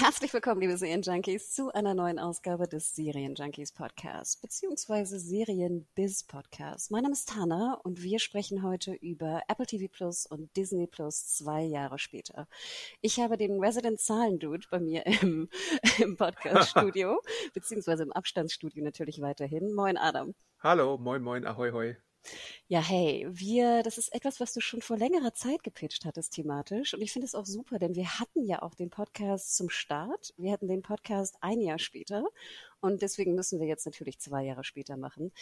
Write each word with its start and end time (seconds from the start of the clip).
Herzlich 0.00 0.32
willkommen, 0.32 0.60
liebe 0.60 0.76
Serienjunkies, 0.76 1.50
zu 1.50 1.74
einer 1.74 1.92
neuen 1.92 2.20
Ausgabe 2.20 2.68
des 2.68 2.94
Serienjunkies 2.94 3.72
Podcast, 3.72 4.40
beziehungsweise 4.40 5.18
Serienbiz 5.18 6.22
Podcast. 6.22 6.92
Mein 6.92 7.02
Name 7.02 7.14
ist 7.14 7.28
Tana 7.28 7.80
und 7.82 8.00
wir 8.00 8.20
sprechen 8.20 8.62
heute 8.62 8.92
über 8.92 9.42
Apple 9.48 9.66
TV 9.66 9.92
Plus 9.92 10.24
und 10.24 10.56
Disney 10.56 10.86
Plus 10.86 11.26
zwei 11.26 11.62
Jahre 11.62 11.98
später. 11.98 12.46
Ich 13.00 13.18
habe 13.18 13.36
den 13.36 13.58
Resident 13.58 13.98
Zahlen 13.98 14.38
Dude 14.38 14.68
bei 14.70 14.78
mir 14.78 15.04
im, 15.04 15.48
im 15.98 16.16
Podcast-Studio, 16.16 17.20
beziehungsweise 17.52 18.04
im 18.04 18.12
Abstandsstudio 18.12 18.84
natürlich 18.84 19.20
weiterhin. 19.20 19.74
Moin, 19.74 19.96
Adam. 19.96 20.32
Hallo, 20.60 20.96
moin, 20.96 21.22
moin, 21.22 21.44
ahoi, 21.44 21.72
hoi. 21.72 21.96
Ja, 22.66 22.80
hey, 22.80 23.26
wir, 23.30 23.82
das 23.82 23.96
ist 23.96 24.14
etwas, 24.14 24.40
was 24.40 24.52
du 24.52 24.60
schon 24.60 24.82
vor 24.82 24.98
längerer 24.98 25.32
Zeit 25.32 25.62
gepitcht 25.62 26.04
hattest 26.04 26.34
thematisch. 26.34 26.94
Und 26.94 27.00
ich 27.00 27.12
finde 27.12 27.26
es 27.26 27.34
auch 27.34 27.46
super, 27.46 27.78
denn 27.78 27.94
wir 27.94 28.20
hatten 28.20 28.44
ja 28.44 28.62
auch 28.62 28.74
den 28.74 28.90
Podcast 28.90 29.56
zum 29.56 29.70
Start. 29.70 30.34
Wir 30.36 30.52
hatten 30.52 30.68
den 30.68 30.82
Podcast 30.82 31.36
ein 31.40 31.60
Jahr 31.60 31.78
später. 31.78 32.24
Und 32.80 33.02
deswegen 33.02 33.34
müssen 33.34 33.58
wir 33.58 33.66
jetzt 33.66 33.86
natürlich 33.86 34.18
zwei 34.18 34.44
Jahre 34.44 34.64
später 34.64 34.96
machen. 34.96 35.32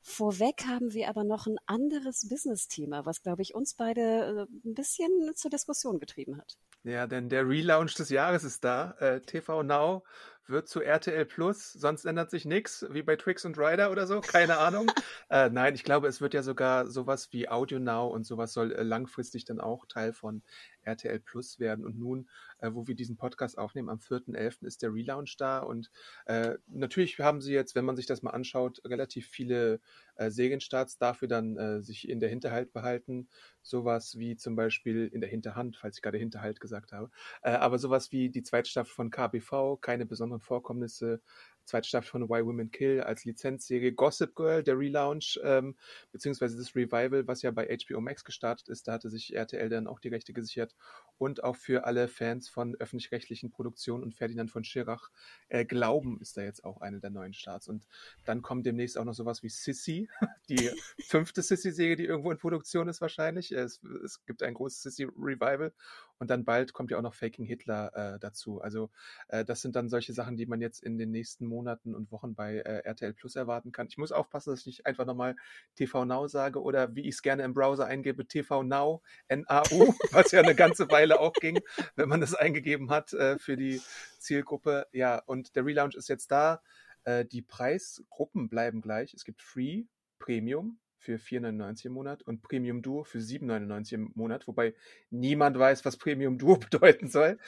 Vorweg 0.00 0.64
haben 0.66 0.92
wir 0.92 1.08
aber 1.08 1.24
noch 1.24 1.46
ein 1.46 1.58
anderes 1.66 2.28
Business-Thema, 2.28 3.04
was, 3.04 3.22
glaube 3.22 3.42
ich, 3.42 3.54
uns 3.54 3.74
beide 3.74 4.46
äh, 4.52 4.68
ein 4.68 4.74
bisschen 4.74 5.10
zur 5.34 5.50
Diskussion 5.50 5.98
getrieben 5.98 6.38
hat. 6.38 6.56
Ja, 6.84 7.06
denn 7.06 7.28
der 7.28 7.48
Relaunch 7.48 7.94
des 7.96 8.10
Jahres 8.10 8.44
ist 8.44 8.64
da. 8.64 8.92
Äh, 9.00 9.20
TV 9.20 9.64
Now 9.64 10.04
wird 10.48 10.68
zu 10.68 10.80
RTL 10.80 11.24
Plus, 11.24 11.72
sonst 11.72 12.04
ändert 12.04 12.30
sich 12.30 12.44
nichts, 12.44 12.86
wie 12.90 13.02
bei 13.02 13.16
Twix 13.16 13.44
und 13.44 13.58
Ryder 13.58 13.90
oder 13.90 14.06
so, 14.06 14.20
keine 14.20 14.58
Ahnung. 14.58 14.90
äh, 15.30 15.50
nein, 15.50 15.74
ich 15.74 15.84
glaube, 15.84 16.08
es 16.08 16.20
wird 16.20 16.34
ja 16.34 16.42
sogar 16.42 16.86
sowas 16.86 17.32
wie 17.32 17.48
Audio 17.48 17.78
Now 17.78 18.06
und 18.08 18.24
sowas 18.24 18.52
soll 18.52 18.72
äh, 18.72 18.82
langfristig 18.82 19.44
dann 19.44 19.60
auch 19.60 19.86
Teil 19.86 20.12
von 20.12 20.42
RTL 20.86 21.20
Plus 21.20 21.58
werden. 21.58 21.84
Und 21.84 21.98
nun, 21.98 22.28
äh, 22.58 22.70
wo 22.72 22.86
wir 22.86 22.94
diesen 22.94 23.16
Podcast 23.16 23.58
aufnehmen, 23.58 23.88
am 23.88 23.98
4.11. 23.98 24.64
ist 24.66 24.82
der 24.82 24.92
Relaunch 24.92 25.36
da. 25.36 25.58
Und 25.58 25.90
äh, 26.26 26.54
natürlich 26.66 27.18
haben 27.18 27.40
sie 27.40 27.52
jetzt, 27.52 27.74
wenn 27.74 27.84
man 27.84 27.96
sich 27.96 28.06
das 28.06 28.22
mal 28.22 28.30
anschaut, 28.30 28.80
relativ 28.84 29.26
viele 29.26 29.80
äh, 30.16 30.30
Serienstarts 30.30 30.98
dafür 30.98 31.28
dann 31.28 31.56
äh, 31.56 31.82
sich 31.82 32.08
in 32.08 32.20
der 32.20 32.28
Hinterhalt 32.28 32.72
behalten. 32.72 33.28
Sowas 33.62 34.16
wie 34.18 34.36
zum 34.36 34.56
Beispiel 34.56 35.08
in 35.12 35.20
der 35.20 35.30
Hinterhand, 35.30 35.76
falls 35.76 35.96
ich 35.96 36.02
gerade 36.02 36.18
Hinterhalt 36.18 36.60
gesagt 36.60 36.92
habe. 36.92 37.10
Äh, 37.42 37.50
aber 37.50 37.78
sowas 37.78 38.12
wie 38.12 38.30
die 38.30 38.42
zweite 38.42 38.70
Staffel 38.70 38.92
von 38.92 39.10
KBV, 39.10 39.78
keine 39.80 40.06
besonderen 40.06 40.40
Vorkommnisse, 40.40 41.20
zweite 41.66 41.88
Staffel 41.88 42.08
von 42.08 42.28
Why 42.28 42.44
Women 42.46 42.70
Kill 42.70 43.00
als 43.02 43.24
Lizenzserie, 43.24 43.92
Gossip 43.92 44.34
Girl, 44.34 44.62
der 44.62 44.78
Relaunch, 44.78 45.38
ähm, 45.42 45.76
beziehungsweise 46.12 46.56
das 46.56 46.74
Revival, 46.74 47.26
was 47.26 47.42
ja 47.42 47.50
bei 47.50 47.66
HBO 47.66 48.00
Max 48.00 48.24
gestartet 48.24 48.68
ist, 48.68 48.88
da 48.88 48.92
hatte 48.92 49.10
sich 49.10 49.34
RTL 49.34 49.68
dann 49.68 49.86
auch 49.86 50.00
die 50.00 50.08
Rechte 50.08 50.32
gesichert 50.32 50.74
und 51.18 51.42
auch 51.42 51.56
für 51.56 51.84
alle 51.84 52.08
Fans 52.08 52.48
von 52.48 52.76
öffentlich-rechtlichen 52.76 53.50
Produktionen 53.50 54.04
und 54.04 54.14
Ferdinand 54.14 54.50
von 54.50 54.64
Schirach, 54.64 55.10
äh, 55.48 55.64
Glauben 55.64 56.20
ist 56.20 56.36
da 56.36 56.42
jetzt 56.42 56.64
auch 56.64 56.80
eine 56.80 57.00
der 57.00 57.10
neuen 57.10 57.34
Starts. 57.34 57.68
Und 57.68 57.86
dann 58.24 58.42
kommt 58.42 58.64
demnächst 58.64 58.96
auch 58.96 59.04
noch 59.04 59.14
sowas 59.14 59.42
wie 59.42 59.48
Sissy, 59.48 60.08
die 60.48 60.70
fünfte 61.00 61.42
Sissy-Serie, 61.42 61.96
die 61.96 62.04
irgendwo 62.04 62.30
in 62.30 62.38
Produktion 62.38 62.88
ist 62.88 63.00
wahrscheinlich, 63.00 63.50
es, 63.52 63.82
es 64.04 64.24
gibt 64.24 64.42
ein 64.42 64.54
großes 64.54 64.82
Sissy-Revival 64.82 65.72
und 66.18 66.30
dann 66.30 66.44
bald 66.44 66.72
kommt 66.72 66.90
ja 66.90 66.98
auch 66.98 67.02
noch 67.02 67.14
Faking 67.14 67.44
Hitler 67.44 68.14
äh, 68.14 68.18
dazu, 68.20 68.60
also 68.60 68.90
äh, 69.28 69.44
das 69.44 69.62
sind 69.62 69.74
dann 69.74 69.88
solche 69.88 70.12
Sachen, 70.12 70.36
die 70.36 70.46
man 70.46 70.60
jetzt 70.60 70.82
in 70.82 70.98
den 70.98 71.10
nächsten 71.10 71.46
Monaten 71.46 71.55
Monaten 71.56 71.94
und 71.94 72.12
Wochen 72.12 72.34
bei 72.34 72.56
äh, 72.56 72.82
RTL 72.84 73.14
Plus 73.14 73.34
erwarten 73.34 73.72
kann. 73.72 73.86
Ich 73.88 73.96
muss 73.96 74.12
aufpassen, 74.12 74.50
dass 74.50 74.60
ich 74.60 74.66
nicht 74.66 74.86
einfach 74.86 75.06
nochmal 75.06 75.36
TV 75.74 76.04
Now 76.04 76.28
sage 76.28 76.62
oder 76.62 76.94
wie 76.94 77.02
ich 77.08 77.14
es 77.16 77.22
gerne 77.22 77.44
im 77.44 77.54
Browser 77.54 77.86
eingebe, 77.86 78.26
TV 78.26 78.62
Now, 78.62 79.02
N-A-U, 79.28 79.94
was 80.12 80.32
ja 80.32 80.40
eine 80.40 80.54
ganze 80.54 80.90
Weile 80.90 81.18
auch 81.20 81.32
ging, 81.32 81.60
wenn 81.94 82.08
man 82.08 82.20
das 82.20 82.34
eingegeben 82.34 82.90
hat 82.90 83.12
äh, 83.14 83.38
für 83.38 83.56
die 83.56 83.80
Zielgruppe. 84.18 84.86
Ja, 84.92 85.22
und 85.24 85.56
der 85.56 85.64
Relaunch 85.64 85.94
ist 85.94 86.08
jetzt 86.08 86.30
da. 86.30 86.60
Äh, 87.04 87.24
die 87.24 87.42
Preisgruppen 87.42 88.48
bleiben 88.50 88.82
gleich. 88.82 89.14
Es 89.14 89.24
gibt 89.24 89.40
Free, 89.40 89.84
Premium, 90.18 90.78
für 90.98 91.16
4,99 91.16 91.86
im 91.86 91.92
Monat 91.92 92.22
und 92.22 92.42
Premium 92.42 92.82
Duo 92.82 93.04
für 93.04 93.18
7,99 93.18 93.94
im 93.94 94.12
Monat, 94.14 94.48
wobei 94.48 94.74
niemand 95.10 95.56
weiß, 95.56 95.84
was 95.84 95.96
Premium 95.96 96.36
Duo 96.36 96.56
bedeuten 96.70 97.08
soll. 97.08 97.38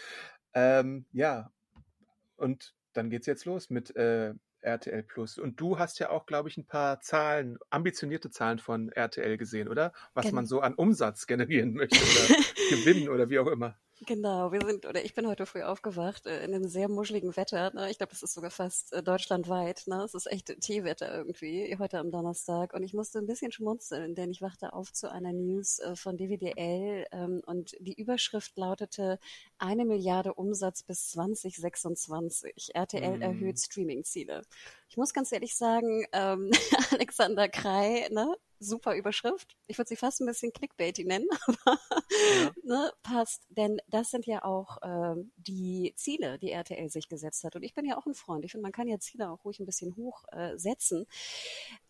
Ähm, 0.54 1.06
ja, 1.12 1.52
und 2.36 2.74
dann 2.93 3.10
geht's 3.10 3.26
jetzt 3.26 3.44
los 3.44 3.71
mit 3.71 3.94
äh, 3.97 4.34
RTL 4.60 5.03
Plus. 5.03 5.38
Und 5.38 5.60
du 5.60 5.78
hast 5.78 5.99
ja 5.99 6.10
auch, 6.10 6.26
glaube 6.26 6.49
ich, 6.49 6.56
ein 6.56 6.66
paar 6.66 7.00
Zahlen, 7.00 7.59
ambitionierte 7.71 8.31
Zahlen 8.31 8.59
von 8.59 8.91
RTL 8.91 9.37
gesehen, 9.37 9.69
oder? 9.69 9.93
Was 10.15 10.26
Gen 10.26 10.34
man 10.34 10.47
so 10.47 10.60
an 10.60 10.75
Umsatz 10.75 11.27
generieren 11.27 11.75
möchte 11.75 11.98
oder 11.98 12.43
gewinnen 12.71 13.09
oder 13.09 13.31
wie 13.31 13.38
auch 13.38 13.47
immer. 13.47 13.78
Genau, 14.06 14.53
wir 14.53 14.60
sind, 14.64 14.86
oder 14.86 15.04
ich 15.04 15.14
bin 15.14 15.26
heute 15.26 15.44
früh 15.44 15.62
aufgewacht 15.62 16.26
äh, 16.26 16.44
in 16.44 16.54
einem 16.54 16.69
sehr 16.69 16.88
muscheligen 16.88 17.36
Wetter. 17.36 17.72
Ne? 17.75 17.91
Ich 17.91 17.98
glaube, 17.98 18.12
es 18.12 18.22
ist 18.22 18.32
sogar 18.32 18.53
fast 18.53 18.92
äh, 18.92 19.03
deutschlandweit. 19.03 19.88
Ne? 19.88 20.03
Es 20.04 20.14
ist 20.14 20.26
echt 20.31 20.54
Teewetter 20.60 21.12
irgendwie, 21.12 21.76
heute 21.81 21.98
am 21.98 22.12
Donnerstag. 22.12 22.75
Und 22.75 22.84
ich 22.84 22.94
musste 22.94 23.19
ein 23.19 23.26
bisschen 23.26 23.50
schmunzeln, 23.50 24.14
denn 24.14 24.31
ich 24.31 24.41
wachte 24.41 24.72
auf 24.72 24.92
zu 24.92 25.10
einer 25.10 25.32
News 25.32 25.81
äh, 25.81 25.97
von 25.97 26.16
DWDL 26.16 27.06
ähm, 27.10 27.42
und 27.44 27.75
die 27.81 27.94
Überschrift 27.94 28.56
lautete 28.56 29.19
eine 29.59 29.84
Milliarde 29.84 30.34
Umsatz 30.34 30.84
bis 30.84 31.10
2026. 31.10 32.75
RTL 32.75 33.19
mm. 33.19 33.22
erhöht 33.22 33.59
Streaming-Ziele. 33.59 34.42
Ich 34.88 34.97
muss 34.97 35.12
ganz 35.12 35.32
ehrlich 35.32 35.56
sagen, 35.56 36.06
ähm, 36.12 36.53
Alexander 36.92 37.48
Krei, 37.48 38.09
ne, 38.12 38.36
super 38.58 38.94
Überschrift. 38.96 39.56
Ich 39.66 39.78
würde 39.78 39.88
sie 39.88 39.96
fast 39.96 40.20
ein 40.20 40.26
bisschen 40.26 40.52
Clickbaity 40.52 41.04
nennen, 41.04 41.28
aber 41.46 41.78
ja. 42.34 42.50
ne, 42.62 42.92
passt. 43.02 43.46
Denn 43.50 43.80
das 43.88 44.10
sind 44.10 44.26
ja 44.26 44.44
auch 44.44 44.82
äh, 44.82 45.22
die 45.36 45.92
Ziele, 45.96 46.38
die 46.38 46.50
RTL 46.50 46.88
sich 46.91 47.08
gesetzt 47.08 47.44
hat. 47.44 47.56
Und 47.56 47.62
ich 47.62 47.74
bin 47.74 47.84
ja 47.84 47.97
auch 47.97 48.06
ein 48.06 48.14
Freund. 48.14 48.44
Ich 48.44 48.52
finde, 48.52 48.62
man 48.62 48.72
kann 48.72 48.88
ja 48.88 48.98
Ziele 48.98 49.30
auch 49.30 49.44
ruhig 49.44 49.60
ein 49.60 49.66
bisschen 49.66 49.97
hoch 49.97 50.24
äh, 50.32 50.56
setzen. 50.56 51.06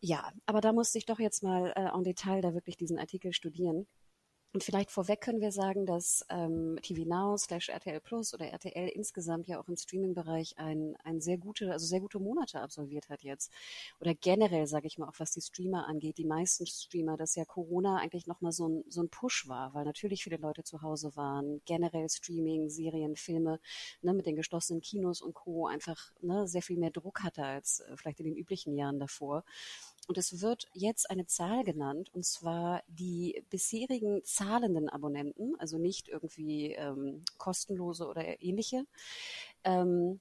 Ja, 0.00 0.32
aber 0.46 0.60
da 0.60 0.72
musste 0.72 0.98
ich 0.98 1.06
doch 1.06 1.18
jetzt 1.18 1.42
mal 1.42 1.72
äh, 1.76 1.94
en 1.94 2.04
Detail 2.04 2.40
da 2.40 2.54
wirklich 2.54 2.76
diesen 2.76 2.98
Artikel 2.98 3.32
studieren. 3.32 3.86
Und 4.54 4.64
vielleicht 4.64 4.90
vorweg 4.90 5.20
können 5.20 5.42
wir 5.42 5.52
sagen, 5.52 5.84
dass 5.84 6.24
ähm, 6.30 6.78
TV 6.82 7.04
Now 7.06 7.36
slash 7.36 7.68
RTL 7.68 8.00
Plus 8.00 8.32
oder 8.32 8.46
RTL 8.46 8.88
insgesamt 8.88 9.46
ja 9.46 9.60
auch 9.60 9.68
im 9.68 9.76
Streaming-Bereich 9.76 10.58
ein, 10.58 10.96
ein 11.04 11.20
sehr 11.20 11.36
gute, 11.36 11.70
also 11.70 11.84
sehr 11.84 12.00
gute 12.00 12.18
Monate 12.18 12.60
absolviert 12.60 13.10
hat 13.10 13.22
jetzt. 13.22 13.52
Oder 14.00 14.14
generell, 14.14 14.66
sage 14.66 14.86
ich 14.86 14.96
mal, 14.96 15.06
auch 15.06 15.18
was 15.18 15.32
die 15.32 15.42
Streamer 15.42 15.86
angeht, 15.86 16.16
die 16.16 16.24
meisten 16.24 16.66
Streamer, 16.66 17.18
dass 17.18 17.34
ja 17.34 17.44
Corona 17.44 17.98
eigentlich 17.98 18.26
nochmal 18.26 18.52
so 18.52 18.68
ein, 18.68 18.84
so 18.88 19.02
ein 19.02 19.10
Push 19.10 19.48
war, 19.48 19.74
weil 19.74 19.84
natürlich 19.84 20.24
viele 20.24 20.38
Leute 20.38 20.64
zu 20.64 20.80
Hause 20.80 21.14
waren, 21.14 21.60
generell 21.66 22.08
Streaming, 22.08 22.70
Serien, 22.70 23.16
Filme, 23.16 23.60
ne, 24.00 24.14
mit 24.14 24.24
den 24.24 24.36
geschlossenen 24.36 24.80
Kinos 24.80 25.20
und 25.20 25.34
Co. 25.34 25.66
einfach 25.66 26.10
ne, 26.22 26.48
sehr 26.48 26.62
viel 26.62 26.78
mehr 26.78 26.90
Druck 26.90 27.22
hatte 27.22 27.44
als 27.44 27.80
äh, 27.80 27.96
vielleicht 27.98 28.20
in 28.20 28.26
den 28.26 28.36
üblichen 28.36 28.74
Jahren 28.74 28.98
davor. 28.98 29.44
Und 30.08 30.16
es 30.16 30.40
wird 30.40 30.66
jetzt 30.72 31.10
eine 31.10 31.26
Zahl 31.26 31.64
genannt, 31.64 32.08
und 32.14 32.24
zwar 32.24 32.82
die 32.88 33.44
bisherigen 33.50 34.24
zahlenden 34.24 34.88
Abonnenten, 34.88 35.54
also 35.60 35.76
nicht 35.76 36.08
irgendwie 36.08 36.72
ähm, 36.72 37.26
kostenlose 37.36 38.06
oder 38.06 38.42
ähnliche, 38.42 38.86
ähm, 39.64 40.20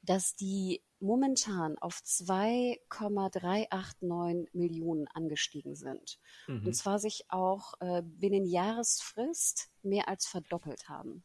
dass 0.00 0.34
die 0.34 0.80
momentan 0.98 1.76
auf 1.76 2.02
2,389 2.02 4.54
Millionen 4.54 5.08
angestiegen 5.08 5.74
sind. 5.74 6.18
Mhm. 6.46 6.68
Und 6.68 6.74
zwar 6.74 6.98
sich 6.98 7.26
auch 7.28 7.74
äh, 7.80 8.00
binnen 8.02 8.46
Jahresfrist 8.46 9.68
mehr 9.82 10.08
als 10.08 10.26
verdoppelt 10.26 10.88
haben. 10.88 11.22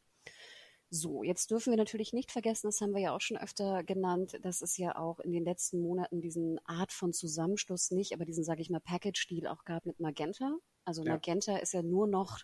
So, 0.89 1.23
jetzt 1.23 1.51
dürfen 1.51 1.71
wir 1.71 1.77
natürlich 1.77 2.13
nicht 2.13 2.31
vergessen, 2.31 2.67
das 2.67 2.79
haben 2.79 2.93
wir 2.93 3.01
ja 3.01 3.15
auch 3.15 3.21
schon 3.21 3.37
öfter 3.37 3.83
genannt, 3.83 4.37
dass 4.41 4.61
es 4.61 4.77
ja 4.77 4.95
auch 4.95 5.19
in 5.19 5.31
den 5.31 5.43
letzten 5.43 5.81
Monaten 5.81 6.21
diesen 6.21 6.59
Art 6.65 6.91
von 6.93 7.11
Zusammenschluss 7.11 7.91
nicht, 7.91 8.13
aber 8.13 8.25
diesen, 8.25 8.43
sage 8.43 8.61
ich 8.61 8.69
mal, 8.69 8.79
Package-Deal 8.79 9.47
auch 9.47 9.65
gab 9.65 9.85
mit 9.85 9.99
Magenta. 9.99 10.57
Also 10.85 11.03
ja. 11.03 11.13
Magenta 11.13 11.57
ist 11.57 11.73
ja 11.73 11.81
nur 11.81 12.07
noch 12.07 12.39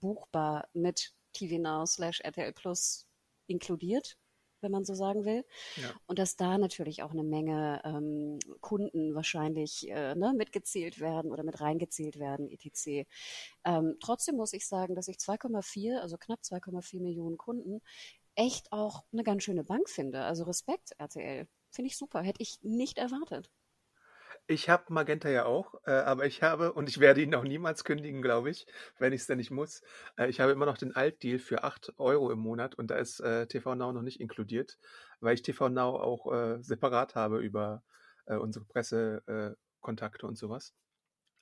buchbar 0.00 0.68
mit 0.72 1.14
TV 1.32 1.60
Now 1.60 1.86
slash 1.86 2.20
RTL 2.20 2.52
Plus 2.52 3.06
inkludiert. 3.46 4.16
Wenn 4.62 4.72
man 4.72 4.84
so 4.84 4.94
sagen 4.94 5.24
will. 5.24 5.44
Ja. 5.76 5.90
Und 6.06 6.18
dass 6.18 6.36
da 6.36 6.58
natürlich 6.58 7.02
auch 7.02 7.12
eine 7.12 7.24
Menge 7.24 7.80
ähm, 7.84 8.38
Kunden 8.60 9.14
wahrscheinlich 9.14 9.88
äh, 9.90 10.14
ne, 10.14 10.32
mitgezählt 10.34 11.00
werden 11.00 11.30
oder 11.32 11.42
mit 11.42 11.60
reingezählt 11.60 12.18
werden, 12.18 12.48
etc. 12.50 13.06
Ähm, 13.64 13.96
trotzdem 14.00 14.36
muss 14.36 14.52
ich 14.52 14.66
sagen, 14.66 14.94
dass 14.94 15.08
ich 15.08 15.16
2,4, 15.16 15.98
also 15.98 16.16
knapp 16.16 16.40
2,4 16.40 17.00
Millionen 17.00 17.36
Kunden, 17.36 17.80
echt 18.34 18.72
auch 18.72 19.04
eine 19.12 19.24
ganz 19.24 19.42
schöne 19.42 19.64
Bank 19.64 19.88
finde. 19.88 20.22
Also 20.22 20.44
Respekt, 20.44 20.92
RTL. 20.98 21.46
Finde 21.70 21.88
ich 21.88 21.96
super. 21.96 22.22
Hätte 22.22 22.42
ich 22.42 22.58
nicht 22.62 22.98
erwartet. 22.98 23.50
Ich 24.48 24.68
habe 24.68 24.92
Magenta 24.92 25.28
ja 25.30 25.44
auch, 25.46 25.74
äh, 25.86 25.92
aber 25.92 26.26
ich 26.26 26.42
habe, 26.42 26.72
und 26.72 26.88
ich 26.88 26.98
werde 27.00 27.22
ihn 27.22 27.34
auch 27.34 27.44
niemals 27.44 27.84
kündigen, 27.84 28.22
glaube 28.22 28.50
ich, 28.50 28.66
wenn 28.98 29.12
ich 29.12 29.22
es 29.22 29.26
denn 29.26 29.38
nicht 29.38 29.50
muss. 29.50 29.82
Äh, 30.16 30.28
ich 30.28 30.40
habe 30.40 30.52
immer 30.52 30.66
noch 30.66 30.76
den 30.76 30.94
Altdeal 30.94 31.38
für 31.38 31.62
8 31.64 31.94
Euro 31.98 32.30
im 32.30 32.40
Monat 32.40 32.74
und 32.74 32.90
da 32.90 32.96
ist 32.96 33.20
äh, 33.20 33.46
TV 33.46 33.74
Now 33.76 33.92
noch 33.92 34.02
nicht 34.02 34.20
inkludiert, 34.20 34.78
weil 35.20 35.34
ich 35.34 35.42
TV 35.42 35.68
Now 35.68 35.96
auch 35.96 36.32
äh, 36.32 36.62
separat 36.62 37.14
habe 37.14 37.38
über 37.38 37.82
äh, 38.26 38.34
unsere 38.36 38.64
Pressekontakte 38.64 40.26
und 40.26 40.36
sowas. 40.36 40.74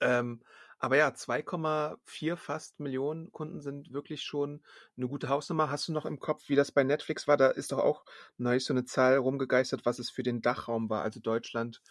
Ähm, 0.00 0.42
aber 0.78 0.96
ja, 0.96 1.12
2,4 1.14 2.36
fast 2.36 2.80
Millionen 2.80 3.32
Kunden 3.32 3.60
sind 3.60 3.92
wirklich 3.92 4.22
schon 4.22 4.62
eine 4.96 5.08
gute 5.08 5.28
Hausnummer. 5.28 5.70
Hast 5.70 5.88
du 5.88 5.92
noch 5.92 6.06
im 6.06 6.18
Kopf, 6.20 6.48
wie 6.48 6.56
das 6.56 6.72
bei 6.72 6.84
Netflix 6.84 7.28
war? 7.28 7.36
Da 7.36 7.48
ist 7.48 7.72
doch 7.72 7.78
auch 7.78 8.04
neulich 8.38 8.64
so 8.64 8.72
eine 8.72 8.84
Zahl 8.86 9.16
rumgegeistert, 9.18 9.84
was 9.84 9.98
es 9.98 10.10
für 10.10 10.22
den 10.22 10.40
Dachraum 10.40 10.88
war, 10.88 11.02
also 11.02 11.20
Deutschland, 11.20 11.82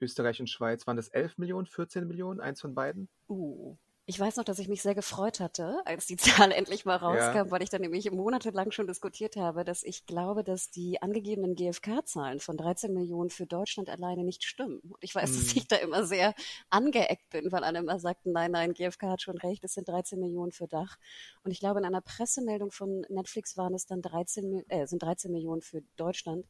Österreich 0.00 0.40
und 0.40 0.48
Schweiz. 0.48 0.86
Waren 0.86 0.96
das 0.96 1.08
11 1.08 1.38
Millionen, 1.38 1.66
14 1.66 2.06
Millionen, 2.06 2.40
eins 2.40 2.60
von 2.60 2.74
beiden? 2.74 3.08
Uh, 3.28 3.76
ich 4.10 4.18
weiß 4.18 4.36
noch, 4.36 4.44
dass 4.44 4.58
ich 4.58 4.68
mich 4.68 4.80
sehr 4.80 4.94
gefreut 4.94 5.38
hatte, 5.38 5.82
als 5.84 6.06
die 6.06 6.16
Zahl 6.48 6.50
endlich 6.50 6.86
mal 6.86 6.96
rauskam, 6.96 7.36
ja. 7.36 7.50
weil 7.50 7.62
ich 7.62 7.68
dann 7.68 7.82
nämlich 7.82 8.10
monatelang 8.10 8.70
schon 8.70 8.86
diskutiert 8.86 9.36
habe, 9.36 9.64
dass 9.64 9.82
ich 9.82 10.06
glaube, 10.06 10.42
dass 10.42 10.70
die 10.70 11.02
angegebenen 11.02 11.54
GfK-Zahlen 11.54 12.40
von 12.40 12.56
13 12.56 12.94
Millionen 12.94 13.28
für 13.28 13.44
Deutschland 13.44 13.90
alleine 13.90 14.24
nicht 14.24 14.44
stimmen. 14.44 14.78
Und 14.80 14.96
ich 15.04 15.14
weiß, 15.14 15.28
hm. 15.28 15.36
dass 15.36 15.54
ich 15.54 15.68
da 15.68 15.76
immer 15.76 16.04
sehr 16.04 16.34
angeeckt 16.70 17.28
bin, 17.28 17.52
weil 17.52 17.64
alle 17.64 17.80
immer 17.80 18.00
sagten, 18.00 18.32
nein, 18.32 18.52
nein, 18.52 18.72
GfK 18.72 19.10
hat 19.10 19.20
schon 19.20 19.36
recht, 19.36 19.62
es 19.62 19.74
sind 19.74 19.86
13 19.86 20.18
Millionen 20.18 20.52
für 20.52 20.68
Dach. 20.68 20.96
Und 21.44 21.50
ich 21.50 21.60
glaube, 21.60 21.78
in 21.80 21.84
einer 21.84 22.00
Pressemeldung 22.00 22.70
von 22.70 23.04
Netflix 23.10 23.58
waren 23.58 23.74
es 23.74 23.84
dann 23.84 24.00
13, 24.00 24.64
äh, 24.70 24.86
sind 24.86 25.02
13 25.02 25.30
Millionen 25.30 25.60
für 25.60 25.82
Deutschland. 25.96 26.46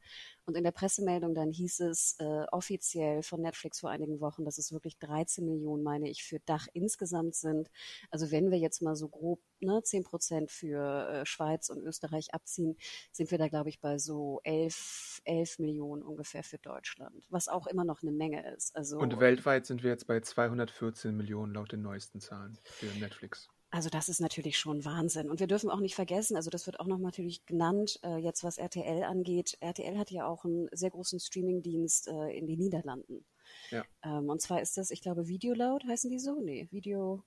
Und 0.49 0.56
in 0.56 0.65
der 0.65 0.71
Pressemeldung 0.71 1.35
dann 1.35 1.50
hieß 1.50 1.81
es 1.81 2.17
äh, 2.21 2.47
offiziell 2.50 3.23
von 3.23 3.43
Netflix 3.43 3.81
vor 3.81 3.91
einigen 3.91 4.19
Wochen, 4.23 4.47
dass 4.47 4.56
es 4.56 4.73
wirklich 4.73 4.99
13 4.99 5.45
Millionen, 5.45 5.83
meine 5.83 6.09
ich, 6.09 6.25
für 6.25 6.41
Dach 6.41 6.69
insgesamt 6.73 7.35
sind. 7.35 7.69
Also 8.11 8.31
wenn 8.31 8.50
wir 8.50 8.56
jetzt 8.56 8.81
mal 8.81 8.97
so 8.97 9.11
grob 9.11 9.43
ne, 9.61 9.83
10 9.83 10.05
Prozent 10.05 10.50
für 10.50 11.06
äh, 11.06 11.27
Schweiz 11.27 11.69
und 11.69 11.83
Österreich 11.83 12.33
abziehen, 12.33 12.79
sind 13.12 13.31
wir 13.31 13.37
da, 13.37 13.49
glaube 13.49 13.69
ich, 13.69 13.79
bei 13.79 13.99
so 13.99 14.41
11, 14.45 15.21
11 15.27 15.59
Millionen 15.59 16.03
ungefähr 16.03 16.43
für 16.43 16.56
Deutschland, 16.56 17.27
was 17.29 17.49
auch 17.49 17.67
immer 17.67 17.85
noch 17.85 18.00
eine 18.00 18.12
Menge 18.12 18.50
ist. 18.55 18.75
Also, 18.75 19.00
und 19.00 19.21
weltweit 19.21 19.67
sind 19.67 19.83
wir 19.83 19.91
jetzt 19.91 20.06
bei 20.06 20.19
214 20.19 21.15
Millionen 21.15 21.53
laut 21.53 21.73
den 21.73 21.83
neuesten 21.83 22.23
Zahlen 22.23 22.59
für 22.65 22.87
Netflix. 22.99 23.50
Also 23.70 23.91
das 23.91 24.09
ist 24.09 24.20
natürlich 24.20 24.59
schon 24.59 24.85
Wahnsinn. 24.85 25.31
Und 25.31 25.41
wir 25.41 25.47
dürfen 25.47 25.69
auch 25.69 25.81
nicht 25.81 25.94
vergessen, 25.94 26.37
also 26.37 26.49
das 26.49 26.67
wird 26.67 26.81
auch 26.81 26.87
noch 26.87 26.99
natürlich 26.99 27.44
genannt, 27.44 28.00
äh, 28.03 28.17
jetzt 28.17 28.43
was 28.43 28.56
RTL 28.56 29.05
angeht. 29.05 29.59
RTL 29.61 29.99
hat 29.99 30.11
ja 30.11 30.26
auch 30.26 30.44
einen 30.44 30.69
sehr 30.73 30.91
großen 30.91 31.20
Streamingdienst 31.20 32.09
äh, 32.09 32.31
in 32.31 32.47
den 32.47 32.59
Niederlanden. 32.59 33.26
Ja. 33.70 33.85
Ähm, 34.03 34.31
und 34.31 34.41
zwar 34.41 34.62
ist 34.62 34.79
das, 34.79 34.91
ich 34.91 35.03
glaube, 35.03 35.29
Videoload 35.29 35.87
heißen 35.87 36.11
die 36.11 36.19
so? 36.19 36.41
Nee, 36.41 36.69
Video. 36.70 37.25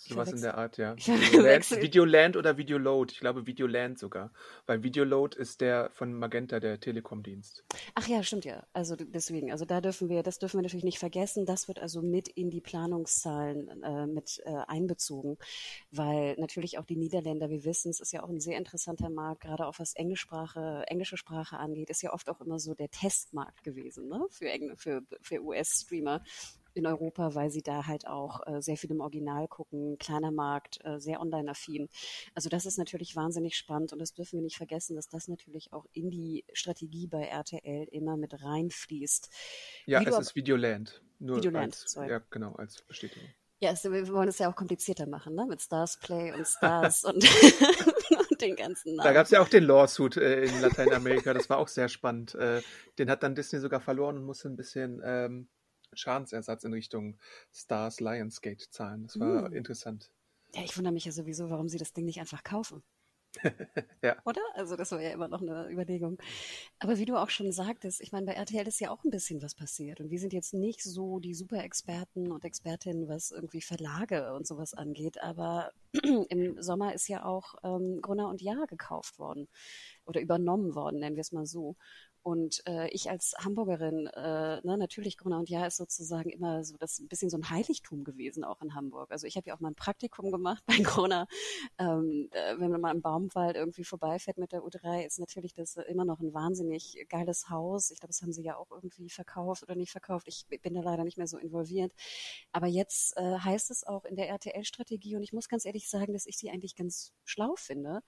Sowas 0.00 0.32
in 0.32 0.40
der 0.40 0.56
Art, 0.56 0.78
ja. 0.78 0.96
Videoland, 0.96 1.70
Videoland 1.70 2.36
oder 2.36 2.56
Videoload. 2.56 3.12
Ich 3.12 3.20
glaube 3.20 3.46
Videoland 3.46 3.98
sogar. 3.98 4.32
Weil 4.66 4.82
Videoload 4.82 5.36
ist 5.36 5.60
der 5.60 5.90
von 5.92 6.14
Magenta, 6.14 6.60
der 6.60 6.80
Telekom-Dienst. 6.80 7.64
Ach 7.94 8.06
ja, 8.06 8.22
stimmt 8.22 8.44
ja. 8.44 8.66
Also 8.72 8.96
deswegen, 8.96 9.50
also 9.50 9.64
da 9.64 9.80
dürfen 9.80 10.08
wir, 10.08 10.22
das 10.22 10.38
dürfen 10.38 10.58
wir 10.58 10.62
natürlich 10.62 10.84
nicht 10.84 10.98
vergessen. 10.98 11.46
Das 11.46 11.68
wird 11.68 11.78
also 11.78 12.00
mit 12.00 12.28
in 12.28 12.50
die 12.50 12.60
Planungszahlen 12.60 13.82
äh, 13.82 14.06
mit 14.06 14.40
äh, 14.44 14.50
einbezogen. 14.66 15.36
Weil 15.90 16.36
natürlich 16.38 16.78
auch 16.78 16.84
die 16.84 16.96
Niederländer, 16.96 17.50
wir 17.50 17.64
wissen, 17.64 17.90
es 17.90 18.00
ist 18.00 18.12
ja 18.12 18.22
auch 18.22 18.28
ein 18.28 18.40
sehr 18.40 18.56
interessanter 18.56 19.10
Markt, 19.10 19.42
gerade 19.42 19.66
auch 19.66 19.78
was 19.78 19.94
Englischsprache, 19.94 20.84
englische 20.86 21.16
Sprache 21.16 21.58
angeht, 21.58 21.90
ist 21.90 22.02
ja 22.02 22.12
oft 22.12 22.28
auch 22.30 22.40
immer 22.40 22.58
so 22.58 22.74
der 22.74 22.90
Testmarkt 22.90 23.64
gewesen, 23.64 24.08
ne? 24.08 24.24
Für, 24.30 24.48
für, 24.76 25.02
für 25.20 25.42
US-Streamer 25.42 26.22
in 26.74 26.86
Europa, 26.86 27.34
weil 27.34 27.50
sie 27.50 27.62
da 27.62 27.86
halt 27.86 28.06
auch 28.06 28.46
äh, 28.46 28.60
sehr 28.60 28.76
viel 28.76 28.90
im 28.90 29.00
Original 29.00 29.48
gucken, 29.48 29.98
kleiner 29.98 30.30
Markt, 30.30 30.78
äh, 30.84 30.98
sehr 31.00 31.20
online-affin. 31.20 31.88
Also 32.34 32.48
das 32.48 32.66
ist 32.66 32.78
natürlich 32.78 33.16
wahnsinnig 33.16 33.56
spannend 33.56 33.92
und 33.92 33.98
das 33.98 34.12
dürfen 34.12 34.38
wir 34.38 34.42
nicht 34.42 34.56
vergessen, 34.56 34.96
dass 34.96 35.08
das 35.08 35.28
natürlich 35.28 35.72
auch 35.72 35.86
in 35.92 36.10
die 36.10 36.44
Strategie 36.52 37.06
bei 37.06 37.24
RTL 37.24 37.88
immer 37.90 38.16
mit 38.16 38.42
reinfließt. 38.42 39.30
Ja, 39.86 40.02
es 40.02 40.18
ist 40.18 40.36
Videoland. 40.36 41.02
Nur 41.18 41.38
Videoland, 41.38 41.74
als, 41.74 41.92
sorry. 41.92 42.10
Ja, 42.10 42.22
genau, 42.30 42.54
als 42.54 42.82
Bestätigung. 42.82 43.28
Ja, 43.60 43.70
also 43.70 43.92
wir 43.92 44.06
wollen 44.08 44.28
es 44.28 44.38
ja 44.38 44.50
auch 44.50 44.54
komplizierter 44.54 45.06
machen, 45.06 45.34
ne? 45.34 45.44
Mit 45.46 45.60
Stars 45.60 45.98
Play 45.98 46.32
und 46.32 46.46
Stars 46.46 47.04
und, 47.04 47.24
den 48.40 48.54
ganzen 48.54 48.94
Namen. 48.94 49.04
Da 49.04 49.12
gab 49.12 49.24
es 49.24 49.30
ja 49.30 49.40
auch 49.40 49.48
den 49.48 49.64
Lawsuit 49.64 50.16
äh, 50.16 50.44
in 50.44 50.60
Lateinamerika, 50.60 51.34
das 51.34 51.50
war 51.50 51.58
auch 51.58 51.66
sehr 51.66 51.88
spannend. 51.88 52.36
Äh, 52.36 52.62
den 52.98 53.10
hat 53.10 53.24
dann 53.24 53.34
Disney 53.34 53.58
sogar 53.58 53.80
verloren 53.80 54.16
und 54.16 54.24
musste 54.24 54.48
ein 54.48 54.54
bisschen 54.54 55.02
ähm, 55.04 55.48
Schadensersatz 55.92 56.64
in 56.64 56.72
Richtung 56.72 57.18
Stars 57.52 58.00
Lionsgate 58.00 58.70
zahlen. 58.70 59.04
Das 59.04 59.18
war 59.18 59.48
mm. 59.48 59.54
interessant. 59.54 60.10
Ja, 60.54 60.62
ich 60.62 60.76
wundere 60.76 60.92
mich 60.92 61.04
ja 61.04 61.12
sowieso, 61.12 61.50
warum 61.50 61.68
sie 61.68 61.78
das 61.78 61.92
Ding 61.92 62.04
nicht 62.04 62.20
einfach 62.20 62.42
kaufen. 62.42 62.82
ja. 64.02 64.16
Oder? 64.24 64.40
Also 64.54 64.76
das 64.76 64.90
war 64.92 65.00
ja 65.00 65.10
immer 65.10 65.28
noch 65.28 65.42
eine 65.42 65.70
Überlegung. 65.70 66.18
Aber 66.78 66.98
wie 66.98 67.04
du 67.04 67.16
auch 67.16 67.30
schon 67.30 67.52
sagtest, 67.52 68.00
ich 68.00 68.12
meine, 68.12 68.26
bei 68.26 68.32
RTL 68.32 68.66
ist 68.66 68.80
ja 68.80 68.90
auch 68.90 69.04
ein 69.04 69.10
bisschen 69.10 69.42
was 69.42 69.54
passiert. 69.54 70.00
Und 70.00 70.10
wir 70.10 70.18
sind 70.18 70.32
jetzt 70.32 70.54
nicht 70.54 70.82
so 70.82 71.18
die 71.18 71.34
Super-Experten 71.34 72.32
und 72.32 72.44
Expertinnen, 72.44 73.08
was 73.08 73.30
irgendwie 73.30 73.60
Verlage 73.60 74.32
und 74.32 74.46
sowas 74.46 74.74
angeht. 74.74 75.20
Aber 75.22 75.72
im 76.30 76.60
Sommer 76.62 76.94
ist 76.94 77.08
ja 77.08 77.24
auch 77.24 77.54
ähm, 77.62 78.00
Grunner 78.00 78.28
und 78.28 78.40
Jahr 78.40 78.66
gekauft 78.66 79.18
worden 79.18 79.48
oder 80.04 80.20
übernommen 80.20 80.74
worden, 80.74 81.00
nennen 81.00 81.16
wir 81.16 81.22
es 81.22 81.32
mal 81.32 81.46
so. 81.46 81.76
Und 82.28 82.62
äh, 82.66 82.88
ich 82.90 83.08
als 83.08 83.34
Hamburgerin, 83.42 84.06
äh, 84.08 84.60
ne, 84.60 84.76
natürlich 84.76 85.16
Gruner 85.16 85.38
und 85.38 85.48
Jahr 85.48 85.66
ist 85.66 85.78
sozusagen 85.78 86.28
immer 86.28 86.62
so 86.62 86.76
das 86.76 86.98
ein 86.98 87.08
bisschen 87.08 87.30
so 87.30 87.38
ein 87.38 87.48
Heiligtum 87.48 88.04
gewesen 88.04 88.44
auch 88.44 88.60
in 88.60 88.74
Hamburg. 88.74 89.10
Also 89.10 89.26
ich 89.26 89.38
habe 89.38 89.48
ja 89.48 89.56
auch 89.56 89.60
mal 89.60 89.70
ein 89.70 89.74
Praktikum 89.74 90.30
gemacht 90.30 90.62
bei 90.66 90.76
Gruner. 90.76 91.26
Ähm, 91.78 92.28
äh, 92.32 92.58
wenn 92.58 92.70
man 92.70 92.82
mal 92.82 92.94
im 92.94 93.00
Baumwald 93.00 93.56
irgendwie 93.56 93.82
vorbeifährt 93.82 94.36
mit 94.36 94.52
der 94.52 94.60
U3, 94.60 95.06
ist 95.06 95.18
natürlich 95.18 95.54
das 95.54 95.76
immer 95.76 96.04
noch 96.04 96.20
ein 96.20 96.34
wahnsinnig 96.34 97.06
geiles 97.08 97.48
Haus. 97.48 97.90
Ich 97.90 97.98
glaube, 97.98 98.10
das 98.10 98.20
haben 98.20 98.34
sie 98.34 98.42
ja 98.42 98.58
auch 98.58 98.70
irgendwie 98.72 99.08
verkauft 99.08 99.62
oder 99.62 99.74
nicht 99.74 99.92
verkauft. 99.92 100.28
Ich 100.28 100.44
bin 100.60 100.74
da 100.74 100.82
leider 100.82 101.04
nicht 101.04 101.16
mehr 101.16 101.28
so 101.28 101.38
involviert. 101.38 101.94
Aber 102.52 102.66
jetzt 102.66 103.16
äh, 103.16 103.38
heißt 103.38 103.70
es 103.70 103.86
auch 103.86 104.04
in 104.04 104.16
der 104.16 104.28
RTL-Strategie, 104.28 105.16
und 105.16 105.22
ich 105.22 105.32
muss 105.32 105.48
ganz 105.48 105.64
ehrlich 105.64 105.88
sagen, 105.88 106.12
dass 106.12 106.26
ich 106.26 106.36
sie 106.36 106.50
eigentlich 106.50 106.76
ganz 106.76 107.14
schlau 107.24 107.54
finde, 107.56 108.02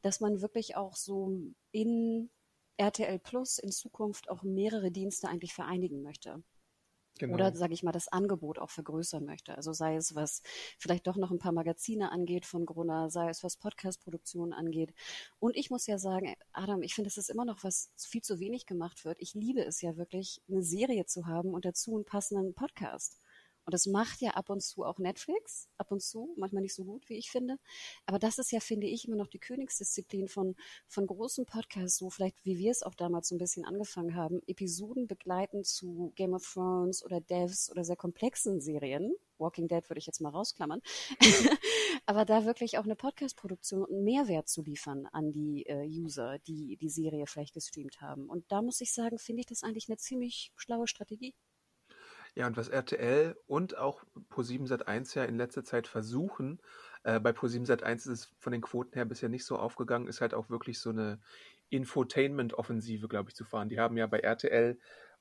dass 0.00 0.20
man 0.20 0.40
wirklich 0.40 0.76
auch 0.76 0.96
so 0.96 1.30
in 1.72 2.30
RTL 2.76 3.18
Plus 3.18 3.58
in 3.58 3.70
Zukunft 3.70 4.28
auch 4.28 4.42
mehrere 4.42 4.90
Dienste 4.90 5.28
eigentlich 5.28 5.54
vereinigen 5.54 6.02
möchte. 6.02 6.42
Genau. 7.18 7.34
Oder, 7.34 7.54
sage 7.56 7.72
ich 7.72 7.82
mal, 7.82 7.92
das 7.92 8.08
Angebot 8.08 8.58
auch 8.58 8.70
vergrößern 8.70 9.24
möchte. 9.24 9.56
Also 9.56 9.72
sei 9.72 9.96
es, 9.96 10.14
was 10.14 10.42
vielleicht 10.78 11.06
doch 11.06 11.16
noch 11.16 11.30
ein 11.30 11.38
paar 11.38 11.52
Magazine 11.52 12.12
angeht 12.12 12.44
von 12.44 12.66
Gruner, 12.66 13.08
sei 13.08 13.30
es, 13.30 13.42
was 13.42 13.56
Podcast-Produktionen 13.56 14.52
angeht. 14.52 14.92
Und 15.38 15.56
ich 15.56 15.70
muss 15.70 15.86
ja 15.86 15.98
sagen, 15.98 16.34
Adam, 16.52 16.82
ich 16.82 16.94
finde, 16.94 17.08
es 17.08 17.16
ist 17.16 17.30
immer 17.30 17.46
noch 17.46 17.64
was 17.64 17.90
viel 17.96 18.22
zu 18.22 18.38
wenig 18.38 18.66
gemacht 18.66 19.04
wird. 19.06 19.16
Ich 19.20 19.32
liebe 19.32 19.64
es 19.64 19.80
ja 19.80 19.96
wirklich, 19.96 20.42
eine 20.48 20.62
Serie 20.62 21.06
zu 21.06 21.26
haben 21.26 21.54
und 21.54 21.64
dazu 21.64 21.94
einen 21.94 22.04
passenden 22.04 22.54
Podcast. 22.54 23.18
Und 23.66 23.74
das 23.74 23.86
macht 23.86 24.20
ja 24.20 24.30
ab 24.30 24.48
und 24.48 24.62
zu 24.62 24.84
auch 24.84 24.98
Netflix, 24.98 25.68
ab 25.76 25.90
und 25.90 26.00
zu, 26.00 26.32
manchmal 26.36 26.62
nicht 26.62 26.74
so 26.74 26.84
gut, 26.84 27.08
wie 27.08 27.18
ich 27.18 27.30
finde. 27.30 27.58
Aber 28.06 28.20
das 28.20 28.38
ist 28.38 28.52
ja, 28.52 28.60
finde 28.60 28.86
ich, 28.86 29.06
immer 29.06 29.16
noch 29.16 29.26
die 29.26 29.40
Königsdisziplin 29.40 30.28
von, 30.28 30.54
von 30.86 31.06
großen 31.06 31.46
Podcasts, 31.46 31.98
so 31.98 32.08
vielleicht 32.08 32.44
wie 32.44 32.58
wir 32.58 32.70
es 32.70 32.84
auch 32.84 32.94
damals 32.94 33.28
so 33.28 33.34
ein 33.34 33.38
bisschen 33.38 33.64
angefangen 33.64 34.14
haben, 34.14 34.40
Episoden 34.46 35.08
begleiten 35.08 35.64
zu 35.64 36.12
Game 36.14 36.32
of 36.32 36.48
Thrones 36.50 37.04
oder 37.04 37.20
Devs 37.20 37.68
oder 37.70 37.82
sehr 37.82 37.96
komplexen 37.96 38.60
Serien. 38.60 39.12
Walking 39.38 39.68
Dead 39.68 39.88
würde 39.90 39.98
ich 39.98 40.06
jetzt 40.06 40.20
mal 40.20 40.30
rausklammern. 40.30 40.80
Aber 42.06 42.24
da 42.24 42.44
wirklich 42.44 42.78
auch 42.78 42.84
eine 42.84 42.96
Podcast-Produktion 42.96 43.82
und 43.82 43.92
einen 43.92 44.04
Mehrwert 44.04 44.48
zu 44.48 44.62
liefern 44.62 45.06
an 45.12 45.32
die 45.32 45.66
äh, 45.66 45.86
User, 45.86 46.38
die 46.46 46.76
die 46.76 46.88
Serie 46.88 47.26
vielleicht 47.26 47.54
gestreamt 47.54 48.00
haben. 48.00 48.28
Und 48.28 48.50
da 48.50 48.62
muss 48.62 48.80
ich 48.80 48.92
sagen, 48.92 49.18
finde 49.18 49.40
ich 49.40 49.46
das 49.46 49.62
eigentlich 49.62 49.88
eine 49.88 49.98
ziemlich 49.98 50.52
schlaue 50.56 50.86
Strategie. 50.86 51.34
Ja, 52.36 52.46
und 52.46 52.58
was 52.58 52.68
RTL 52.68 53.34
und 53.46 53.78
auch 53.78 54.04
Pro7 54.30 54.68
Sat1 54.68 55.16
ja 55.16 55.24
in 55.24 55.38
letzter 55.38 55.64
Zeit 55.64 55.86
versuchen, 55.86 56.60
äh, 57.02 57.18
bei 57.18 57.30
Pro7 57.30 57.66
Sat1 57.66 57.94
ist 57.94 58.06
es 58.06 58.34
von 58.38 58.52
den 58.52 58.60
Quoten 58.60 58.92
her 58.92 59.06
bisher 59.06 59.30
nicht 59.30 59.46
so 59.46 59.56
aufgegangen, 59.56 60.06
ist 60.06 60.20
halt 60.20 60.34
auch 60.34 60.50
wirklich 60.50 60.78
so 60.78 60.90
eine 60.90 61.18
Infotainment-Offensive, 61.70 63.08
glaube 63.08 63.30
ich, 63.30 63.36
zu 63.36 63.44
fahren. 63.44 63.70
Die 63.70 63.80
haben 63.80 63.96
ja 63.96 64.06
bei 64.06 64.20
RTL 64.20 64.78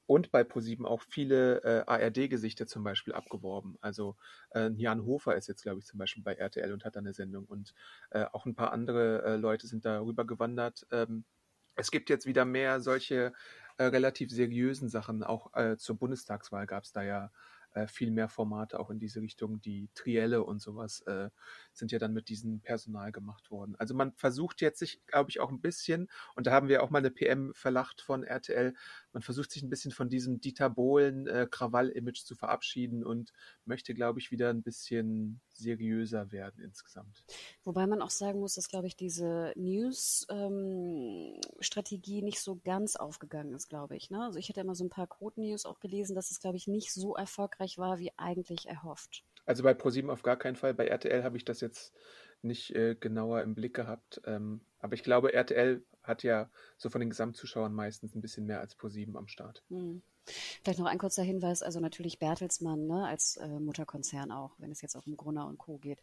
und 0.08 0.30
bei 0.32 0.42
Pro7 0.42 0.84
auch 0.84 1.02
viele 1.02 1.64
äh, 1.64 1.84
ARD-Gesichter 1.88 2.68
zum 2.68 2.84
Beispiel 2.84 3.14
abgeworben. 3.14 3.78
Also 3.80 4.18
äh, 4.50 4.70
Jan 4.76 5.06
Hofer 5.06 5.38
ist 5.38 5.48
jetzt, 5.48 5.64
glaube 5.64 5.80
ich, 5.80 5.86
zum 5.86 5.98
Beispiel 5.98 6.22
bei 6.22 6.34
RTL 6.34 6.74
und 6.74 6.84
hat 6.84 6.98
da 6.98 7.00
eine 7.00 7.14
Sendung. 7.14 7.46
Und 7.46 7.74
äh, 8.12 8.26
auch 8.34 8.46
ein 8.46 8.56
paar 8.56 8.74
andere 8.74 9.24
äh, 9.24 9.36
Leute 9.38 9.68
sind 9.68 9.86
da 9.86 10.02
rüber 10.02 10.26
gewandert. 10.28 10.86
Ähm, 10.92 11.24
es 11.76 11.92
gibt 11.92 12.10
jetzt 12.10 12.26
wieder 12.26 12.46
mehr 12.46 12.82
solche 12.82 13.34
äh, 13.78 13.86
relativ 13.86 14.32
seriösen 14.32 14.90
Sachen. 14.90 15.24
Auch 15.24 15.54
äh, 15.56 15.78
zur 15.78 15.98
Bundestagswahl 15.98 16.66
gab 16.68 16.84
es 16.84 16.92
da 16.92 17.04
ja 17.04 17.32
äh, 17.76 17.88
viel 17.88 18.10
mehr 18.10 18.30
Formate 18.30 18.80
auch 18.80 18.90
in 18.90 19.00
diese 19.00 19.22
Richtung. 19.22 19.62
Die 19.62 19.90
Trielle 19.94 20.44
und 20.44 20.62
sowas 20.62 21.02
äh, 21.02 21.30
sind 21.74 21.92
ja 21.92 22.00
dann 22.00 22.14
mit 22.14 22.30
diesem 22.30 22.62
Personal 22.62 23.12
gemacht 23.12 23.52
worden. 23.52 23.76
Also 23.78 23.94
man 23.94 24.14
versucht 24.14 24.62
jetzt 24.62 24.80
sich, 24.80 25.06
glaube 25.08 25.30
ich, 25.30 25.40
auch 25.40 25.52
ein 25.52 25.62
bisschen, 25.62 26.08
und 26.36 26.48
da 26.48 26.52
haben 26.54 26.70
wir 26.70 26.84
auch 26.84 26.90
mal 26.90 27.00
eine 27.00 27.12
PM 27.12 27.54
verlacht 27.54 28.02
von 28.02 28.24
RTL, 28.24 28.74
man 29.16 29.22
versucht 29.22 29.50
sich 29.50 29.64
ein 29.64 29.70
bisschen 29.70 29.94
von 29.94 30.10
diesem 30.10 30.42
Dieter 30.42 30.70
Bohlen 30.70 31.26
äh, 31.26 31.48
Krawall-Image 31.50 32.26
zu 32.26 32.36
verabschieden 32.36 33.02
und 33.02 33.32
möchte, 33.64 33.94
glaube 33.94 34.20
ich, 34.20 34.30
wieder 34.30 34.50
ein 34.50 34.62
bisschen 34.62 35.40
seriöser 35.54 36.34
werden 36.34 36.62
insgesamt. 36.62 37.24
Wobei 37.64 37.88
man 37.88 38.02
auch 38.02 38.10
sagen 38.10 38.42
muss, 38.42 38.56
dass, 38.56 38.68
glaube 38.68 38.88
ich, 38.88 38.98
diese 38.98 39.54
News-Strategie 39.56 42.20
ähm, 42.20 42.26
nicht 42.26 42.42
so 42.42 42.60
ganz 42.66 42.98
aufgegangen 42.98 43.54
ist, 43.54 43.70
glaube 43.70 43.96
ich. 43.96 44.10
Ne? 44.10 44.22
Also 44.22 44.38
ich 44.38 44.50
hatte 44.50 44.60
immer 44.60 44.76
so 44.76 44.84
ein 44.84 44.90
paar 44.90 45.08
Code-News 45.08 45.66
auch 45.66 45.80
gelesen, 45.80 46.14
dass 46.14 46.30
es, 46.30 46.42
glaube 46.42 46.58
ich, 46.58 46.68
nicht 46.68 46.92
so 46.92 47.16
erfolgreich 47.16 47.78
war, 47.78 48.00
wie 48.00 48.12
eigentlich 48.18 48.68
erhofft. 48.68 49.24
Also 49.46 49.64
bei 49.64 49.74
ProSieben 49.74 50.10
auf 50.10 50.24
gar 50.24 50.36
keinen 50.36 50.58
Fall. 50.58 50.74
Bei 50.74 50.88
RTL 50.88 51.24
habe 51.24 51.38
ich 51.38 51.46
das 51.46 51.62
jetzt 51.62 51.94
nicht 52.42 52.76
äh, 52.76 52.96
genauer 52.96 53.44
im 53.44 53.56
Blick 53.56 53.76
gehabt. 53.76 54.20
Ähm, 54.26 54.60
aber 54.80 54.96
ich 54.96 55.04
glaube, 55.04 55.32
RTL 55.32 55.86
hat 56.08 56.24
ja 56.24 56.50
so 56.78 56.90
von 56.90 57.02
den 57.02 57.10
Gesamtzuschauern 57.10 57.74
meistens 57.74 58.16
ein 58.16 58.22
bisschen 58.22 58.46
mehr 58.46 58.60
als 58.60 58.76
ProSieben 58.76 59.18
am 59.18 59.28
Start. 59.28 59.64
Hm. 59.70 60.02
Vielleicht 60.64 60.80
noch 60.80 60.88
ein 60.88 60.98
kurzer 60.98 61.24
Hinweis, 61.24 61.62
also 61.62 61.80
natürlich 61.80 62.20
Bertelsmann 62.20 62.88
ne, 62.88 63.06
als 63.06 63.38
äh, 63.38 63.48
Mutterkonzern 63.48 64.32
auch, 64.32 64.52
wenn 64.58 64.72
es 64.72 64.82
jetzt 64.82 64.96
auch 64.96 65.06
um 65.06 65.18
Grunner 65.18 65.48
und 65.48 65.58
Co. 65.58 65.78
geht. 65.78 66.02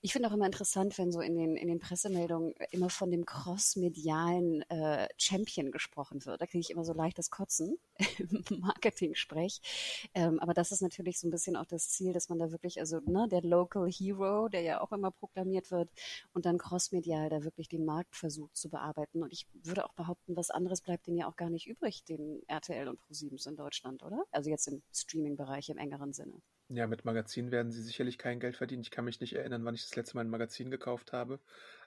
Ich 0.00 0.12
finde 0.12 0.28
auch 0.28 0.32
immer 0.32 0.46
interessant, 0.46 0.98
wenn 0.98 1.12
so 1.12 1.20
in 1.20 1.36
den, 1.36 1.56
in 1.56 1.68
den 1.68 1.78
Pressemeldungen 1.78 2.54
immer 2.70 2.90
von 2.90 3.10
dem 3.10 3.24
crossmedialen 3.24 4.62
äh, 4.70 5.08
Champion 5.16 5.70
gesprochen 5.70 6.24
wird. 6.26 6.40
Da 6.40 6.46
kriege 6.46 6.60
ich 6.60 6.70
immer 6.70 6.84
so 6.84 6.92
leichtes 6.92 7.30
Kotzen 7.30 7.78
im 8.18 8.60
Marketing-Sprech. 8.60 10.10
Ähm, 10.14 10.40
aber 10.40 10.54
das 10.54 10.72
ist 10.72 10.82
natürlich 10.82 11.18
so 11.18 11.28
ein 11.28 11.30
bisschen 11.30 11.56
auch 11.56 11.66
das 11.66 11.88
Ziel, 11.90 12.12
dass 12.12 12.28
man 12.28 12.38
da 12.38 12.50
wirklich, 12.50 12.80
also 12.80 13.00
ne, 13.00 13.28
der 13.30 13.42
Local 13.42 13.90
Hero, 13.90 14.48
der 14.48 14.62
ja 14.62 14.80
auch 14.80 14.92
immer 14.92 15.10
proklamiert 15.10 15.70
wird, 15.70 15.90
und 16.32 16.46
dann 16.46 16.58
crossmedial 16.58 17.28
da 17.28 17.44
wirklich 17.44 17.68
den 17.68 17.84
Markt 17.84 18.16
versucht 18.16 18.56
zu 18.56 18.70
bearbeiten. 18.70 19.22
Und 19.22 19.32
ich 19.32 19.46
würde 19.52 19.84
auch 19.84 19.94
behaupten, 19.94 20.36
was 20.36 20.50
anderes 20.50 20.80
bleibt 20.80 21.06
denen 21.06 21.18
ja 21.18 21.28
auch 21.28 21.36
gar 21.36 21.50
nicht 21.50 21.66
übrig, 21.66 22.04
den 22.04 22.42
RTL 22.48 22.88
und 22.88 23.00
ProSieben 23.00 23.38
sind 23.38 23.51
in 23.52 23.56
Deutschland, 23.56 24.02
oder? 24.02 24.24
Also 24.30 24.50
jetzt 24.50 24.66
im 24.68 24.82
Streaming-Bereich 24.92 25.68
im 25.68 25.78
engeren 25.78 26.12
Sinne. 26.12 26.42
Ja, 26.68 26.86
mit 26.86 27.04
Magazinen 27.04 27.50
werden 27.50 27.70
sie 27.70 27.82
sicherlich 27.82 28.16
kein 28.18 28.40
Geld 28.40 28.56
verdienen. 28.56 28.82
Ich 28.82 28.90
kann 28.90 29.04
mich 29.04 29.20
nicht 29.20 29.34
erinnern, 29.34 29.64
wann 29.64 29.74
ich 29.74 29.82
das 29.82 29.94
letzte 29.94 30.16
Mal 30.16 30.22
ein 30.22 30.30
Magazin 30.30 30.70
gekauft 30.70 31.12
habe. 31.12 31.38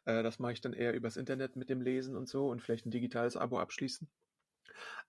Äh, 0.05 0.22
das 0.22 0.39
mache 0.39 0.53
ich 0.53 0.62
dann 0.62 0.74
eher 0.74 0.93
übers 0.93 1.17
Internet 1.17 1.55
mit 1.55 1.69
dem 1.69 1.81
Lesen 1.81 2.15
und 2.15 2.29
so 2.29 2.50
und 2.50 2.62
vielleicht 2.62 2.86
ein 2.86 2.91
digitales 2.91 3.36
Abo 3.36 3.60
abschließen. 3.60 4.07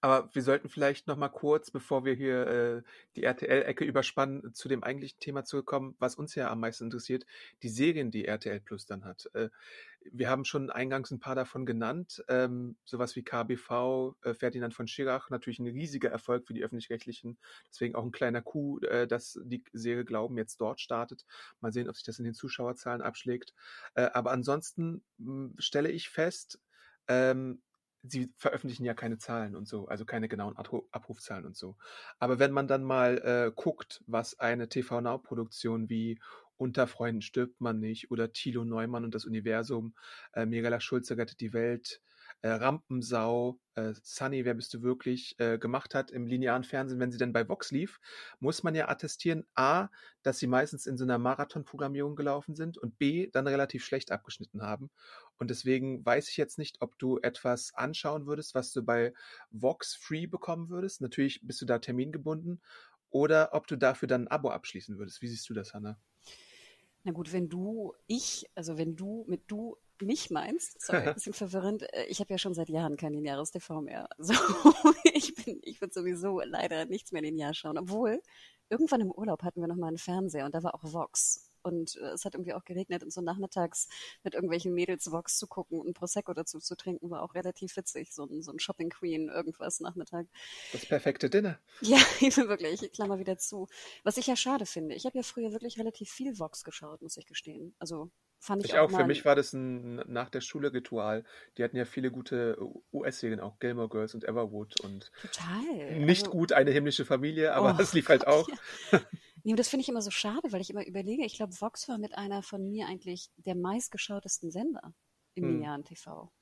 Aber 0.01 0.29
wir 0.35 0.43
sollten 0.43 0.69
vielleicht 0.69 1.07
noch 1.07 1.17
mal 1.17 1.29
kurz, 1.29 1.71
bevor 1.71 2.05
wir 2.05 2.15
hier 2.15 2.47
äh, 2.47 2.83
die 3.17 3.25
RTL-Ecke 3.25 3.85
überspannen, 3.85 4.55
zu 4.55 4.69
dem 4.69 4.83
eigentlichen 4.85 5.19
Thema 5.21 5.45
zurückkommen, 5.45 5.97
was 5.99 6.17
uns 6.17 6.35
ja 6.35 6.51
am 6.51 6.61
meisten 6.61 6.85
interessiert, 6.85 7.25
die 7.63 7.69
Serien, 7.69 8.11
die 8.11 8.27
RTL 8.27 8.61
Plus 8.61 8.87
dann 8.87 9.05
hat. 9.05 9.29
Äh, 9.35 9.49
wir 10.13 10.31
haben 10.31 10.45
schon 10.45 10.71
eingangs 10.71 11.11
ein 11.11 11.19
paar 11.19 11.35
davon 11.35 11.67
genannt, 11.67 12.25
ähm, 12.29 12.77
sowas 12.85 13.17
wie 13.17 13.23
KBV, 13.23 14.15
äh, 14.23 14.35
Ferdinand 14.35 14.75
von 14.75 14.87
Schirach, 14.87 15.31
natürlich 15.31 15.59
ein 15.59 15.67
riesiger 15.67 16.11
Erfolg 16.11 16.47
für 16.47 16.55
die 16.55 16.63
Öffentlich-Rechtlichen, 16.63 17.39
deswegen 17.69 17.95
auch 17.95 18.05
ein 18.05 18.13
kleiner 18.13 18.43
Coup, 18.43 18.83
äh, 18.85 19.07
dass 19.07 19.41
die 19.45 19.65
Serie 19.73 20.05
Glauben 20.05 20.37
jetzt 20.37 20.61
dort 20.61 20.81
startet. 20.81 21.25
Mal 21.61 21.73
sehen, 21.73 21.89
ob 21.89 21.97
sich 21.97 22.05
das 22.05 22.19
in 22.19 22.25
den 22.25 22.35
Zuschauerzahlen 22.35 23.03
abschlägt. 23.03 23.55
Äh, 23.95 24.11
aber 24.13 24.31
ansonsten 24.33 25.03
mh, 25.19 25.55
stelle 25.59 25.91
ich 25.91 26.09
fest, 26.09 26.61
ähm, 27.09 27.63
sie 28.11 28.33
veröffentlichen 28.37 28.85
ja 28.85 28.95
keine 28.95 29.19
Zahlen 29.19 29.57
und 29.57 29.69
so, 29.69 29.87
also 29.87 30.05
keine 30.05 30.29
genauen 30.29 30.57
Abrufzahlen 30.57 31.47
und 31.47 31.57
so. 31.57 31.77
Aber 32.19 32.39
wenn 32.39 32.53
man 32.53 32.69
dann 32.69 32.85
mal 32.85 33.19
äh, 33.19 33.53
guckt, 33.55 34.03
was 34.07 34.39
eine 34.39 34.69
TV 34.69 35.01
Now 35.01 35.19
Produktion 35.19 35.89
wie 35.89 36.19
Unter 36.57 36.87
Freunden 36.87 37.23
stirbt 37.23 37.61
man 37.61 37.81
nicht 37.81 38.11
oder 38.11 38.33
Thilo 38.33 38.65
Neumann 38.65 39.05
und 39.05 39.15
das 39.15 39.27
Universum, 39.27 39.95
äh, 40.33 40.47
Mirella 40.47 40.81
Schulze 40.81 41.17
rettet 41.17 41.41
die 41.41 41.53
Welt, 41.53 42.01
äh, 42.43 42.49
Rampensau, 42.49 43.59
äh, 43.75 43.93
Sunny, 44.03 44.45
wer 44.45 44.55
bist 44.55 44.73
du 44.75 44.83
wirklich, 44.83 45.39
äh, 45.39 45.59
gemacht 45.59 45.95
hat 45.95 46.11
im 46.11 46.27
linearen 46.27 46.65
Fernsehen, 46.65 47.01
wenn 47.01 47.11
sie 47.11 47.19
denn 47.19 47.33
bei 47.33 47.49
Vox 47.49 47.71
lief, 47.71 48.01
muss 48.41 48.63
man 48.63 48.75
ja 48.75 48.89
attestieren, 48.89 49.45
a, 49.55 49.89
dass 50.23 50.39
sie 50.39 50.47
meistens 50.47 50.87
in 50.87 50.97
so 50.97 51.05
einer 51.05 51.19
Marathonprogrammierung 51.19 52.17
gelaufen 52.17 52.55
sind 52.55 52.79
und 52.79 52.99
b, 52.99 53.29
dann 53.33 53.47
relativ 53.47 53.85
schlecht 53.85 54.13
abgeschnitten 54.13 54.63
haben. 54.63 54.91
Und 55.39 55.51
deswegen 55.51 56.05
weiß 56.05 56.29
ich 56.29 56.37
jetzt 56.37 56.59
nicht, 56.59 56.81
ob 56.81 56.99
du 56.99 57.19
etwas 57.19 57.75
anschauen 57.75 58.27
würdest, 58.27 58.55
was 58.55 58.73
du 58.73 58.83
bei 58.83 59.13
Vox 59.51 59.95
Free 59.95 60.27
bekommen 60.27 60.71
würdest. 60.71 61.01
Natürlich 61.01 61.41
bist 61.43 61.61
du 61.61 61.67
da 61.67 61.79
termingebunden. 61.79 62.63
Oder 63.11 63.51
ob 63.53 63.67
du 63.67 63.77
dafür 63.77 64.09
dann 64.09 64.25
ein 64.25 64.29
Abo 64.29 64.51
abschließen 64.51 64.99
würdest. 64.99 65.23
Wie 65.23 65.29
siehst 65.29 65.49
du 65.49 65.55
das, 65.55 65.75
Hanna? 65.75 65.99
Na 67.05 67.13
gut, 67.13 67.33
wenn 67.33 67.49
du, 67.49 67.95
ich, 68.09 68.47
also 68.55 68.79
wenn 68.79 68.97
du 68.97 69.25
mit 69.29 69.43
du 69.47 69.77
mich 70.03 70.31
meinst, 70.31 70.81
sorry, 70.81 71.03
ein 71.09 71.15
bisschen 71.15 71.33
verwirrend, 71.33 71.83
äh, 71.93 72.05
ich 72.07 72.21
habe 72.21 72.33
ja 72.33 72.39
schon 72.39 72.55
seit 72.55 72.69
Jahren 72.69 72.97
kein 72.97 73.13
lineares 73.13 73.51
TV 73.51 73.81
mehr. 73.81 74.09
Also 74.19 74.35
ich 75.05 75.35
bin, 75.35 75.61
ich 75.63 75.81
würde 75.81 75.95
sowieso 75.95 76.41
leider 76.41 76.85
nichts 76.87 77.13
mehr 77.13 77.23
linear 77.23 77.55
schauen. 77.55 77.79
Obwohl, 77.79 78.21
irgendwann 78.69 79.01
im 79.01 79.11
Urlaub 79.11 79.43
hatten 79.43 79.61
wir 79.61 79.69
noch 79.69 79.77
mal 79.77 79.89
einen 79.89 79.99
Fernseher 79.99 80.45
und 80.45 80.55
da 80.55 80.63
war 80.63 80.75
auch 80.75 80.83
Vox 80.83 81.51
und 81.67 81.97
äh, 81.97 82.13
es 82.13 82.25
hat 82.25 82.35
irgendwie 82.35 82.55
auch 82.55 82.65
geregnet 82.65 83.03
und 83.03 83.13
so 83.13 83.21
nachmittags 83.21 83.89
mit 84.23 84.35
irgendwelchen 84.35 84.73
Mädels 84.73 85.11
Vox 85.11 85.37
zu 85.37 85.49
gucken 85.49 85.81
und 85.81 85.95
Prosecco 85.95 86.33
dazu 86.33 86.61
zu 86.61 86.77
trinken, 86.77 87.11
war 87.11 87.23
auch 87.23 87.35
relativ 87.35 87.77
witzig. 87.77 88.15
So 88.15 88.25
ein, 88.25 88.41
so 88.43 88.53
ein 88.53 88.61
Shopping 88.61 88.89
Queen, 88.89 89.29
irgendwas 89.29 89.81
Nachmittag. 89.81 90.27
Das 90.73 90.87
perfekte 90.87 91.29
Dinner. 91.29 91.59
Ja, 91.81 91.99
wirklich, 92.49 92.83
ich 92.83 92.93
klammer 92.93 93.19
wieder 93.19 93.37
zu. 93.39 93.69
Was 94.05 94.17
ich 94.17 94.27
ja 94.27 94.37
schade 94.37 94.67
finde. 94.67 94.95
Ich 94.95 95.07
habe 95.07 95.19
ja 95.19 95.23
früher 95.23 95.53
wirklich 95.53 95.79
relativ 95.79 96.11
viel 96.11 96.39
Vox 96.39 96.65
geschaut, 96.65 97.03
muss 97.03 97.17
ich 97.17 97.27
gestehen. 97.27 97.75
Also 97.79 98.11
fand 98.39 98.65
ich, 98.65 98.73
ich 98.73 98.79
auch. 98.79 98.93
auch. 98.93 98.97
Für 98.97 99.07
mich 99.07 99.25
war 99.25 99.35
das 99.35 99.53
ein 99.53 99.97
nach 100.07 100.31
der 100.31 100.41
Schule 100.41 100.73
Ritual. 100.73 101.25
Die 101.57 101.65
hatten 101.65 101.77
ja 101.77 101.85
viele 101.85 102.11
gute 102.11 102.59
US-Serien, 102.93 103.41
auch 103.41 103.59
Gilmore 103.59 103.89
Girls 103.89 104.15
und 104.15 104.25
Everwood 104.25 104.81
und 104.81 105.11
Total. 105.23 106.01
nicht 106.01 106.27
also, 106.27 106.31
gut 106.33 106.53
eine 106.53 106.71
himmlische 106.71 107.05
Familie, 107.05 107.55
aber 107.55 107.77
es 107.81 107.93
oh, 107.93 107.97
lief 107.97 108.09
halt 108.09 108.27
auch. 108.27 108.49
Ja. 108.49 109.01
Nee, 109.45 109.55
das 109.55 109.69
finde 109.69 109.83
ich 109.83 109.89
immer 109.89 110.03
so 110.03 110.11
schade, 110.11 110.51
weil 110.51 110.61
ich 110.61 110.71
immer 110.71 110.85
überlege, 110.85 111.25
ich 111.25 111.37
glaube, 111.37 111.61
Vox 111.61 111.89
war 111.89 111.99
mit 111.99 112.19
einer 112.19 112.43
von 112.43 112.69
mir 112.69 112.89
eigentlich 112.89 113.31
der 113.37 113.55
meistgeschautesten 113.55 114.51
Sender 114.51 114.93
im 115.35 115.45
hm. 115.45 115.53
linearen 115.53 115.85
TV. 115.85 116.33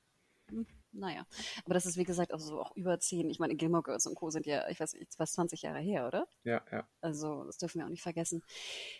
Hm, 0.49 0.65
naja, 0.95 1.25
aber 1.65 1.73
das 1.73 1.85
ist 1.85 1.97
wie 1.97 2.03
gesagt 2.03 2.33
auch 2.33 2.39
so 2.39 2.61
auch 2.61 2.75
über 2.75 2.99
zehn. 2.99 3.29
Ich 3.29 3.39
meine, 3.39 3.55
Gilmore 3.55 3.83
Girls 3.83 4.05
und 4.07 4.15
Co. 4.15 4.29
sind 4.29 4.45
ja, 4.45 4.67
ich 4.69 4.79
weiß 4.79 4.93
nicht, 4.93 5.13
fast 5.15 5.33
20 5.33 5.61
Jahre 5.61 5.79
her, 5.79 6.07
oder? 6.07 6.27
Ja, 6.43 6.63
ja. 6.71 6.87
Also 7.01 7.43
das 7.43 7.57
dürfen 7.57 7.79
wir 7.79 7.85
auch 7.85 7.89
nicht 7.89 8.03
vergessen. 8.03 8.43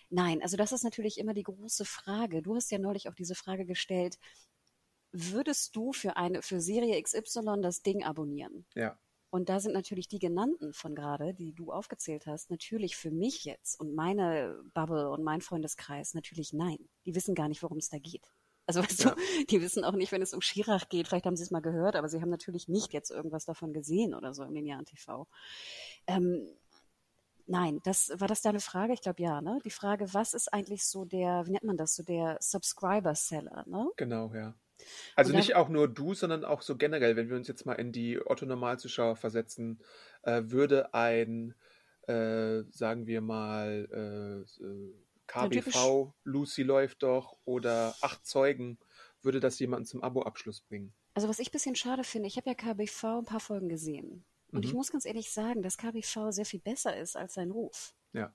Nein, 0.10 0.42
also 0.42 0.58
das 0.58 0.72
ist 0.72 0.84
natürlich 0.84 1.18
immer 1.18 1.34
die 1.34 1.44
große 1.44 1.86
Frage. 1.86 2.42
Du 2.42 2.56
hast 2.56 2.72
ja 2.72 2.80
neulich 2.80 3.10
auch 3.10 3.16
diese 3.16 3.36
Frage 3.36 3.66
gestellt, 3.66 4.18
würdest 5.12 5.76
du 5.76 5.94
für 5.94 6.18
eine 6.18 6.42
für 6.42 6.60
Serie 6.60 7.02
XY 7.02 7.62
das 7.62 7.82
Ding 7.82 8.04
abonnieren? 8.04 8.66
Ja. 8.76 8.98
Und 9.30 9.50
da 9.50 9.60
sind 9.60 9.74
natürlich 9.74 10.08
die 10.08 10.20
genannten 10.20 10.74
von 10.74 10.96
gerade, 10.96 11.34
die 11.34 11.54
du 11.54 11.72
aufgezählt 11.72 12.26
hast, 12.26 12.50
natürlich 12.50 12.96
für 12.96 13.12
mich 13.12 13.44
jetzt 13.44 13.78
und 13.80 13.94
meine 13.94 14.62
Bubble 14.74 15.10
und 15.10 15.24
mein 15.24 15.42
Freundeskreis 15.42 16.14
natürlich 16.14 16.54
nein. 16.54 16.78
Die 17.06 17.16
wissen 17.16 17.36
gar 17.36 17.50
nicht, 17.50 17.62
worum 17.62 17.78
es 17.78 17.90
da 17.90 17.98
geht. 17.98 18.32
Also 18.68 18.82
weißt 18.84 19.04
ja. 19.06 19.12
du, 19.12 19.46
die 19.50 19.62
wissen 19.62 19.84
auch 19.84 19.94
nicht, 19.94 20.12
wenn 20.12 20.22
es 20.22 20.34
um 20.34 20.42
Schirach 20.42 20.90
geht, 20.90 21.08
vielleicht 21.08 21.26
haben 21.26 21.36
sie 21.36 21.44
es 21.44 21.52
mal 21.52 21.62
gehört, 21.62 21.96
aber 21.96 22.10
sie 22.10 22.22
haben 22.22 22.30
natürlich 22.30 22.68
nicht 22.68 22.94
jetzt 22.94 23.12
irgendwas 23.12 23.46
davon 23.46 23.74
gesehen 23.74 24.14
oder 24.14 24.34
so 24.34 24.44
im 24.44 24.54
linearen 24.54 24.86
TV. 24.86 25.28
Ähm, 26.08 26.48
nein, 27.46 27.80
das 27.84 28.12
war 28.18 28.28
das 28.28 28.42
deine 28.42 28.60
Frage? 28.60 28.94
Ich 28.94 29.02
glaube 29.02 29.22
ja, 29.22 29.42
ne? 29.42 29.60
Die 29.64 29.72
Frage, 29.72 30.14
was 30.14 30.34
ist 30.34 30.52
eigentlich 30.52 30.86
so 30.86 31.06
der, 31.06 31.46
wie 31.46 31.52
nennt 31.52 31.64
man 31.64 31.78
das, 31.78 31.96
so 31.96 32.04
der 32.04 32.38
Subscriber-Seller, 32.42 33.66
ne? 33.68 33.90
Genau, 33.98 34.34
ja. 34.34 34.56
Also 35.16 35.32
dann, 35.32 35.40
nicht 35.40 35.56
auch 35.56 35.70
nur 35.70 35.88
du, 35.88 36.14
sondern 36.14 36.44
auch 36.44 36.62
so 36.62 36.76
generell, 36.76 37.16
wenn 37.16 37.30
wir 37.30 37.38
uns 37.38 37.48
jetzt 37.48 37.66
mal 37.66 37.74
in 37.74 37.92
die 37.92 38.20
Otto-Normalzuschauer 38.20 39.16
versetzen, 39.16 39.80
äh, 40.24 40.44
würde 40.46 40.94
ein, 40.94 41.54
äh, 42.08 42.64
sagen 42.72 43.08
wir 43.08 43.22
mal, 43.22 43.88
äh, 43.92 44.64
äh 44.64 45.05
KBV, 45.28 46.14
Lucy 46.24 46.64
läuft 46.64 47.04
doch 47.04 47.38
oder 47.46 47.96
Acht 48.02 48.26
Zeugen, 48.26 48.78
würde 49.22 49.40
das 49.40 49.60
jemanden 49.60 49.86
zum 49.86 50.04
Abo-Abschluss 50.04 50.62
bringen? 50.62 50.94
Also 51.14 51.28
was 51.28 51.40
ich 51.40 51.50
ein 51.50 51.52
bisschen 51.52 51.76
schade 51.76 52.04
finde, 52.04 52.28
ich 52.28 52.38
habe 52.38 52.50
ja 52.50 52.56
KBV 52.56 53.20
ein 53.20 53.26
paar 53.26 53.40
Folgen 53.40 53.70
gesehen. 53.70 54.26
Und 54.52 54.60
mhm. 54.60 54.66
ich 54.66 54.74
muss 54.74 54.92
ganz 54.92 55.06
ehrlich 55.06 55.32
sagen, 55.32 55.62
dass 55.64 55.78
KBV 55.78 56.32
sehr 56.32 56.46
viel 56.46 56.60
besser 56.60 56.96
ist 56.96 57.16
als 57.16 57.34
sein 57.34 57.52
Ruf. 57.52 57.96
Ja. 58.14 58.34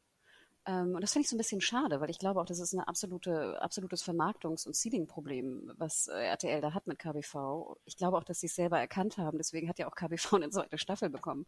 Ähm, 0.71 0.95
und 0.95 1.01
das 1.01 1.13
finde 1.13 1.25
ich 1.25 1.29
so 1.29 1.35
ein 1.35 1.39
bisschen 1.39 1.61
schade, 1.61 2.01
weil 2.01 2.11
ich 2.11 2.19
glaube 2.19 2.41
auch, 2.41 2.45
das 2.45 2.61
ist 2.61 2.73
ein 2.73 2.81
absolute, 2.81 3.61
absolutes 3.61 4.05
Vermarktungs- 4.05 4.67
und 4.67 4.77
Seeding-Problem, 4.77 5.73
was 5.77 6.07
äh, 6.07 6.13
RTL 6.13 6.61
da 6.61 6.75
hat 6.75 6.87
mit 6.87 6.99
KBV. 6.99 7.77
Ich 7.85 7.97
glaube 7.97 8.17
auch, 8.17 8.25
dass 8.25 8.41
sie 8.41 8.47
es 8.47 8.55
selber 8.55 8.79
erkannt 8.79 9.19
haben. 9.19 9.39
Deswegen 9.39 9.69
hat 9.69 9.79
ja 9.81 9.89
auch 9.89 9.95
KBV 9.97 10.35
eine 10.35 10.51
zweite 10.51 10.79
Staffel 10.79 11.11
bekommen. 11.11 11.47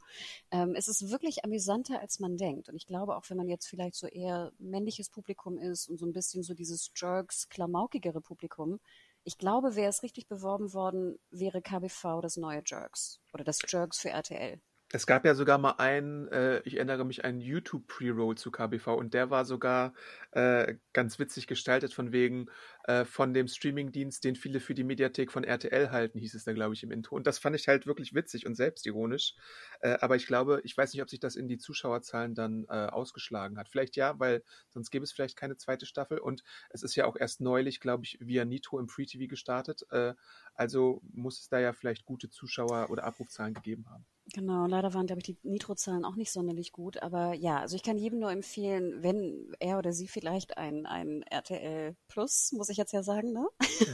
Ähm, 0.50 0.74
es 0.74 0.88
ist 0.88 1.10
wirklich 1.10 1.44
amüsanter, 1.44 2.00
als 2.00 2.18
man 2.18 2.36
denkt. 2.36 2.68
Und 2.68 2.74
ich 2.76 2.86
glaube 2.86 3.16
auch, 3.16 3.24
wenn 3.28 3.36
man 3.36 3.48
jetzt 3.48 3.66
vielleicht 3.68 3.94
so 3.94 4.08
eher 4.08 4.52
männliches 4.58 5.08
Publikum 5.08 5.56
ist 5.58 5.88
und 5.88 5.98
so 5.98 6.06
ein 6.06 6.12
bisschen 6.12 6.42
so 6.42 6.54
dieses 6.54 6.90
Jerks, 6.96 7.48
klamaukigere 7.48 8.20
Publikum, 8.20 8.80
Ich 9.24 9.38
glaube, 9.38 9.76
wäre 9.76 9.90
es 9.90 10.02
richtig 10.02 10.26
beworben 10.26 10.72
worden, 10.74 11.18
wäre 11.30 11.62
KBV 11.62 12.20
das 12.22 12.36
neue 12.36 12.62
Jerks 12.66 13.20
oder 13.32 13.44
das 13.44 13.60
Jerks 13.68 14.00
für 14.00 14.10
RTL. 14.10 14.60
Es 14.94 15.06
gab 15.06 15.24
ja 15.24 15.34
sogar 15.34 15.56
mal 15.56 15.76
einen, 15.78 16.28
äh, 16.28 16.60
ich 16.64 16.76
erinnere 16.76 17.06
mich, 17.06 17.24
einen 17.24 17.40
YouTube-Pre-Roll 17.40 18.36
zu 18.36 18.50
KBV 18.50 18.88
und 18.88 19.14
der 19.14 19.30
war 19.30 19.46
sogar 19.46 19.94
äh, 20.32 20.74
ganz 20.92 21.18
witzig 21.18 21.46
gestaltet 21.46 21.94
von 21.94 22.12
wegen 22.12 22.50
äh, 22.84 23.04
von 23.04 23.34
dem 23.34 23.48
Streamingdienst, 23.48 24.24
den 24.24 24.36
viele 24.36 24.60
für 24.60 24.74
die 24.74 24.84
Mediathek 24.84 25.30
von 25.30 25.44
RTL 25.44 25.90
halten, 25.90 26.18
hieß 26.18 26.34
es 26.34 26.44
da, 26.44 26.52
glaube 26.52 26.74
ich, 26.74 26.82
im 26.82 26.90
Intro. 26.90 27.16
Und 27.16 27.26
das 27.26 27.38
fand 27.38 27.56
ich 27.56 27.68
halt 27.68 27.86
wirklich 27.86 28.14
witzig 28.14 28.46
und 28.46 28.54
selbstironisch. 28.54 29.34
Äh, 29.80 29.98
aber 30.00 30.16
ich 30.16 30.26
glaube, 30.26 30.60
ich 30.64 30.76
weiß 30.76 30.92
nicht, 30.92 31.02
ob 31.02 31.10
sich 31.10 31.20
das 31.20 31.36
in 31.36 31.48
die 31.48 31.58
Zuschauerzahlen 31.58 32.34
dann 32.34 32.64
äh, 32.68 32.86
ausgeschlagen 32.86 33.58
hat. 33.58 33.68
Vielleicht 33.68 33.96
ja, 33.96 34.18
weil 34.18 34.42
sonst 34.70 34.90
gäbe 34.90 35.04
es 35.04 35.12
vielleicht 35.12 35.36
keine 35.36 35.56
zweite 35.56 35.86
Staffel. 35.86 36.18
Und 36.18 36.42
es 36.70 36.82
ist 36.82 36.96
ja 36.96 37.06
auch 37.06 37.16
erst 37.16 37.40
neulich, 37.40 37.80
glaube 37.80 38.04
ich, 38.04 38.18
via 38.20 38.44
Nitro 38.44 38.78
im 38.78 38.88
Free 38.88 39.06
TV 39.06 39.28
gestartet. 39.28 39.86
Äh, 39.90 40.14
also 40.54 41.00
muss 41.12 41.40
es 41.40 41.48
da 41.48 41.60
ja 41.60 41.72
vielleicht 41.72 42.04
gute 42.04 42.30
Zuschauer- 42.30 42.90
oder 42.90 43.04
Abrufzahlen 43.04 43.54
gegeben 43.54 43.86
haben. 43.90 44.06
Genau, 44.32 44.66
leider 44.66 44.94
waren, 44.94 45.06
glaube 45.06 45.20
ich, 45.20 45.24
die 45.24 45.38
Nitro-Zahlen 45.42 46.04
auch 46.04 46.14
nicht 46.14 46.30
sonderlich 46.30 46.72
gut. 46.72 47.02
Aber 47.02 47.34
ja, 47.34 47.58
also 47.58 47.74
ich 47.74 47.82
kann 47.82 47.98
jedem 47.98 48.20
nur 48.20 48.30
empfehlen, 48.30 49.02
wenn 49.02 49.52
er 49.58 49.78
oder 49.78 49.92
sie 49.92 50.06
vielleicht 50.06 50.56
ein, 50.56 50.86
ein 50.86 51.22
RTL 51.22 51.96
Plus, 52.08 52.52
muss 52.52 52.68
ich 52.68 52.71
jetzt 52.76 52.92
ja 52.92 53.02
sagen, 53.02 53.32
ne? 53.32 53.48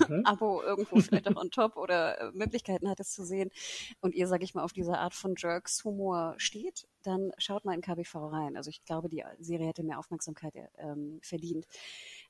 Mhm. 0.08 0.22
Abo 0.24 0.62
irgendwo 0.62 1.00
vielleicht 1.00 1.28
auch 1.28 1.36
on 1.36 1.50
top 1.50 1.76
oder 1.76 2.20
äh, 2.20 2.30
Möglichkeiten 2.32 2.88
hat 2.88 3.00
es 3.00 3.12
zu 3.12 3.24
sehen 3.24 3.50
und 4.00 4.14
ihr, 4.14 4.26
sag 4.26 4.42
ich 4.42 4.54
mal, 4.54 4.62
auf 4.62 4.72
diese 4.72 4.98
Art 4.98 5.14
von 5.14 5.34
Jerks-Humor 5.36 6.34
steht, 6.38 6.88
dann 7.02 7.32
schaut 7.38 7.64
mal 7.64 7.74
in 7.74 7.80
KBV 7.80 8.14
rein. 8.16 8.56
Also 8.56 8.70
ich 8.70 8.84
glaube, 8.84 9.08
die 9.08 9.24
Serie 9.38 9.68
hätte 9.68 9.82
mehr 9.82 9.98
Aufmerksamkeit 9.98 10.54
ähm, 10.78 11.20
verdient. 11.22 11.66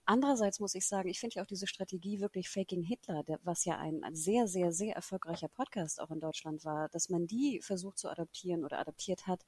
Andererseits 0.04 0.60
muss 0.60 0.74
ich 0.74 0.86
sagen, 0.86 1.08
ich 1.08 1.20
finde 1.20 1.36
ja 1.36 1.42
auch 1.42 1.46
diese 1.46 1.66
Strategie 1.66 2.20
wirklich 2.20 2.48
Faking 2.48 2.82
Hitler, 2.82 3.22
der, 3.24 3.40
was 3.42 3.64
ja 3.64 3.78
ein 3.78 4.02
sehr, 4.14 4.48
sehr, 4.48 4.72
sehr 4.72 4.96
erfolgreicher 4.96 5.48
Podcast 5.48 6.00
auch 6.00 6.10
in 6.10 6.20
Deutschland 6.20 6.64
war, 6.64 6.88
dass 6.88 7.10
man 7.10 7.26
die 7.26 7.60
versucht 7.60 7.98
zu 7.98 8.08
adaptieren 8.08 8.64
oder 8.64 8.78
adaptiert 8.78 9.26
hat, 9.26 9.44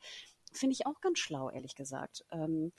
finde 0.52 0.74
ich 0.74 0.86
auch 0.86 1.00
ganz 1.00 1.18
schlau, 1.18 1.50
ehrlich 1.50 1.74
gesagt. 1.74 2.24
Ähm, 2.30 2.72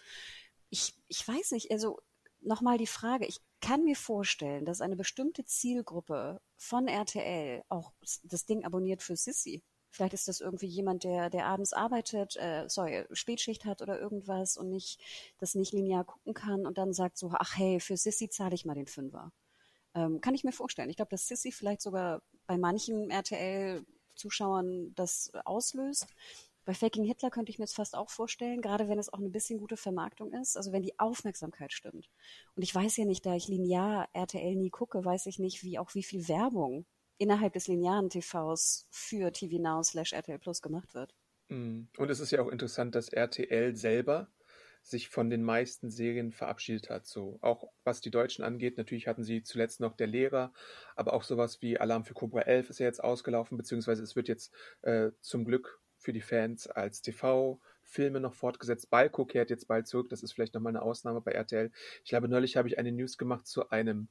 ich, 0.70 0.94
ich 1.08 1.28
weiß 1.28 1.52
nicht, 1.52 1.72
also 1.72 2.00
nochmal 2.42 2.78
die 2.78 2.88
Frage, 2.88 3.26
ich 3.26 3.40
kann 3.62 3.84
mir 3.84 3.96
vorstellen, 3.96 4.66
dass 4.66 4.82
eine 4.82 4.96
bestimmte 4.96 5.46
Zielgruppe 5.46 6.42
von 6.58 6.88
RTL 6.88 7.64
auch 7.70 7.94
das 8.24 8.46
Ding 8.46 8.66
abonniert 8.66 9.02
für 9.04 9.16
Sissy. 9.16 9.64
Vielleicht 9.92 10.14
ist 10.14 10.28
das 10.28 10.40
irgendwie 10.40 10.68
jemand, 10.68 11.04
der, 11.04 11.30
der 11.30 11.46
abends 11.46 11.74
arbeitet, 11.74 12.38
äh, 12.38 12.68
sorry, 12.70 13.06
Spätschicht 13.12 13.66
hat 13.66 13.82
oder 13.82 14.00
irgendwas 14.00 14.56
und 14.58 14.70
nicht, 14.70 15.00
das 15.38 15.54
nicht 15.54 15.74
linear 15.74 16.06
gucken 16.06 16.34
kann 16.34 16.66
und 16.66 16.78
dann 16.78 16.94
sagt 16.94 17.18
so, 17.18 17.32
ach 17.34 17.58
hey, 17.58 17.80
für 17.80 17.98
Sissy 17.98 18.30
zahle 18.30 18.56
ich 18.56 18.66
mal 18.66 18.76
den 18.76 18.88
Fünfer. 18.88 19.32
Ähm, 19.94 20.22
kann 20.22 20.34
ich 20.34 20.46
mir 20.46 20.54
vorstellen. 20.54 20.90
Ich 20.90 20.96
glaube, 20.96 21.10
dass 21.10 21.28
Sissy 21.28 21.52
vielleicht 21.52 21.82
sogar 21.82 22.22
bei 22.48 22.58
manchen 22.58 23.10
RTL-Zuschauern 23.10 24.94
das 24.96 25.32
auslöst. 25.44 26.08
Bei 26.72 26.76
Faking 26.76 27.04
Hitler 27.04 27.30
könnte 27.32 27.50
ich 27.50 27.60
mir 27.60 27.66
es 27.66 27.74
fast 27.74 27.98
auch 27.98 28.10
vorstellen, 28.10 28.62
gerade 28.62 28.88
wenn 28.88 28.98
es 28.98 29.12
auch 29.12 29.20
ein 29.20 29.34
bisschen 29.34 29.60
gute 29.60 29.76
Vermarktung 29.76 30.32
ist, 30.32 30.56
also 30.56 30.72
wenn 30.72 30.84
die 30.84 30.98
Aufmerksamkeit 31.00 31.74
stimmt. 31.74 32.10
Und 32.56 32.64
ich 32.64 32.74
weiß 32.74 32.96
ja 32.96 33.04
nicht, 33.04 33.26
da 33.26 33.36
ich 33.36 33.50
linear 33.50 34.08
RTL 34.14 34.56
nie 34.56 34.70
gucke, 34.70 35.04
weiß 35.04 35.26
ich 35.26 35.38
nicht, 35.38 35.64
wie 35.64 35.78
auch 35.78 35.94
wie 35.96 36.04
viel 36.04 36.30
Werbung 36.30 36.86
innerhalb 37.18 37.52
des 37.52 37.68
linearen 37.68 38.10
TVs 38.10 38.88
für 38.90 39.34
TV 39.34 39.62
Now 39.62 39.84
slash 39.84 40.14
RTL 40.14 40.40
Plus 40.40 40.62
gemacht 40.62 40.94
wird. 40.94 41.14
Mm. 41.50 41.88
Und 41.98 42.10
es 42.10 42.22
ist 42.22 42.32
ja 42.32 42.42
auch 42.42 42.48
interessant, 42.48 42.96
dass 42.96 43.10
RTL 43.10 43.76
selber 43.76 44.32
sich 44.82 45.10
von 45.10 45.30
den 45.30 45.44
meisten 45.44 45.90
Serien 45.92 46.32
verabschiedet 46.32 46.90
hat. 46.90 47.06
So 47.06 47.38
auch 47.42 47.70
was 47.84 48.00
die 48.00 48.12
Deutschen 48.12 48.46
angeht. 48.46 48.78
Natürlich 48.78 49.08
hatten 49.08 49.26
sie 49.26 49.44
zuletzt 49.44 49.82
noch 49.82 49.98
der 49.98 50.08
Lehrer, 50.08 50.54
aber 50.96 51.12
auch 51.12 51.24
sowas 51.24 51.62
wie 51.62 51.78
Alarm 51.78 52.06
für 52.06 52.14
Cobra 52.14 52.44
11 52.44 52.70
ist 52.70 52.80
ja 52.80 52.86
jetzt 52.86 53.04
ausgelaufen, 53.04 53.58
beziehungsweise 53.58 54.04
es 54.04 54.16
wird 54.16 54.30
jetzt 54.30 54.54
äh, 54.84 55.12
zum 55.20 55.44
Glück 55.44 55.81
für 56.02 56.14
die 56.14 56.22
Fans 56.22 56.68
als 56.68 57.02
TV 57.02 57.60
Filme 57.84 58.20
noch 58.20 58.34
fortgesetzt. 58.34 58.90
Balko 58.90 59.26
kehrt 59.26 59.50
jetzt 59.50 59.68
bald 59.68 59.88
zurück. 59.88 60.10
Das 60.10 60.24
ist 60.24 60.32
vielleicht 60.32 60.54
nochmal 60.54 60.72
eine 60.72 60.82
Ausnahme 60.82 61.22
bei 61.22 61.32
RTL. 61.32 61.72
Ich 62.04 62.10
glaube, 62.10 62.28
neulich 62.28 62.58
habe 62.58 62.68
ich 62.68 62.80
eine 62.80 62.92
News 62.92 63.18
gemacht 63.18 63.48
zu 63.48 63.70
einem 63.70 64.08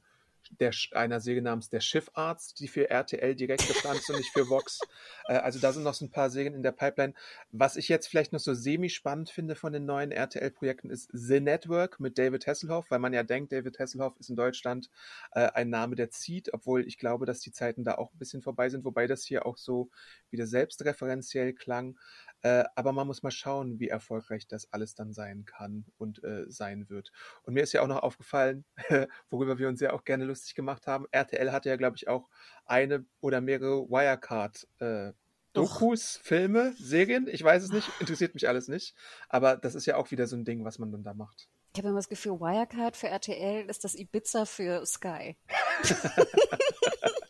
der, 0.58 0.72
einer 0.92 1.20
Serie 1.20 1.42
namens 1.42 1.68
Der 1.68 1.80
Schiffarzt, 1.80 2.60
die 2.60 2.68
für 2.68 2.90
RTL 2.90 3.34
direkt 3.34 3.66
geplant 3.66 4.00
ist 4.00 4.10
und 4.10 4.16
nicht 4.16 4.32
für 4.32 4.48
Vox. 4.48 4.80
Äh, 5.26 5.34
also 5.34 5.58
da 5.58 5.72
sind 5.72 5.82
noch 5.82 5.94
so 5.94 6.06
ein 6.06 6.10
paar 6.10 6.30
Serien 6.30 6.54
in 6.54 6.62
der 6.62 6.72
Pipeline. 6.72 7.12
Was 7.52 7.76
ich 7.76 7.88
jetzt 7.88 8.08
vielleicht 8.08 8.32
noch 8.32 8.40
so 8.40 8.54
semi-spannend 8.54 9.28
finde 9.28 9.54
von 9.54 9.72
den 9.72 9.84
neuen 9.84 10.12
RTL-Projekten 10.12 10.90
ist 10.90 11.10
The 11.12 11.40
Network 11.40 12.00
mit 12.00 12.18
David 12.18 12.46
Hasselhoff, 12.46 12.90
weil 12.90 12.98
man 12.98 13.12
ja 13.12 13.22
denkt, 13.22 13.52
David 13.52 13.78
Hasselhoff 13.78 14.18
ist 14.18 14.30
in 14.30 14.36
Deutschland 14.36 14.90
äh, 15.32 15.50
ein 15.52 15.68
Name, 15.68 15.94
der 15.94 16.10
zieht, 16.10 16.52
obwohl 16.54 16.86
ich 16.86 16.98
glaube, 16.98 17.26
dass 17.26 17.40
die 17.40 17.52
Zeiten 17.52 17.84
da 17.84 17.96
auch 17.96 18.12
ein 18.12 18.18
bisschen 18.18 18.42
vorbei 18.42 18.70
sind, 18.70 18.84
wobei 18.84 19.06
das 19.06 19.24
hier 19.24 19.46
auch 19.46 19.58
so 19.58 19.90
wieder 20.30 20.46
selbstreferenziell 20.46 21.52
klang. 21.52 21.98
Äh, 22.42 22.64
aber 22.74 22.92
man 22.92 23.06
muss 23.06 23.22
mal 23.22 23.30
schauen, 23.30 23.78
wie 23.80 23.88
erfolgreich 23.88 24.46
das 24.46 24.72
alles 24.72 24.94
dann 24.94 25.12
sein 25.12 25.44
kann 25.44 25.84
und 25.98 26.24
äh, 26.24 26.44
sein 26.48 26.88
wird. 26.88 27.12
Und 27.42 27.54
mir 27.54 27.62
ist 27.62 27.72
ja 27.72 27.82
auch 27.82 27.86
noch 27.86 28.02
aufgefallen, 28.02 28.64
worüber 29.30 29.58
wir 29.58 29.68
uns 29.68 29.80
ja 29.80 29.92
auch 29.92 30.04
gerne 30.04 30.24
lustig 30.24 30.54
gemacht 30.54 30.86
haben. 30.86 31.06
RTL 31.10 31.52
hatte 31.52 31.68
ja, 31.68 31.76
glaube 31.76 31.96
ich, 31.96 32.08
auch 32.08 32.28
eine 32.64 33.04
oder 33.20 33.40
mehrere 33.40 33.88
Wirecard. 33.88 34.66
Äh, 34.78 35.12
Dokus, 35.52 36.14
Doch. 36.14 36.22
Filme, 36.22 36.72
Serien, 36.78 37.26
ich 37.26 37.42
weiß 37.42 37.64
es 37.64 37.72
nicht, 37.72 37.90
interessiert 37.98 38.34
mich 38.34 38.48
alles 38.48 38.68
nicht. 38.68 38.94
Aber 39.28 39.56
das 39.56 39.74
ist 39.74 39.86
ja 39.86 39.96
auch 39.96 40.10
wieder 40.10 40.26
so 40.26 40.36
ein 40.36 40.44
Ding, 40.44 40.64
was 40.64 40.78
man 40.78 40.92
dann 40.92 41.02
da 41.02 41.12
macht. 41.12 41.48
Ich 41.72 41.78
habe 41.78 41.88
immer 41.88 41.98
das 41.98 42.08
Gefühl, 42.08 42.40
Wirecard 42.40 42.96
für 42.96 43.08
RTL 43.08 43.68
ist 43.68 43.84
das 43.84 43.94
Ibiza 43.94 44.44
für 44.44 44.86
Sky. 44.86 45.36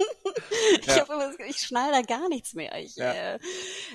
ich 0.80 1.00
habe 1.00 1.12
immer 1.12 1.40
ich 1.46 1.59
schnall 1.59 1.92
da 1.92 2.02
gar 2.02 2.28
nichts 2.28 2.54
mehr. 2.54 2.78
Ich, 2.78 2.96
ja. 2.96 3.12
Äh, 3.12 3.38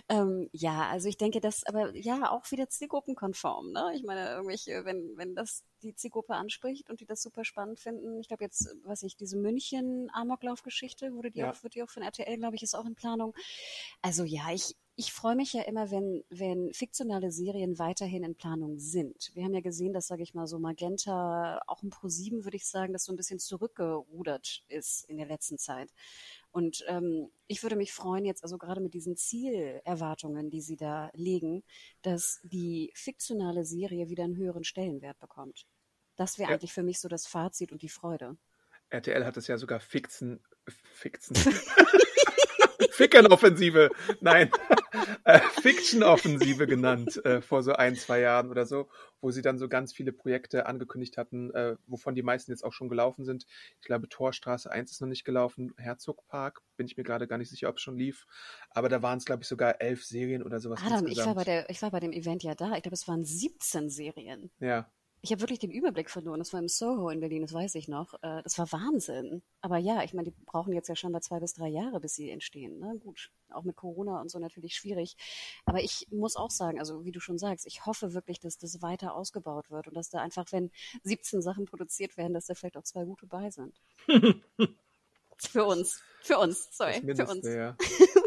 ähm, 0.09 0.49
ja, 0.51 0.87
also 0.89 1.07
ich 1.09 1.17
denke, 1.17 1.39
das 1.39 1.63
aber 1.65 1.95
ja 1.95 2.31
auch 2.31 2.49
wieder 2.51 2.69
zielgruppenkonform. 2.69 3.71
Ne? 3.71 3.91
Ich 3.95 4.03
meine, 4.03 4.29
irgendwelche, 4.29 4.85
wenn 4.85 5.17
wenn 5.17 5.35
das 5.35 5.63
die 5.81 5.95
Zielgruppe 5.95 6.33
anspricht 6.33 6.89
und 6.89 6.99
die 6.99 7.05
das 7.05 7.21
super 7.21 7.45
spannend 7.45 7.79
finden. 7.79 8.19
Ich 8.19 8.27
glaube 8.27 8.43
jetzt, 8.43 8.69
was 8.83 9.03
ich 9.03 9.15
diese 9.15 9.37
München 9.37 10.09
Amoklaufgeschichte 10.13 11.13
wurde 11.13 11.31
die 11.31 11.39
ja. 11.39 11.51
auch 11.51 11.63
wird 11.63 11.75
die 11.75 11.83
auch 11.83 11.89
von 11.89 12.03
RTL, 12.03 12.37
glaube 12.37 12.55
ich, 12.55 12.63
ist 12.63 12.75
auch 12.75 12.85
in 12.85 12.95
Planung. 12.95 13.35
Also 14.01 14.23
ja, 14.23 14.51
ich 14.51 14.75
ich 14.97 15.11
freue 15.11 15.35
mich 15.35 15.51
ja 15.51 15.63
immer, 15.63 15.91
wenn, 15.91 16.23
wenn 16.29 16.73
fiktionale 16.73 17.29
Serien 17.29 17.77
weiterhin 17.79 18.23
in 18.23 18.35
Planung 18.35 18.79
sind. 18.79 19.29
Wir 19.33 19.43
haben 19.43 19.53
ja 19.53 19.59
gesehen, 19.59 19.91
dass, 19.91 20.07
sage 20.07 20.23
ich 20.23 20.33
mal, 20.33 20.47
so 20.47 20.57
Magenta, 20.57 21.61
auch 21.67 21.83
im 21.83 21.89
Pro7 21.89 22.45
würde 22.45 22.55
ich 22.55 22.65
sagen, 22.65 22.93
dass 22.93 23.03
so 23.03 23.11
ein 23.11 23.17
bisschen 23.17 23.39
zurückgerudert 23.39 24.63
ist 24.69 25.03
in 25.09 25.17
der 25.17 25.25
letzten 25.25 25.57
Zeit. 25.57 25.91
Und 26.51 26.85
ähm, 26.87 27.29
ich 27.47 27.61
würde 27.61 27.75
mich 27.75 27.91
freuen, 27.91 28.23
jetzt 28.23 28.43
also 28.43 28.57
gerade 28.57 28.79
mit 28.79 28.93
diesen 28.93 29.17
Zielerwartungen, 29.17 30.49
die 30.49 30.61
Sie 30.61 30.77
da 30.77 31.09
legen, 31.13 31.63
dass 32.01 32.39
die 32.43 32.91
fiktionale 32.95 33.65
Serie 33.65 34.07
wieder 34.07 34.23
einen 34.23 34.37
höheren 34.37 34.63
Stellenwert 34.63 35.19
bekommt. 35.19 35.65
Das 36.15 36.39
wäre 36.39 36.51
ja. 36.51 36.55
eigentlich 36.55 36.71
für 36.71 36.83
mich 36.83 37.01
so 37.01 37.09
das 37.09 37.27
Fazit 37.27 37.73
und 37.73 37.81
die 37.81 37.89
Freude. 37.89 38.37
RTL 38.89 39.25
hat 39.25 39.35
es 39.35 39.47
ja 39.47 39.57
sogar 39.57 39.81
Fixen, 39.81 40.41
Fixen. 40.93 41.35
Fickern-Offensive, 42.91 43.89
nein, 44.21 44.51
äh, 45.23 45.39
Fiction-Offensive 45.61 46.67
genannt, 46.67 47.23
äh, 47.25 47.41
vor 47.41 47.63
so 47.63 47.73
ein, 47.73 47.95
zwei 47.95 48.19
Jahren 48.19 48.49
oder 48.49 48.65
so, 48.65 48.87
wo 49.21 49.31
sie 49.31 49.41
dann 49.41 49.57
so 49.57 49.67
ganz 49.67 49.93
viele 49.93 50.11
Projekte 50.11 50.65
angekündigt 50.65 51.17
hatten, 51.17 51.51
äh, 51.53 51.75
wovon 51.87 52.15
die 52.15 52.23
meisten 52.23 52.51
jetzt 52.51 52.63
auch 52.63 52.73
schon 52.73 52.89
gelaufen 52.89 53.25
sind. 53.25 53.45
Ich 53.81 53.87
glaube, 53.87 54.09
Torstraße 54.09 54.71
1 54.71 54.91
ist 54.91 55.01
noch 55.01 55.07
nicht 55.07 55.25
gelaufen, 55.25 55.73
Herzogpark, 55.77 56.61
bin 56.77 56.87
ich 56.87 56.97
mir 56.97 57.03
gerade 57.03 57.27
gar 57.27 57.37
nicht 57.37 57.49
sicher, 57.49 57.69
ob 57.69 57.77
es 57.77 57.81
schon 57.81 57.97
lief, 57.97 58.25
aber 58.71 58.89
da 58.89 59.01
waren 59.01 59.17
es, 59.17 59.25
glaube 59.25 59.43
ich, 59.43 59.47
sogar 59.47 59.81
elf 59.81 60.03
Serien 60.03 60.43
oder 60.43 60.59
sowas. 60.59 60.81
Adam, 60.85 61.07
ich 61.07 61.17
war, 61.17 61.35
bei 61.35 61.43
der, 61.43 61.69
ich 61.69 61.81
war 61.81 61.91
bei 61.91 61.99
dem 61.99 62.11
Event 62.11 62.43
ja 62.43 62.55
da, 62.55 62.75
ich 62.75 62.83
glaube, 62.83 62.95
es 62.95 63.07
waren 63.07 63.23
17 63.23 63.89
Serien. 63.89 64.51
Ja, 64.59 64.89
ich 65.25 65.31
habe 65.31 65.41
wirklich 65.41 65.57
den 65.57 65.71
Überblick 65.71 66.11
verloren. 66.11 66.37
Das 66.37 66.53
war 66.53 66.59
im 66.59 66.67
Soho 66.67 67.09
in 67.09 67.19
Berlin, 67.19 67.41
das 67.41 67.51
weiß 67.51 67.73
ich 67.75 67.87
noch. 67.87 68.13
Äh, 68.21 68.43
das 68.43 68.59
war 68.59 68.71
Wahnsinn. 68.71 69.41
Aber 69.59 69.79
ja, 69.79 70.03
ich 70.03 70.13
meine, 70.13 70.29
die 70.29 70.35
brauchen 70.45 70.71
jetzt 70.71 70.87
ja 70.87 70.95
schon 70.95 71.11
mal 71.11 71.21
zwei 71.21 71.39
bis 71.39 71.55
drei 71.55 71.67
Jahre, 71.67 71.99
bis 71.99 72.13
sie 72.13 72.29
entstehen. 72.29 72.77
Ne? 72.77 72.99
Gut, 72.99 73.31
auch 73.49 73.63
mit 73.63 73.75
Corona 73.75 74.21
und 74.21 74.29
so 74.29 74.37
natürlich 74.37 74.75
schwierig. 74.75 75.17
Aber 75.65 75.81
ich 75.81 76.07
muss 76.11 76.35
auch 76.35 76.51
sagen, 76.51 76.79
also 76.79 77.05
wie 77.05 77.11
du 77.11 77.19
schon 77.19 77.39
sagst, 77.39 77.65
ich 77.65 77.87
hoffe 77.87 78.13
wirklich, 78.13 78.39
dass 78.39 78.59
das 78.59 78.83
weiter 78.83 79.15
ausgebaut 79.15 79.71
wird 79.71 79.87
und 79.87 79.95
dass 79.95 80.11
da 80.11 80.21
einfach, 80.21 80.45
wenn 80.51 80.69
17 81.01 81.41
Sachen 81.41 81.65
produziert 81.65 82.17
werden, 82.17 82.35
dass 82.35 82.45
da 82.45 82.53
vielleicht 82.53 82.77
auch 82.77 82.83
zwei 82.83 83.03
gute 83.03 83.25
bei 83.25 83.49
sind. 83.49 83.81
für 85.39 85.65
uns. 85.65 86.03
Für 86.21 86.37
uns, 86.37 86.69
sorry. 86.71 87.01
Für 87.15 87.25
uns. 87.25 87.47
Ja. 87.47 87.75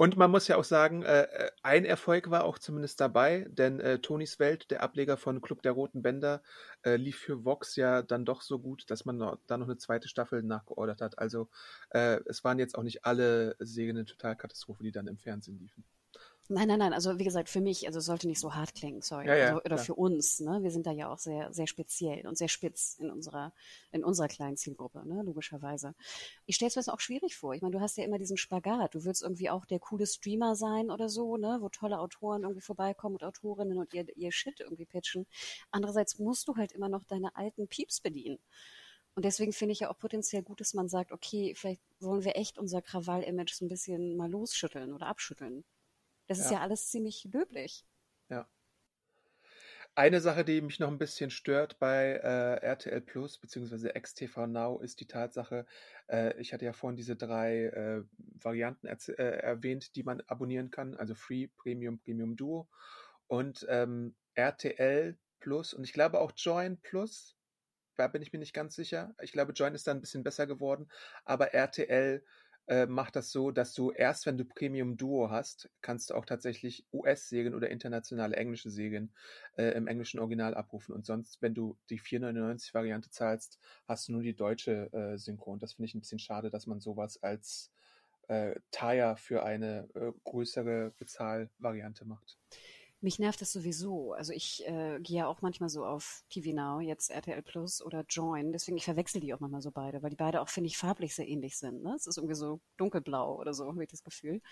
Und 0.00 0.16
man 0.16 0.30
muss 0.30 0.48
ja 0.48 0.56
auch 0.56 0.64
sagen, 0.64 1.02
äh, 1.02 1.24
äh, 1.24 1.50
ein 1.62 1.84
Erfolg 1.84 2.30
war 2.30 2.44
auch 2.44 2.58
zumindest 2.58 3.02
dabei, 3.02 3.46
denn 3.50 3.80
äh, 3.80 3.98
Tonys 3.98 4.38
Welt, 4.38 4.70
der 4.70 4.82
Ableger 4.82 5.18
von 5.18 5.42
Club 5.42 5.60
der 5.60 5.72
Roten 5.72 6.00
Bänder, 6.00 6.42
äh, 6.82 6.96
lief 6.96 7.18
für 7.18 7.44
Vox 7.44 7.76
ja 7.76 8.00
dann 8.00 8.24
doch 8.24 8.40
so 8.40 8.58
gut, 8.58 8.90
dass 8.90 9.04
man 9.04 9.18
noch, 9.18 9.36
da 9.46 9.58
noch 9.58 9.66
eine 9.66 9.76
zweite 9.76 10.08
Staffel 10.08 10.42
nachgeordert 10.42 11.02
hat. 11.02 11.18
Also 11.18 11.50
äh, 11.90 12.18
es 12.24 12.42
waren 12.44 12.58
jetzt 12.58 12.78
auch 12.78 12.82
nicht 12.82 13.04
alle 13.04 13.56
Serien 13.58 13.98
eine 13.98 14.06
Totalkatastrophe, 14.06 14.82
die 14.82 14.90
dann 14.90 15.06
im 15.06 15.18
Fernsehen 15.18 15.58
liefen. 15.58 15.84
Nein, 16.52 16.66
nein, 16.66 16.80
nein. 16.80 16.92
Also 16.92 17.16
wie 17.20 17.22
gesagt, 17.22 17.48
für 17.48 17.60
mich, 17.60 17.86
also 17.86 18.00
es 18.00 18.06
sollte 18.06 18.26
nicht 18.26 18.40
so 18.40 18.56
hart 18.56 18.74
klingen, 18.74 19.02
sorry. 19.02 19.28
Ja, 19.28 19.36
ja, 19.36 19.44
also, 19.50 19.58
oder 19.58 19.76
klar. 19.76 19.78
für 19.78 19.94
uns, 19.94 20.40
ne? 20.40 20.58
Wir 20.64 20.72
sind 20.72 20.84
da 20.84 20.90
ja 20.90 21.08
auch 21.08 21.18
sehr, 21.18 21.52
sehr 21.52 21.68
speziell 21.68 22.26
und 22.26 22.36
sehr 22.36 22.48
spitz 22.48 22.96
in 22.98 23.08
unserer, 23.08 23.52
in 23.92 24.02
unserer 24.02 24.26
kleinen 24.26 24.56
Zielgruppe, 24.56 25.06
ne? 25.06 25.22
Logischerweise. 25.22 25.94
Ich 26.46 26.56
stelle 26.56 26.66
es 26.66 26.74
mir 26.74 26.80
das 26.80 26.88
auch 26.88 26.98
schwierig 26.98 27.36
vor. 27.36 27.54
Ich 27.54 27.62
meine, 27.62 27.70
du 27.70 27.80
hast 27.80 27.96
ja 27.98 28.04
immer 28.04 28.18
diesen 28.18 28.36
Spagat. 28.36 28.96
Du 28.96 29.04
willst 29.04 29.22
irgendwie 29.22 29.48
auch 29.48 29.64
der 29.64 29.78
coole 29.78 30.08
Streamer 30.08 30.56
sein 30.56 30.90
oder 30.90 31.08
so, 31.08 31.36
ne? 31.36 31.58
Wo 31.60 31.68
tolle 31.68 32.00
Autoren 32.00 32.42
irgendwie 32.42 32.62
vorbeikommen 32.62 33.14
und 33.14 33.22
Autorinnen 33.22 33.78
und 33.78 33.94
ihr, 33.94 34.06
ihr 34.16 34.32
Shit 34.32 34.58
irgendwie 34.58 34.86
pitchen. 34.86 35.28
Andererseits 35.70 36.18
musst 36.18 36.48
du 36.48 36.56
halt 36.56 36.72
immer 36.72 36.88
noch 36.88 37.04
deine 37.04 37.36
alten 37.36 37.68
Pieps 37.68 38.00
bedienen. 38.00 38.40
Und 39.14 39.24
deswegen 39.24 39.52
finde 39.52 39.72
ich 39.72 39.80
ja 39.80 39.90
auch 39.90 39.98
potenziell 39.98 40.42
gut, 40.42 40.60
dass 40.60 40.74
man 40.74 40.88
sagt, 40.88 41.12
okay, 41.12 41.54
vielleicht 41.54 41.80
wollen 42.00 42.24
wir 42.24 42.34
echt 42.34 42.58
unser 42.58 42.82
Krawall-Image 42.82 43.54
so 43.54 43.64
ein 43.64 43.68
bisschen 43.68 44.16
mal 44.16 44.28
losschütteln 44.28 44.92
oder 44.92 45.06
abschütteln. 45.06 45.62
Das 46.30 46.38
ist 46.38 46.50
Ja. 46.50 46.58
ja 46.58 46.60
alles 46.60 46.88
ziemlich 46.88 47.24
löblich. 47.24 47.84
Ja. 48.28 48.48
Eine 49.96 50.20
Sache, 50.20 50.44
die 50.44 50.60
mich 50.60 50.78
noch 50.78 50.86
ein 50.86 50.98
bisschen 50.98 51.30
stört 51.30 51.80
bei 51.80 52.12
äh, 52.22 52.64
RTL 52.64 53.00
Plus 53.00 53.38
bzw. 53.40 53.88
XTV 54.00 54.46
Now 54.46 54.80
ist 54.80 55.00
die 55.00 55.08
Tatsache, 55.08 55.66
äh, 56.08 56.40
ich 56.40 56.52
hatte 56.52 56.64
ja 56.66 56.72
vorhin 56.72 56.96
diese 56.96 57.16
drei 57.16 57.64
äh, 57.64 58.02
Varianten 58.16 58.86
äh, 58.86 59.22
erwähnt, 59.40 59.96
die 59.96 60.04
man 60.04 60.20
abonnieren 60.28 60.70
kann, 60.70 60.94
also 60.94 61.16
Free, 61.16 61.48
Premium, 61.48 61.98
Premium 61.98 62.36
Duo 62.36 62.68
und 63.26 63.66
ähm, 63.68 64.14
RTL 64.34 65.18
Plus 65.40 65.74
und 65.74 65.82
ich 65.82 65.92
glaube 65.92 66.20
auch 66.20 66.30
Join 66.36 66.80
Plus, 66.80 67.36
da 67.96 68.06
bin 68.06 68.22
ich 68.22 68.32
mir 68.32 68.38
nicht 68.38 68.54
ganz 68.54 68.76
sicher. 68.76 69.14
Ich 69.20 69.32
glaube, 69.32 69.52
Join 69.52 69.74
ist 69.74 69.88
da 69.88 69.90
ein 69.90 70.00
bisschen 70.00 70.22
besser 70.22 70.46
geworden, 70.46 70.88
aber 71.24 71.52
RTL 71.52 72.24
äh, 72.66 72.86
macht 72.86 73.16
das 73.16 73.32
so, 73.32 73.50
dass 73.50 73.74
du 73.74 73.90
erst, 73.90 74.26
wenn 74.26 74.38
du 74.38 74.44
Premium 74.44 74.96
Duo 74.96 75.30
hast, 75.30 75.68
kannst 75.80 76.10
du 76.10 76.14
auch 76.14 76.24
tatsächlich 76.24 76.86
US-Serien 76.92 77.54
oder 77.54 77.70
internationale 77.70 78.36
englische 78.36 78.70
Serien 78.70 79.12
äh, 79.56 79.72
im 79.72 79.86
englischen 79.86 80.20
Original 80.20 80.54
abrufen. 80.54 80.94
Und 80.94 81.04
sonst, 81.04 81.42
wenn 81.42 81.54
du 81.54 81.76
die 81.90 82.00
4,99 82.00 82.72
Variante 82.74 83.10
zahlst, 83.10 83.58
hast 83.88 84.08
du 84.08 84.12
nur 84.12 84.22
die 84.22 84.36
deutsche 84.36 84.92
äh, 84.92 85.18
Synchron. 85.18 85.58
Das 85.58 85.74
finde 85.74 85.86
ich 85.86 85.94
ein 85.94 86.00
bisschen 86.00 86.18
schade, 86.18 86.50
dass 86.50 86.66
man 86.66 86.80
sowas 86.80 87.22
als 87.22 87.72
äh, 88.28 88.54
Tire 88.70 89.16
für 89.16 89.42
eine 89.42 89.88
äh, 89.94 90.12
größere 90.24 90.92
Bezahlvariante 90.96 92.04
macht. 92.04 92.38
Mich 93.02 93.18
nervt 93.18 93.40
das 93.40 93.52
sowieso. 93.52 94.12
Also 94.12 94.32
ich 94.34 94.66
äh, 94.66 94.98
gehe 95.00 95.18
ja 95.18 95.26
auch 95.26 95.40
manchmal 95.40 95.70
so 95.70 95.86
auf 95.86 96.22
TV 96.28 96.52
Now, 96.54 96.80
jetzt 96.80 97.10
RTL 97.10 97.42
Plus 97.42 97.80
oder 97.82 98.04
Join. 98.08 98.52
Deswegen, 98.52 98.76
ich 98.76 98.84
verwechsel 98.84 99.22
die 99.22 99.32
auch 99.32 99.40
manchmal 99.40 99.62
so 99.62 99.70
beide, 99.70 100.02
weil 100.02 100.10
die 100.10 100.16
beide 100.16 100.42
auch, 100.42 100.50
finde 100.50 100.68
ich, 100.68 100.76
farblich 100.76 101.14
sehr 101.14 101.26
ähnlich 101.26 101.56
sind. 101.56 101.82
Ne? 101.82 101.94
Es 101.96 102.06
ist 102.06 102.18
irgendwie 102.18 102.34
so 102.34 102.60
dunkelblau 102.76 103.38
oder 103.38 103.54
so, 103.54 103.68
habe 103.68 103.82
ich 103.82 103.90
das 103.90 104.04
Gefühl. 104.04 104.42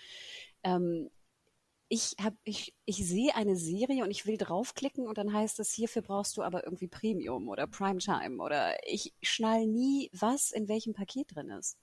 Ähm, 0.63 1.09
ich, 1.89 2.15
hab, 2.23 2.35
ich, 2.43 2.75
ich 2.85 2.97
sehe 3.07 3.35
eine 3.35 3.55
Serie 3.55 4.03
und 4.03 4.11
ich 4.11 4.25
will 4.25 4.37
draufklicken 4.37 5.07
und 5.07 5.17
dann 5.17 5.33
heißt 5.33 5.59
es, 5.59 5.71
hierfür 5.71 6.03
brauchst 6.03 6.37
du 6.37 6.43
aber 6.43 6.63
irgendwie 6.63 6.87
Premium 6.87 7.49
oder 7.49 7.67
Primetime 7.67 8.41
oder 8.41 8.75
ich 8.87 9.13
schnall 9.23 9.67
nie, 9.67 10.09
was 10.13 10.51
in 10.51 10.67
welchem 10.67 10.93
Paket 10.93 11.35
drin 11.35 11.49
ist. 11.49 11.77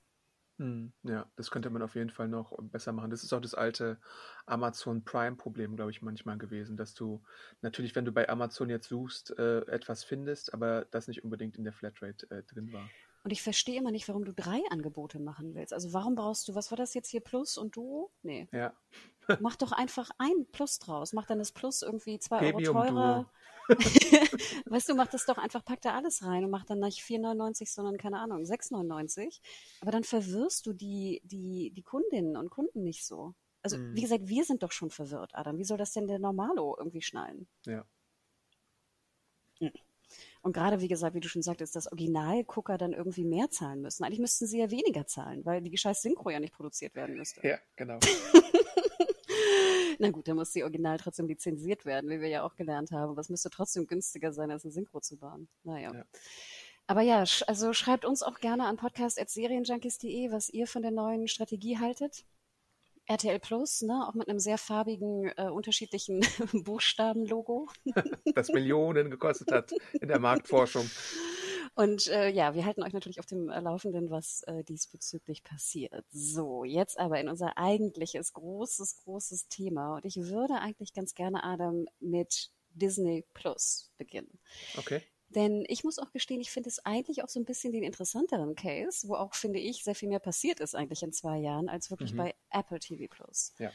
Hm, 0.58 0.92
ja, 1.02 1.26
das 1.36 1.50
könnte 1.50 1.68
man 1.68 1.82
auf 1.82 1.94
jeden 1.94 2.10
Fall 2.10 2.28
noch 2.28 2.56
besser 2.62 2.92
machen. 2.92 3.10
Das 3.10 3.22
ist 3.22 3.32
auch 3.32 3.40
das 3.40 3.54
alte 3.54 3.98
Amazon 4.46 5.04
Prime-Problem, 5.04 5.76
glaube 5.76 5.90
ich, 5.90 6.00
manchmal 6.00 6.38
gewesen, 6.38 6.76
dass 6.76 6.94
du 6.94 7.22
natürlich, 7.60 7.94
wenn 7.94 8.06
du 8.06 8.12
bei 8.12 8.28
Amazon 8.28 8.70
jetzt 8.70 8.88
suchst, 8.88 9.38
äh, 9.38 9.60
etwas 9.66 10.02
findest, 10.04 10.54
aber 10.54 10.86
das 10.90 11.08
nicht 11.08 11.24
unbedingt 11.24 11.56
in 11.56 11.64
der 11.64 11.74
Flatrate 11.74 12.30
äh, 12.30 12.42
drin 12.42 12.72
war. 12.72 12.88
Und 13.22 13.32
ich 13.32 13.42
verstehe 13.42 13.78
immer 13.78 13.90
nicht, 13.90 14.08
warum 14.08 14.24
du 14.24 14.32
drei 14.32 14.60
Angebote 14.70 15.18
machen 15.18 15.54
willst. 15.54 15.74
Also 15.74 15.92
warum 15.92 16.14
brauchst 16.14 16.48
du, 16.48 16.54
was 16.54 16.70
war 16.70 16.76
das 16.78 16.94
jetzt 16.94 17.08
hier, 17.08 17.20
Plus 17.20 17.58
und 17.58 17.76
Duo? 17.76 18.12
Nee. 18.22 18.48
Ja, 18.52 18.72
Mach 19.40 19.56
doch 19.56 19.72
einfach 19.72 20.10
ein 20.18 20.46
Plus 20.52 20.78
draus. 20.78 21.12
Mach 21.12 21.26
dann 21.26 21.38
das 21.38 21.52
Plus 21.52 21.82
irgendwie 21.82 22.18
zwei 22.18 22.40
Euro 22.40 22.52
Premium 22.52 22.74
teurer. 22.74 23.30
weißt 24.66 24.88
du, 24.88 24.94
mach 24.94 25.08
das 25.08 25.26
doch 25.26 25.38
einfach, 25.38 25.64
pack 25.64 25.80
da 25.82 25.94
alles 25.94 26.22
rein 26.22 26.44
und 26.44 26.50
mach 26.50 26.64
dann 26.64 26.80
nicht 26.80 27.00
4,99, 27.00 27.72
sondern 27.72 27.96
keine 27.96 28.18
Ahnung, 28.20 28.42
6,99. 28.42 29.40
Aber 29.80 29.90
dann 29.90 30.04
verwirrst 30.04 30.66
du 30.66 30.72
die, 30.72 31.20
die, 31.24 31.70
die 31.70 31.82
Kundinnen 31.82 32.36
und 32.36 32.50
Kunden 32.50 32.82
nicht 32.82 33.04
so. 33.04 33.34
Also, 33.62 33.78
Mhm. 33.78 33.96
wie 33.96 34.02
gesagt, 34.02 34.28
wir 34.28 34.44
sind 34.44 34.62
doch 34.62 34.70
schon 34.72 34.90
verwirrt, 34.90 35.34
Adam. 35.34 35.58
Wie 35.58 35.64
soll 35.64 35.78
das 35.78 35.92
denn 35.92 36.06
der 36.06 36.18
Normalo 36.18 36.76
irgendwie 36.78 37.02
schnallen? 37.02 37.48
ja. 37.66 37.84
Und 40.42 40.52
gerade, 40.52 40.80
wie 40.80 40.86
gesagt, 40.86 41.14
wie 41.16 41.20
du 41.20 41.28
schon 41.28 41.42
sagtest, 41.42 41.74
dass 41.74 41.88
Originalgucker 41.90 42.78
dann 42.78 42.92
irgendwie 42.92 43.24
mehr 43.24 43.50
zahlen 43.50 43.80
müssen. 43.82 44.04
Eigentlich 44.04 44.20
müssten 44.20 44.46
sie 44.46 44.60
ja 44.60 44.70
weniger 44.70 45.04
zahlen, 45.06 45.44
weil 45.44 45.60
die 45.60 45.76
scheiß 45.76 46.02
Synchro 46.02 46.30
ja 46.30 46.38
nicht 46.38 46.54
produziert 46.54 46.94
werden 46.94 47.16
müsste. 47.16 47.44
Ja, 47.44 47.58
genau. 47.74 47.98
Na 49.98 50.10
gut, 50.10 50.28
dann 50.28 50.36
muss 50.36 50.52
die 50.52 50.62
Original 50.62 50.98
trotzdem 50.98 51.26
lizenziert 51.26 51.84
werden, 51.84 52.10
wie 52.10 52.20
wir 52.20 52.28
ja 52.28 52.42
auch 52.44 52.54
gelernt 52.56 52.90
haben. 52.92 53.18
Es 53.18 53.28
müsste 53.28 53.50
trotzdem 53.50 53.86
günstiger 53.86 54.32
sein, 54.32 54.50
als 54.50 54.64
eine 54.64 54.72
Synchro 54.72 55.00
zu 55.00 55.16
bauen. 55.16 55.48
Naja. 55.64 55.92
Ja. 55.94 56.04
Aber 56.86 57.00
ja, 57.02 57.22
sch- 57.22 57.42
also 57.44 57.72
schreibt 57.72 58.04
uns 58.04 58.22
auch 58.22 58.38
gerne 58.40 58.64
an 58.66 58.76
podcast.serienjunkies.de, 58.76 60.30
was 60.30 60.48
ihr 60.50 60.66
von 60.66 60.82
der 60.82 60.90
neuen 60.92 61.26
Strategie 61.28 61.78
haltet. 61.78 62.24
RTL 63.08 63.38
Plus, 63.38 63.82
ne, 63.82 64.06
auch 64.08 64.14
mit 64.14 64.28
einem 64.28 64.40
sehr 64.40 64.58
farbigen, 64.58 65.30
äh, 65.36 65.48
unterschiedlichen 65.48 66.20
Buchstabenlogo. 66.64 67.68
Das 68.34 68.48
Millionen 68.48 69.10
gekostet 69.10 69.50
hat 69.52 69.72
in 70.00 70.08
der 70.08 70.18
Marktforschung. 70.18 70.88
Und 71.76 72.06
äh, 72.06 72.30
ja, 72.30 72.54
wir 72.54 72.64
halten 72.64 72.82
euch 72.82 72.94
natürlich 72.94 73.20
auf 73.20 73.26
dem 73.26 73.50
äh, 73.50 73.60
Laufenden, 73.60 74.08
was 74.10 74.42
äh, 74.44 74.64
diesbezüglich 74.64 75.44
passiert. 75.44 76.06
So, 76.10 76.64
jetzt 76.64 76.98
aber 76.98 77.20
in 77.20 77.28
unser 77.28 77.58
eigentliches 77.58 78.32
großes, 78.32 78.96
großes 79.04 79.48
Thema. 79.48 79.96
Und 79.96 80.06
ich 80.06 80.16
würde 80.16 80.54
eigentlich 80.54 80.94
ganz 80.94 81.14
gerne, 81.14 81.44
Adam, 81.44 81.84
mit 82.00 82.50
Disney 82.70 83.26
Plus 83.34 83.90
beginnen. 83.98 84.40
Okay. 84.78 85.02
Denn 85.28 85.66
ich 85.68 85.84
muss 85.84 85.98
auch 85.98 86.12
gestehen, 86.12 86.40
ich 86.40 86.50
finde 86.50 86.70
es 86.70 86.78
eigentlich 86.86 87.22
auch 87.22 87.28
so 87.28 87.40
ein 87.40 87.44
bisschen 87.44 87.72
den 87.74 87.82
interessanteren 87.82 88.54
Case, 88.54 89.06
wo 89.06 89.14
auch, 89.16 89.34
finde 89.34 89.58
ich, 89.58 89.84
sehr 89.84 89.94
viel 89.94 90.08
mehr 90.08 90.20
passiert 90.20 90.60
ist 90.60 90.74
eigentlich 90.74 91.02
in 91.02 91.12
zwei 91.12 91.36
Jahren, 91.38 91.68
als 91.68 91.90
wirklich 91.90 92.14
Mhm. 92.14 92.16
bei 92.18 92.34
Apple 92.50 92.78
TV 92.78 93.12
Plus. 93.14 93.52
Ja. 93.58 93.70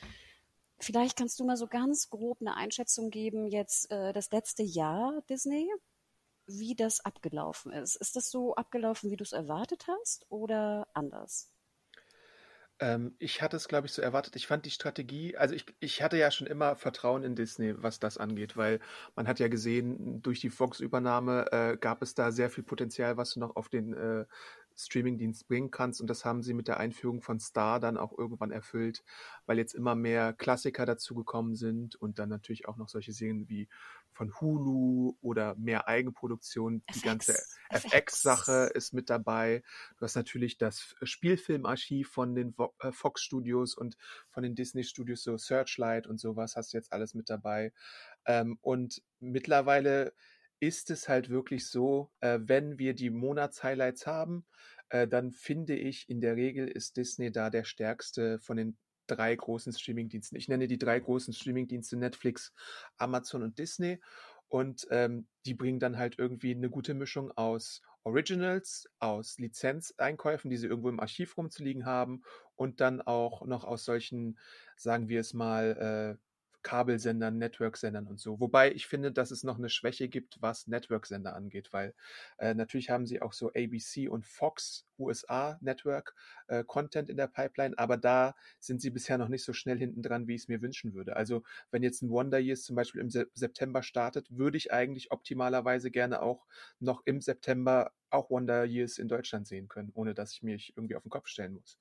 Vielleicht 0.79 1.17
kannst 1.17 1.39
du 1.39 1.45
mal 1.45 1.57
so 1.57 1.67
ganz 1.67 2.09
grob 2.09 2.39
eine 2.41 2.55
Einschätzung 2.57 3.11
geben, 3.11 3.45
jetzt 3.45 3.91
äh, 3.91 4.11
das 4.11 4.31
letzte 4.31 4.63
Jahr 4.63 5.21
Disney, 5.29 5.69
wie 6.59 6.75
das 6.75 7.03
abgelaufen 7.03 7.71
ist. 7.71 7.95
Ist 7.95 8.15
das 8.15 8.29
so 8.31 8.55
abgelaufen, 8.55 9.11
wie 9.11 9.17
du 9.17 9.23
es 9.23 9.33
erwartet 9.33 9.87
hast 9.87 10.25
oder 10.29 10.87
anders? 10.93 11.51
Ähm, 12.81 13.15
ich 13.19 13.41
hatte 13.43 13.57
es, 13.57 13.67
glaube 13.67 13.85
ich, 13.87 13.93
so 13.93 14.01
erwartet. 14.01 14.35
Ich 14.35 14.47
fand 14.47 14.65
die 14.65 14.71
Strategie, 14.71 15.37
also 15.37 15.53
ich, 15.53 15.65
ich 15.79 16.01
hatte 16.01 16.17
ja 16.17 16.31
schon 16.31 16.47
immer 16.47 16.75
Vertrauen 16.75 17.23
in 17.23 17.35
Disney, 17.35 17.75
was 17.81 17.99
das 17.99 18.17
angeht, 18.17 18.57
weil 18.57 18.79
man 19.15 19.27
hat 19.27 19.39
ja 19.39 19.47
gesehen, 19.49 20.21
durch 20.23 20.39
die 20.41 20.49
Fox-Übernahme 20.49 21.51
äh, 21.51 21.77
gab 21.77 22.01
es 22.01 22.15
da 22.15 22.31
sehr 22.31 22.49
viel 22.49 22.63
Potenzial, 22.63 23.17
was 23.17 23.35
noch 23.35 23.55
auf 23.55 23.69
den 23.69 23.93
äh, 23.93 24.25
Streamingdienst 24.85 25.47
bringen 25.47 25.71
kannst. 25.71 26.01
Und 26.01 26.07
das 26.07 26.25
haben 26.25 26.41
sie 26.41 26.53
mit 26.53 26.67
der 26.67 26.79
Einführung 26.79 27.21
von 27.21 27.39
Star 27.39 27.79
dann 27.79 27.97
auch 27.97 28.17
irgendwann 28.17 28.51
erfüllt, 28.51 29.03
weil 29.45 29.57
jetzt 29.57 29.73
immer 29.73 29.95
mehr 29.95 30.33
Klassiker 30.33 30.85
dazugekommen 30.85 31.55
sind 31.55 31.95
und 31.95 32.19
dann 32.19 32.29
natürlich 32.29 32.67
auch 32.67 32.77
noch 32.77 32.89
solche 32.89 33.13
Serien 33.13 33.47
wie 33.49 33.67
von 34.13 34.39
Hulu 34.39 35.15
oder 35.21 35.55
mehr 35.55 35.87
Eigenproduktion. 35.87 36.83
Die 36.93 37.01
ganze 37.01 37.37
FX-Sache 37.69 38.71
ist 38.73 38.93
mit 38.93 39.09
dabei. 39.09 39.63
Du 39.97 40.03
hast 40.03 40.15
natürlich 40.15 40.57
das 40.57 40.95
Spielfilmarchiv 41.01 42.09
von 42.09 42.35
den 42.35 42.53
äh, 42.79 42.91
Fox 42.91 43.21
Studios 43.21 43.75
und 43.75 43.97
von 44.29 44.43
den 44.43 44.55
Disney 44.55 44.83
Studios, 44.83 45.23
so 45.23 45.37
Searchlight 45.37 46.07
und 46.07 46.19
sowas, 46.19 46.55
hast 46.55 46.73
du 46.73 46.77
jetzt 46.77 46.91
alles 46.91 47.13
mit 47.13 47.29
dabei. 47.29 47.71
Ähm, 48.25 48.57
und 48.61 49.01
mittlerweile 49.19 50.13
ist 50.61 50.91
es 50.91 51.09
halt 51.09 51.29
wirklich 51.29 51.67
so, 51.67 52.11
äh, 52.21 52.39
wenn 52.43 52.77
wir 52.79 52.93
die 52.93 53.09
Monatshighlights 53.09 54.07
haben, 54.07 54.45
äh, 54.89 55.07
dann 55.07 55.31
finde 55.31 55.75
ich, 55.75 56.07
in 56.07 56.21
der 56.21 56.35
Regel 56.35 56.67
ist 56.67 56.97
Disney 56.97 57.31
da 57.31 57.49
der 57.49 57.63
stärkste 57.63 58.39
von 58.39 58.57
den 58.57 58.77
drei 59.07 59.35
großen 59.35 59.73
Streamingdiensten. 59.73 60.37
Ich 60.37 60.47
nenne 60.47 60.67
die 60.67 60.77
drei 60.77 60.99
großen 60.99 61.33
Streamingdienste 61.33 61.97
Netflix, 61.97 62.53
Amazon 62.97 63.41
und 63.41 63.57
Disney. 63.57 63.99
Und 64.47 64.85
ähm, 64.91 65.27
die 65.45 65.55
bringen 65.55 65.79
dann 65.79 65.97
halt 65.97 66.19
irgendwie 66.19 66.53
eine 66.53 66.69
gute 66.69 66.93
Mischung 66.93 67.31
aus 67.31 67.81
Originals, 68.03 68.87
aus 68.99 69.39
Lizenzeinkäufen, 69.39 70.49
die 70.51 70.57
sie 70.57 70.67
irgendwo 70.67 70.89
im 70.89 70.99
Archiv 70.99 71.37
rumzuliegen 71.37 71.85
haben 71.85 72.21
und 72.55 72.81
dann 72.81 73.01
auch 73.01 73.45
noch 73.45 73.63
aus 73.63 73.85
solchen, 73.85 74.37
sagen 74.75 75.09
wir 75.09 75.21
es 75.21 75.33
mal, 75.33 76.17
äh, 76.19 76.30
Kabelsendern, 76.63 77.37
Networksendern 77.37 78.07
und 78.07 78.19
so. 78.19 78.39
Wobei 78.39 78.71
ich 78.71 78.87
finde, 78.87 79.11
dass 79.11 79.31
es 79.31 79.43
noch 79.43 79.57
eine 79.57 79.69
Schwäche 79.69 80.07
gibt, 80.09 80.41
was 80.41 80.67
Networksender 80.67 81.35
angeht, 81.35 81.73
weil 81.73 81.93
äh, 82.37 82.53
natürlich 82.53 82.89
haben 82.89 83.05
sie 83.05 83.21
auch 83.21 83.33
so 83.33 83.49
ABC 83.49 84.07
und 84.07 84.25
Fox 84.25 84.85
USA 84.99 85.57
Network 85.61 86.13
äh, 86.47 86.63
Content 86.63 87.09
in 87.09 87.17
der 87.17 87.27
Pipeline, 87.27 87.77
aber 87.77 87.97
da 87.97 88.35
sind 88.59 88.81
sie 88.81 88.91
bisher 88.91 89.17
noch 89.17 89.27
nicht 89.27 89.43
so 89.43 89.53
schnell 89.53 89.77
hinten 89.77 90.01
dran, 90.01 90.27
wie 90.27 90.35
ich 90.35 90.43
es 90.43 90.47
mir 90.47 90.61
wünschen 90.61 90.93
würde. 90.93 91.15
Also 91.15 91.43
wenn 91.71 91.83
jetzt 91.83 92.01
ein 92.01 92.09
Wonder 92.09 92.39
Years 92.39 92.63
zum 92.63 92.75
Beispiel 92.75 93.01
im 93.01 93.09
Se 93.09 93.27
September 93.33 93.83
startet, 93.83 94.27
würde 94.29 94.57
ich 94.57 94.71
eigentlich 94.71 95.11
optimalerweise 95.11 95.91
gerne 95.91 96.21
auch 96.21 96.45
noch 96.79 97.01
im 97.05 97.21
September 97.21 97.91
auch 98.13 98.29
Wonder 98.29 98.65
Years 98.65 98.97
in 98.97 99.07
Deutschland 99.07 99.47
sehen 99.47 99.67
können, 99.67 99.91
ohne 99.93 100.13
dass 100.13 100.33
ich 100.33 100.43
mich 100.43 100.73
irgendwie 100.75 100.95
auf 100.95 101.03
den 101.03 101.09
Kopf 101.09 101.27
stellen 101.27 101.53
muss. 101.53 101.77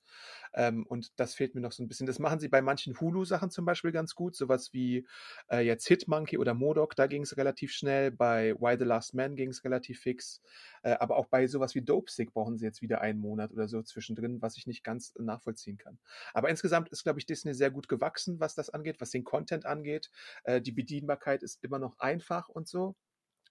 Ähm, 0.53 0.85
und 0.87 1.19
das 1.19 1.33
fehlt 1.33 1.55
mir 1.55 1.61
noch 1.61 1.71
so 1.71 1.83
ein 1.83 1.87
bisschen. 1.87 2.07
Das 2.07 2.19
machen 2.19 2.39
sie 2.39 2.47
bei 2.47 2.61
manchen 2.61 2.99
Hulu-Sachen 2.99 3.51
zum 3.51 3.65
Beispiel 3.65 3.91
ganz 3.91 4.15
gut, 4.15 4.35
sowas 4.35 4.73
wie 4.73 5.07
äh, 5.49 5.59
jetzt 5.59 5.87
Hitmonkey 5.87 6.37
oder 6.37 6.53
Modok, 6.53 6.95
da 6.95 7.07
ging 7.07 7.23
es 7.23 7.37
relativ 7.37 7.71
schnell. 7.71 8.11
Bei 8.11 8.53
Why 8.59 8.77
the 8.77 8.85
Last 8.85 9.13
Man 9.13 9.35
ging 9.35 9.49
es 9.49 9.63
relativ 9.63 10.01
fix. 10.01 10.41
Äh, 10.83 10.91
aber 10.93 11.17
auch 11.17 11.27
bei 11.27 11.47
sowas 11.47 11.75
wie 11.75 11.81
Dopesick 11.81 12.33
brauchen 12.33 12.57
sie 12.57 12.65
jetzt 12.65 12.81
wieder 12.81 13.01
einen 13.01 13.19
Monat 13.19 13.51
oder 13.51 13.67
so 13.67 13.81
zwischendrin, 13.81 14.41
was 14.41 14.57
ich 14.57 14.67
nicht 14.67 14.83
ganz 14.83 15.13
nachvollziehen 15.19 15.77
kann. 15.77 15.99
Aber 16.33 16.49
insgesamt 16.49 16.89
ist, 16.89 17.03
glaube 17.03 17.19
ich, 17.19 17.25
Disney 17.25 17.53
sehr 17.53 17.71
gut 17.71 17.87
gewachsen, 17.87 18.39
was 18.39 18.55
das 18.55 18.69
angeht, 18.69 18.99
was 18.99 19.11
den 19.11 19.23
Content 19.23 19.65
angeht. 19.65 20.09
Äh, 20.43 20.61
die 20.61 20.71
Bedienbarkeit 20.71 21.43
ist 21.43 21.63
immer 21.63 21.79
noch 21.79 21.99
einfach 21.99 22.49
und 22.49 22.67
so. 22.67 22.95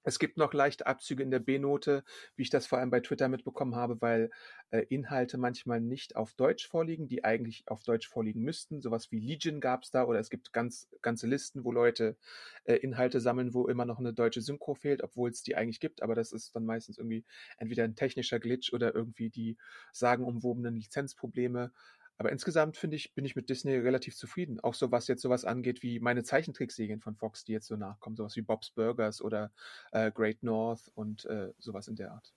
Es 0.02 0.18
gibt 0.18 0.38
noch 0.38 0.54
leichte 0.54 0.86
Abzüge 0.86 1.22
in 1.22 1.30
der 1.30 1.40
B-Note, 1.40 2.04
wie 2.34 2.42
ich 2.42 2.50
das 2.50 2.66
vor 2.66 2.78
allem 2.78 2.90
bei 2.90 3.00
Twitter 3.00 3.28
mitbekommen 3.28 3.74
habe, 3.74 4.00
weil 4.00 4.30
äh, 4.70 4.80
Inhalte 4.88 5.36
manchmal 5.36 5.80
nicht 5.80 6.16
auf 6.16 6.32
Deutsch 6.34 6.66
vorliegen, 6.66 7.06
die 7.06 7.22
eigentlich 7.24 7.64
auf 7.66 7.82
Deutsch 7.82 8.08
vorliegen 8.08 8.42
müssten. 8.42 8.80
Sowas 8.80 9.10
wie 9.12 9.18
Legion 9.18 9.60
gab 9.60 9.82
es 9.82 9.90
da 9.90 10.04
oder 10.04 10.18
es 10.18 10.30
gibt 10.30 10.52
ganz, 10.52 10.88
ganze 11.02 11.26
Listen, 11.26 11.64
wo 11.64 11.72
Leute 11.72 12.16
äh, 12.64 12.76
Inhalte 12.76 13.20
sammeln, 13.20 13.52
wo 13.52 13.68
immer 13.68 13.84
noch 13.84 13.98
eine 13.98 14.14
deutsche 14.14 14.40
Synchro 14.40 14.74
fehlt, 14.74 15.02
obwohl 15.02 15.30
es 15.30 15.42
die 15.42 15.56
eigentlich 15.56 15.80
gibt, 15.80 16.02
aber 16.02 16.14
das 16.14 16.32
ist 16.32 16.56
dann 16.56 16.64
meistens 16.64 16.96
irgendwie 16.96 17.24
entweder 17.58 17.84
ein 17.84 17.94
technischer 17.94 18.40
Glitch 18.40 18.72
oder 18.72 18.94
irgendwie 18.94 19.28
die 19.28 19.58
sagenumwobenen 19.92 20.76
Lizenzprobleme. 20.76 21.72
Aber 22.20 22.32
insgesamt 22.32 22.76
finde 22.76 22.96
ich, 22.96 23.14
bin 23.14 23.24
ich 23.24 23.34
mit 23.34 23.48
Disney 23.48 23.76
relativ 23.76 24.14
zufrieden. 24.14 24.60
Auch 24.60 24.74
so 24.74 24.92
was 24.92 25.08
jetzt 25.08 25.22
sowas 25.22 25.46
angeht 25.46 25.82
wie 25.82 26.00
meine 26.00 26.22
Zeichentrickserien 26.22 27.00
von 27.00 27.16
Fox, 27.16 27.44
die 27.44 27.52
jetzt 27.52 27.66
so 27.66 27.76
nachkommen, 27.76 28.14
sowas 28.14 28.36
wie 28.36 28.42
Bob's 28.42 28.72
Burgers 28.72 29.22
oder 29.22 29.50
äh, 29.92 30.12
Great 30.12 30.42
North 30.42 30.90
und 30.94 31.24
äh, 31.24 31.54
sowas 31.58 31.88
in 31.88 31.96
der 31.96 32.12
Art. 32.12 32.34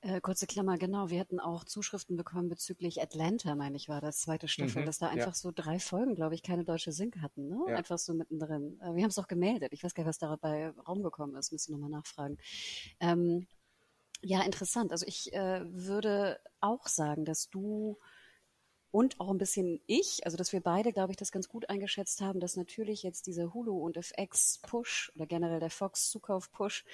Äh, 0.00 0.20
kurze 0.20 0.48
Klammer, 0.48 0.76
genau. 0.76 1.08
Wir 1.08 1.20
hatten 1.20 1.38
auch 1.38 1.62
Zuschriften 1.62 2.16
bekommen 2.16 2.48
bezüglich 2.48 3.00
Atlanta, 3.00 3.54
meine 3.54 3.76
ich, 3.76 3.88
war 3.88 4.00
das 4.00 4.18
zweite 4.18 4.48
Staffel, 4.48 4.82
mhm, 4.82 4.86
dass 4.86 4.98
da 4.98 5.06
einfach 5.06 5.28
ja. 5.28 5.34
so 5.34 5.52
drei 5.54 5.78
Folgen, 5.78 6.16
glaube 6.16 6.34
ich, 6.34 6.42
keine 6.42 6.64
deutsche 6.64 6.90
Sync 6.90 7.22
hatten, 7.22 7.46
ne? 7.46 7.60
Ja. 7.68 7.76
Einfach 7.76 7.98
so 7.98 8.12
mittendrin. 8.12 8.80
Äh, 8.80 8.96
wir 8.96 9.04
haben 9.04 9.10
es 9.10 9.18
auch 9.18 9.28
gemeldet. 9.28 9.72
Ich 9.72 9.84
weiß 9.84 9.94
gar 9.94 10.02
nicht, 10.02 10.08
was 10.08 10.18
dabei 10.18 10.70
Raum 10.70 11.04
gekommen 11.04 11.36
ist, 11.36 11.52
müssen 11.52 11.70
wir 11.70 11.78
nochmal 11.78 12.00
nachfragen. 12.00 12.38
Ähm, 12.98 13.46
ja, 14.20 14.42
interessant. 14.42 14.90
Also 14.90 15.06
ich 15.06 15.32
äh, 15.32 15.60
würde 15.64 16.40
auch 16.60 16.88
sagen, 16.88 17.24
dass 17.24 17.50
du 17.50 18.00
und 18.94 19.18
auch 19.18 19.30
ein 19.30 19.38
bisschen 19.38 19.80
ich, 19.88 20.24
also 20.24 20.36
dass 20.36 20.52
wir 20.52 20.60
beide, 20.60 20.92
glaube 20.92 21.10
ich, 21.10 21.16
das 21.16 21.32
ganz 21.32 21.48
gut 21.48 21.68
eingeschätzt 21.68 22.20
haben, 22.20 22.38
dass 22.38 22.54
natürlich 22.54 23.02
jetzt 23.02 23.26
dieser 23.26 23.52
Hulu 23.52 23.76
und 23.84 23.96
FX 23.96 24.60
Push 24.62 25.10
oder 25.16 25.26
generell 25.26 25.58
der 25.58 25.70
Fox 25.70 26.10
Zukauf 26.10 26.52
Push, 26.52 26.84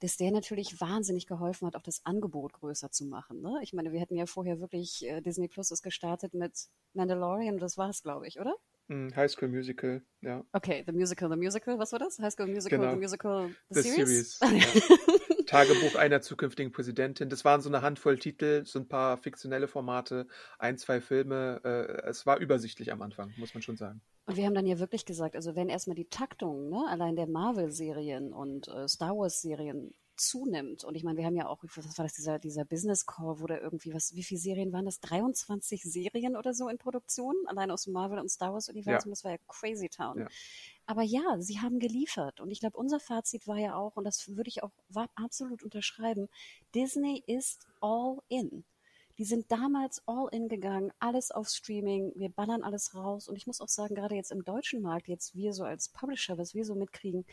dass 0.00 0.16
der 0.16 0.30
natürlich 0.30 0.80
wahnsinnig 0.80 1.26
geholfen 1.26 1.66
hat, 1.66 1.76
auch 1.76 1.82
das 1.82 2.06
Angebot 2.06 2.54
größer 2.54 2.90
zu 2.90 3.04
machen. 3.04 3.42
Ne? 3.42 3.58
Ich 3.60 3.74
meine, 3.74 3.92
wir 3.92 4.00
hatten 4.00 4.16
ja 4.16 4.24
vorher 4.24 4.60
wirklich, 4.60 5.04
äh, 5.04 5.20
Disney 5.20 5.46
Plus 5.46 5.70
ist 5.70 5.82
gestartet 5.82 6.32
mit 6.32 6.68
Mandalorian, 6.94 7.58
das 7.58 7.76
war 7.76 7.90
es, 7.90 8.02
glaube 8.02 8.26
ich, 8.26 8.40
oder? 8.40 8.54
Hm, 8.92 9.16
High 9.16 9.30
School 9.30 9.48
Musical, 9.48 10.02
ja. 10.20 10.44
Okay, 10.52 10.84
The 10.84 10.92
Musical, 10.92 11.30
The 11.30 11.36
Musical, 11.36 11.78
was 11.78 11.92
war 11.92 11.98
das? 11.98 12.18
High 12.18 12.30
School 12.30 12.46
Musical, 12.46 12.78
genau. 12.78 12.90
The 12.92 12.98
Musical, 12.98 13.48
The, 13.70 13.80
the 13.80 13.88
Series? 13.88 14.38
series 14.38 14.88
ja. 14.90 15.44
Tagebuch 15.46 15.96
einer 15.96 16.20
zukünftigen 16.20 16.72
Präsidentin. 16.72 17.30
Das 17.30 17.42
waren 17.42 17.62
so 17.62 17.70
eine 17.70 17.80
Handvoll 17.80 18.18
Titel, 18.18 18.66
so 18.66 18.78
ein 18.78 18.88
paar 18.88 19.16
fiktionelle 19.16 19.66
Formate, 19.66 20.26
ein, 20.58 20.76
zwei 20.76 21.00
Filme. 21.00 21.62
Äh, 21.64 22.08
es 22.10 22.26
war 22.26 22.38
übersichtlich 22.38 22.92
am 22.92 23.00
Anfang, 23.00 23.32
muss 23.38 23.54
man 23.54 23.62
schon 23.62 23.78
sagen. 23.78 24.02
Und 24.26 24.36
wir 24.36 24.44
haben 24.44 24.54
dann 24.54 24.66
ja 24.66 24.78
wirklich 24.78 25.06
gesagt, 25.06 25.36
also 25.36 25.56
wenn 25.56 25.70
erstmal 25.70 25.96
die 25.96 26.10
Taktung, 26.10 26.68
ne, 26.68 26.84
allein 26.86 27.16
der 27.16 27.26
Marvel-Serien 27.26 28.34
und 28.34 28.68
äh, 28.68 28.86
Star 28.88 29.16
Wars-Serien 29.16 29.94
zunimmt. 30.16 30.84
Und 30.84 30.94
ich 30.94 31.04
meine, 31.04 31.18
wir 31.18 31.24
haben 31.24 31.36
ja 31.36 31.46
auch, 31.46 31.62
was 31.62 31.98
war 31.98 32.04
das, 32.04 32.14
dieser, 32.14 32.38
dieser 32.38 32.64
Business 32.64 33.06
Call, 33.06 33.40
wo 33.40 33.46
da 33.46 33.58
irgendwie, 33.58 33.92
was, 33.94 34.14
wie 34.14 34.22
viele 34.22 34.40
Serien 34.40 34.72
waren 34.72 34.84
das? 34.84 35.00
23 35.00 35.82
Serien 35.82 36.36
oder 36.36 36.54
so 36.54 36.68
in 36.68 36.78
Produktion? 36.78 37.34
Allein 37.46 37.70
aus 37.70 37.84
dem 37.84 37.92
Marvel 37.92 38.18
und 38.18 38.30
Star 38.30 38.52
Wars 38.52 38.68
Universum, 38.68 39.10
ja. 39.10 39.12
das 39.12 39.24
war 39.24 39.32
ja 39.32 39.38
Crazy 39.48 39.88
Town. 39.88 40.18
Ja. 40.18 40.28
Aber 40.86 41.02
ja, 41.02 41.38
sie 41.38 41.60
haben 41.60 41.78
geliefert. 41.78 42.40
Und 42.40 42.50
ich 42.50 42.60
glaube, 42.60 42.76
unser 42.76 43.00
Fazit 43.00 43.46
war 43.46 43.58
ja 43.58 43.74
auch, 43.76 43.96
und 43.96 44.04
das 44.04 44.28
würde 44.36 44.48
ich 44.48 44.62
auch 44.62 44.72
absolut 45.14 45.62
unterschreiben, 45.62 46.28
Disney 46.74 47.22
ist 47.26 47.66
all 47.80 48.18
in. 48.28 48.64
Die 49.18 49.24
sind 49.24 49.50
damals 49.50 50.02
all 50.06 50.28
in 50.32 50.48
gegangen, 50.48 50.92
alles 50.98 51.30
auf 51.30 51.48
Streaming, 51.48 52.12
wir 52.16 52.28
ballern 52.28 52.62
alles 52.62 52.94
raus. 52.94 53.28
Und 53.28 53.36
ich 53.36 53.46
muss 53.46 53.60
auch 53.60 53.68
sagen, 53.68 53.94
gerade 53.94 54.14
jetzt 54.14 54.32
im 54.32 54.44
deutschen 54.44 54.82
Markt, 54.82 55.08
jetzt 55.08 55.34
wir 55.34 55.52
so 55.52 55.64
als 55.64 55.88
Publisher, 55.88 56.38
was 56.38 56.54
wir 56.54 56.64
so 56.64 56.74
mitkriegen, 56.74 57.24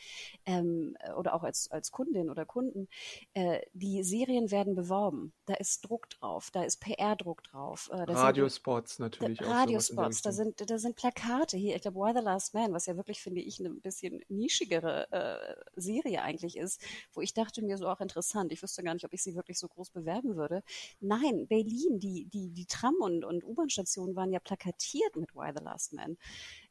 ähm, 0.46 0.98
oder 1.18 1.34
auch 1.34 1.44
als, 1.44 1.70
als 1.72 1.92
Kundin 1.92 2.30
oder 2.30 2.46
Kunden, 2.46 2.88
äh, 3.34 3.62
die 3.74 4.04
Serien 4.04 4.52
werden 4.52 4.76
beworben. 4.76 5.34
Da 5.46 5.56
ist 5.56 5.82
Druck 5.82 6.10
drauf, 6.10 6.50
da 6.52 6.64
ist 6.64 6.80
PR-Druck 6.82 7.44
drauf. 7.44 7.90
Äh, 7.92 8.04
Radiospots 8.04 9.00
natürlich. 9.00 9.42
auch 9.42 9.50
Radiospots, 9.50 10.22
da 10.22 10.32
sind, 10.32 10.70
da 10.70 10.78
sind 10.78 10.96
Plakate 10.96 11.58
hier. 11.58 11.76
Ich 11.76 11.82
glaube, 11.82 12.00
Why 12.00 12.14
the 12.14 12.24
Last 12.24 12.54
Man, 12.54 12.74
was 12.74 12.86
ja 12.86 12.96
wirklich, 12.96 13.22
finde 13.22 13.42
ich, 13.42 13.60
eine 13.60 13.70
bisschen 13.70 14.22
nischigere 14.30 15.12
äh, 15.12 15.56
Serie 15.76 16.22
eigentlich 16.22 16.58
ist, 16.58 16.82
wo 17.14 17.22
ich 17.22 17.34
dachte 17.34 17.62
mir 17.62 17.78
so 17.78 17.88
auch 17.88 18.02
interessant. 18.02 18.52
Ich 18.52 18.62
wüsste 18.62 18.84
gar 18.84 18.94
nicht, 18.94 19.06
ob 19.06 19.14
ich 19.14 19.24
sie 19.24 19.36
wirklich 19.36 19.60
so 19.60 19.68
groß 19.68 19.92
bewerben 19.92 20.36
würde. 20.36 20.64
Nein, 21.00 21.48
Bailey 21.48 21.69
Berlin, 21.70 22.00
die, 22.00 22.26
die, 22.26 22.50
die 22.50 22.66
Tram- 22.66 23.02
und, 23.02 23.24
und 23.24 23.44
U-Bahn-Stationen 23.44 24.16
waren 24.16 24.32
ja 24.32 24.40
plakatiert 24.40 25.16
mit 25.16 25.36
Why 25.36 25.52
the 25.56 25.64
Last 25.64 25.94
Man. 25.94 26.18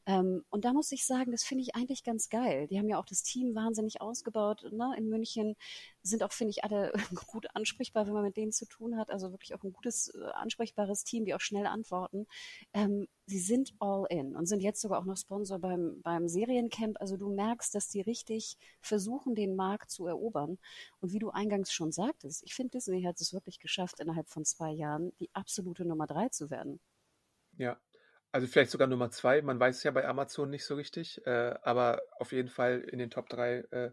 Ähm, 0.08 0.42
und 0.48 0.64
da 0.64 0.72
muss 0.72 0.90
ich 0.90 1.04
sagen, 1.04 1.32
das 1.32 1.44
finde 1.44 1.62
ich 1.62 1.76
eigentlich 1.76 2.02
ganz 2.02 2.30
geil. 2.30 2.66
Die 2.66 2.78
haben 2.78 2.88
ja 2.88 2.98
auch 2.98 3.04
das 3.04 3.22
Team 3.22 3.54
wahnsinnig 3.54 4.00
ausgebaut 4.00 4.64
ne, 4.72 4.94
in 4.96 5.10
München, 5.10 5.54
sind 6.02 6.22
auch, 6.22 6.32
finde 6.32 6.52
ich, 6.52 6.64
alle 6.64 6.92
gut 7.26 7.46
ansprechbar, 7.54 8.06
wenn 8.06 8.14
man 8.14 8.22
mit 8.24 8.38
denen 8.38 8.50
zu 8.50 8.64
tun 8.64 8.96
hat. 8.96 9.10
Also 9.10 9.32
wirklich 9.32 9.54
auch 9.54 9.62
ein 9.62 9.72
gutes, 9.72 10.08
äh, 10.14 10.24
ansprechbares 10.32 11.04
Team, 11.04 11.26
die 11.26 11.34
auch 11.34 11.40
schnell 11.40 11.66
antworten. 11.66 12.26
Ähm, 12.72 13.06
sie 13.26 13.38
sind 13.38 13.74
all 13.80 14.06
in 14.08 14.34
und 14.34 14.46
sind 14.46 14.62
jetzt 14.62 14.80
sogar 14.80 14.98
auch 14.98 15.04
noch 15.04 15.18
Sponsor 15.18 15.58
beim, 15.58 16.00
beim 16.00 16.26
Seriencamp. 16.26 16.96
Also 17.00 17.18
du 17.18 17.28
merkst, 17.28 17.74
dass 17.74 17.88
die 17.88 18.00
richtig 18.00 18.56
versuchen, 18.80 19.34
den 19.34 19.56
Markt 19.56 19.90
zu 19.90 20.06
erobern. 20.06 20.58
Und 21.00 21.12
wie 21.12 21.18
du 21.18 21.28
eingangs 21.30 21.70
schon 21.70 21.92
sagtest, 21.92 22.42
ich 22.44 22.54
finde, 22.54 22.70
Disney 22.70 23.02
hat 23.02 23.20
es 23.20 23.34
wirklich 23.34 23.58
geschafft, 23.58 24.00
innerhalb 24.00 24.30
von 24.30 24.46
zwei 24.46 24.72
Jahren 24.72 25.12
die 25.20 25.28
absolute 25.34 25.84
Nummer 25.84 26.06
drei 26.06 26.30
zu 26.30 26.48
werden. 26.48 26.80
Ja, 27.58 27.78
also 28.32 28.46
vielleicht 28.46 28.70
sogar 28.70 28.88
Nummer 28.88 29.10
zwei. 29.10 29.42
Man 29.42 29.58
weiß 29.58 29.78
es 29.78 29.82
ja 29.82 29.90
bei 29.90 30.06
Amazon 30.06 30.50
nicht 30.50 30.64
so 30.64 30.74
richtig, 30.74 31.24
äh, 31.26 31.54
aber 31.62 32.02
auf 32.18 32.32
jeden 32.32 32.48
Fall 32.48 32.80
in 32.80 32.98
den 32.98 33.10
Top 33.10 33.28
drei 33.28 33.64
äh, 33.70 33.90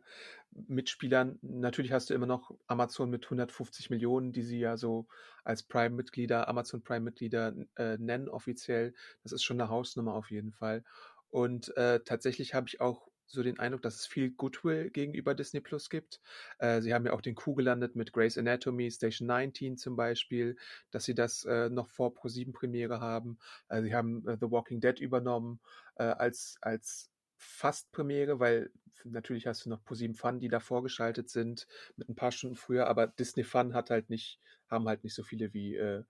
Mitspielern. 0.52 1.40
Natürlich 1.42 1.92
hast 1.92 2.10
du 2.10 2.14
immer 2.14 2.26
noch 2.26 2.52
Amazon 2.68 3.10
mit 3.10 3.26
150 3.26 3.90
Millionen, 3.90 4.32
die 4.32 4.44
sie 4.44 4.60
ja 4.60 4.78
so 4.78 5.08
als 5.44 5.64
Prime-Mitglieder, 5.64 6.48
Amazon 6.48 6.84
Prime-Mitglieder 6.84 7.54
äh, 7.76 7.98
nennen 7.98 8.30
offiziell. 8.30 8.94
Das 9.24 9.32
ist 9.32 9.44
schon 9.44 9.60
eine 9.60 9.70
Hausnummer 9.70 10.14
auf 10.14 10.32
jeden 10.32 10.52
Fall. 10.52 10.84
Und 11.30 11.76
äh, 11.78 12.00
tatsächlich 12.02 12.54
habe 12.54 12.68
ich 12.68 12.82
auch 12.82 13.10
so 13.28 13.44
den 13.44 13.60
Eindruck, 13.60 13.82
dass 13.82 13.96
es 13.96 14.06
viel 14.06 14.32
Goodwill 14.32 14.90
gegenüber 14.90 15.34
Disney 15.34 15.62
Plus 15.62 15.90
gibt. 15.90 16.22
Äh, 16.60 16.82
sie 16.82 16.94
haben 16.94 17.06
ja 17.06 17.14
auch 17.14 17.22
den 17.22 17.36
Coup 17.36 17.56
gelandet 17.56 17.96
mit 17.96 18.14
Grey's 18.14 18.38
Anatomy, 18.38 18.90
Station 18.92 19.28
19 19.28 19.78
zum 19.78 19.96
Beispiel, 19.96 20.58
dass 20.92 21.06
sie 21.06 21.16
das 21.16 21.44
äh, 21.46 21.70
noch 21.70 21.88
vor 21.88 22.14
Pro7 22.14 22.54
Premiere 22.54 23.00
haben. 23.00 23.38
Äh, 23.70 23.82
sie 23.82 23.96
haben 23.96 24.28
äh, 24.28 24.38
The 24.40 24.52
Walking 24.52 24.80
Dead 24.80 25.00
übernommen 25.00 25.60
äh, 25.96 26.04
als, 26.04 26.58
als 26.62 27.12
fast 27.38 27.92
Premiere, 27.92 28.40
weil 28.40 28.72
natürlich 29.04 29.48
hast 29.48 29.66
du 29.66 29.70
noch 29.70 29.84
Pro7 29.84 30.16
Fun, 30.16 30.40
die 30.40 30.48
da 30.48 30.60
vorgeschaltet 30.60 31.30
sind 31.30 31.68
mit 31.96 32.10
ein 32.10 32.16
paar 32.16 32.32
Stunden 32.32 32.56
früher, 32.56 32.88
aber 32.88 33.08
Disney 33.08 33.44
Fun 33.44 33.74
hat 33.74 33.90
halt 33.90 34.10
nicht, 34.10 34.40
haben 34.68 34.88
halt 34.88 35.04
nicht 35.04 35.14
so 35.14 35.24
viele 35.24 35.54
wie 35.54 35.76
äh, 35.76 36.04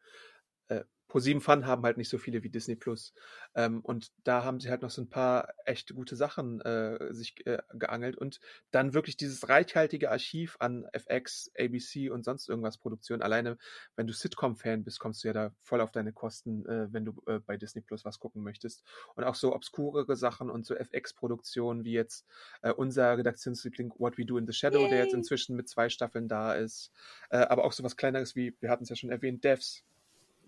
äh, 0.68 0.84
ProSieben 1.16 1.40
Fun 1.40 1.66
haben 1.66 1.84
halt 1.84 1.96
nicht 1.96 2.10
so 2.10 2.18
viele 2.18 2.44
wie 2.44 2.50
Disney 2.50 2.76
Plus. 2.76 3.14
Ähm, 3.56 3.80
und 3.80 4.12
da 4.26 4.44
haben 4.44 4.60
sie 4.60 4.70
halt 4.70 4.82
noch 4.82 4.90
so 4.90 5.02
ein 5.02 5.10
paar 5.10 5.48
echt 5.64 5.96
gute 5.96 6.18
Sachen 6.18 6.60
äh, 6.60 7.14
sich 7.14 7.48
äh, 7.48 7.60
geangelt 7.72 8.18
und 8.18 8.42
dann 8.72 8.94
wirklich 8.94 9.16
dieses 9.16 9.48
reichhaltige 9.48 10.12
Archiv 10.12 10.58
an 10.60 10.86
FX, 10.92 11.50
ABC 11.58 12.10
und 12.10 12.26
sonst 12.26 12.50
irgendwas 12.50 12.78
Produktion. 12.78 13.22
Alleine, 13.22 13.58
wenn 13.96 14.08
du 14.08 14.14
Sitcom-Fan 14.14 14.84
bist, 14.84 15.00
kommst 15.00 15.24
du 15.24 15.30
ja 15.30 15.34
da 15.34 15.56
voll 15.62 15.80
auf 15.80 15.94
deine 15.94 16.12
Kosten, 16.12 16.66
äh, 16.66 16.92
wenn 16.92 17.06
du 17.06 17.16
äh, 17.28 17.40
bei 17.40 17.56
Disney 17.56 17.82
Plus 17.82 18.04
was 18.04 18.20
gucken 18.20 18.44
möchtest. 18.44 18.84
Und 19.16 19.24
auch 19.24 19.36
so 19.36 19.56
obskurere 19.56 20.18
Sachen 20.18 20.50
und 20.50 20.66
so 20.66 20.76
FX-Produktionen 20.76 21.86
wie 21.86 21.94
jetzt 21.94 22.26
äh, 22.62 22.74
unser 22.74 23.18
Redaktionsliebling 23.18 23.94
What 24.00 24.18
We 24.18 24.26
Do 24.26 24.38
in 24.38 24.48
the 24.48 24.52
Shadow, 24.54 24.82
Yay. 24.82 24.90
der 24.90 25.04
jetzt 25.06 25.14
inzwischen 25.14 25.56
mit 25.56 25.70
zwei 25.70 25.88
Staffeln 25.88 26.28
da 26.28 26.56
ist. 26.56 26.92
Äh, 27.30 27.38
aber 27.38 27.64
auch 27.64 27.72
so 27.72 27.86
was 27.86 27.96
kleineres 27.96 28.36
wie, 28.36 28.58
wir 28.60 28.70
hatten 28.70 28.84
es 28.84 28.90
ja 28.90 28.98
schon 28.98 29.12
erwähnt, 29.12 29.46
Devs 29.46 29.86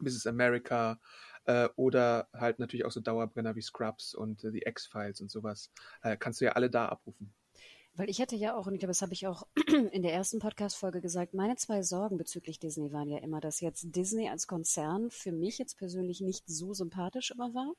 Mrs. 0.02 0.28
America 0.28 1.00
äh, 1.46 1.70
oder 1.76 2.28
halt 2.34 2.60
natürlich 2.60 2.86
auch 2.86 2.92
so 2.92 3.00
Dauerbrenner 3.00 3.56
wie 3.56 3.62
Scrubs 3.62 4.14
und 4.14 4.44
äh, 4.44 4.52
The 4.52 4.64
X-Files 4.66 5.22
und 5.22 5.32
sowas. 5.32 5.72
Äh, 6.02 6.18
kannst 6.18 6.42
du 6.42 6.46
ja 6.46 6.52
alle 6.54 6.70
da 6.70 6.88
abrufen. 6.88 7.34
Weil 7.96 8.12
ich 8.12 8.22
hatte 8.22 8.36
ja 8.36 8.56
auch, 8.56 8.68
und 8.68 8.76
ich 8.76 8.80
glaube, 8.80 8.92
das 8.92 9.02
habe 9.02 9.14
ich 9.14 9.26
auch 9.26 9.48
in 9.92 10.04
der 10.04 10.14
ersten 10.14 10.38
Podcast-Folge 10.38 11.02
gesagt, 11.02 11.34
meine 11.34 11.56
zwei 11.56 11.82
Sorgen 11.82 12.18
bezüglich 12.18 12.60
Disney 12.60 12.92
waren 12.92 13.10
ja 13.10 13.18
immer, 13.18 13.40
dass 13.40 13.60
jetzt 13.60 13.96
Disney 13.96 14.30
als 14.30 14.46
Konzern 14.46 15.10
für 15.10 15.32
mich 15.32 15.58
jetzt 15.58 15.78
persönlich 15.78 16.22
nicht 16.22 16.44
so 16.48 16.74
sympathisch 16.74 17.32
immer 17.32 17.56
war. 17.56 17.74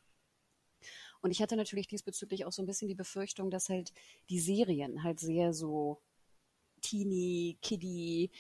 Und 1.21 1.31
ich 1.31 1.41
hatte 1.41 1.57
natürlich 1.57 1.87
diesbezüglich 1.87 2.45
auch 2.45 2.53
so 2.53 2.63
ein 2.63 2.67
bisschen 2.67 2.89
die 2.89 2.95
Befürchtung, 2.95 3.51
dass 3.51 3.69
halt 3.69 3.93
die 4.29 4.41
Serien 4.41 5.05
halt 5.05 5.21
sehr 5.21 5.53
so 5.53 6.01
teeny, 6.81 7.59
kiddie, 7.63 8.31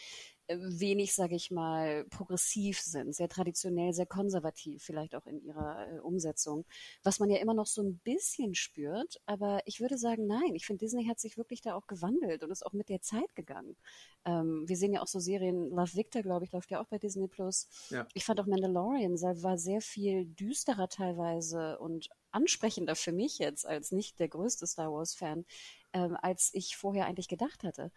wenig, 0.48 1.14
sage 1.14 1.34
ich 1.34 1.50
mal, 1.50 2.04
progressiv 2.10 2.80
sind, 2.80 3.14
sehr 3.14 3.28
traditionell, 3.28 3.92
sehr 3.92 4.06
konservativ, 4.06 4.82
vielleicht 4.82 5.14
auch 5.14 5.26
in 5.26 5.40
ihrer 5.42 5.92
äh, 5.92 5.98
Umsetzung, 6.00 6.64
was 7.02 7.20
man 7.20 7.30
ja 7.30 7.38
immer 7.38 7.54
noch 7.54 7.66
so 7.66 7.82
ein 7.82 7.98
bisschen 7.98 8.54
spürt. 8.54 9.20
Aber 9.26 9.60
ich 9.66 9.80
würde 9.80 9.98
sagen, 9.98 10.26
nein, 10.26 10.54
ich 10.54 10.66
finde, 10.66 10.84
Disney 10.84 11.06
hat 11.06 11.20
sich 11.20 11.36
wirklich 11.36 11.60
da 11.60 11.74
auch 11.74 11.86
gewandelt 11.86 12.42
und 12.42 12.50
ist 12.50 12.64
auch 12.64 12.72
mit 12.72 12.88
der 12.88 13.02
Zeit 13.02 13.34
gegangen. 13.34 13.76
Ähm, 14.24 14.64
wir 14.66 14.76
sehen 14.76 14.92
ja 14.92 15.02
auch 15.02 15.06
so 15.06 15.20
Serien, 15.20 15.70
Love 15.70 15.94
Victor, 15.94 16.22
glaube 16.22 16.44
ich, 16.44 16.52
läuft 16.52 16.70
ja 16.70 16.80
auch 16.80 16.86
bei 16.86 16.98
Disney 16.98 17.28
Plus. 17.28 17.68
Ja. 17.90 18.06
Ich 18.14 18.24
fand 18.24 18.40
auch 18.40 18.46
Mandalorian 18.46 19.14
war 19.20 19.58
sehr 19.58 19.80
viel 19.80 20.24
düsterer 20.26 20.88
teilweise 20.88 21.78
und 21.78 22.08
ansprechender 22.30 22.94
für 22.94 23.12
mich 23.12 23.38
jetzt 23.38 23.66
als 23.66 23.92
nicht 23.92 24.18
der 24.20 24.28
größte 24.28 24.66
Star 24.66 24.92
Wars-Fan, 24.92 25.44
ähm, 25.92 26.16
als 26.20 26.50
ich 26.52 26.76
vorher 26.76 27.06
eigentlich 27.06 27.28
gedacht 27.28 27.64
hatte. 27.64 27.90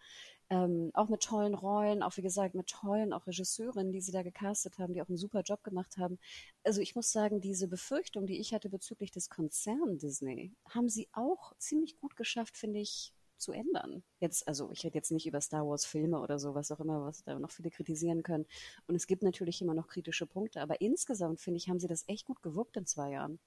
Ähm, 0.52 0.90
auch 0.92 1.08
mit 1.08 1.22
tollen 1.22 1.54
Rollen, 1.54 2.02
auch 2.02 2.18
wie 2.18 2.22
gesagt 2.22 2.54
mit 2.54 2.66
tollen 2.66 3.14
auch 3.14 3.26
Regisseurinnen, 3.26 3.90
die 3.90 4.02
sie 4.02 4.12
da 4.12 4.22
gecastet 4.22 4.78
haben, 4.78 4.92
die 4.92 5.00
auch 5.00 5.08
einen 5.08 5.16
super 5.16 5.40
Job 5.40 5.64
gemacht 5.64 5.96
haben. 5.96 6.18
Also 6.62 6.82
ich 6.82 6.94
muss 6.94 7.10
sagen, 7.10 7.40
diese 7.40 7.68
Befürchtung, 7.68 8.26
die 8.26 8.38
ich 8.38 8.52
hatte 8.52 8.68
bezüglich 8.68 9.10
des 9.10 9.30
Konzern 9.30 9.96
Disney, 9.96 10.52
haben 10.68 10.90
sie 10.90 11.08
auch 11.12 11.56
ziemlich 11.56 11.96
gut 11.96 12.16
geschafft, 12.16 12.58
finde 12.58 12.80
ich, 12.80 13.14
zu 13.38 13.52
ändern. 13.52 14.02
Jetzt, 14.20 14.46
also 14.46 14.70
ich 14.72 14.84
rede 14.84 14.98
jetzt 14.98 15.10
nicht 15.10 15.26
über 15.26 15.40
Star 15.40 15.66
Wars 15.66 15.86
Filme 15.86 16.20
oder 16.20 16.38
so, 16.38 16.54
was 16.54 16.70
auch 16.70 16.80
immer, 16.80 17.02
was 17.02 17.24
da 17.24 17.38
noch 17.38 17.50
viele 17.50 17.70
kritisieren 17.70 18.22
können. 18.22 18.44
Und 18.86 18.94
es 18.94 19.06
gibt 19.06 19.22
natürlich 19.22 19.62
immer 19.62 19.72
noch 19.72 19.88
kritische 19.88 20.26
Punkte, 20.26 20.60
aber 20.60 20.82
insgesamt 20.82 21.40
finde 21.40 21.56
ich, 21.56 21.70
haben 21.70 21.80
sie 21.80 21.88
das 21.88 22.04
echt 22.08 22.26
gut 22.26 22.42
gewuppt 22.42 22.76
in 22.76 22.84
zwei 22.84 23.12
Jahren. 23.12 23.40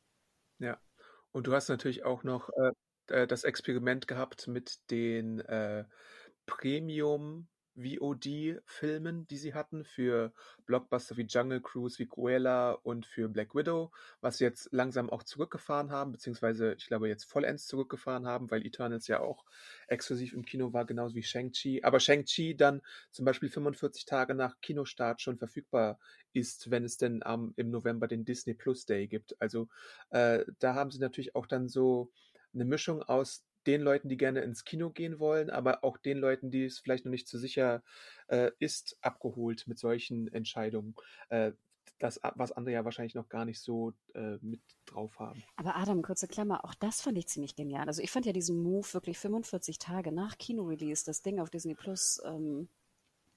Ja. 0.58 0.80
Und 1.32 1.46
du 1.46 1.54
hast 1.54 1.70
natürlich 1.70 2.04
auch 2.04 2.24
noch 2.24 2.50
äh, 2.50 2.72
äh 3.24 3.28
das 3.28 3.44
Experiment 3.44 4.08
gehabt 4.08 4.48
mit 4.48 4.90
den 4.90 5.40
äh, 5.42 5.86
Premium 6.46 7.48
VOD-Filmen, 7.76 9.28
die 9.28 9.38
sie 9.38 9.54
hatten 9.54 9.84
für 9.84 10.34
Blockbuster 10.66 11.18
wie 11.18 11.26
Jungle 11.26 11.62
Cruise, 11.62 12.00
wie 12.00 12.08
Cruella 12.08 12.72
und 12.72 13.06
für 13.06 13.28
Black 13.28 13.54
Widow, 13.54 13.92
was 14.22 14.38
sie 14.38 14.46
jetzt 14.46 14.70
langsam 14.72 15.10
auch 15.10 15.24
zurückgefahren 15.24 15.92
haben, 15.92 16.12
beziehungsweise 16.12 16.74
ich 16.78 16.88
glaube 16.88 17.10
jetzt 17.10 17.26
vollends 17.26 17.68
zurückgefahren 17.68 18.26
haben, 18.26 18.50
weil 18.50 18.66
Eternals 18.66 19.08
ja 19.08 19.20
auch 19.20 19.46
exklusiv 19.88 20.34
im 20.34 20.46
Kino 20.46 20.74
war, 20.74 20.86
genauso 20.86 21.16
wie 21.16 21.24
Shang-Chi. 21.24 21.84
Aber 21.84 22.00
Shang-Chi 22.00 22.56
dann 22.56 22.82
zum 23.12 23.26
Beispiel 23.26 23.50
45 23.50 24.06
Tage 24.06 24.36
nach 24.36 24.60
Kinostart 24.62 25.22
schon 25.22 25.38
verfügbar 25.38 26.00
ist, 26.34 26.72
wenn 26.72 26.86
es 26.86 26.98
denn 26.98 27.22
ähm, 27.26 27.54
im 27.58 27.70
November 27.70 28.08
den 28.08 28.26
Disney 28.26 28.54
Plus 28.54 28.86
Day 28.86 29.08
gibt. 29.08 29.40
Also 29.42 29.68
äh, 30.10 30.46
da 30.60 30.76
haben 30.76 30.92
sie 30.92 31.00
natürlich 31.00 31.36
auch 31.36 31.46
dann 31.46 31.68
so 31.68 32.12
eine 32.54 32.66
Mischung 32.66 33.04
aus 33.04 33.44
den 33.68 33.82
Leuten, 33.82 34.10
die 34.10 34.18
gerne 34.18 34.42
ins 34.42 34.64
Kino 34.64 34.90
gehen 34.90 35.20
wollen, 35.20 35.50
aber 35.50 35.84
auch 35.84 35.98
den 35.98 36.18
Leuten, 36.18 36.52
die 36.52 36.66
es 36.66 36.80
vielleicht 36.80 37.06
noch 37.06 37.12
nicht 37.12 37.28
so 37.28 37.38
sicher 37.38 37.84
äh, 38.28 38.52
ist, 38.60 38.98
abgeholt 39.02 39.68
mit 39.68 39.80
solchen 39.80 40.32
Entscheidungen. 40.34 40.96
Äh, 41.30 41.52
das, 42.00 42.20
was 42.36 42.52
andere 42.52 42.74
ja 42.74 42.86
wahrscheinlich 42.86 43.16
noch 43.16 43.30
gar 43.30 43.46
nicht 43.46 43.62
so 43.62 43.94
äh, 44.14 44.38
mit 44.42 44.62
drauf 44.86 45.18
haben. 45.20 45.44
Aber 45.56 45.76
Adam, 45.78 46.02
kurze 46.02 46.28
Klammer, 46.28 46.66
auch 46.66 46.74
das 46.74 47.02
fand 47.02 47.18
ich 47.18 47.28
ziemlich 47.28 47.56
genial. 47.56 47.88
Also 47.88 48.02
ich 48.02 48.12
fand 48.12 48.26
ja 48.26 48.34
diesen 48.34 48.62
Move 48.62 48.94
wirklich 48.94 49.18
45 49.18 49.80
Tage 49.80 50.12
nach 50.12 50.38
Kino-Release, 50.38 51.06
das 51.06 51.22
Ding 51.22 51.40
auf 51.40 51.50
Disney 51.50 51.74
Plus 51.74 52.22
ähm, 52.26 52.68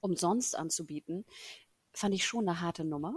umsonst 0.01 0.57
anzubieten, 0.57 1.25
fand 1.93 2.13
ich 2.13 2.25
schon 2.25 2.47
eine 2.47 2.61
harte 2.61 2.83
Nummer. 2.83 3.15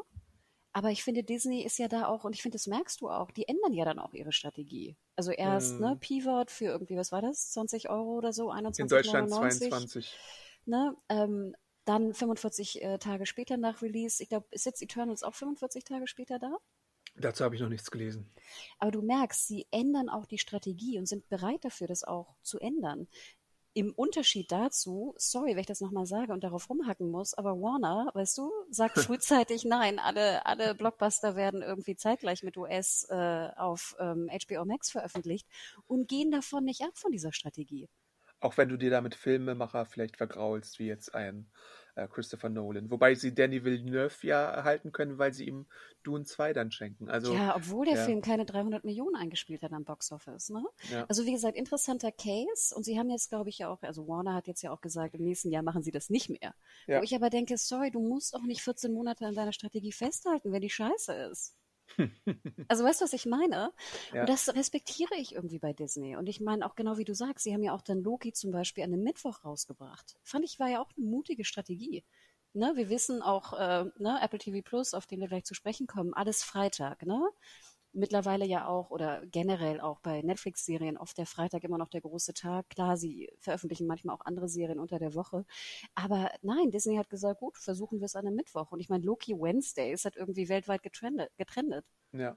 Aber 0.75 0.91
ich 0.91 1.05
finde, 1.05 1.23
Disney 1.23 1.63
ist 1.63 1.79
ja 1.79 1.89
da 1.89 2.07
auch, 2.07 2.25
und 2.25 2.35
ich 2.35 2.43
finde, 2.43 2.57
das 2.57 2.67
merkst 2.67 3.01
du 3.01 3.11
auch, 3.11 3.31
die 3.31 3.47
ändern 3.47 3.75
ja 3.75 3.85
dann 3.85 3.99
auch 3.99 4.15
ihre 4.15 4.33
Strategie. 4.33 4.97
Also 5.17 5.31
erst, 5.31 5.81
ne, 5.81 5.87
hm. 5.87 5.93
ne, 5.93 5.97
Pivot 5.97 6.51
für 6.51 6.67
irgendwie, 6.67 6.97
was 6.97 7.13
war 7.13 7.21
das? 7.21 7.51
20 7.53 7.91
Euro 7.91 8.17
oder 8.17 8.33
so, 8.33 8.51
21 8.51 8.81
In 8.83 8.89
Deutschland 8.89 9.31
99. 9.31 9.69
22. 9.69 10.17
Ne, 10.65 10.97
ähm, 11.09 11.55
dann 11.85 12.15
45 12.15 12.83
äh, 12.83 12.99
Tage 12.99 13.27
später 13.27 13.57
nach 13.57 13.83
Release. 13.83 14.23
Ich 14.23 14.29
glaube, 14.29 14.47
ist 14.51 14.65
jetzt 14.65 14.81
Eternals 14.81 15.23
auch 15.23 15.35
45 15.35 15.85
Tage 15.85 16.07
später 16.07 16.39
da? 16.39 16.57
Dazu 17.17 17.45
habe 17.45 17.55
ich 17.55 17.61
noch 17.61 17.69
nichts 17.69 17.91
gelesen. 17.91 18.33
Aber 18.79 18.91
du 18.91 19.03
merkst, 19.03 19.47
sie 19.47 19.67
ändern 19.71 20.09
auch 20.09 20.25
die 20.25 20.39
Strategie 20.39 20.99
und 20.99 21.07
sind 21.07 21.29
bereit 21.29 21.65
dafür, 21.65 21.87
das 21.87 22.05
auch 22.05 22.37
zu 22.43 22.59
ändern. 22.59 23.09
Im 23.75 23.93
Unterschied 23.95 24.53
dazu, 24.53 25.15
sorry, 25.17 25.53
wenn 25.53 25.61
ich 25.61 25.67
das 25.67 25.81
nochmal 25.81 26.05
sage 26.05 26.33
und 26.33 26.45
darauf 26.45 26.69
rumhacken 26.69 27.11
muss, 27.11 27.33
aber 27.35 27.53
Warner, 27.53 28.11
weißt 28.15 28.37
du, 28.39 28.51
sagt 28.71 28.99
frühzeitig 28.99 29.65
nein, 29.65 29.99
alle, 29.99 30.45
alle 30.45 30.75
Blockbuster 30.75 31.37
werden 31.37 31.63
irgendwie 31.63 31.97
zeitgleich 31.97 32.43
mit 32.43 32.57
US 32.57 33.07
äh, 33.09 33.49
auf 33.57 33.97
ähm, 33.99 34.29
HBO 34.29 34.65
Max 34.67 34.91
veröffentlicht 34.91 35.47
und 35.87 36.09
gehen 36.09 36.31
davon 36.31 36.65
nicht 36.65 36.83
ab 36.83 36.93
von 36.95 37.13
dieser 37.13 37.33
Strategie. 37.33 37.89
Auch 38.41 38.57
wenn 38.57 38.69
du 38.69 38.77
dir 38.77 38.91
damit 38.91 39.15
Filmemacher 39.15 39.87
vielleicht 39.87 40.17
vergraulst, 40.17 40.79
wie 40.79 40.87
jetzt 40.87 41.15
ein 41.15 41.51
Christopher 41.95 42.49
Nolan. 42.49 42.91
Wobei 42.91 43.15
sie 43.15 43.35
Danny 43.35 43.65
Villeneuve 43.65 44.27
ja 44.27 44.51
erhalten 44.51 44.93
können, 44.93 45.19
weil 45.19 45.33
sie 45.33 45.47
ihm 45.47 45.67
Dune 46.03 46.25
2 46.25 46.53
dann 46.53 46.71
schenken. 46.71 47.09
Also, 47.09 47.35
ja, 47.35 47.55
obwohl 47.55 47.85
der 47.85 47.97
ja. 47.97 48.05
Film 48.05 48.23
keine 48.23 48.45
300 48.45 48.85
Millionen 48.85 49.15
eingespielt 49.15 49.63
hat 49.63 49.73
am 49.73 49.85
Boxoffice. 49.85 50.51
Ne? 50.51 50.65
Ja. 50.91 51.05
Also 51.09 51.27
wie 51.27 51.33
gesagt, 51.33 51.57
interessanter 51.57 52.11
Case. 52.11 52.75
Und 52.75 52.85
sie 52.85 52.99
haben 52.99 53.11
jetzt, 53.11 53.29
glaube 53.29 53.51
ich, 53.51 53.59
ja 53.59 53.69
auch, 53.69 53.83
also 53.83 54.09
Warner 54.09 54.35
hat 54.35 54.47
jetzt 54.47 54.63
ja 54.63 54.73
auch 54.73 54.81
gesagt, 54.81 55.15
im 55.15 55.23
nächsten 55.23 55.51
Jahr 55.51 55.63
machen 55.63 55.83
sie 55.83 55.93
das 55.93 56.11
nicht 56.11 56.31
mehr. 56.31 56.55
Ja. 56.87 56.99
Wo 56.99 57.03
ich 57.03 57.15
aber 57.15 57.31
denke, 57.31 57.57
sorry, 57.59 57.91
du 57.91 58.01
musst 58.01 58.35
auch 58.35 58.43
nicht 58.43 58.63
14 58.63 58.93
Monate 58.93 59.27
an 59.27 59.35
deiner 59.35 59.53
Strategie 59.53 59.93
festhalten, 59.93 60.53
wenn 60.53 60.63
die 60.63 60.71
scheiße 60.71 61.13
ist. 61.31 61.57
Also 62.69 62.85
weißt 62.85 63.01
du, 63.01 63.05
was 63.05 63.13
ich 63.13 63.27
meine? 63.27 63.73
Ja. 64.13 64.21
Und 64.21 64.29
das 64.29 64.55
respektiere 64.55 65.15
ich 65.17 65.35
irgendwie 65.35 65.59
bei 65.59 65.73
Disney. 65.73 66.17
Und 66.17 66.29
ich 66.29 66.41
meine 66.41 66.67
auch 66.67 66.75
genau 66.75 66.99
wie 66.99 67.05
du 67.05 67.15
sagst, 67.15 67.45
sie 67.45 67.53
haben 67.53 67.63
ja 67.63 67.75
auch 67.75 67.83
dann 67.83 68.03
Loki 68.03 68.33
zum 68.33 68.51
Beispiel 68.51 68.85
an 68.85 68.93
einem 68.93 69.03
Mittwoch 69.03 69.45
rausgebracht. 69.45 70.17
Fand 70.23 70.45
ich 70.45 70.59
war 70.59 70.69
ja 70.69 70.81
auch 70.81 70.91
eine 70.97 71.07
mutige 71.07 71.45
Strategie. 71.45 72.05
Ne, 72.55 72.73
wir 72.75 72.91
wissen 72.91 73.23
auch, 73.23 73.55
äh, 73.55 73.85
ne, 73.97 74.19
Apple 74.21 74.39
TV 74.39 74.61
Plus, 74.63 74.93
auf 74.93 75.07
den 75.07 75.21
wir 75.21 75.29
gleich 75.29 75.45
zu 75.45 75.55
sprechen 75.55 75.87
kommen, 75.87 76.13
alles 76.13 76.43
Freitag, 76.43 77.07
ne? 77.07 77.27
Mittlerweile 77.93 78.45
ja 78.45 78.67
auch 78.67 78.91
oder 78.91 79.25
generell 79.27 79.81
auch 79.81 80.01
bei 80.01 80.23
Netflix-Serien 80.23 80.97
oft 80.97 81.17
der 81.19 81.27
Freitag 81.27 81.65
immer 81.65 81.79
noch 81.79 81.89
der 81.89 82.01
große 82.01 82.35
Tag. 82.35 82.69
Klar, 82.71 82.97
sie 82.97 83.31
veröffentlichen 83.39 83.87
manchmal 83.87 84.15
auch 84.17 84.25
andere 84.25 84.49
Serien 84.49 84.79
unter 84.79 84.99
der 84.99 85.15
Woche. 85.15 85.45
Aber 85.95 86.31
nein, 86.43 86.71
Disney 86.71 86.97
hat 86.97 87.11
gesagt, 87.11 87.41
gut, 87.41 87.59
versuchen 87.59 88.01
wir 88.01 88.07
es 88.07 88.17
an 88.17 88.27
einem 88.27 88.37
Mittwoch. 88.37 88.73
Und 88.73 88.81
ich 88.81 88.89
meine, 88.89 89.05
Loki 89.05 89.35
Wednesdays 89.35 90.05
hat 90.05 90.17
irgendwie 90.17 90.49
weltweit 90.49 90.83
getrendet. 90.83 91.31
getrendet. 91.37 91.85
Ja. 92.13 92.37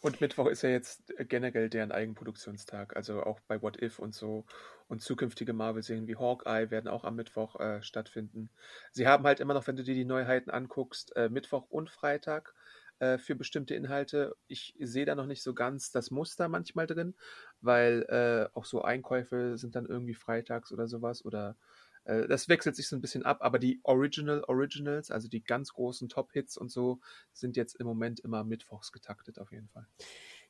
Und 0.00 0.20
Mittwoch 0.20 0.46
ist 0.46 0.62
ja 0.62 0.70
jetzt 0.70 1.12
generell 1.28 1.68
deren 1.68 1.90
Eigenproduktionstag, 1.90 2.94
also 2.94 3.24
auch 3.24 3.40
bei 3.40 3.60
What 3.62 3.82
If 3.82 3.98
und 3.98 4.14
so. 4.14 4.44
Und 4.86 5.02
zukünftige 5.02 5.52
Marvel-Serien 5.52 6.06
wie 6.06 6.16
Hawkeye 6.16 6.70
werden 6.70 6.86
auch 6.86 7.02
am 7.02 7.16
Mittwoch 7.16 7.58
äh, 7.58 7.82
stattfinden. 7.82 8.48
Sie 8.92 9.08
haben 9.08 9.24
halt 9.24 9.40
immer 9.40 9.54
noch, 9.54 9.66
wenn 9.66 9.74
du 9.74 9.82
dir 9.82 9.94
die 9.94 10.04
Neuheiten 10.04 10.50
anguckst, 10.50 11.16
äh, 11.16 11.28
Mittwoch 11.28 11.66
und 11.68 11.90
Freitag 11.90 12.54
äh, 12.98 13.18
für 13.18 13.34
bestimmte 13.34 13.74
Inhalte. 13.74 14.36
Ich 14.46 14.74
sehe 14.78 15.06
da 15.06 15.14
noch 15.14 15.26
nicht 15.26 15.42
so 15.42 15.54
ganz 15.54 15.90
das 15.90 16.10
Muster 16.10 16.48
manchmal 16.48 16.86
drin, 16.86 17.14
weil 17.60 18.02
äh, 18.08 18.56
auch 18.56 18.64
so 18.64 18.82
Einkäufe 18.82 19.56
sind 19.56 19.76
dann 19.76 19.86
irgendwie 19.86 20.14
freitags 20.14 20.72
oder 20.72 20.88
sowas 20.88 21.24
oder 21.24 21.56
äh, 22.04 22.26
das 22.26 22.48
wechselt 22.48 22.74
sich 22.74 22.88
so 22.88 22.96
ein 22.96 23.00
bisschen 23.00 23.24
ab, 23.24 23.38
aber 23.40 23.58
die 23.58 23.80
Original 23.84 24.42
Originals, 24.44 25.10
also 25.10 25.28
die 25.28 25.44
ganz 25.44 25.72
großen 25.72 26.08
Top-Hits 26.08 26.56
und 26.56 26.70
so, 26.70 27.00
sind 27.32 27.56
jetzt 27.56 27.76
im 27.76 27.86
Moment 27.86 28.20
immer 28.20 28.44
mittwochs 28.44 28.90
getaktet 28.92 29.38
auf 29.38 29.52
jeden 29.52 29.68
Fall. 29.68 29.86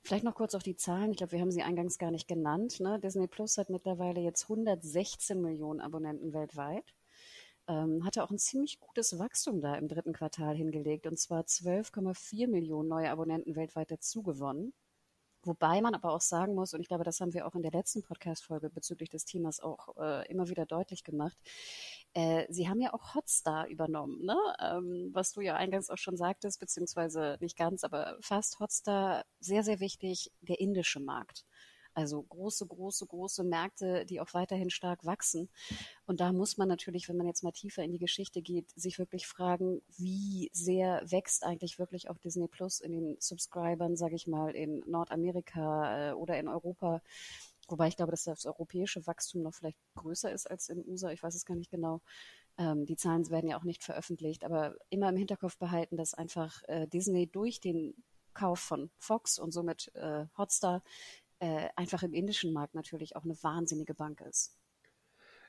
Vielleicht 0.02 0.24
noch 0.24 0.34
kurz 0.34 0.54
auf 0.54 0.62
die 0.62 0.76
Zahlen. 0.76 1.10
Ich 1.10 1.18
glaube, 1.18 1.32
wir 1.32 1.40
haben 1.40 1.50
sie 1.50 1.62
eingangs 1.62 1.98
gar 1.98 2.12
nicht 2.12 2.28
genannt. 2.28 2.80
Ne? 2.80 3.00
Disney 3.00 3.26
Plus 3.26 3.58
hat 3.58 3.68
mittlerweile 3.68 4.20
jetzt 4.20 4.44
116 4.44 5.40
Millionen 5.40 5.80
Abonnenten 5.80 6.32
weltweit 6.32 6.94
ähm, 7.68 8.04
hatte 8.04 8.24
auch 8.24 8.30
ein 8.30 8.38
ziemlich 8.38 8.80
gutes 8.80 9.18
Wachstum 9.18 9.60
da 9.60 9.76
im 9.76 9.88
dritten 9.88 10.12
Quartal 10.12 10.56
hingelegt 10.56 11.06
und 11.06 11.18
zwar 11.18 11.42
12,4 11.42 12.48
Millionen 12.48 12.88
neue 12.88 13.10
Abonnenten 13.10 13.54
weltweit 13.56 13.90
dazugewonnen. 13.90 14.72
Wobei 15.44 15.80
man 15.80 15.94
aber 15.94 16.12
auch 16.12 16.20
sagen 16.20 16.54
muss, 16.54 16.74
und 16.74 16.80
ich 16.80 16.88
glaube, 16.88 17.04
das 17.04 17.20
haben 17.20 17.32
wir 17.32 17.46
auch 17.46 17.54
in 17.54 17.62
der 17.62 17.70
letzten 17.70 18.02
Podcast-Folge 18.02 18.70
bezüglich 18.70 19.08
des 19.08 19.24
Themas 19.24 19.60
auch 19.60 19.96
äh, 19.96 20.28
immer 20.28 20.48
wieder 20.48 20.66
deutlich 20.66 21.04
gemacht, 21.04 21.38
äh, 22.14 22.44
sie 22.48 22.68
haben 22.68 22.80
ja 22.80 22.92
auch 22.92 23.14
Hotstar 23.14 23.68
übernommen, 23.68 24.24
ne? 24.24 24.36
Ähm, 24.60 25.10
was 25.12 25.32
du 25.32 25.40
ja 25.40 25.54
eingangs 25.54 25.90
auch 25.90 25.96
schon 25.98 26.16
sagtest, 26.16 26.58
beziehungsweise 26.58 27.38
nicht 27.40 27.56
ganz, 27.56 27.84
aber 27.84 28.16
fast 28.20 28.58
Hotstar, 28.58 29.24
sehr, 29.38 29.62
sehr 29.62 29.78
wichtig, 29.80 30.32
der 30.40 30.58
indische 30.58 31.00
Markt. 31.00 31.44
Also 31.98 32.22
große, 32.22 32.64
große, 32.64 33.06
große 33.06 33.42
Märkte, 33.42 34.06
die 34.06 34.20
auch 34.20 34.32
weiterhin 34.32 34.70
stark 34.70 35.04
wachsen. 35.04 35.48
Und 36.06 36.20
da 36.20 36.32
muss 36.32 36.56
man 36.56 36.68
natürlich, 36.68 37.08
wenn 37.08 37.16
man 37.16 37.26
jetzt 37.26 37.42
mal 37.42 37.50
tiefer 37.50 37.82
in 37.82 37.90
die 37.90 37.98
Geschichte 37.98 38.40
geht, 38.40 38.70
sich 38.76 39.00
wirklich 39.00 39.26
fragen, 39.26 39.82
wie 39.96 40.48
sehr 40.52 41.02
wächst 41.10 41.42
eigentlich 41.42 41.80
wirklich 41.80 42.08
auch 42.08 42.16
Disney 42.18 42.46
Plus 42.46 42.78
in 42.78 42.92
den 42.92 43.16
Subscribern, 43.18 43.96
sage 43.96 44.14
ich 44.14 44.28
mal, 44.28 44.54
in 44.54 44.84
Nordamerika 44.86 46.10
äh, 46.10 46.12
oder 46.12 46.38
in 46.38 46.46
Europa. 46.46 47.02
Wobei 47.66 47.88
ich 47.88 47.96
glaube, 47.96 48.12
dass 48.12 48.22
das 48.22 48.46
europäische 48.46 49.04
Wachstum 49.08 49.42
noch 49.42 49.54
vielleicht 49.54 49.78
größer 49.96 50.30
ist 50.30 50.48
als 50.48 50.68
in 50.68 50.86
USA. 50.86 51.10
Ich 51.10 51.24
weiß 51.24 51.34
es 51.34 51.46
gar 51.46 51.56
nicht 51.56 51.72
genau. 51.72 52.00
Ähm, 52.58 52.86
die 52.86 52.96
Zahlen 52.96 53.28
werden 53.28 53.50
ja 53.50 53.58
auch 53.58 53.64
nicht 53.64 53.82
veröffentlicht, 53.82 54.44
aber 54.44 54.76
immer 54.88 55.08
im 55.08 55.16
Hinterkopf 55.16 55.58
behalten, 55.58 55.96
dass 55.96 56.14
einfach 56.14 56.62
äh, 56.68 56.86
Disney 56.86 57.26
durch 57.26 57.58
den 57.58 57.96
Kauf 58.34 58.60
von 58.60 58.88
Fox 58.98 59.40
und 59.40 59.50
somit 59.50 59.92
äh, 59.96 60.26
Hotstar 60.36 60.84
äh, 61.40 61.68
einfach 61.76 62.02
im 62.02 62.14
indischen 62.14 62.52
Markt 62.52 62.74
natürlich 62.74 63.16
auch 63.16 63.24
eine 63.24 63.40
wahnsinnige 63.42 63.94
Bank 63.94 64.20
ist. 64.20 64.56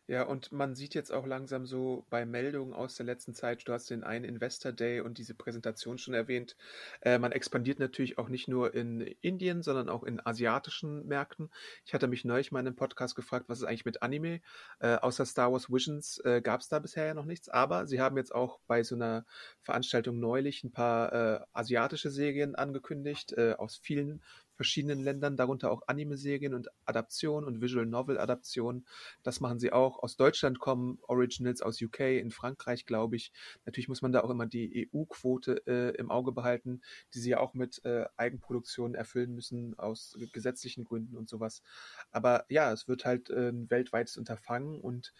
Ja, 0.09 0.23
und 0.23 0.51
man 0.51 0.73
sieht 0.73 0.95
jetzt 0.95 1.11
auch 1.11 1.27
langsam 1.27 1.67
so 1.67 2.07
bei 2.09 2.25
Meldungen 2.25 2.73
aus 2.73 2.95
der 2.95 3.05
letzten 3.05 3.35
Zeit, 3.35 3.67
du 3.67 3.73
hast 3.73 3.91
den 3.91 4.03
einen 4.03 4.25
Investor 4.25 4.71
Day 4.71 5.01
und 5.01 5.19
diese 5.19 5.35
Präsentation 5.35 5.99
schon 5.99 6.15
erwähnt, 6.15 6.57
äh, 7.01 7.19
man 7.19 7.31
expandiert 7.31 7.77
natürlich 7.77 8.17
auch 8.17 8.27
nicht 8.27 8.47
nur 8.47 8.73
in 8.73 9.01
Indien, 9.01 9.61
sondern 9.61 9.87
auch 9.87 10.01
in 10.03 10.19
asiatischen 10.25 11.05
Märkten. 11.05 11.51
Ich 11.85 11.93
hatte 11.93 12.07
mich 12.07 12.25
neulich 12.25 12.51
mal 12.51 12.61
in 12.61 12.65
einem 12.65 12.75
Podcast 12.75 13.15
gefragt, 13.15 13.49
was 13.49 13.59
ist 13.59 13.65
eigentlich 13.65 13.85
mit 13.85 14.01
Anime? 14.01 14.41
Äh, 14.79 14.95
außer 14.95 15.27
Star 15.27 15.51
Wars 15.51 15.71
Visions 15.71 16.17
äh, 16.25 16.41
gab 16.41 16.61
es 16.61 16.69
da 16.69 16.79
bisher 16.79 17.05
ja 17.05 17.13
noch 17.13 17.25
nichts, 17.25 17.47
aber 17.47 17.85
sie 17.85 18.01
haben 18.01 18.17
jetzt 18.17 18.33
auch 18.33 18.59
bei 18.65 18.81
so 18.81 18.95
einer 18.95 19.27
Veranstaltung 19.61 20.19
neulich 20.19 20.63
ein 20.63 20.71
paar 20.71 21.13
äh, 21.13 21.39
asiatische 21.53 22.09
Serien 22.09 22.55
angekündigt, 22.55 23.33
äh, 23.33 23.53
aus 23.59 23.77
vielen 23.77 24.23
verschiedenen 24.59 24.99
Ländern, 24.99 25.37
darunter 25.37 25.71
auch 25.71 25.83
Anime-Serien 25.87 26.53
und 26.53 26.67
Adaptionen 26.83 27.47
und 27.47 27.61
Visual 27.61 27.85
Novel-Adaptionen. 27.85 28.85
Das 29.23 29.39
machen 29.39 29.57
sie 29.57 29.71
auch. 29.71 30.03
Aus 30.03 30.17
Deutschland 30.17 30.59
kommen 30.59 30.99
Originals 31.03 31.61
aus 31.61 31.81
UK, 31.81 32.01
in 32.01 32.29
Frankreich, 32.29 32.85
glaube 32.85 33.15
ich. 33.15 33.31
Natürlich 33.63 33.87
muss 33.87 34.01
man 34.01 34.11
da 34.11 34.19
auch 34.19 34.29
immer 34.29 34.47
die 34.47 34.89
EU-Quote 34.93 35.65
äh, 35.65 35.95
im 35.95 36.11
Auge 36.11 36.33
behalten, 36.33 36.81
die 37.13 37.19
sie 37.19 37.29
ja 37.29 37.39
auch 37.39 37.53
mit 37.53 37.85
äh, 37.85 38.03
Eigenproduktionen 38.17 38.95
erfüllen 38.95 39.33
müssen, 39.33 39.79
aus 39.79 40.17
gesetzlichen 40.33 40.83
Gründen 40.83 41.15
und 41.15 41.29
sowas. 41.29 41.63
Aber 42.11 42.43
ja, 42.49 42.73
es 42.73 42.89
wird 42.89 43.05
halt 43.05 43.29
äh, 43.29 43.51
ein 43.51 43.69
weltweites 43.69 44.17
Unterfangen 44.17 44.81
und 44.81 45.13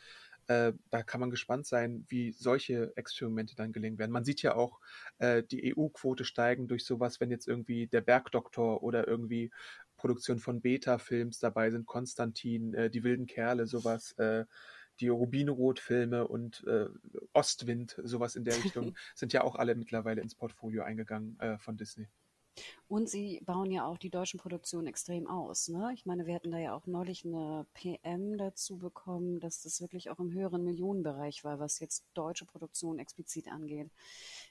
äh, 0.49 0.73
da 0.89 1.03
kann 1.03 1.19
man 1.19 1.29
gespannt 1.29 1.67
sein, 1.67 2.05
wie 2.07 2.31
solche 2.31 2.91
Experimente 2.95 3.55
dann 3.55 3.71
gelingen 3.71 3.99
werden. 3.99 4.11
Man 4.11 4.25
sieht 4.25 4.41
ja 4.41 4.55
auch 4.55 4.79
äh, 5.19 5.43
die 5.43 5.75
EU-Quote 5.75 6.25
steigen 6.25 6.67
durch 6.67 6.85
sowas, 6.85 7.19
wenn 7.19 7.29
jetzt 7.29 7.47
irgendwie 7.47 7.85
der 7.85 8.01
Bergdoktor 8.01 8.81
oder 8.81 9.07
irgendwie 9.07 9.51
Produktion 9.95 10.39
von 10.39 10.59
Beta-Films 10.61 11.37
dabei 11.37 11.69
sind, 11.69 11.85
Konstantin, 11.85 12.73
äh, 12.73 12.89
die 12.89 13.03
wilden 13.03 13.27
Kerle, 13.27 13.67
sowas, 13.67 14.13
äh, 14.13 14.45
die 14.99 15.09
Rubinrot-Filme 15.09 16.27
und 16.27 16.63
äh, 16.65 16.87
Ostwind, 17.33 18.01
sowas 18.03 18.35
in 18.35 18.43
der 18.43 18.57
Richtung, 18.57 18.95
sind 19.15 19.33
ja 19.33 19.43
auch 19.43 19.55
alle 19.55 19.75
mittlerweile 19.75 20.21
ins 20.21 20.33
Portfolio 20.33 20.81
eingegangen 20.81 21.39
äh, 21.39 21.59
von 21.59 21.77
Disney. 21.77 22.07
Und 22.87 23.09
sie 23.09 23.41
bauen 23.45 23.71
ja 23.71 23.85
auch 23.85 23.97
die 23.97 24.09
deutschen 24.09 24.39
Produktionen 24.39 24.87
extrem 24.87 25.27
aus. 25.27 25.67
Ne? 25.67 25.91
Ich 25.93 26.05
meine, 26.05 26.25
wir 26.25 26.35
hatten 26.35 26.51
da 26.51 26.57
ja 26.57 26.75
auch 26.75 26.87
neulich 26.87 27.25
eine 27.25 27.65
PM 27.73 28.37
dazu 28.37 28.77
bekommen, 28.77 29.39
dass 29.39 29.61
das 29.61 29.81
wirklich 29.81 30.09
auch 30.09 30.19
im 30.19 30.31
höheren 30.31 30.63
Millionenbereich 30.63 31.43
war, 31.43 31.59
was 31.59 31.79
jetzt 31.79 32.05
deutsche 32.13 32.45
Produktionen 32.45 32.99
explizit 32.99 33.47
angeht. 33.47 33.89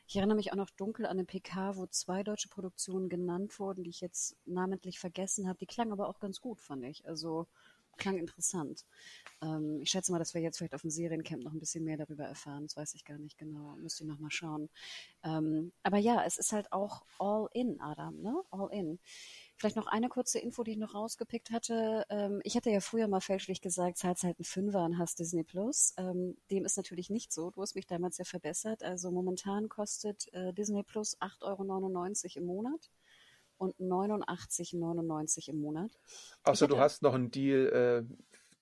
Ich 0.07 0.17
erinnere 0.17 0.37
mich 0.37 0.53
auch 0.53 0.57
noch 0.57 0.71
dunkel 0.71 1.07
an 1.07 1.19
eine 1.19 1.25
PK, 1.25 1.77
wo 1.77 1.87
zwei 1.87 2.23
deutsche 2.23 2.49
Produktionen 2.49 3.09
genannt 3.09 3.59
wurden, 3.59 3.85
die 3.85 3.91
ich 3.91 4.01
jetzt 4.01 4.37
namentlich 4.47 4.99
vergessen 4.99 5.49
habe. 5.49 5.59
Die 5.59 5.67
klangen 5.67 5.93
aber 5.93 6.09
auch 6.09 6.21
ganz 6.21 6.41
gut, 6.41 6.61
fand 6.61 6.85
ich. 6.85 7.07
Also 7.07 7.47
klang 7.99 8.17
interessant. 8.19 8.87
Ähm, 9.43 9.81
ich 9.83 9.91
schätze 9.91 10.11
mal, 10.13 10.19
dass 10.19 10.35
wir 10.35 10.41
jetzt 10.41 10.59
vielleicht 10.59 10.75
auf 10.75 10.83
dem 10.83 10.91
Seriencamp 10.91 11.43
noch 11.43 11.53
ein 11.53 11.61
bisschen 11.61 11.85
mehr 11.85 11.97
darüber 11.97 12.25
erfahren. 12.25 12.65
Das 12.65 12.77
weiß 12.77 12.95
ich 12.95 13.05
gar 13.05 13.19
nicht 13.19 13.39
genau. 13.39 13.77
Müsste 13.77 14.05
ich 14.05 14.09
nochmal 14.09 14.31
schauen. 14.31 14.69
Ähm, 15.23 15.73
aber 15.83 15.99
ja, 15.99 16.25
es 16.25 16.39
ist 16.39 16.53
halt 16.53 16.73
auch 16.73 17.05
all 17.19 17.49
in, 17.53 17.81
Adam, 17.81 18.21
ne? 18.21 18.43
All 18.51 18.69
in. 18.73 18.99
Vielleicht 19.57 19.77
noch 19.77 19.89
eine 19.89 20.09
kurze 20.09 20.39
Info, 20.39 20.63
die 20.63 20.73
ich 20.73 20.77
noch 20.79 20.95
rausgepickt 20.95 21.51
hatte. 21.51 22.05
Ähm, 22.11 22.41
ich 22.45 22.57
hatte 22.57 22.71
ja 22.71 22.81
früher 22.81 23.09
mal 23.09 23.21
fälschlich 23.21 23.61
gesagt, 23.61 23.99
zahlst 23.99 24.23
halt 24.23 24.39
einen 24.39 24.45
Fünfer 24.45 24.85
und 24.85 24.99
hast 24.99 25.19
Disney 25.19 25.43
Plus. 25.43 25.95
Ähm, 25.99 26.37
dem 26.51 26.65
ist 26.65 26.77
natürlich 26.77 27.11
nicht 27.11 27.33
so. 27.33 27.51
Du 27.51 27.61
hast 27.61 27.75
mich 27.75 27.87
damals 27.87 28.19
ja 28.19 28.25
verbessert. 28.25 28.83
Also 28.83 29.11
momentan 29.11 29.69
kostet 29.69 30.33
äh, 30.33 30.53
Disney 30.53 30.85
Plus 30.85 31.21
8,99 31.21 31.43
Euro 31.43 32.39
im 32.39 32.45
Monat 32.47 32.91
und 33.59 33.77
89,99 33.79 35.51
im 35.51 35.61
Monat. 35.61 35.91
Außer 36.45 36.67
du 36.69 36.79
hast 36.79 37.03
noch 37.03 37.15
einen 37.15 37.31
Deal, 37.31 38.07
äh, 38.09 38.15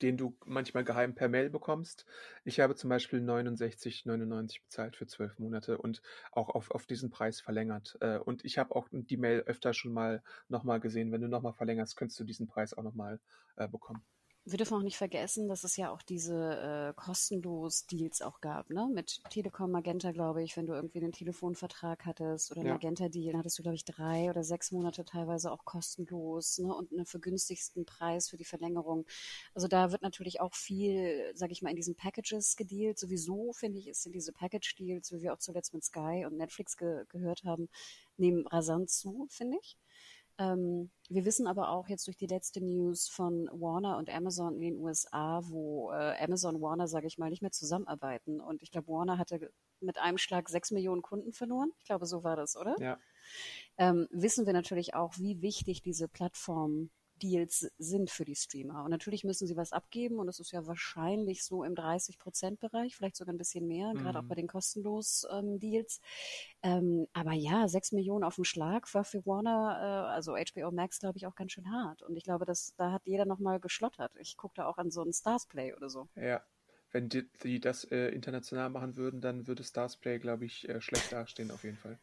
den 0.02 0.16
du 0.16 0.36
manchmal 0.44 0.84
geheim 0.84 1.14
per 1.14 1.28
Mail 1.28 1.48
bekommst. 1.48 2.04
Ich 2.44 2.60
habe 2.60 2.74
zum 2.74 2.90
Beispiel 2.90 3.20
69,99 3.20 4.62
bezahlt 4.62 4.96
für 4.96 5.06
zwölf 5.06 5.38
Monate 5.38 5.78
und 5.78 6.02
auch 6.32 6.50
auf, 6.50 6.70
auf 6.70 6.86
diesen 6.86 7.10
Preis 7.10 7.40
verlängert. 7.40 7.96
Äh, 8.00 8.18
und 8.18 8.44
ich 8.44 8.58
habe 8.58 8.74
auch 8.74 8.88
die 8.90 9.16
Mail 9.16 9.40
öfter 9.40 9.72
schon 9.72 9.92
mal 9.92 10.22
nochmal 10.48 10.80
gesehen. 10.80 11.12
Wenn 11.12 11.22
du 11.22 11.28
nochmal 11.28 11.54
verlängerst, 11.54 11.96
könntest 11.96 12.20
du 12.20 12.24
diesen 12.24 12.46
Preis 12.46 12.74
auch 12.74 12.82
nochmal 12.82 13.20
äh, 13.56 13.68
bekommen 13.68 14.04
wir 14.48 14.58
dürfen 14.58 14.78
auch 14.78 14.82
nicht 14.82 14.96
vergessen, 14.96 15.48
dass 15.48 15.64
es 15.64 15.76
ja 15.76 15.90
auch 15.90 16.02
diese 16.02 16.34
äh, 16.36 16.92
kostenlos 16.94 17.86
Deals 17.86 18.22
auch 18.22 18.40
gab, 18.40 18.70
ne? 18.70 18.88
Mit 18.92 19.20
Telekom 19.28 19.72
Magenta, 19.72 20.12
glaube 20.12 20.44
ich, 20.44 20.56
wenn 20.56 20.66
du 20.66 20.72
irgendwie 20.72 20.98
einen 20.98 21.10
Telefonvertrag 21.10 22.06
hattest 22.06 22.52
oder 22.52 22.62
ja. 22.62 22.74
Magenta-Deal, 22.74 23.36
hattest 23.36 23.58
du, 23.58 23.62
glaube 23.62 23.74
ich, 23.74 23.84
drei 23.84 24.30
oder 24.30 24.44
sechs 24.44 24.70
Monate 24.70 25.04
teilweise 25.04 25.50
auch 25.50 25.64
kostenlos, 25.64 26.58
ne? 26.58 26.72
Und 26.72 26.92
einen 26.92 27.06
vergünstigsten 27.06 27.84
Preis 27.84 28.28
für 28.28 28.36
die 28.36 28.44
Verlängerung. 28.44 29.04
Also 29.52 29.66
da 29.66 29.90
wird 29.90 30.02
natürlich 30.02 30.40
auch 30.40 30.54
viel, 30.54 31.32
sage 31.34 31.50
ich 31.50 31.62
mal, 31.62 31.70
in 31.70 31.76
diesen 31.76 31.96
Packages 31.96 32.54
gedealt. 32.54 33.00
Sowieso, 33.00 33.52
finde 33.52 33.80
ich, 33.80 33.92
sind 33.98 34.14
diese 34.14 34.32
Package-Deals, 34.32 35.10
wie 35.10 35.22
wir 35.22 35.32
auch 35.32 35.38
zuletzt 35.38 35.74
mit 35.74 35.82
Sky 35.82 36.24
und 36.24 36.36
Netflix 36.36 36.76
ge 36.76 37.04
gehört 37.08 37.42
haben, 37.42 37.68
nehmen 38.16 38.46
rasant 38.46 38.90
zu, 38.90 39.26
finde 39.28 39.58
ich. 39.60 39.76
Ähm, 40.38 40.90
wir 41.08 41.24
wissen 41.24 41.46
aber 41.46 41.70
auch 41.70 41.88
jetzt 41.88 42.06
durch 42.06 42.16
die 42.16 42.26
letzte 42.26 42.60
News 42.62 43.08
von 43.08 43.48
Warner 43.52 43.96
und 43.96 44.10
Amazon 44.10 44.54
in 44.56 44.60
den 44.60 44.76
USA, 44.76 45.40
wo 45.44 45.92
äh, 45.92 46.14
Amazon 46.22 46.56
und 46.56 46.62
Warner, 46.62 46.88
sage 46.88 47.06
ich 47.06 47.16
mal, 47.16 47.30
nicht 47.30 47.42
mehr 47.42 47.52
zusammenarbeiten. 47.52 48.40
Und 48.40 48.62
ich 48.62 48.70
glaube, 48.70 48.88
Warner 48.88 49.18
hatte 49.18 49.50
mit 49.80 49.98
einem 49.98 50.18
Schlag 50.18 50.48
sechs 50.48 50.70
Millionen 50.70 51.02
Kunden 51.02 51.32
verloren. 51.32 51.70
Ich 51.78 51.84
glaube, 51.84 52.06
so 52.06 52.22
war 52.24 52.36
das, 52.36 52.56
oder? 52.56 52.76
Ja. 52.80 52.98
Ähm, 53.78 54.08
wissen 54.10 54.46
wir 54.46 54.52
natürlich 54.52 54.94
auch, 54.94 55.16
wie 55.18 55.42
wichtig 55.42 55.82
diese 55.82 56.08
Plattform 56.08 56.90
Deals 57.22 57.70
sind 57.78 58.10
für 58.10 58.24
die 58.24 58.34
Streamer. 58.34 58.84
Und 58.84 58.90
natürlich 58.90 59.24
müssen 59.24 59.46
sie 59.46 59.56
was 59.56 59.72
abgeben 59.72 60.18
und 60.18 60.26
das 60.26 60.40
ist 60.40 60.52
ja 60.52 60.66
wahrscheinlich 60.66 61.44
so 61.44 61.64
im 61.64 61.74
30-Prozent-Bereich, 61.74 62.96
vielleicht 62.96 63.16
sogar 63.16 63.34
ein 63.34 63.38
bisschen 63.38 63.66
mehr, 63.66 63.94
mhm. 63.94 63.98
gerade 63.98 64.18
auch 64.18 64.24
bei 64.24 64.34
den 64.34 64.46
kostenlos 64.46 65.26
ähm, 65.30 65.58
Deals. 65.58 66.00
Ähm, 66.62 67.06
aber 67.12 67.32
ja, 67.32 67.68
sechs 67.68 67.92
Millionen 67.92 68.24
auf 68.24 68.36
dem 68.36 68.44
Schlag 68.44 68.92
war 68.94 69.04
für 69.04 69.24
Warner, 69.26 69.78
äh, 69.80 70.14
also 70.14 70.34
HBO 70.36 70.70
Max, 70.70 70.98
glaube 70.98 71.18
ich, 71.18 71.26
auch 71.26 71.34
ganz 71.34 71.52
schön 71.52 71.70
hart. 71.70 72.02
Und 72.02 72.16
ich 72.16 72.24
glaube, 72.24 72.44
dass 72.44 72.74
da 72.76 72.92
hat 72.92 73.06
jeder 73.06 73.24
nochmal 73.24 73.60
geschlottert. 73.60 74.12
Ich 74.18 74.36
gucke 74.36 74.54
da 74.56 74.66
auch 74.66 74.78
an 74.78 74.90
so 74.90 75.02
einen 75.02 75.12
Stars 75.12 75.46
Play 75.46 75.74
oder 75.74 75.90
so. 75.90 76.08
Ja. 76.16 76.42
Wenn 76.92 77.08
die, 77.08 77.28
die 77.42 77.60
das 77.60 77.84
äh, 77.84 78.08
international 78.08 78.70
machen 78.70 78.96
würden, 78.96 79.20
dann 79.20 79.46
würde 79.46 79.64
Stars 79.64 79.96
Play, 79.96 80.18
glaube 80.18 80.44
ich, 80.46 80.68
äh, 80.68 80.80
schlecht 80.80 81.12
dastehen 81.12 81.50
auf 81.50 81.64
jeden 81.64 81.76
Fall. 81.76 81.98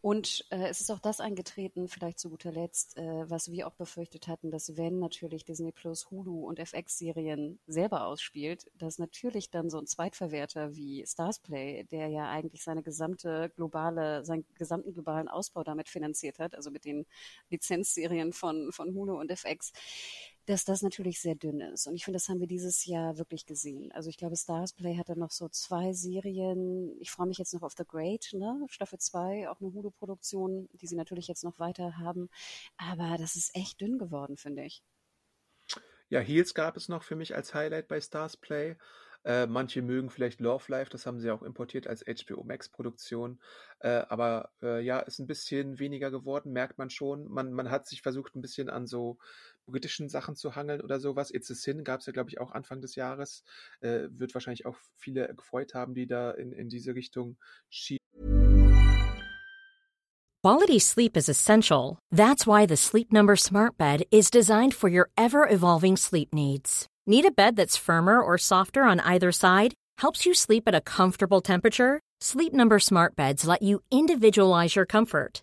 Und 0.00 0.46
äh, 0.50 0.68
es 0.68 0.80
ist 0.80 0.90
auch 0.90 1.00
das 1.00 1.20
eingetreten, 1.20 1.88
vielleicht 1.88 2.20
zu 2.20 2.30
guter 2.30 2.52
Letzt, 2.52 2.96
äh, 2.96 3.28
was 3.28 3.50
wir 3.50 3.66
auch 3.66 3.74
befürchtet 3.74 4.28
hatten, 4.28 4.50
dass 4.50 4.76
wenn 4.76 5.00
natürlich 5.00 5.44
Disney 5.44 5.72
Plus, 5.72 6.08
Hulu 6.10 6.46
und 6.46 6.60
FX-Serien 6.60 7.58
selber 7.66 8.06
ausspielt, 8.06 8.70
dass 8.74 8.98
natürlich 8.98 9.50
dann 9.50 9.70
so 9.70 9.78
ein 9.78 9.86
Zweitverwerter 9.86 10.76
wie 10.76 11.04
Starsplay, 11.04 11.84
der 11.84 12.08
ja 12.08 12.30
eigentlich 12.30 12.62
seine 12.62 12.84
gesamte 12.84 13.50
globale, 13.56 14.24
seinen 14.24 14.46
gesamten 14.54 14.92
globalen 14.94 15.28
Ausbau 15.28 15.64
damit 15.64 15.88
finanziert 15.88 16.38
hat, 16.38 16.54
also 16.54 16.70
mit 16.70 16.84
den 16.84 17.04
Lizenzserien 17.50 18.32
von, 18.32 18.70
von 18.72 18.94
Hulu 18.94 19.18
und 19.18 19.32
FX, 19.32 19.72
dass 20.48 20.64
das 20.64 20.80
natürlich 20.80 21.20
sehr 21.20 21.34
dünn 21.34 21.60
ist. 21.60 21.86
Und 21.86 21.94
ich 21.94 22.04
finde, 22.04 22.16
das 22.16 22.28
haben 22.28 22.40
wir 22.40 22.46
dieses 22.46 22.86
Jahr 22.86 23.18
wirklich 23.18 23.44
gesehen. 23.44 23.92
Also 23.92 24.08
ich 24.08 24.16
glaube, 24.16 24.34
Stars 24.34 24.72
Play 24.72 24.96
hatte 24.96 25.18
noch 25.18 25.30
so 25.30 25.48
zwei 25.50 25.92
Serien. 25.92 26.96
Ich 27.00 27.10
freue 27.10 27.26
mich 27.26 27.36
jetzt 27.36 27.52
noch 27.52 27.62
auf 27.62 27.74
The 27.76 27.84
Great, 27.86 28.30
ne? 28.32 28.64
Staffel 28.70 28.98
2, 28.98 29.50
auch 29.50 29.60
eine 29.60 29.74
Hulu-Produktion, 29.74 30.70
die 30.72 30.86
sie 30.86 30.96
natürlich 30.96 31.28
jetzt 31.28 31.44
noch 31.44 31.58
weiter 31.58 31.98
haben. 31.98 32.30
Aber 32.78 33.16
das 33.18 33.36
ist 33.36 33.54
echt 33.54 33.80
dünn 33.82 33.98
geworden, 33.98 34.38
finde 34.38 34.64
ich. 34.64 34.82
Ja, 36.08 36.20
Heels 36.20 36.54
gab 36.54 36.78
es 36.78 36.88
noch 36.88 37.02
für 37.02 37.16
mich 37.16 37.34
als 37.34 37.52
Highlight 37.52 37.86
bei 37.86 38.00
Stars 38.00 38.38
Play. 38.38 38.76
Äh, 39.24 39.46
manche 39.46 39.82
mögen 39.82 40.08
vielleicht 40.08 40.40
Love 40.40 40.64
Life, 40.68 40.90
das 40.90 41.04
haben 41.04 41.20
sie 41.20 41.30
auch 41.30 41.42
importiert 41.42 41.86
als 41.86 42.04
HBO 42.04 42.44
Max 42.44 42.70
Produktion. 42.70 43.38
Äh, 43.80 44.04
aber 44.08 44.50
äh, 44.62 44.80
ja, 44.80 45.00
ist 45.00 45.18
ein 45.18 45.26
bisschen 45.26 45.78
weniger 45.78 46.10
geworden, 46.10 46.52
merkt 46.52 46.78
man 46.78 46.88
schon. 46.88 47.28
Man, 47.28 47.52
man 47.52 47.70
hat 47.70 47.86
sich 47.86 48.00
versucht, 48.00 48.34
ein 48.36 48.40
bisschen 48.40 48.70
an 48.70 48.86
so 48.86 49.18
britischen 49.68 50.08
Sachen 50.08 50.36
zu 50.36 50.56
hangeln 50.56 50.80
oder 50.80 51.00
sowas. 51.00 51.30
It's 51.30 51.50
a 51.50 51.54
Sin 51.54 51.84
gab 51.84 52.00
es 52.00 52.06
ja, 52.06 52.12
glaube 52.12 52.30
ich, 52.30 52.40
auch 52.40 52.52
Anfang 52.52 52.80
des 52.80 52.94
Jahres. 52.94 53.44
Äh, 53.80 54.08
wird 54.10 54.34
wahrscheinlich 54.34 54.66
auch 54.66 54.76
viele 54.96 55.34
gefreut 55.34 55.74
haben, 55.74 55.94
die 55.94 56.06
da 56.06 56.30
in, 56.32 56.52
in 56.52 56.68
diese 56.68 56.94
Richtung 56.94 57.36
schieben. 57.68 57.98
Quality 60.44 60.78
sleep 60.78 61.16
is 61.16 61.28
essential. 61.28 61.98
That's 62.10 62.46
why 62.46 62.64
the 62.64 62.76
Sleep 62.76 63.12
Number 63.12 63.36
Smart 63.36 63.76
Bed 63.76 64.04
is 64.10 64.30
designed 64.30 64.72
for 64.72 64.88
your 64.88 65.10
ever 65.16 65.48
evolving 65.48 65.96
sleep 65.96 66.32
needs. 66.32 66.86
Need 67.06 67.24
a 67.24 67.30
bed 67.30 67.56
that's 67.56 67.76
firmer 67.76 68.22
or 68.22 68.38
softer 68.38 68.84
on 68.84 69.00
either 69.00 69.32
side? 69.32 69.74
Helps 69.98 70.24
you 70.24 70.34
sleep 70.34 70.64
at 70.66 70.74
a 70.74 70.80
comfortable 70.80 71.40
temperature? 71.40 72.00
Sleep 72.20 72.52
Number 72.52 72.78
Smart 72.78 73.16
Beds 73.16 73.46
let 73.46 73.62
you 73.62 73.80
individualize 73.90 74.76
your 74.76 74.86
comfort 74.86 75.42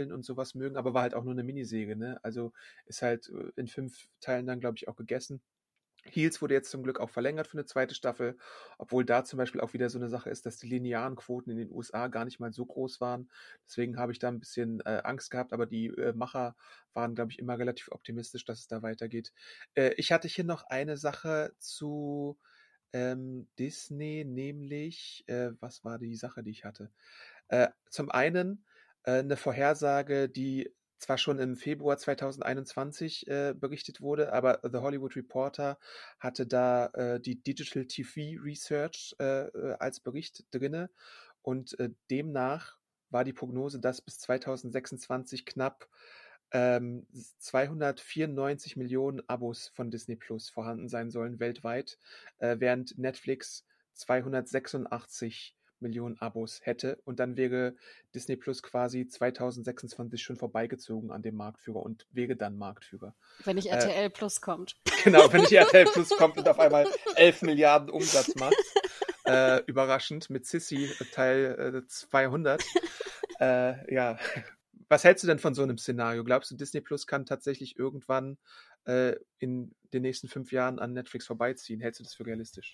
und 0.00 0.24
sowas 0.24 0.54
mögen, 0.54 0.76
aber 0.76 0.94
war 0.94 1.02
halt 1.02 1.14
auch 1.14 1.24
nur 1.24 1.32
eine 1.32 1.42
Minisäge, 1.44 1.96
ne? 1.96 2.18
Also 2.22 2.52
ist 2.86 3.02
halt 3.02 3.28
äh, 3.28 3.52
in 3.56 3.66
fünf 3.68 4.08
Teilen 4.20 4.46
dann, 4.46 4.60
glaube 4.60 4.76
ich, 4.76 4.88
auch 4.88 4.96
gegessen. 4.96 5.42
Heels 6.04 6.42
wurde 6.42 6.54
jetzt 6.54 6.70
zum 6.70 6.82
Glück 6.82 6.98
auch 6.98 7.10
verlängert 7.10 7.46
für 7.46 7.58
eine 7.58 7.64
zweite 7.64 7.94
Staffel, 7.94 8.36
obwohl 8.78 9.04
da 9.04 9.24
zum 9.24 9.36
Beispiel 9.36 9.60
auch 9.60 9.72
wieder 9.72 9.88
so 9.88 9.98
eine 9.98 10.08
Sache 10.08 10.30
ist, 10.30 10.46
dass 10.46 10.56
die 10.58 10.66
linearen 10.66 11.14
Quoten 11.14 11.50
in 11.50 11.58
den 11.58 11.70
USA 11.70 12.08
gar 12.08 12.24
nicht 12.24 12.40
mal 12.40 12.52
so 12.52 12.66
groß 12.66 13.00
waren. 13.00 13.30
Deswegen 13.66 13.98
habe 13.98 14.10
ich 14.12 14.18
da 14.18 14.28
ein 14.28 14.40
bisschen 14.40 14.80
äh, 14.80 15.02
Angst 15.04 15.30
gehabt, 15.30 15.52
aber 15.52 15.66
die 15.66 15.86
äh, 15.88 16.12
Macher 16.12 16.56
waren, 16.92 17.14
glaube 17.14 17.30
ich, 17.30 17.38
immer 17.38 17.56
relativ 17.58 17.88
optimistisch, 17.92 18.44
dass 18.44 18.58
es 18.60 18.66
da 18.66 18.82
weitergeht. 18.82 19.32
Äh, 19.74 19.92
ich 19.96 20.10
hatte 20.10 20.26
hier 20.26 20.44
noch 20.44 20.64
eine 20.64 20.96
Sache 20.96 21.54
zu 21.58 22.36
ähm, 22.92 23.48
Disney, 23.58 24.24
nämlich, 24.24 25.24
äh, 25.28 25.52
was 25.60 25.84
war 25.84 25.98
die 25.98 26.16
Sache, 26.16 26.42
die 26.42 26.50
ich 26.50 26.64
hatte? 26.64 26.90
Äh, 27.48 27.68
zum 27.90 28.10
einen 28.10 28.64
eine 29.04 29.36
Vorhersage, 29.36 30.28
die 30.28 30.70
zwar 31.02 31.18
schon 31.18 31.38
im 31.38 31.56
Februar 31.56 31.98
2021 31.98 33.26
äh, 33.26 33.54
berichtet 33.58 34.00
wurde, 34.00 34.32
aber 34.32 34.60
The 34.62 34.78
Hollywood 34.78 35.16
Reporter 35.16 35.78
hatte 36.20 36.46
da 36.46 36.86
äh, 36.94 37.20
die 37.20 37.42
Digital 37.42 37.86
TV 37.86 38.40
Research 38.42 39.14
äh, 39.18 39.48
äh, 39.48 39.76
als 39.78 40.00
Bericht 40.00 40.44
drinne 40.52 40.90
und 41.42 41.78
äh, 41.80 41.90
demnach 42.10 42.76
war 43.10 43.24
die 43.24 43.32
Prognose, 43.32 43.80
dass 43.80 44.00
bis 44.00 44.20
2026 44.20 45.44
knapp 45.44 45.88
ähm, 46.52 47.06
294 47.38 48.76
Millionen 48.76 49.28
Abos 49.28 49.68
von 49.74 49.90
Disney 49.90 50.16
Plus 50.16 50.50
vorhanden 50.50 50.88
sein 50.88 51.10
sollen 51.10 51.40
weltweit, 51.40 51.98
äh, 52.38 52.56
während 52.58 52.96
Netflix 52.96 53.66
286 53.94 55.56
Millionen 55.82 56.18
Abos 56.18 56.60
hätte 56.62 56.98
und 57.04 57.20
dann 57.20 57.36
wäre 57.36 57.74
Disney 58.14 58.36
Plus 58.36 58.62
quasi 58.62 59.06
2026 59.06 60.22
schon 60.22 60.36
vorbeigezogen 60.36 61.10
an 61.10 61.22
dem 61.22 61.36
Marktführer 61.36 61.82
und 61.82 62.06
wäre 62.12 62.36
dann 62.36 62.56
Marktführer. 62.56 63.14
Wenn 63.44 63.56
nicht 63.56 63.68
RTL 63.68 64.06
äh, 64.06 64.10
Plus 64.10 64.40
kommt. 64.40 64.76
Genau, 65.04 65.32
wenn 65.32 65.40
nicht 65.40 65.52
RTL 65.52 65.86
Plus 65.86 66.10
kommt 66.16 66.38
und 66.38 66.48
auf 66.48 66.60
einmal 66.60 66.86
11 67.16 67.42
Milliarden 67.42 67.90
Umsatz 67.90 68.36
macht. 68.36 68.54
Äh, 69.24 69.62
überraschend 69.66 70.30
mit 70.30 70.46
Sissy 70.46 70.84
äh, 70.84 71.04
Teil 71.12 71.82
äh, 71.84 71.86
200. 71.86 72.62
äh, 73.40 73.94
ja, 73.94 74.18
was 74.88 75.04
hältst 75.04 75.24
du 75.24 75.26
denn 75.26 75.38
von 75.38 75.54
so 75.54 75.62
einem 75.62 75.78
Szenario? 75.78 76.22
Glaubst 76.22 76.50
du, 76.50 76.54
Disney 76.54 76.80
Plus 76.80 77.06
kann 77.06 77.24
tatsächlich 77.24 77.78
irgendwann 77.78 78.36
äh, 78.84 79.14
in 79.38 79.74
den 79.92 80.02
nächsten 80.02 80.28
fünf 80.28 80.52
Jahren 80.52 80.78
an 80.78 80.92
Netflix 80.92 81.26
vorbeiziehen? 81.26 81.80
Hältst 81.80 82.00
du 82.00 82.04
das 82.04 82.14
für 82.14 82.26
realistisch? 82.26 82.72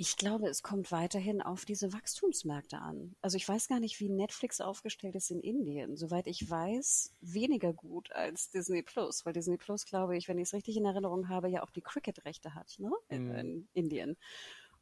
Ich 0.00 0.16
glaube, 0.16 0.48
es 0.48 0.62
kommt 0.62 0.92
weiterhin 0.92 1.42
auf 1.42 1.66
diese 1.66 1.92
Wachstumsmärkte 1.92 2.78
an. 2.78 3.14
Also 3.20 3.36
ich 3.36 3.46
weiß 3.46 3.68
gar 3.68 3.80
nicht, 3.80 4.00
wie 4.00 4.08
Netflix 4.08 4.62
aufgestellt 4.62 5.14
ist 5.14 5.30
in 5.30 5.40
Indien. 5.40 5.94
Soweit 5.94 6.26
ich 6.26 6.48
weiß, 6.48 7.12
weniger 7.20 7.74
gut 7.74 8.10
als 8.12 8.48
Disney 8.48 8.80
Plus, 8.80 9.26
weil 9.26 9.34
Disney 9.34 9.58
Plus, 9.58 9.84
glaube 9.84 10.16
ich, 10.16 10.26
wenn 10.26 10.38
ich 10.38 10.44
es 10.44 10.54
richtig 10.54 10.78
in 10.78 10.86
Erinnerung 10.86 11.28
habe, 11.28 11.50
ja 11.50 11.62
auch 11.62 11.68
die 11.68 11.82
Cricket-Rechte 11.82 12.54
hat, 12.54 12.76
ne? 12.78 12.90
In, 13.10 13.28
mm. 13.28 13.34
in 13.34 13.68
Indien. 13.74 14.16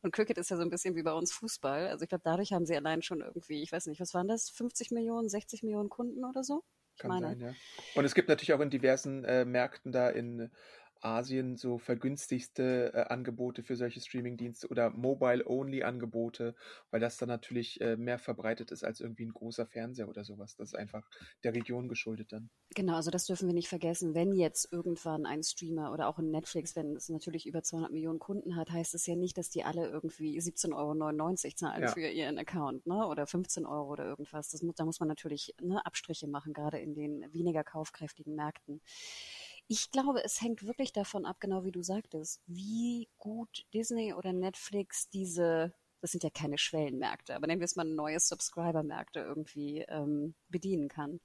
Und 0.02 0.12
Cricket 0.12 0.38
ist 0.38 0.50
ja 0.50 0.56
so 0.56 0.62
ein 0.62 0.70
bisschen 0.70 0.94
wie 0.94 1.02
bei 1.02 1.12
uns 1.12 1.32
Fußball. 1.32 1.88
Also 1.88 2.04
ich 2.04 2.08
glaube, 2.08 2.22
dadurch 2.22 2.52
haben 2.52 2.64
sie 2.64 2.76
allein 2.76 3.02
schon 3.02 3.20
irgendwie, 3.20 3.60
ich 3.60 3.72
weiß 3.72 3.86
nicht, 3.86 4.00
was 4.00 4.14
waren 4.14 4.28
das, 4.28 4.50
50 4.50 4.92
Millionen, 4.92 5.28
60 5.28 5.64
Millionen 5.64 5.88
Kunden 5.88 6.24
oder 6.24 6.44
so? 6.44 6.62
Ich 6.94 7.02
Kann 7.02 7.08
meine. 7.08 7.26
sein, 7.26 7.40
ja. 7.40 7.54
Und 7.96 8.04
es 8.04 8.14
gibt 8.14 8.28
natürlich 8.28 8.52
auch 8.52 8.60
in 8.60 8.70
diversen 8.70 9.24
äh, 9.24 9.44
Märkten 9.44 9.90
da 9.90 10.10
in 10.10 10.48
Asien 11.00 11.56
so 11.56 11.78
vergünstigste 11.78 12.92
äh, 12.94 13.00
Angebote 13.12 13.62
für 13.62 13.76
solche 13.76 14.00
Streamingdienste 14.00 14.68
oder 14.68 14.90
Mobile-Only-Angebote, 14.90 16.54
weil 16.90 17.00
das 17.00 17.16
dann 17.16 17.28
natürlich 17.28 17.80
äh, 17.80 17.96
mehr 17.96 18.18
verbreitet 18.18 18.70
ist 18.70 18.84
als 18.84 19.00
irgendwie 19.00 19.26
ein 19.26 19.32
großer 19.32 19.66
Fernseher 19.66 20.08
oder 20.08 20.24
sowas. 20.24 20.56
Das 20.56 20.68
ist 20.70 20.74
einfach 20.74 21.08
der 21.44 21.54
Region 21.54 21.88
geschuldet 21.88 22.32
dann. 22.32 22.50
Genau, 22.74 22.96
also 22.96 23.10
das 23.10 23.26
dürfen 23.26 23.48
wir 23.48 23.54
nicht 23.54 23.68
vergessen. 23.68 24.14
Wenn 24.14 24.32
jetzt 24.32 24.72
irgendwann 24.72 25.26
ein 25.26 25.42
Streamer 25.42 25.92
oder 25.92 26.08
auch 26.08 26.18
ein 26.18 26.30
Netflix, 26.30 26.76
wenn 26.76 26.96
es 26.96 27.08
natürlich 27.08 27.46
über 27.46 27.62
200 27.62 27.92
Millionen 27.92 28.18
Kunden 28.18 28.56
hat, 28.56 28.70
heißt 28.70 28.94
es 28.94 29.06
ja 29.06 29.16
nicht, 29.16 29.38
dass 29.38 29.50
die 29.50 29.64
alle 29.64 29.88
irgendwie 29.88 30.38
17,99 30.38 30.74
Euro 30.74 31.54
zahlen 31.54 31.82
ja. 31.82 31.88
für 31.88 32.06
ihren 32.06 32.38
Account 32.38 32.86
ne? 32.86 33.06
oder 33.06 33.26
15 33.26 33.66
Euro 33.66 33.92
oder 33.92 34.04
irgendwas. 34.04 34.50
Das 34.50 34.62
muss, 34.62 34.74
da 34.74 34.84
muss 34.84 35.00
man 35.00 35.08
natürlich 35.08 35.54
ne, 35.60 35.84
Abstriche 35.84 36.28
machen, 36.28 36.52
gerade 36.52 36.78
in 36.78 36.94
den 36.94 37.32
weniger 37.32 37.64
kaufkräftigen 37.64 38.34
Märkten. 38.34 38.80
Ich 39.70 39.90
glaube, 39.90 40.24
es 40.24 40.40
hängt 40.40 40.64
wirklich 40.66 40.94
davon 40.94 41.26
ab, 41.26 41.40
genau 41.40 41.62
wie 41.62 41.72
du 41.72 41.82
sagtest, 41.82 42.40
wie 42.46 43.08
gut 43.18 43.66
Disney 43.74 44.14
oder 44.14 44.32
Netflix 44.32 45.10
diese, 45.10 45.74
das 46.00 46.10
sind 46.12 46.24
ja 46.24 46.30
keine 46.30 46.56
Schwellenmärkte, 46.56 47.34
aber 47.34 47.46
nennen 47.46 47.60
wir 47.60 47.66
es 47.66 47.76
mal 47.76 47.84
neue 47.84 48.18
Subscriber-Märkte 48.18 49.20
irgendwie 49.20 49.84
ähm, 49.88 50.34
bedienen 50.48 50.88
kann. 50.88 51.20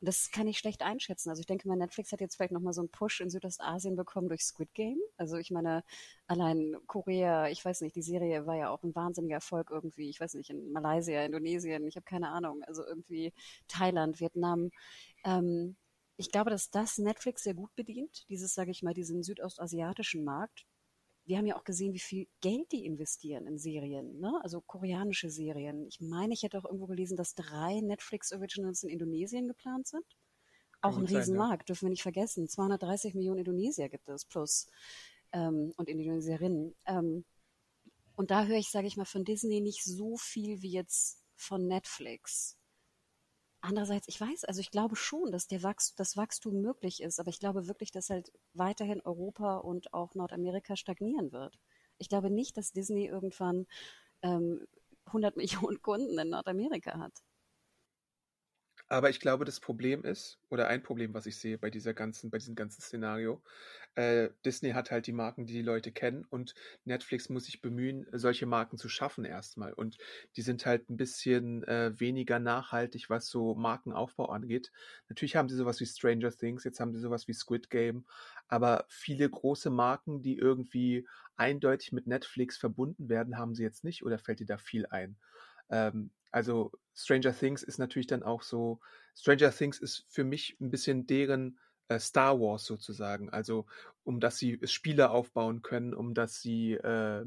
Und 0.00 0.06
das 0.06 0.30
kann 0.30 0.46
ich 0.46 0.58
schlecht 0.58 0.82
einschätzen. 0.82 1.30
Also 1.30 1.40
ich 1.40 1.46
denke 1.46 1.66
mal, 1.66 1.76
Netflix 1.76 2.12
hat 2.12 2.20
jetzt 2.20 2.36
vielleicht 2.36 2.52
nochmal 2.52 2.74
so 2.74 2.82
einen 2.82 2.90
Push 2.90 3.20
in 3.20 3.30
Südostasien 3.30 3.96
bekommen 3.96 4.28
durch 4.28 4.44
Squid 4.44 4.72
Game. 4.74 4.98
Also 5.16 5.38
ich 5.38 5.50
meine, 5.50 5.82
allein 6.26 6.76
Korea, 6.86 7.48
ich 7.48 7.64
weiß 7.64 7.80
nicht, 7.80 7.96
die 7.96 8.02
Serie 8.02 8.46
war 8.46 8.54
ja 8.54 8.68
auch 8.68 8.82
ein 8.82 8.94
wahnsinniger 8.94 9.36
Erfolg 9.36 9.70
irgendwie. 9.70 10.10
Ich 10.10 10.20
weiß 10.20 10.34
nicht, 10.34 10.50
in 10.50 10.72
Malaysia, 10.72 11.24
Indonesien, 11.24 11.86
ich 11.86 11.96
habe 11.96 12.04
keine 12.04 12.28
Ahnung. 12.28 12.62
Also 12.64 12.84
irgendwie 12.84 13.32
Thailand, 13.66 14.20
Vietnam. 14.20 14.70
Ähm, 15.24 15.76
ich 16.18 16.32
glaube, 16.32 16.50
dass 16.50 16.70
das 16.70 16.98
Netflix 16.98 17.44
sehr 17.44 17.54
gut 17.54 17.74
bedient, 17.76 18.28
dieses, 18.28 18.52
sage 18.52 18.72
ich 18.72 18.82
mal, 18.82 18.92
diesen 18.92 19.22
südostasiatischen 19.22 20.24
Markt. 20.24 20.66
Wir 21.24 21.38
haben 21.38 21.46
ja 21.46 21.56
auch 21.56 21.64
gesehen, 21.64 21.94
wie 21.94 22.00
viel 22.00 22.26
Geld 22.40 22.72
die 22.72 22.84
investieren 22.84 23.46
in 23.46 23.58
Serien, 23.58 24.18
ne? 24.18 24.40
also 24.42 24.60
koreanische 24.60 25.30
Serien. 25.30 25.86
Ich 25.86 26.00
meine, 26.00 26.34
ich 26.34 26.42
hätte 26.42 26.58
auch 26.58 26.64
irgendwo 26.64 26.86
gelesen, 26.86 27.16
dass 27.16 27.34
drei 27.34 27.80
Netflix-Originals 27.80 28.82
in 28.82 28.88
Indonesien 28.88 29.46
geplant 29.46 29.86
sind. 29.86 30.04
Auch 30.80 30.96
ein 30.96 31.06
Riesenmarkt, 31.06 31.62
ja. 31.62 31.66
dürfen 31.66 31.86
wir 31.86 31.90
nicht 31.90 32.02
vergessen. 32.02 32.48
230 32.48 33.14
Millionen 33.14 33.38
Indonesier 33.38 33.88
gibt 33.88 34.08
es 34.08 34.24
plus 34.24 34.66
ähm, 35.32 35.72
und 35.76 35.88
Indonesierinnen. 35.88 36.74
Ähm, 36.86 37.24
und 38.16 38.32
da 38.32 38.44
höre 38.44 38.58
ich, 38.58 38.70
sage 38.70 38.88
ich 38.88 38.96
mal, 38.96 39.04
von 39.04 39.24
Disney 39.24 39.60
nicht 39.60 39.84
so 39.84 40.16
viel 40.16 40.62
wie 40.62 40.72
jetzt 40.72 41.24
von 41.36 41.68
Netflix. 41.68 42.57
Andererseits, 43.60 44.08
ich 44.08 44.20
weiß, 44.20 44.44
also 44.44 44.60
ich 44.60 44.70
glaube 44.70 44.94
schon, 44.96 45.32
dass 45.32 45.48
der 45.48 45.62
Wachs 45.62 45.94
das 45.96 46.16
Wachstum 46.16 46.60
möglich 46.60 47.02
ist, 47.02 47.18
aber 47.18 47.30
ich 47.30 47.40
glaube 47.40 47.66
wirklich, 47.66 47.90
dass 47.90 48.10
halt 48.10 48.32
weiterhin 48.54 49.00
Europa 49.02 49.56
und 49.58 49.92
auch 49.92 50.14
Nordamerika 50.14 50.76
stagnieren 50.76 51.32
wird. 51.32 51.58
Ich 51.98 52.08
glaube 52.08 52.30
nicht, 52.30 52.56
dass 52.56 52.72
Disney 52.72 53.06
irgendwann 53.06 53.66
ähm, 54.22 54.66
100 55.06 55.36
Millionen 55.36 55.82
Kunden 55.82 56.18
in 56.18 56.30
Nordamerika 56.30 56.98
hat. 56.98 57.12
Aber 58.90 59.10
ich 59.10 59.20
glaube, 59.20 59.44
das 59.44 59.60
Problem 59.60 60.02
ist, 60.02 60.40
oder 60.48 60.68
ein 60.68 60.82
Problem, 60.82 61.12
was 61.12 61.26
ich 61.26 61.36
sehe 61.38 61.58
bei 61.58 61.68
dieser 61.68 61.92
ganzen, 61.92 62.30
bei 62.30 62.38
diesem 62.38 62.54
ganzen 62.54 62.80
Szenario, 62.80 63.42
äh, 63.96 64.30
Disney 64.46 64.70
hat 64.70 64.90
halt 64.90 65.06
die 65.06 65.12
Marken, 65.12 65.44
die 65.44 65.52
die 65.52 65.62
Leute 65.62 65.92
kennen 65.92 66.24
und 66.24 66.54
Netflix 66.84 67.28
muss 67.28 67.44
sich 67.44 67.60
bemühen, 67.60 68.06
solche 68.12 68.46
Marken 68.46 68.78
zu 68.78 68.88
schaffen 68.88 69.26
erstmal. 69.26 69.74
Und 69.74 69.98
die 70.36 70.42
sind 70.42 70.64
halt 70.64 70.88
ein 70.88 70.96
bisschen 70.96 71.64
äh, 71.64 71.98
weniger 72.00 72.38
nachhaltig, 72.38 73.10
was 73.10 73.28
so 73.28 73.54
Markenaufbau 73.54 74.26
angeht. 74.30 74.72
Natürlich 75.08 75.36
haben 75.36 75.50
sie 75.50 75.56
sowas 75.56 75.80
wie 75.80 75.86
Stranger 75.86 76.30
Things, 76.30 76.64
jetzt 76.64 76.80
haben 76.80 76.92
sie 76.94 77.00
sowas 77.00 77.28
wie 77.28 77.34
Squid 77.34 77.68
Game, 77.68 78.06
aber 78.48 78.86
viele 78.88 79.28
große 79.28 79.68
Marken, 79.68 80.22
die 80.22 80.38
irgendwie 80.38 81.06
eindeutig 81.36 81.92
mit 81.92 82.06
Netflix 82.06 82.56
verbunden 82.56 83.08
werden, 83.10 83.36
haben 83.36 83.54
sie 83.54 83.62
jetzt 83.64 83.84
nicht 83.84 84.02
oder 84.02 84.18
fällt 84.18 84.40
dir 84.40 84.46
da 84.46 84.56
viel 84.56 84.86
ein? 84.86 85.18
Ähm, 85.70 86.10
also 86.30 86.72
Stranger 86.94 87.32
Things 87.36 87.62
ist 87.62 87.78
natürlich 87.78 88.06
dann 88.06 88.22
auch 88.22 88.42
so, 88.42 88.80
Stranger 89.16 89.50
Things 89.50 89.78
ist 89.78 90.04
für 90.08 90.24
mich 90.24 90.56
ein 90.60 90.70
bisschen 90.70 91.06
deren 91.06 91.58
äh, 91.88 91.98
Star 91.98 92.40
Wars 92.40 92.64
sozusagen. 92.64 93.30
Also 93.30 93.66
um 94.04 94.20
dass 94.20 94.38
sie 94.38 94.58
Spiele 94.64 95.10
aufbauen 95.10 95.62
können, 95.62 95.94
um 95.94 96.14
dass 96.14 96.40
sie, 96.40 96.74
äh, 96.74 97.24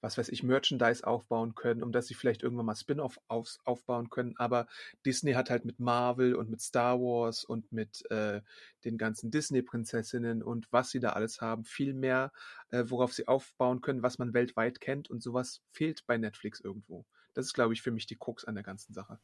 was 0.00 0.18
weiß 0.18 0.28
ich, 0.28 0.42
Merchandise 0.42 1.06
aufbauen 1.06 1.54
können, 1.54 1.82
um 1.82 1.90
dass 1.90 2.06
sie 2.06 2.14
vielleicht 2.14 2.42
irgendwann 2.42 2.66
mal 2.66 2.76
Spin-off 2.76 3.18
auf, 3.28 3.56
aufbauen 3.64 4.10
können. 4.10 4.34
Aber 4.36 4.66
Disney 5.06 5.32
hat 5.32 5.48
halt 5.50 5.64
mit 5.64 5.80
Marvel 5.80 6.34
und 6.34 6.50
mit 6.50 6.60
Star 6.60 7.00
Wars 7.00 7.44
und 7.44 7.72
mit 7.72 8.08
äh, 8.10 8.42
den 8.84 8.98
ganzen 8.98 9.30
Disney-Prinzessinnen 9.30 10.42
und 10.42 10.70
was 10.72 10.90
sie 10.90 11.00
da 11.00 11.10
alles 11.10 11.40
haben, 11.40 11.64
viel 11.64 11.94
mehr, 11.94 12.32
äh, 12.70 12.84
worauf 12.86 13.12
sie 13.14 13.26
aufbauen 13.28 13.80
können, 13.80 14.02
was 14.02 14.18
man 14.18 14.34
weltweit 14.34 14.80
kennt. 14.80 15.08
Und 15.10 15.22
sowas 15.22 15.62
fehlt 15.70 16.06
bei 16.06 16.18
Netflix 16.18 16.60
irgendwo. 16.60 17.06
Das 17.34 17.46
ist, 17.46 17.54
glaube 17.54 17.74
ich, 17.74 17.82
für 17.82 17.90
mich 17.90 18.06
die 18.06 18.16
Krux 18.16 18.44
an 18.44 18.54
der 18.54 18.64
ganzen 18.64 18.94
Sache. 18.94 19.18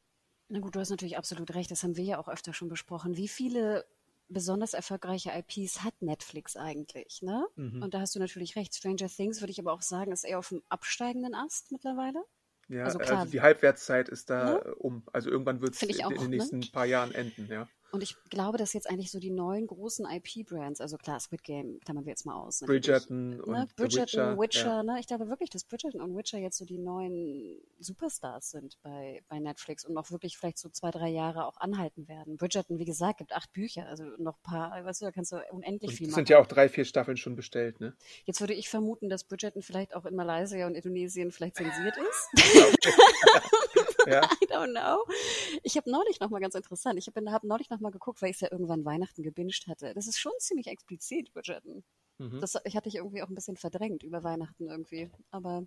Na 0.49 0.59
gut, 0.59 0.75
du 0.75 0.81
hast 0.81 0.91
natürlich 0.91 1.17
absolut 1.17 1.55
recht. 1.55 1.71
Das 1.71 1.83
haben 1.83 1.97
wir 1.97 2.05
ja 2.05 2.19
auch 2.19 2.29
öfter 2.29 2.53
schon 2.53 2.69
besprochen. 2.69 3.17
Wie 3.17 3.29
viele 3.29 3.87
besonders 4.29 4.75
erfolgreiche 4.75 5.31
IPs 5.31 5.83
hat 5.83 5.95
Netflix 6.03 6.57
eigentlich? 6.57 7.23
Ne? 7.23 7.47
Mhm. 7.57 7.83
Und 7.83 7.95
da 7.95 8.01
hast 8.01 8.15
du 8.15 8.19
natürlich 8.19 8.57
recht. 8.57 8.75
Stranger 8.75 9.09
Things 9.09 9.41
würde 9.41 9.53
ich 9.53 9.61
aber 9.61 9.73
auch 9.73 9.83
sagen, 9.83 10.13
ist 10.13 10.25
eher 10.25 10.39
auf 10.39 10.49
dem 10.49 10.63
absteigenden 10.69 11.35
Ast 11.35 11.73
mittlerweile. 11.73 12.25
Ja, 12.69 12.85
also, 12.85 12.99
klar, 12.99 13.21
also 13.21 13.33
die 13.33 13.41
Halbwertszeit 13.41 14.09
ist 14.09 14.31
da 14.31 14.55
ne? 14.55 14.75
um. 14.77 15.03
Also 15.13 15.29
irgendwann 15.29 15.61
wird 15.61 15.75
es 15.75 15.83
in, 15.83 16.09
den 16.09 16.31
nächsten 16.31 16.61
ne? 16.61 16.67
paar 16.73 16.87
Jahren 16.87 17.13
enden, 17.13 17.49
ja. 17.51 17.69
Und 17.93 18.03
ich 18.03 18.17
glaube, 18.29 18.59
dass 18.59 18.73
jetzt 18.73 18.89
eigentlich 18.89 19.11
so 19.11 19.19
die 19.19 19.31
neuen 19.31 19.67
großen 19.67 20.07
IP-Brands, 20.07 20.81
also 20.81 20.97
klar, 20.97 21.19
Squid 21.19 21.43
Game, 21.43 21.81
klammern 21.85 22.05
wir 22.05 22.11
jetzt 22.11 22.25
mal 22.25 22.35
aus. 22.35 22.61
Bridgerton 22.61 23.31
ne? 23.31 23.43
und 23.43 23.77
Bridgerton, 23.77 24.39
Witcher. 24.39 24.39
Witcher 24.39 24.67
ja. 24.67 24.83
ne? 24.83 24.97
Ich 25.01 25.07
glaube 25.07 25.29
wirklich, 25.29 25.51
dass 25.51 25.65
Bridgerton 25.65 26.01
und 26.01 26.17
Witcher 26.17 26.39
jetzt 26.39 26.59
so 26.59 26.65
die 26.65 26.79
neuen 26.79 27.61
Superstars 27.79 28.51
sind 28.51 28.77
bei, 28.83 29.23
bei 29.29 29.39
Netflix 29.39 29.85
und 29.85 29.95
noch 29.95 30.11
wirklich 30.11 30.37
vielleicht 30.39 30.59
so 30.59 30.69
zwei, 30.69 30.91
drei 30.91 31.09
Jahre 31.09 31.47
auch 31.47 31.57
anhalten 31.57 32.07
werden. 32.09 32.37
Bridgerton, 32.37 32.79
wie 32.79 32.85
gesagt, 32.85 33.19
gibt 33.19 33.33
acht 33.33 33.53
Bücher, 33.53 33.87
also 33.87 34.05
noch 34.19 34.37
ein 34.37 34.43
paar, 34.43 34.85
weißt 34.85 35.01
du, 35.01 35.07
da 35.07 35.13
kannst 35.13 35.33
du 35.33 35.43
unendlich 35.51 35.91
und 35.91 35.97
viel 35.97 36.07
es 36.07 36.13
machen. 36.13 36.21
sind 36.21 36.29
ja 36.29 36.39
auch 36.39 36.47
drei, 36.47 36.69
vier 36.69 36.85
Staffeln 36.85 37.17
schon 37.17 37.35
bestellt, 37.35 37.81
ne? 37.81 37.95
Jetzt 38.25 38.41
würde 38.41 38.55
ich 38.55 38.69
vermuten, 38.69 39.09
dass 39.09 39.25
Bridgerton 39.25 39.63
vielleicht 39.63 39.95
auch 39.95 40.05
in 40.07 40.15
Malaysia 40.15 40.67
und 40.67 40.75
Indonesien 40.75 41.33
vielleicht 41.33 41.57
zensiert 41.57 41.97
ist. 41.97 42.31
ja. 44.07 44.23
I 44.43 44.47
don't 44.47 44.73
know. 44.73 45.05
Ich 45.63 45.77
habe 45.77 45.91
neulich 45.91 46.21
noch 46.21 46.31
mal 46.31 46.41
ganz 46.41 46.55
interessant, 46.55 46.99
ich 46.99 47.07
habe 47.07 47.31
hab 47.31 47.45
neulich 47.45 47.71
noch 47.71 47.81
mal 47.81 47.91
geguckt, 47.91 48.23
weil 48.23 48.31
ich 48.31 48.37
es 48.37 48.41
ja 48.41 48.49
irgendwann 48.51 48.85
Weihnachten 48.85 49.23
gebinged 49.23 49.67
hatte. 49.69 49.95
Das 49.95 50.07
ist 50.07 50.19
schon 50.19 50.33
ziemlich 50.39 50.67
explizit, 50.67 51.33
Bridgerton. 51.33 51.85
Mhm. 52.21 52.39
Das 52.41 52.55
ich 52.65 52.77
hatte 52.77 52.89
ich 52.91 52.97
irgendwie 52.97 53.23
auch 53.23 53.29
ein 53.29 53.35
bisschen 53.35 53.57
verdrängt 53.57 54.03
über 54.03 54.23
Weihnachten 54.23 54.69
irgendwie. 54.69 55.11
Aber 55.31 55.65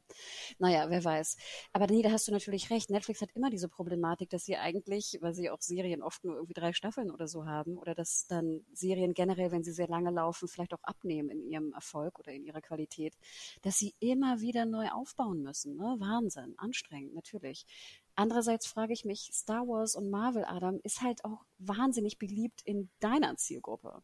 naja, 0.60 0.88
wer 0.90 1.04
weiß. 1.04 1.36
Aber 1.74 1.88
nee, 1.88 2.04
da 2.04 2.12
hast 2.12 2.28
du 2.28 2.32
natürlich 2.32 2.70
recht. 2.70 2.92
Netflix 2.92 3.22
hat 3.22 3.32
immer 3.34 3.50
diese 3.50 3.68
Problematik, 3.68 4.30
dass 4.30 4.46
sie 4.46 4.56
eigentlich, 4.58 5.18
weil 5.22 5.34
sie 5.34 5.50
auch 5.50 5.62
Serien 5.62 6.04
oft 6.04 6.24
nur 6.24 6.36
irgendwie 6.36 6.54
drei 6.54 6.74
Staffeln 6.74 7.10
oder 7.10 7.28
so 7.28 7.46
haben, 7.48 7.78
oder 7.78 7.96
dass 7.96 8.28
dann 8.28 8.64
Serien 8.72 9.16
generell, 9.16 9.52
wenn 9.52 9.64
sie 9.64 9.72
sehr 9.72 9.88
lange 9.88 10.12
laufen, 10.12 10.48
vielleicht 10.48 10.76
auch 10.76 10.84
abnehmen 10.84 11.30
in 11.32 11.44
ihrem 11.50 11.74
Erfolg 11.74 12.20
oder 12.20 12.32
in 12.32 12.46
ihrer 12.46 12.62
Qualität, 12.62 13.16
dass 13.64 13.80
sie 13.80 13.96
immer 14.00 14.40
wieder 14.40 14.66
neu 14.66 14.90
aufbauen 14.90 15.42
müssen. 15.42 15.76
Ne? 15.76 15.96
Wahnsinn, 15.98 16.54
anstrengend, 16.58 17.16
natürlich. 17.16 17.66
Andererseits 18.16 18.68
frage 18.68 18.93
ich 18.93 19.05
mich, 19.05 19.32
Star 19.34 19.68
Wars 19.68 19.95
und 19.95 20.09
Marvel, 20.09 20.45
Adam, 20.45 20.80
ist 20.84 21.01
halt 21.01 21.26
auch 21.26 21.45
wahnsinnig 21.57 22.20
beliebt 22.20 22.61
in 22.64 22.89
deiner 22.99 23.36
Zielgruppe. 23.38 24.03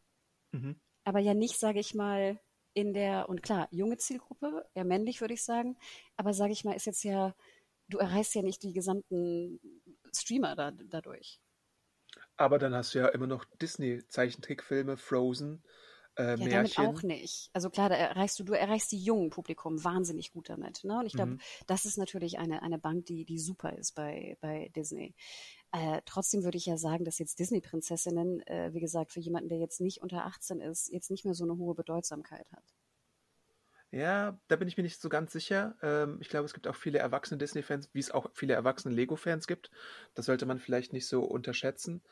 Mhm. 0.52 0.80
Aber 1.04 1.20
ja 1.20 1.34
nicht, 1.34 1.60
sage 1.60 1.80
ich 1.80 1.94
mal, 1.94 2.40
in 2.74 2.94
der, 2.94 3.30
und 3.30 3.44
klar, 3.44 3.68
junge 3.72 3.98
Zielgruppe, 3.98 4.68
eher 4.74 4.86
männlich 4.86 5.22
würde 5.22 5.34
ich 5.34 5.44
sagen, 5.44 5.78
aber 6.18 6.34
sage 6.34 6.54
ich 6.54 6.64
mal, 6.64 6.76
ist 6.76 6.86
jetzt 6.86 7.04
ja, 7.04 7.36
du 7.88 7.98
erreichst 7.98 8.36
ja 8.36 8.42
nicht 8.42 8.64
die 8.64 8.74
gesamten 8.74 9.60
Streamer 10.16 10.56
da, 10.56 10.72
dadurch. 10.72 11.40
Aber 12.38 12.58
dann 12.58 12.74
hast 12.74 12.96
du 12.96 13.00
ja 13.00 13.08
immer 13.08 13.28
noch 13.28 13.46
Disney-Zeichentrickfilme, 13.62 14.98
Frozen, 14.98 15.64
äh, 16.20 16.36
Ja, 16.36 16.48
damit 16.50 16.78
Märchen. 16.78 16.78
auch 16.78 17.04
nicht. 17.04 17.50
Also 17.54 17.70
klar, 17.72 17.90
da 17.90 17.96
erreichst 17.96 18.40
du, 18.40 18.44
du 18.44 18.54
erreichst 18.54 18.92
die 18.92 19.04
jungen 19.04 19.32
Publikum 19.32 19.84
wahnsinnig 19.84 20.32
gut 20.34 20.50
damit. 20.50 20.84
Ne? 20.84 21.00
Und 21.00 21.08
ich 21.08 21.16
glaube, 21.16 21.34
Mhm. 21.34 21.40
das 21.68 21.86
ist 21.86 21.98
natürlich 21.98 22.40
eine, 22.40 22.62
eine 22.64 22.78
Bank, 22.80 23.06
die, 23.08 23.26
die 23.26 23.40
super 23.40 23.74
ist 23.78 23.96
bei, 23.96 24.38
bei 24.42 24.70
Disney. 24.76 25.16
Äh, 25.72 26.02
trotzdem 26.06 26.44
würde 26.44 26.58
ich 26.58 26.66
ja 26.68 26.78
sagen, 26.78 27.06
dass 27.06 27.20
jetzt 27.20 27.40
Disney-Prinzessinnen, 27.40 28.42
äh, 28.48 28.74
wie 28.74 28.80
gesagt, 28.82 29.12
für 29.14 29.20
jemanden, 29.22 29.50
der 29.50 29.60
jetzt 29.60 29.82
nicht 29.82 30.02
unter 30.02 30.26
18 30.26 30.62
ist, 30.62 30.90
jetzt 30.92 31.12
nicht 31.12 31.26
mehr 31.26 31.36
so 31.36 31.44
eine 31.46 31.58
hohe 31.58 31.76
Bedeutsamkeit 31.76 32.52
hat. 32.52 32.76
Ja, 33.92 34.40
da 34.48 34.56
bin 34.56 34.68
ich 34.68 34.78
mir 34.78 34.84
nicht 34.84 35.02
so 35.02 35.10
ganz 35.10 35.32
sicher. 35.34 35.76
Ähm, 35.82 36.20
ich 36.22 36.30
glaube, 36.30 36.46
es 36.46 36.54
gibt 36.54 36.68
auch 36.68 36.76
viele 36.76 37.00
erwachsene 37.00 37.40
Disney-Fans, 37.40 37.90
wie 37.94 38.00
es 38.00 38.12
auch 38.12 38.30
viele 38.36 38.54
erwachsene 38.54 38.94
Lego-Fans 38.94 39.48
gibt. 39.48 39.72
Das 40.14 40.28
sollte 40.28 40.46
man 40.46 40.60
vielleicht 40.60 40.94
nicht 40.94 41.08
so 41.08 41.24
unterschätzen. 41.24 42.04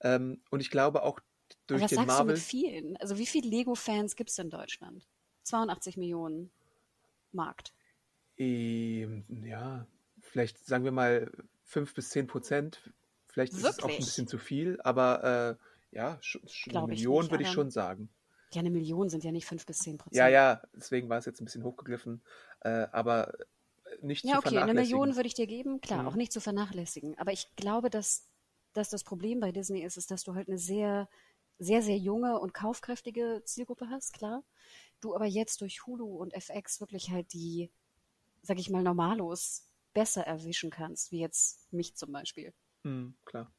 Ähm, 0.00 0.42
und 0.50 0.60
ich 0.60 0.70
glaube 0.70 1.02
auch 1.02 1.20
durch 1.66 1.80
Aber 1.80 1.84
was 1.84 1.94
sagst 1.94 2.08
Marvel. 2.08 2.18
du 2.18 2.24
mit 2.24 2.38
vielen? 2.38 2.96
Also 2.98 3.18
wie 3.18 3.26
viele 3.26 3.48
Lego-Fans 3.48 4.16
gibt 4.16 4.30
es 4.30 4.38
in 4.38 4.50
Deutschland? 4.50 5.06
82 5.44 5.96
Millionen 5.96 6.50
Markt. 7.32 7.74
Ähm, 8.38 9.24
ja, 9.44 9.86
vielleicht 10.20 10.64
sagen 10.66 10.84
wir 10.84 10.92
mal 10.92 11.30
5 11.62 11.94
bis 11.94 12.10
10 12.10 12.26
Prozent. 12.26 12.92
Vielleicht 13.28 13.56
ist 13.56 13.68
es 13.68 13.80
auch 13.80 13.98
ein 13.98 14.04
Wirklich? 14.04 14.06
bisschen 14.06 14.26
zu 14.26 14.38
viel, 14.38 14.78
aber 14.82 15.58
äh, 15.92 15.96
ja, 15.96 16.20
eine 16.68 16.82
Million 16.82 17.30
würde 17.30 17.42
ich 17.42 17.50
schon 17.50 17.70
sagen. 17.70 18.08
Ja, 18.52 18.60
eine 18.60 18.70
Million 18.70 19.08
sind 19.08 19.24
ja 19.24 19.32
nicht 19.32 19.46
5 19.46 19.66
bis 19.66 19.78
10 19.78 19.98
Prozent. 19.98 20.16
Ja, 20.16 20.28
ja, 20.28 20.62
deswegen 20.74 21.08
war 21.08 21.18
es 21.18 21.26
jetzt 21.26 21.40
ein 21.40 21.44
bisschen 21.44 21.64
hochgegriffen, 21.64 22.22
äh, 22.60 22.86
aber 22.92 23.32
nicht 24.00 24.26
Ja, 24.26 24.32
zu 24.32 24.38
okay, 24.38 24.60
eine 24.60 24.74
vernachlässigen. 24.74 25.02
Million 25.04 25.16
würde 25.16 25.26
ich 25.28 25.34
dir 25.34 25.46
geben, 25.46 25.80
klar, 25.80 26.00
Mhm. 26.02 26.08
auch 26.08 26.16
nicht 26.16 26.32
zu 26.32 26.40
vernachlässigen. 26.40 27.16
Aber 27.18 27.32
ich 27.32 27.54
glaube, 27.56 27.90
dass, 27.90 28.28
dass 28.72 28.90
das 28.90 29.04
Problem 29.04 29.40
bei 29.40 29.52
Disney 29.52 29.82
ist, 29.82 29.96
ist, 29.96 30.10
dass 30.10 30.24
du 30.24 30.34
halt 30.34 30.48
eine 30.48 30.58
sehr, 30.58 31.08
sehr, 31.58 31.82
sehr 31.82 31.96
junge 31.96 32.38
und 32.38 32.54
kaufkräftige 32.54 33.42
Zielgruppe 33.44 33.88
hast, 33.90 34.12
klar. 34.12 34.44
Du 35.00 35.14
aber 35.14 35.26
jetzt 35.26 35.60
durch 35.60 35.86
Hulu 35.86 36.16
und 36.16 36.34
FX 36.34 36.80
wirklich 36.80 37.10
halt 37.10 37.32
die, 37.32 37.70
sag 38.42 38.58
ich 38.58 38.70
mal, 38.70 38.82
Normalos 38.82 39.68
besser 39.94 40.26
erwischen 40.26 40.70
kannst, 40.70 41.12
wie 41.12 41.20
jetzt 41.20 41.72
mich 41.72 41.94
zum 41.94 42.12
Beispiel. 42.12 42.52
Hm, 42.82 43.16
klar. 43.24 43.50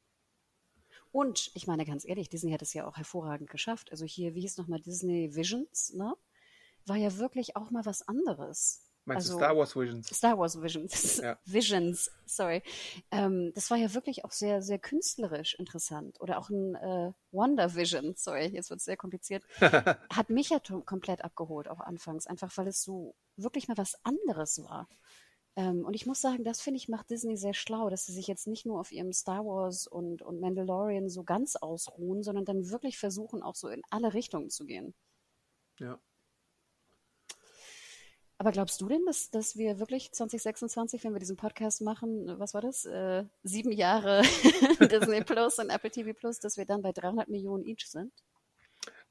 Und 1.12 1.52
ich 1.56 1.68
meine 1.68 1.86
ganz 1.86 2.06
ehrlich, 2.06 2.30
Disney 2.30 2.52
hat 2.52 2.62
es 2.62 2.74
ja 2.74 2.88
auch 2.88 2.98
hervorragend 2.98 3.50
geschafft. 3.50 3.92
Also 3.92 4.06
hier, 4.06 4.36
wie 4.36 4.42
hieß 4.42 4.58
nochmal 4.58 4.80
Disney 4.80 5.34
Visions, 5.36 5.94
ne? 5.94 6.16
War 6.86 6.98
ja 6.98 7.18
wirklich 7.18 7.56
auch 7.56 7.72
mal 7.72 7.86
was 7.86 8.08
anderes. 8.08 8.87
Meinst 9.08 9.28
Also- 9.28 9.40
du 9.40 9.46
Star 9.46 9.56
Wars 9.58 9.74
Visions? 9.76 10.08
Star 10.10 10.38
Wars 10.38 10.62
Visions. 10.62 11.18
Ja. 11.18 11.40
Visions, 11.46 12.12
sorry. 12.26 12.62
Ähm, 13.10 13.54
das 13.56 13.72
war 13.72 13.78
ja 13.78 13.94
wirklich 13.94 14.26
auch 14.26 14.34
sehr, 14.34 14.62
sehr 14.62 14.80
künstlerisch 14.80 15.56
interessant. 15.56 16.20
Oder 16.20 16.38
auch 16.40 16.50
ein 16.50 16.76
äh, 16.76 17.14
Wonder 17.32 17.74
Vision, 17.74 18.16
sorry, 18.18 18.48
jetzt 18.48 18.70
wird 18.70 18.80
es 18.80 18.86
sehr 18.86 18.98
kompliziert. 18.98 19.44
Hat 19.62 20.30
mich 20.30 20.50
ja 20.50 20.60
komplett 20.86 21.24
abgeholt, 21.24 21.70
auch 21.70 21.80
anfangs, 21.80 22.28
einfach 22.28 22.52
weil 22.58 22.68
es 22.68 22.84
so 22.84 23.16
wirklich 23.38 23.70
mal 23.70 23.78
was 23.78 23.96
anderes 24.04 24.62
war. 24.62 24.90
Ähm, 25.56 25.86
und 25.86 25.94
ich 25.94 26.06
muss 26.06 26.20
sagen, 26.20 26.44
das 26.44 26.60
finde 26.60 26.78
ich 26.78 26.90
macht 26.90 27.10
Disney 27.10 27.38
sehr 27.38 27.54
schlau, 27.54 27.90
dass 27.90 28.06
sie 28.06 28.14
sich 28.14 28.28
jetzt 28.28 28.46
nicht 28.46 28.66
nur 28.66 28.78
auf 28.78 28.92
ihrem 28.92 29.14
Star 29.14 29.46
Wars 29.46 29.88
und, 29.88 30.22
und 30.22 30.42
Mandalorian 30.42 31.08
so 31.10 31.24
ganz 31.24 31.56
ausruhen, 31.56 32.24
sondern 32.24 32.44
dann 32.44 32.70
wirklich 32.70 32.98
versuchen, 32.98 33.42
auch 33.42 33.56
so 33.56 33.70
in 33.70 33.84
alle 33.90 34.14
Richtungen 34.14 34.50
zu 34.50 34.66
gehen. 34.66 34.94
Ja. 35.80 35.98
Aber 38.40 38.52
glaubst 38.52 38.80
du 38.82 38.88
denn, 38.88 39.04
dass, 39.06 39.32
dass 39.32 39.56
wir 39.56 39.80
wirklich 39.80 40.12
2026, 40.12 41.04
wenn 41.04 41.14
wir 41.14 41.20
diesen 41.20 41.38
Podcast 41.38 41.82
machen, 41.82 42.40
was 42.40 42.54
war 42.54 42.62
das? 42.62 42.86
Äh, 42.86 43.26
sieben 43.44 43.72
Jahre 43.72 44.22
Disney 44.80 45.24
Plus 45.24 45.58
und 45.58 45.72
Apple 45.72 45.90
TV 45.90 46.14
Plus, 46.14 46.40
dass 46.40 46.56
wir 46.56 46.66
dann 46.66 46.84
bei 46.84 46.92
300 46.92 47.30
Millionen 47.30 47.66
each 47.66 47.88
sind? 47.88 48.14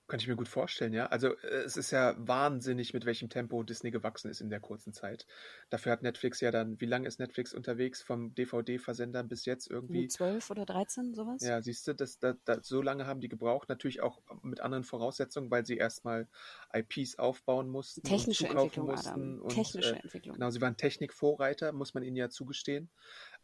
Kann 0.08 0.20
ich 0.20 0.28
mir 0.28 0.36
gut 0.36 0.46
vorstellen, 0.46 0.92
ja. 0.92 1.06
Also 1.06 1.36
äh, 1.38 1.64
es 1.64 1.76
ist 1.76 1.90
ja 1.90 2.14
wahnsinnig, 2.16 2.94
mit 2.94 3.06
welchem 3.06 3.28
Tempo 3.28 3.62
Disney 3.64 3.90
gewachsen 3.90 4.30
ist 4.30 4.40
in 4.40 4.50
der 4.50 4.60
kurzen 4.60 4.92
Zeit. 4.92 5.26
Dafür 5.68 5.90
hat 5.90 6.02
Netflix 6.02 6.40
ja 6.40 6.52
dann, 6.52 6.80
wie 6.80 6.86
lange 6.86 7.08
ist 7.08 7.18
Netflix 7.18 7.52
unterwegs 7.52 8.02
vom 8.02 8.32
DVD-Versender 8.34 9.24
bis 9.24 9.46
jetzt 9.46 9.68
irgendwie? 9.68 10.06
12 10.06 10.50
oder 10.50 10.64
13, 10.64 11.14
sowas? 11.14 11.42
Ja, 11.42 11.60
siehst 11.60 11.88
du, 11.88 11.94
das, 11.94 12.20
das, 12.20 12.36
das, 12.44 12.68
so 12.68 12.82
lange 12.82 13.06
haben 13.06 13.20
die 13.20 13.28
gebraucht, 13.28 13.68
natürlich 13.68 14.00
auch 14.00 14.22
mit 14.42 14.60
anderen 14.60 14.84
Voraussetzungen, 14.84 15.50
weil 15.50 15.66
sie 15.66 15.76
erstmal 15.76 16.28
IPs 16.72 17.18
aufbauen 17.18 17.68
mussten 17.68 18.02
Technische 18.02 18.46
Entwicklung, 18.46 18.86
mussten. 18.86 19.08
Adam. 19.08 19.40
Und, 19.40 19.48
Technische 19.48 19.96
äh, 19.96 20.00
Entwicklung. 20.00 20.34
Genau, 20.34 20.50
sie 20.50 20.60
waren 20.60 20.76
Technikvorreiter, 20.76 21.72
muss 21.72 21.94
man 21.94 22.04
ihnen 22.04 22.16
ja 22.16 22.28
zugestehen. 22.28 22.90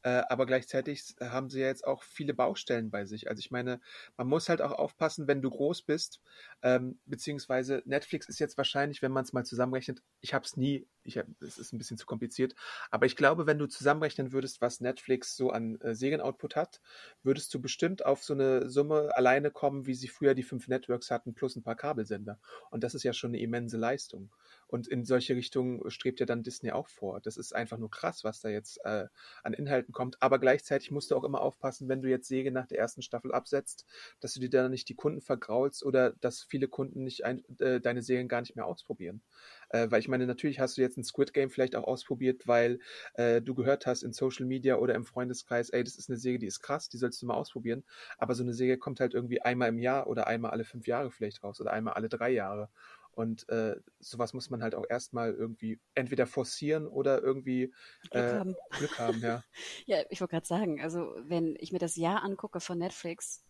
Äh, 0.02 0.22
aber 0.28 0.46
gleichzeitig 0.46 1.14
haben 1.20 1.48
sie 1.48 1.60
ja 1.60 1.66
jetzt 1.66 1.86
auch 1.86 2.02
viele 2.02 2.34
Baustellen 2.34 2.90
bei 2.90 3.04
sich. 3.04 3.28
Also 3.28 3.38
ich 3.40 3.50
meine, 3.50 3.80
man 4.16 4.26
muss 4.26 4.48
halt 4.48 4.60
auch 4.60 4.72
aufpassen, 4.72 5.28
wenn 5.28 5.42
du 5.42 5.50
groß 5.50 5.82
bist, 5.82 6.20
ähm, 6.62 6.98
beziehungsweise 7.06 7.82
Netflix 7.84 8.28
ist 8.28 8.40
jetzt 8.40 8.56
wahrscheinlich, 8.56 9.02
wenn 9.02 9.12
man 9.12 9.24
es 9.24 9.32
mal 9.32 9.44
zusammenrechnet, 9.44 10.02
ich 10.20 10.34
habe 10.34 10.44
es 10.44 10.56
nie, 10.56 10.86
ich 11.04 11.18
hab, 11.18 11.26
es 11.40 11.58
ist 11.58 11.72
ein 11.72 11.78
bisschen 11.78 11.98
zu 11.98 12.06
kompliziert, 12.06 12.54
aber 12.90 13.06
ich 13.06 13.16
glaube, 13.16 13.46
wenn 13.46 13.58
du 13.58 13.66
zusammenrechnen 13.66 14.32
würdest, 14.32 14.60
was 14.60 14.80
Netflix 14.80 15.36
so 15.36 15.50
an 15.50 15.80
äh, 15.80 15.94
Serienoutput 15.94 16.56
hat, 16.56 16.80
würdest 17.22 17.54
du 17.54 17.60
bestimmt 17.60 18.04
auf 18.04 18.24
so 18.24 18.34
eine 18.34 18.68
Summe 18.68 19.10
alleine 19.14 19.50
kommen, 19.50 19.86
wie 19.86 19.94
sie 19.94 20.08
früher 20.08 20.34
die 20.34 20.42
fünf 20.42 20.66
Networks 20.66 21.10
hatten, 21.10 21.34
plus 21.34 21.54
ein 21.56 21.62
paar 21.62 21.76
Kabelsender. 21.76 22.40
Und 22.70 22.82
das 22.82 22.94
ist 22.94 23.04
ja 23.04 23.12
schon 23.12 23.30
eine 23.30 23.40
immense 23.40 23.76
Leistung. 23.76 24.30
Und 24.72 24.88
in 24.88 25.04
solche 25.04 25.36
Richtungen 25.36 25.90
strebt 25.90 26.18
ja 26.18 26.24
dann 26.24 26.42
Disney 26.42 26.72
auch 26.72 26.88
vor. 26.88 27.20
Das 27.20 27.36
ist 27.36 27.54
einfach 27.54 27.76
nur 27.76 27.90
krass, 27.90 28.24
was 28.24 28.40
da 28.40 28.48
jetzt 28.48 28.82
äh, 28.86 29.04
an 29.42 29.52
Inhalten 29.52 29.92
kommt. 29.92 30.22
Aber 30.22 30.38
gleichzeitig 30.38 30.90
musst 30.90 31.10
du 31.10 31.16
auch 31.16 31.24
immer 31.24 31.42
aufpassen, 31.42 31.90
wenn 31.90 32.00
du 32.00 32.08
jetzt 32.08 32.26
Säge 32.26 32.50
nach 32.50 32.66
der 32.66 32.78
ersten 32.78 33.02
Staffel 33.02 33.32
absetzt, 33.32 33.84
dass 34.20 34.32
du 34.32 34.40
dir 34.40 34.48
dann 34.48 34.70
nicht 34.70 34.88
die 34.88 34.94
Kunden 34.94 35.20
vergraulst 35.20 35.84
oder 35.84 36.14
dass 36.22 36.42
viele 36.42 36.68
Kunden 36.68 37.04
nicht 37.04 37.26
ein, 37.26 37.44
äh, 37.58 37.82
deine 37.82 38.00
Serien 38.00 38.28
gar 38.28 38.40
nicht 38.40 38.56
mehr 38.56 38.64
ausprobieren. 38.64 39.20
Äh, 39.68 39.90
weil 39.90 40.00
ich 40.00 40.08
meine, 40.08 40.26
natürlich 40.26 40.58
hast 40.58 40.78
du 40.78 40.80
jetzt 40.80 40.96
ein 40.96 41.04
Squid 41.04 41.34
Game 41.34 41.50
vielleicht 41.50 41.76
auch 41.76 41.84
ausprobiert, 41.84 42.46
weil 42.46 42.78
äh, 43.12 43.42
du 43.42 43.54
gehört 43.54 43.84
hast 43.84 44.02
in 44.02 44.14
Social 44.14 44.46
Media 44.46 44.76
oder 44.76 44.94
im 44.94 45.04
Freundeskreis, 45.04 45.68
ey, 45.68 45.84
das 45.84 45.96
ist 45.96 46.08
eine 46.08 46.16
Serie, 46.16 46.38
die 46.38 46.46
ist 46.46 46.60
krass, 46.60 46.88
die 46.88 46.96
sollst 46.96 47.20
du 47.20 47.26
mal 47.26 47.34
ausprobieren. 47.34 47.84
Aber 48.16 48.34
so 48.34 48.42
eine 48.42 48.54
Serie 48.54 48.78
kommt 48.78 49.00
halt 49.00 49.12
irgendwie 49.12 49.42
einmal 49.42 49.68
im 49.68 49.78
Jahr 49.78 50.06
oder 50.06 50.28
einmal 50.28 50.52
alle 50.52 50.64
fünf 50.64 50.86
Jahre 50.86 51.10
vielleicht 51.10 51.44
raus 51.44 51.60
oder 51.60 51.74
einmal 51.74 51.92
alle 51.92 52.08
drei 52.08 52.30
Jahre. 52.30 52.70
Und 53.12 53.48
äh, 53.48 53.76
sowas 54.00 54.32
muss 54.32 54.50
man 54.50 54.62
halt 54.62 54.74
auch 54.74 54.84
erstmal 54.88 55.32
irgendwie 55.34 55.80
entweder 55.94 56.26
forcieren 56.26 56.86
oder 56.86 57.22
irgendwie 57.22 57.72
Glück 58.10 58.24
äh, 58.24 58.32
haben. 58.32 58.56
Glück 58.70 58.98
haben, 58.98 59.20
ja. 59.20 59.44
Ja, 59.86 60.02
ich 60.10 60.20
wollte 60.20 60.32
gerade 60.32 60.46
sagen, 60.46 60.80
also 60.80 61.14
wenn 61.24 61.56
ich 61.58 61.72
mir 61.72 61.78
das 61.78 61.96
Jahr 61.96 62.22
angucke 62.22 62.60
von 62.60 62.78
Netflix 62.78 63.44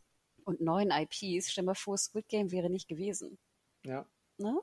und 0.44 0.60
neuen 0.60 0.90
IPs, 0.90 1.50
stell 1.50 1.64
mal 1.64 1.74
vor, 1.74 1.96
Squid 1.96 2.28
Game 2.28 2.50
wäre 2.50 2.70
nicht 2.70 2.88
gewesen. 2.88 3.38
ja. 3.84 4.06
Ne? 4.38 4.60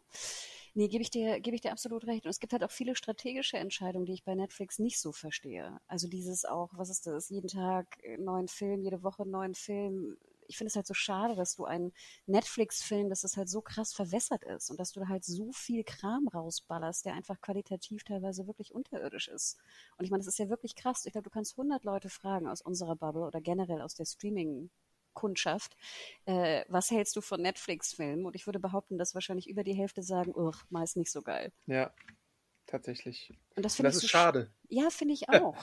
Nee, 0.76 0.88
gebe 0.88 1.02
ich 1.02 1.10
dir, 1.10 1.40
gebe 1.40 1.56
ich 1.56 1.62
dir 1.62 1.72
absolut 1.72 2.06
recht. 2.06 2.26
Und 2.26 2.30
es 2.30 2.40
gibt 2.40 2.54
halt 2.54 2.64
auch 2.64 2.72
viele 2.72 2.96
strategische 2.96 3.58
Entscheidungen, 3.58 4.06
die 4.06 4.14
ich 4.14 4.24
bei 4.24 4.36
Netflix 4.36 4.80
nicht 4.80 5.00
so 5.00 5.12
verstehe. 5.12 5.80
Also 5.88 6.08
dieses 6.08 6.46
auch, 6.46 6.70
was 6.74 6.90
ist 6.90 7.08
das? 7.08 7.30
Jeden 7.30 7.48
Tag 7.48 7.98
einen 8.06 8.24
neuen 8.24 8.48
Film, 8.48 8.82
jede 8.82 9.04
Woche 9.04 9.26
neuen 9.26 9.56
Film. 9.56 10.18
Ich 10.50 10.58
finde 10.58 10.70
es 10.70 10.76
halt 10.76 10.88
so 10.88 10.94
schade, 10.94 11.36
dass 11.36 11.56
du 11.56 11.66
einen 11.66 11.94
Netflix-Film, 12.26 13.10
dass 13.10 13.24
es 13.24 13.38
halt 13.38 13.50
so 13.50 13.62
krass 13.62 13.94
verwässert 13.94 14.44
ist 14.44 14.70
und 14.72 14.80
dass 14.80 14.92
du 14.92 15.08
halt 15.08 15.24
so 15.24 15.52
viel 15.52 15.84
Kram 15.84 16.28
rausballerst, 16.28 17.06
der 17.06 17.14
einfach 17.14 17.40
qualitativ 17.40 18.04
teilweise 18.04 18.48
wirklich 18.48 18.74
unterirdisch 18.74 19.28
ist. 19.28 19.58
Und 19.98 20.06
ich 20.06 20.12
meine, 20.12 20.22
das 20.22 20.28
ist 20.28 20.40
ja 20.40 20.50
wirklich 20.50 20.76
krass. 20.76 21.06
Ich 21.06 21.14
glaube, 21.14 21.26
du 21.26 21.30
kannst 21.30 21.56
100 21.56 21.84
Leute 21.84 22.10
fragen 22.10 22.48
aus 22.48 22.62
unserer 22.62 22.96
Bubble 22.96 23.22
oder 23.22 23.42
generell 23.42 23.82
aus 23.82 23.96
der 23.96 24.06
Streaming- 24.06 24.70
Kundschaft. 25.14 25.76
Äh, 26.26 26.64
was 26.70 26.92
hältst 26.92 27.16
du 27.16 27.22
von 27.22 27.42
Netflix-Filmen? 27.42 28.26
Und 28.26 28.36
ich 28.36 28.46
würde 28.46 28.60
behaupten, 28.60 28.98
dass 28.98 29.16
wahrscheinlich 29.16 29.50
über 29.50 29.64
die 29.64 29.74
Hälfte 29.74 30.02
sagen, 30.02 30.34
meist 30.70 30.96
nicht 30.96 31.12
so 31.12 31.22
geil. 31.22 31.52
Ja, 31.66 31.92
tatsächlich. 32.70 33.34
Und 33.56 33.66
das, 33.66 33.80
Und 33.80 33.84
das 33.84 33.96
ich 33.96 33.98
ist 33.98 34.02
so 34.04 34.08
schade. 34.08 34.52
Ja, 34.70 34.90
finde 34.90 35.14
ich 35.14 35.30
auch. 35.30 35.56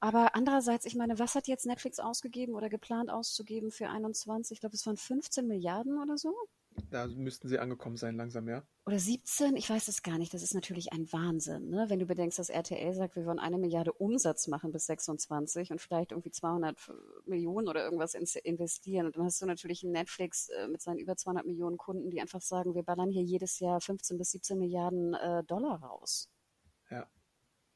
Aber 0.00 0.34
andererseits, 0.34 0.86
ich 0.86 0.94
meine, 0.94 1.18
was 1.18 1.34
hat 1.34 1.46
jetzt 1.46 1.66
Netflix 1.66 1.98
ausgegeben 1.98 2.54
oder 2.54 2.68
geplant 2.68 3.10
auszugeben 3.10 3.70
für 3.70 3.88
21? 3.88 4.56
Ich 4.56 4.60
glaube, 4.60 4.76
es 4.76 4.86
waren 4.86 4.96
15 4.96 5.46
Milliarden 5.46 6.00
oder 6.00 6.16
so. 6.16 6.34
Da 6.90 7.06
müssten 7.06 7.48
sie 7.48 7.58
angekommen 7.58 7.96
sein 7.96 8.16
langsam, 8.16 8.48
ja. 8.48 8.62
Oder 8.86 8.98
17, 8.98 9.56
ich 9.56 9.68
weiß 9.68 9.88
es 9.88 10.02
gar 10.02 10.18
nicht. 10.18 10.32
Das 10.32 10.42
ist 10.42 10.54
natürlich 10.54 10.92
ein 10.92 11.12
Wahnsinn, 11.12 11.68
ne? 11.68 11.86
wenn 11.88 11.98
du 11.98 12.06
bedenkst, 12.06 12.38
dass 12.38 12.48
RTL 12.48 12.94
sagt, 12.94 13.16
wir 13.16 13.26
wollen 13.26 13.38
eine 13.38 13.58
Milliarde 13.58 13.92
Umsatz 13.92 14.48
machen 14.48 14.72
bis 14.72 14.86
26 14.86 15.70
und 15.70 15.80
vielleicht 15.80 16.12
irgendwie 16.12 16.30
200 16.30 16.76
Millionen 17.26 17.68
oder 17.68 17.84
irgendwas 17.84 18.14
investieren. 18.14 19.06
Und 19.06 19.16
dann 19.16 19.24
hast 19.24 19.42
du 19.42 19.46
natürlich 19.46 19.84
einen 19.84 19.92
Netflix 19.92 20.48
äh, 20.48 20.68
mit 20.68 20.80
seinen 20.80 20.98
über 20.98 21.16
200 21.16 21.46
Millionen 21.46 21.76
Kunden, 21.76 22.10
die 22.10 22.20
einfach 22.20 22.40
sagen, 22.40 22.74
wir 22.74 22.82
ballern 22.82 23.10
hier 23.10 23.22
jedes 23.22 23.58
Jahr 23.58 23.80
15 23.80 24.18
bis 24.18 24.30
17 24.30 24.58
Milliarden 24.58 25.14
äh, 25.14 25.44
Dollar 25.44 25.82
raus. 25.82 26.30
Ja. 26.90 27.06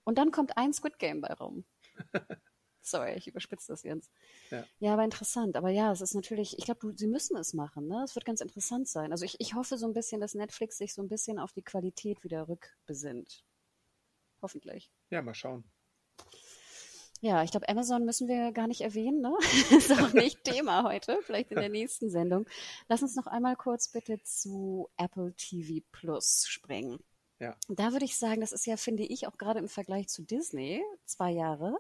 Und 0.05 0.19
dann 0.19 0.31
kommt 0.31 0.57
ein 0.57 0.73
Squid 0.73 0.99
Game 0.99 1.21
bei 1.21 1.33
rum. 1.35 1.65
Sorry, 2.87 3.15
ich 3.15 3.27
überspitze 3.27 3.73
das 3.73 3.83
jetzt. 3.83 4.13
Ja. 4.51 4.65
ja, 4.79 4.93
aber 4.93 5.05
interessant. 5.05 5.57
Aber 5.57 5.71
ja, 5.71 5.91
es 5.91 6.03
ist 6.03 6.15
natürlich, 6.15 6.59
ich 6.59 6.67
glaube, 6.67 6.93
sie 6.97 7.07
müssen 7.07 7.37
es 7.37 7.55
machen. 7.55 7.89
Ne? 7.89 8.03
Es 8.05 8.15
wird 8.15 8.27
ganz 8.27 8.43
interessant 8.43 8.89
sein. 8.89 9.11
Also 9.11 9.25
ich, 9.25 9.41
ich 9.41 9.55
hoffe 9.55 9.79
so 9.79 9.87
ein 9.87 9.95
bisschen, 9.95 10.21
dass 10.21 10.35
Netflix 10.35 10.77
sich 10.77 10.93
so 10.93 11.03
ein 11.03 11.09
bisschen 11.09 11.39
auf 11.39 11.53
die 11.53 11.63
Qualität 11.63 12.23
wieder 12.25 12.47
rückbesinnt. 12.47 13.43
Hoffentlich. 14.43 14.91
Ja, 15.09 15.23
mal 15.23 15.35
schauen. 15.35 15.65
Ja, 17.23 17.43
ich 17.43 17.53
glaube, 17.53 17.71
Amazon 17.71 18.05
müssen 18.05 18.29
wir 18.29 18.53
gar 18.53 18.67
nicht 18.67 18.83
erwähnen. 18.83 19.23
Ne? 19.23 19.35
ist 19.75 19.91
auch 19.91 20.13
nicht 20.13 20.45
Thema 20.45 20.83
heute, 20.85 21.21
vielleicht 21.23 21.53
in 21.53 21.59
der 21.59 21.71
nächsten 21.71 22.11
Sendung. 22.11 22.47
Lass 22.87 23.01
uns 23.01 23.17
noch 23.17 23.27
einmal 23.27 23.57
kurz 23.57 23.89
bitte 23.89 24.23
zu 24.23 24.91
Apple 24.99 25.33
TV 25.35 25.83
Plus 25.91 26.45
springen. 26.47 26.99
Ja. 27.41 27.57
Da 27.69 27.93
würde 27.93 28.05
ich 28.05 28.19
sagen, 28.19 28.43
das 28.43 28.53
ist 28.53 28.67
ja, 28.67 28.77
finde 28.77 29.05
ich, 29.05 29.27
auch 29.27 29.39
gerade 29.39 29.59
im 29.59 29.69
Vergleich 29.69 30.09
zu 30.09 30.23
Disney, 30.23 30.83
zwei 31.07 31.31
Jahre, 31.31 31.79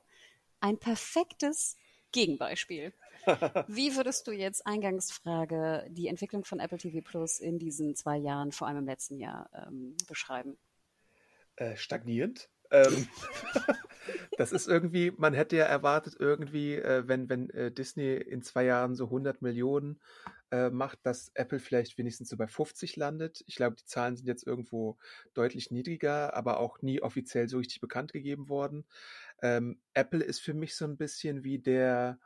ein 0.64 0.78
perfektes 0.78 1.76
Gegenbeispiel. 2.10 2.94
Wie 3.68 3.94
würdest 3.96 4.26
du 4.26 4.32
jetzt 4.32 4.66
Eingangsfrage 4.66 5.86
die 5.90 6.08
Entwicklung 6.08 6.44
von 6.44 6.58
Apple 6.58 6.78
TV 6.78 7.06
Plus 7.06 7.38
in 7.38 7.58
diesen 7.58 7.94
zwei 7.96 8.16
Jahren, 8.16 8.50
vor 8.50 8.66
allem 8.66 8.78
im 8.78 8.86
letzten 8.86 9.18
Jahr, 9.18 9.50
ähm, 9.52 9.94
beschreiben? 10.08 10.56
Äh, 11.56 11.76
stagnierend. 11.76 12.48
Ähm, 12.70 13.08
das 14.38 14.52
ist 14.52 14.66
irgendwie, 14.66 15.12
man 15.16 15.34
hätte 15.34 15.56
ja 15.56 15.66
erwartet, 15.66 16.16
irgendwie, 16.18 16.76
äh, 16.76 17.06
wenn, 17.06 17.28
wenn 17.28 17.50
äh, 17.50 17.70
Disney 17.70 18.14
in 18.14 18.40
zwei 18.40 18.64
Jahren 18.64 18.94
so 18.94 19.04
100 19.04 19.42
Millionen 19.42 20.00
äh, 20.54 20.70
macht, 20.70 21.00
dass 21.02 21.32
Apple 21.34 21.58
vielleicht 21.58 21.98
wenigstens 21.98 22.28
so 22.28 22.36
bei 22.36 22.46
50 22.46 22.94
landet. 22.94 23.42
Ich 23.48 23.56
glaube, 23.56 23.74
die 23.74 23.86
Zahlen 23.86 24.16
sind 24.16 24.28
jetzt 24.28 24.46
irgendwo 24.46 24.98
deutlich 25.32 25.72
niedriger, 25.72 26.34
aber 26.34 26.60
auch 26.60 26.80
nie 26.80 27.02
offiziell 27.02 27.48
so 27.48 27.58
richtig 27.58 27.80
bekannt 27.80 28.12
gegeben 28.12 28.48
worden. 28.48 28.84
Ähm, 29.42 29.80
Apple 29.94 30.22
ist 30.22 30.38
für 30.38 30.54
mich 30.54 30.76
so 30.76 30.84
ein 30.84 30.96
bisschen 30.96 31.42
wie 31.42 31.58
der, 31.58 32.20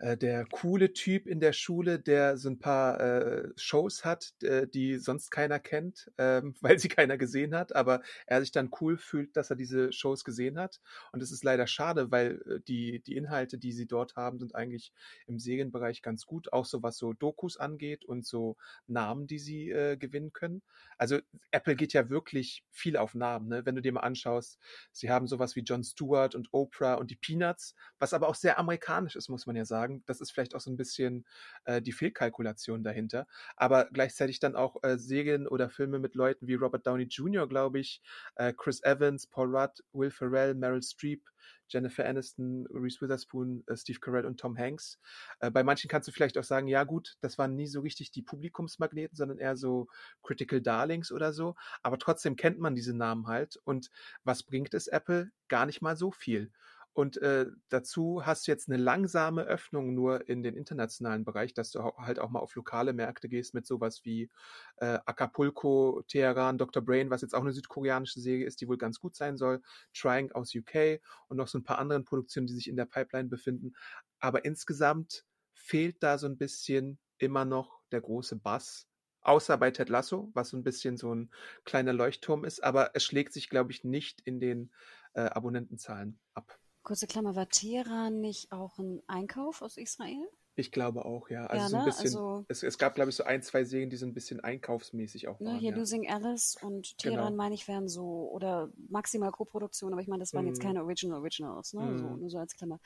der 0.00 0.46
coole 0.46 0.92
Typ 0.92 1.26
in 1.26 1.40
der 1.40 1.52
Schule, 1.52 1.98
der 1.98 2.36
so 2.36 2.48
ein 2.48 2.60
paar 2.60 3.00
äh, 3.00 3.48
Shows 3.56 4.04
hat, 4.04 4.32
äh, 4.42 4.68
die 4.68 4.98
sonst 4.98 5.30
keiner 5.30 5.58
kennt, 5.58 6.10
ähm, 6.18 6.54
weil 6.60 6.78
sie 6.78 6.88
keiner 6.88 7.18
gesehen 7.18 7.54
hat, 7.54 7.74
aber 7.74 8.02
er 8.26 8.40
sich 8.40 8.52
dann 8.52 8.70
cool 8.80 8.96
fühlt, 8.96 9.36
dass 9.36 9.50
er 9.50 9.56
diese 9.56 9.92
Shows 9.92 10.24
gesehen 10.24 10.58
hat. 10.58 10.80
Und 11.12 11.22
es 11.22 11.32
ist 11.32 11.42
leider 11.42 11.66
schade, 11.66 12.10
weil 12.10 12.40
äh, 12.46 12.60
die, 12.66 13.00
die 13.02 13.16
Inhalte, 13.16 13.58
die 13.58 13.72
sie 13.72 13.86
dort 13.86 14.16
haben, 14.16 14.38
sind 14.38 14.54
eigentlich 14.54 14.92
im 15.26 15.38
Serienbereich 15.38 16.02
ganz 16.02 16.26
gut, 16.26 16.52
auch 16.52 16.64
so 16.64 16.82
was 16.82 16.96
so 16.96 17.12
Dokus 17.12 17.56
angeht 17.56 18.04
und 18.04 18.24
so 18.24 18.56
Namen, 18.86 19.26
die 19.26 19.38
sie 19.38 19.70
äh, 19.70 19.96
gewinnen 19.96 20.32
können. 20.32 20.62
Also 20.96 21.18
Apple 21.50 21.76
geht 21.76 21.92
ja 21.92 22.10
wirklich 22.10 22.64
viel 22.70 22.96
auf 22.96 23.14
Namen, 23.14 23.48
ne? 23.48 23.66
wenn 23.66 23.74
du 23.74 23.82
dir 23.82 23.92
mal 23.92 24.00
anschaust. 24.00 24.58
Sie 24.92 25.10
haben 25.10 25.26
sowas 25.26 25.56
wie 25.56 25.62
Jon 25.62 25.82
Stewart 25.82 26.34
und 26.34 26.48
Oprah 26.52 26.94
und 26.94 27.10
die 27.10 27.16
Peanuts, 27.16 27.74
was 27.98 28.14
aber 28.14 28.28
auch 28.28 28.34
sehr 28.34 28.58
amerikanisch 28.58 29.16
ist, 29.16 29.28
muss 29.28 29.46
man 29.46 29.56
ja 29.56 29.64
sagen 29.64 29.87
sagen. 29.88 30.02
Das 30.06 30.20
ist 30.20 30.30
vielleicht 30.30 30.54
auch 30.54 30.60
so 30.60 30.70
ein 30.70 30.76
bisschen 30.76 31.24
äh, 31.64 31.80
die 31.82 31.92
Fehlkalkulation 31.92 32.82
dahinter. 32.84 33.26
Aber 33.56 33.88
gleichzeitig 33.92 34.40
dann 34.40 34.56
auch 34.56 34.76
äh, 34.82 34.98
Serien 34.98 35.46
oder 35.46 35.70
Filme 35.70 35.98
mit 35.98 36.14
Leuten 36.14 36.46
wie 36.46 36.54
Robert 36.54 36.86
Downey 36.86 37.04
Jr., 37.04 37.48
glaube 37.48 37.80
ich, 37.80 38.02
äh, 38.36 38.52
Chris 38.52 38.82
Evans, 38.82 39.26
Paul 39.26 39.54
Rudd, 39.56 39.82
Will 39.92 40.10
Ferrell, 40.10 40.54
Meryl 40.54 40.82
Streep, 40.82 41.28
Jennifer 41.68 42.06
Aniston, 42.06 42.66
Reese 42.70 43.00
Witherspoon, 43.00 43.62
äh, 43.66 43.76
Steve 43.76 44.00
Carell 44.00 44.24
und 44.24 44.40
Tom 44.40 44.56
Hanks. 44.56 44.98
Äh, 45.40 45.50
bei 45.50 45.62
manchen 45.62 45.88
kannst 45.88 46.08
du 46.08 46.12
vielleicht 46.12 46.38
auch 46.38 46.44
sagen, 46.44 46.66
ja 46.66 46.84
gut, 46.84 47.16
das 47.20 47.38
waren 47.38 47.54
nie 47.54 47.66
so 47.66 47.80
richtig 47.80 48.10
die 48.10 48.22
Publikumsmagneten, 48.22 49.16
sondern 49.16 49.38
eher 49.38 49.56
so 49.56 49.88
Critical 50.22 50.60
Darlings 50.60 51.12
oder 51.12 51.32
so. 51.32 51.56
Aber 51.82 51.98
trotzdem 51.98 52.36
kennt 52.36 52.58
man 52.58 52.74
diese 52.74 52.96
Namen 52.96 53.26
halt. 53.26 53.58
Und 53.64 53.90
was 54.24 54.42
bringt 54.42 54.74
es 54.74 54.86
Apple? 54.86 55.30
Gar 55.48 55.66
nicht 55.66 55.82
mal 55.82 55.96
so 55.96 56.10
viel. 56.10 56.50
Und 56.92 57.16
äh, 57.22 57.46
dazu 57.68 58.26
hast 58.26 58.46
du 58.46 58.50
jetzt 58.50 58.68
eine 58.68 58.76
langsame 58.76 59.42
Öffnung 59.44 59.94
nur 59.94 60.28
in 60.28 60.42
den 60.42 60.56
internationalen 60.56 61.24
Bereich, 61.24 61.54
dass 61.54 61.70
du 61.70 61.80
halt 61.80 62.18
auch 62.18 62.30
mal 62.30 62.40
auf 62.40 62.54
lokale 62.56 62.92
Märkte 62.92 63.28
gehst 63.28 63.54
mit 63.54 63.66
sowas 63.66 64.04
wie 64.04 64.30
äh, 64.78 64.98
Acapulco, 65.06 66.02
Teheran, 66.08 66.58
Dr. 66.58 66.82
Brain, 66.82 67.10
was 67.10 67.22
jetzt 67.22 67.34
auch 67.34 67.42
eine 67.42 67.52
südkoreanische 67.52 68.20
Serie 68.20 68.46
ist, 68.46 68.60
die 68.60 68.68
wohl 68.68 68.78
ganz 68.78 68.98
gut 68.98 69.14
sein 69.14 69.36
soll, 69.36 69.62
Trying 69.94 70.32
aus 70.32 70.52
UK 70.54 71.00
und 71.28 71.36
noch 71.36 71.48
so 71.48 71.58
ein 71.58 71.64
paar 71.64 71.78
anderen 71.78 72.04
Produktionen, 72.04 72.48
die 72.48 72.54
sich 72.54 72.68
in 72.68 72.76
der 72.76 72.86
Pipeline 72.86 73.28
befinden. 73.28 73.74
Aber 74.18 74.44
insgesamt 74.44 75.24
fehlt 75.54 76.02
da 76.02 76.18
so 76.18 76.26
ein 76.26 76.36
bisschen 76.36 76.98
immer 77.18 77.44
noch 77.44 77.80
der 77.92 78.00
große 78.00 78.36
Bass 78.36 78.88
außer 79.28 79.58
bei 79.58 79.70
Ted 79.70 79.88
Lasso, 79.88 80.30
was 80.34 80.50
so 80.50 80.56
ein 80.56 80.64
bisschen 80.64 80.96
so 80.96 81.14
ein 81.14 81.30
kleiner 81.64 81.92
Leuchtturm 81.92 82.44
ist, 82.44 82.64
aber 82.64 82.92
es 82.94 83.04
schlägt 83.04 83.32
sich, 83.32 83.48
glaube 83.48 83.72
ich, 83.72 83.84
nicht 83.84 84.20
in 84.22 84.40
den 84.40 84.72
äh, 85.14 85.20
Abonnentenzahlen 85.20 86.18
ab. 86.34 86.58
Kurze 86.88 87.06
Klammer, 87.06 87.36
war 87.36 87.50
Teheran 87.50 88.22
nicht 88.22 88.50
auch 88.50 88.78
ein 88.78 89.02
Einkauf 89.08 89.60
aus 89.60 89.76
Israel? 89.76 90.26
Ich 90.58 90.72
glaube 90.72 91.04
auch, 91.04 91.30
ja. 91.30 91.46
Also 91.46 91.62
Ja, 91.62 91.68
so 91.68 91.76
ein 91.76 91.80
ne? 91.82 91.86
bisschen, 91.86 92.04
Also- 92.06 92.44
es, 92.48 92.62
es 92.64 92.78
gab, 92.78 92.96
glaube 92.96 93.10
ich, 93.10 93.16
so 93.16 93.22
ein, 93.22 93.42
zwei 93.42 93.62
Serien, 93.62 93.90
die 93.90 93.96
so 93.96 94.06
ein 94.06 94.12
bisschen 94.12 94.40
einkaufsmäßig 94.40 95.28
auch 95.28 95.38
Ne, 95.38 95.50
waren. 95.50 95.58
hier 95.60 95.70
ja. 95.70 95.76
Losing 95.76 96.10
Alice 96.10 96.56
und 96.60 96.98
Teheran, 96.98 97.26
Genau. 97.26 97.36
meine 97.36 97.54
ich, 97.54 97.68
wären 97.68 97.86
so, 97.88 98.28
oder 98.32 98.68
maximal 98.88 99.30
Co-Produktion, 99.30 99.92
aber 99.92 100.02
ich 100.02 100.08
meine, 100.08 100.20
das 100.20 100.34
waren 100.34 100.46
jetzt 100.48 100.58
Mhm. 100.60 100.66
keine 100.66 100.82
Original 100.82 101.20
Originals, 101.20 101.74
ne? 101.74 101.96
So, 101.96 102.04
Mhm. 102.06 102.18
nur 102.20 102.28
so 102.30 102.38
als 102.38 102.54
Klammer. 102.56 102.80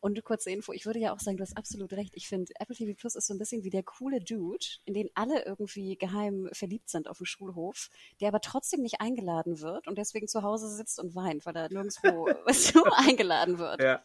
Und 0.00 0.24
kurze 0.24 0.50
Info, 0.50 0.72
ich 0.72 0.86
würde 0.86 1.00
ja 1.00 1.12
auch 1.12 1.20
sagen, 1.20 1.36
du 1.36 1.42
hast 1.42 1.56
absolut 1.56 1.92
recht. 1.92 2.12
Ich 2.16 2.28
finde, 2.28 2.50
Apple 2.58 2.74
TV 2.74 2.94
Plus 2.98 3.14
ist 3.14 3.26
so 3.26 3.34
ein 3.34 3.38
bisschen 3.38 3.62
wie 3.62 3.70
der 3.70 3.82
coole 3.82 4.20
Dude, 4.20 4.64
in 4.86 4.94
den 4.94 5.10
alle 5.14 5.44
irgendwie 5.44 5.96
geheim 5.98 6.48
verliebt 6.52 6.88
sind 6.88 7.08
auf 7.08 7.18
dem 7.18 7.26
Schulhof, 7.26 7.90
der 8.22 8.28
aber 8.28 8.40
trotzdem 8.40 8.80
nicht 8.80 9.02
eingeladen 9.02 9.60
wird 9.60 9.86
und 9.86 9.98
deswegen 9.98 10.28
zu 10.28 10.42
Hause 10.42 10.68
sitzt 10.74 10.98
und 10.98 11.14
weint, 11.14 11.44
weil 11.44 11.54
er 11.56 11.68
nirgendwo 11.68 12.28
eingeladen 12.96 13.58
wird. 13.58 13.82
ja, 13.82 14.02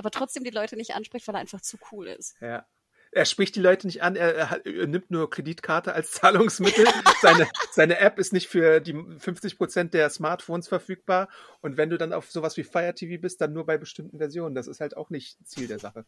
Aber 0.00 0.10
trotzdem 0.10 0.44
die 0.44 0.50
Leute 0.50 0.76
nicht 0.76 0.94
anspricht, 0.94 1.28
weil 1.28 1.34
er 1.34 1.42
einfach 1.42 1.60
zu 1.60 1.76
cool 1.92 2.06
ist. 2.06 2.34
ja. 2.40 2.66
Er 3.12 3.24
spricht 3.24 3.56
die 3.56 3.60
Leute 3.60 3.88
nicht 3.88 4.04
an, 4.04 4.14
er, 4.14 4.36
er, 4.36 4.86
nimmt 4.86 5.10
nur 5.10 5.28
Kreditkarte 5.28 5.92
als 5.92 6.12
Zahlungsmittel. 6.12 6.86
seine, 7.20 7.48
seine 7.72 7.98
App 7.98 8.20
ist 8.20 8.32
nicht 8.32 8.46
für 8.46 8.78
die 8.78 8.94
50 9.18 9.58
Prozent 9.58 9.94
der 9.94 10.08
Smartphones 10.10 10.68
verfügbar. 10.68 11.28
Und 11.60 11.76
wenn 11.76 11.90
du 11.90 11.98
dann 11.98 12.12
auf 12.12 12.30
sowas 12.30 12.56
wie 12.56 12.62
Fire 12.62 12.94
TV 12.94 13.20
bist, 13.20 13.40
dann 13.40 13.52
nur 13.52 13.66
bei 13.66 13.78
bestimmten 13.78 14.18
Versionen. 14.18 14.54
Das 14.54 14.68
ist 14.68 14.80
halt 14.80 14.96
auch 14.96 15.10
nicht 15.10 15.44
Ziel 15.44 15.66
der 15.66 15.80
Sache. 15.80 16.04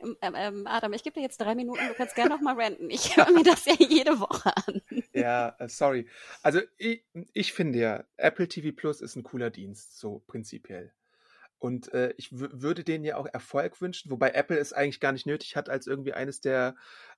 Ähm, 0.00 0.16
ähm, 0.20 0.66
Adam, 0.66 0.92
ich 0.92 1.04
gebe 1.04 1.14
dir 1.14 1.22
jetzt 1.22 1.40
drei 1.40 1.54
Minuten, 1.54 1.86
du 1.86 1.94
kannst 1.94 2.16
gerne 2.16 2.30
noch 2.30 2.40
mal 2.40 2.60
ranten. 2.60 2.90
Ich 2.90 3.16
höre 3.16 3.30
mir 3.30 3.44
das 3.44 3.64
ja 3.64 3.74
jede 3.78 4.18
Woche 4.18 4.52
an. 4.56 4.82
Ja, 5.12 5.54
äh, 5.60 5.68
sorry. 5.68 6.08
Also 6.42 6.60
ich, 6.76 7.04
ich 7.32 7.52
finde 7.52 7.78
ja, 7.78 8.04
Apple 8.16 8.48
TV 8.48 8.74
Plus 8.74 9.00
ist 9.00 9.14
ein 9.14 9.22
cooler 9.22 9.50
Dienst, 9.50 10.00
so 10.00 10.22
prinzipiell. 10.26 10.92
Und 11.62 11.92
äh, 11.94 12.12
ich 12.16 12.30
wü- 12.30 12.50
würde 12.50 12.82
denen 12.82 13.04
ja 13.04 13.16
auch 13.16 13.26
Erfolg 13.32 13.80
wünschen, 13.80 14.10
wobei 14.10 14.30
Apple 14.30 14.58
es 14.58 14.72
eigentlich 14.72 14.98
gar 14.98 15.12
nicht 15.12 15.26
nötig 15.26 15.54
hat, 15.54 15.68
als 15.68 15.86
irgendwie 15.86 16.12
eines 16.12 16.40
der, 16.40 16.74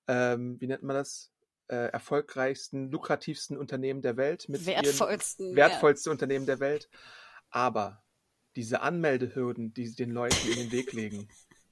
ähm, 0.07 0.61
wie 0.61 0.67
nennt 0.67 0.83
man 0.83 0.97
das, 0.97 1.33
äh, 1.69 1.89
erfolgreichsten, 1.91 2.91
lukrativsten 2.91 3.57
Unternehmen 3.57 4.03
der 4.03 4.19
Welt 4.19 4.47
mit 4.51 4.67
Wertvollsten. 4.67 5.57
wertvollste 5.57 6.11
Unternehmen 6.11 6.45
der 6.45 6.61
Welt. 6.61 6.91
Aber 7.49 8.05
diese 8.55 8.83
Anmeldehürden, 8.83 9.73
die 9.73 9.87
sie 9.87 9.97
den 9.97 10.11
Leuten 10.11 10.47
in 10.47 10.59
den 10.59 10.73
Weg 10.73 10.93
legen, 10.93 11.27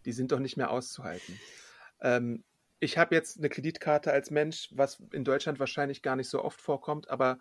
die 0.07 0.13
sind 0.13 0.33
doch 0.33 0.39
nicht 0.39 0.57
mehr 0.57 0.71
auszuhalten. 0.71 1.39
Ähm, 2.01 2.43
ich 2.81 2.97
habe 2.97 3.15
jetzt 3.15 3.37
eine 3.37 3.51
Kreditkarte 3.51 4.13
als 4.13 4.31
Mensch, 4.31 4.71
was 4.73 5.03
in 5.13 5.25
Deutschland 5.25 5.61
wahrscheinlich 5.61 6.01
gar 6.01 6.17
nicht 6.17 6.31
so 6.31 6.43
oft 6.43 6.63
vorkommt, 6.63 7.11
aber 7.11 7.39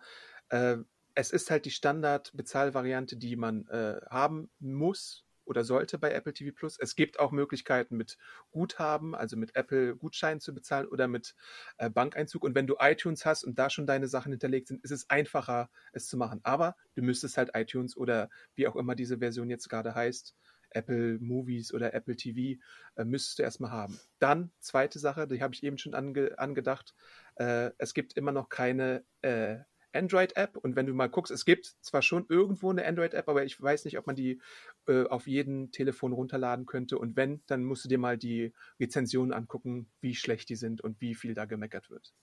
äh, 0.50 0.76
es 1.14 1.30
ist 1.30 1.50
halt 1.50 1.64
die 1.64 1.70
Standard-Bezahlvariante, 1.70 3.16
die 3.16 3.36
man 3.36 3.66
äh, 3.68 4.00
haben 4.08 4.50
muss 4.58 5.24
oder 5.44 5.64
sollte 5.64 5.98
bei 5.98 6.12
Apple 6.12 6.32
TV 6.32 6.54
Plus. 6.54 6.78
Es 6.78 6.94
gibt 6.94 7.18
auch 7.18 7.32
Möglichkeiten 7.32 7.96
mit 7.96 8.16
Guthaben, 8.50 9.14
also 9.14 9.36
mit 9.36 9.56
Apple 9.56 9.96
Gutscheinen 9.96 10.40
zu 10.40 10.54
bezahlen 10.54 10.86
oder 10.86 11.08
mit 11.08 11.34
äh, 11.78 11.90
Bankeinzug. 11.90 12.44
Und 12.44 12.54
wenn 12.54 12.66
du 12.66 12.76
iTunes 12.78 13.26
hast 13.26 13.44
und 13.44 13.58
da 13.58 13.68
schon 13.68 13.86
deine 13.86 14.08
Sachen 14.08 14.32
hinterlegt 14.32 14.68
sind, 14.68 14.82
ist 14.84 14.92
es 14.92 15.10
einfacher, 15.10 15.70
es 15.92 16.06
zu 16.06 16.16
machen. 16.16 16.40
Aber 16.44 16.76
du 16.94 17.02
müsstest 17.02 17.36
halt 17.36 17.50
iTunes 17.54 17.96
oder 17.96 18.30
wie 18.54 18.66
auch 18.66 18.76
immer 18.76 18.94
diese 18.94 19.18
Version 19.18 19.50
jetzt 19.50 19.68
gerade 19.68 19.94
heißt, 19.94 20.34
Apple 20.74 21.18
Movies 21.20 21.74
oder 21.74 21.92
Apple 21.92 22.16
TV, 22.16 22.58
äh, 22.96 23.04
müsstest 23.04 23.38
du 23.38 23.42
erstmal 23.42 23.70
haben. 23.70 23.98
Dann, 24.18 24.52
zweite 24.58 24.98
Sache, 24.98 25.26
die 25.26 25.42
habe 25.42 25.54
ich 25.54 25.62
eben 25.62 25.76
schon 25.76 25.94
ange 25.94 26.38
angedacht, 26.38 26.94
äh, 27.36 27.70
es 27.78 27.92
gibt 27.92 28.14
immer 28.14 28.32
noch 28.32 28.48
keine 28.48 29.04
äh, 29.20 29.58
Android-App 29.92 30.56
und 30.56 30.76
wenn 30.76 30.86
du 30.86 30.94
mal 30.94 31.08
guckst, 31.08 31.30
es 31.32 31.44
gibt 31.44 31.74
zwar 31.80 32.02
schon 32.02 32.26
irgendwo 32.28 32.70
eine 32.70 32.86
Android-App, 32.86 33.28
aber 33.28 33.44
ich 33.44 33.60
weiß 33.60 33.84
nicht, 33.84 33.98
ob 33.98 34.06
man 34.06 34.16
die 34.16 34.40
äh, 34.86 35.04
auf 35.06 35.26
jedem 35.26 35.70
Telefon 35.70 36.12
runterladen 36.12 36.66
könnte 36.66 36.98
und 36.98 37.16
wenn, 37.16 37.42
dann 37.46 37.64
musst 37.64 37.84
du 37.84 37.88
dir 37.88 37.98
mal 37.98 38.18
die 38.18 38.52
Rezensionen 38.80 39.32
angucken, 39.32 39.90
wie 40.00 40.14
schlecht 40.14 40.48
die 40.48 40.56
sind 40.56 40.80
und 40.80 41.00
wie 41.00 41.14
viel 41.14 41.34
da 41.34 41.44
gemeckert 41.44 41.90
wird. 41.90 42.14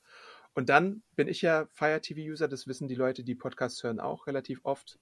Und 0.53 0.69
dann 0.69 1.03
bin 1.15 1.27
ich 1.27 1.41
ja 1.41 1.67
Fire 1.71 2.01
TV-User, 2.01 2.47
das 2.47 2.67
wissen 2.67 2.87
die 2.87 2.95
Leute, 2.95 3.23
die 3.23 3.35
Podcasts 3.35 3.83
hören, 3.83 3.99
auch 3.99 4.27
relativ 4.27 4.61
oft 4.63 4.99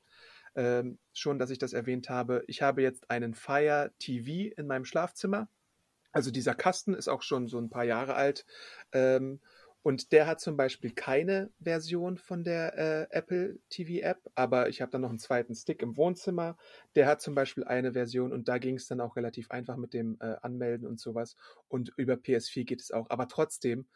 ähm, 0.56 0.98
schon, 1.14 1.40
dass 1.40 1.52
ich 1.52 1.60
das 1.60 1.74
erwähnt 1.74 2.10
habe. 2.10 2.44
Ich 2.48 2.62
habe 2.62 2.82
jetzt 2.82 3.10
einen 3.10 3.34
Fire 3.34 3.94
TV 4.00 4.54
in 4.58 4.68
meinem 4.68 4.86
Schlafzimmer. 4.86 5.50
Also 6.12 6.32
dieser 6.32 6.56
Kasten 6.56 6.96
ist 6.96 7.08
auch 7.08 7.22
schon 7.22 7.48
so 7.48 7.60
ein 7.60 7.70
paar 7.70 7.84
Jahre 7.84 8.16
alt. 8.16 8.46
Ähm, 8.92 9.40
und 9.84 10.12
der 10.12 10.28
hat 10.28 10.42
zum 10.42 10.58
Beispiel 10.58 10.92
keine 10.92 11.50
Version 11.62 12.18
von 12.18 12.44
der 12.44 12.78
äh, 12.78 13.08
Apple 13.10 13.60
TV 13.70 14.06
App, 14.06 14.20
aber 14.36 14.70
ich 14.70 14.82
habe 14.82 14.92
dann 14.92 15.02
noch 15.02 15.10
einen 15.10 15.20
zweiten 15.20 15.56
Stick 15.56 15.82
im 15.82 15.96
Wohnzimmer. 15.96 16.58
Der 16.96 17.08
hat 17.08 17.22
zum 17.22 17.36
Beispiel 17.36 17.64
eine 17.64 17.94
Version 17.94 18.34
und 18.34 18.48
da 18.48 18.58
ging 18.58 18.76
es 18.76 18.88
dann 18.88 19.00
auch 19.00 19.16
relativ 19.16 19.50
einfach 19.50 19.78
mit 19.78 19.94
dem 19.94 20.18
äh, 20.20 20.36
Anmelden 20.42 20.88
und 20.88 21.00
sowas. 21.00 21.38
Und 21.70 21.94
über 21.96 22.16
PS4 22.16 22.66
geht 22.66 22.82
es 22.82 22.92
auch. 22.92 23.10
Aber 23.10 23.28
trotzdem 23.28 23.88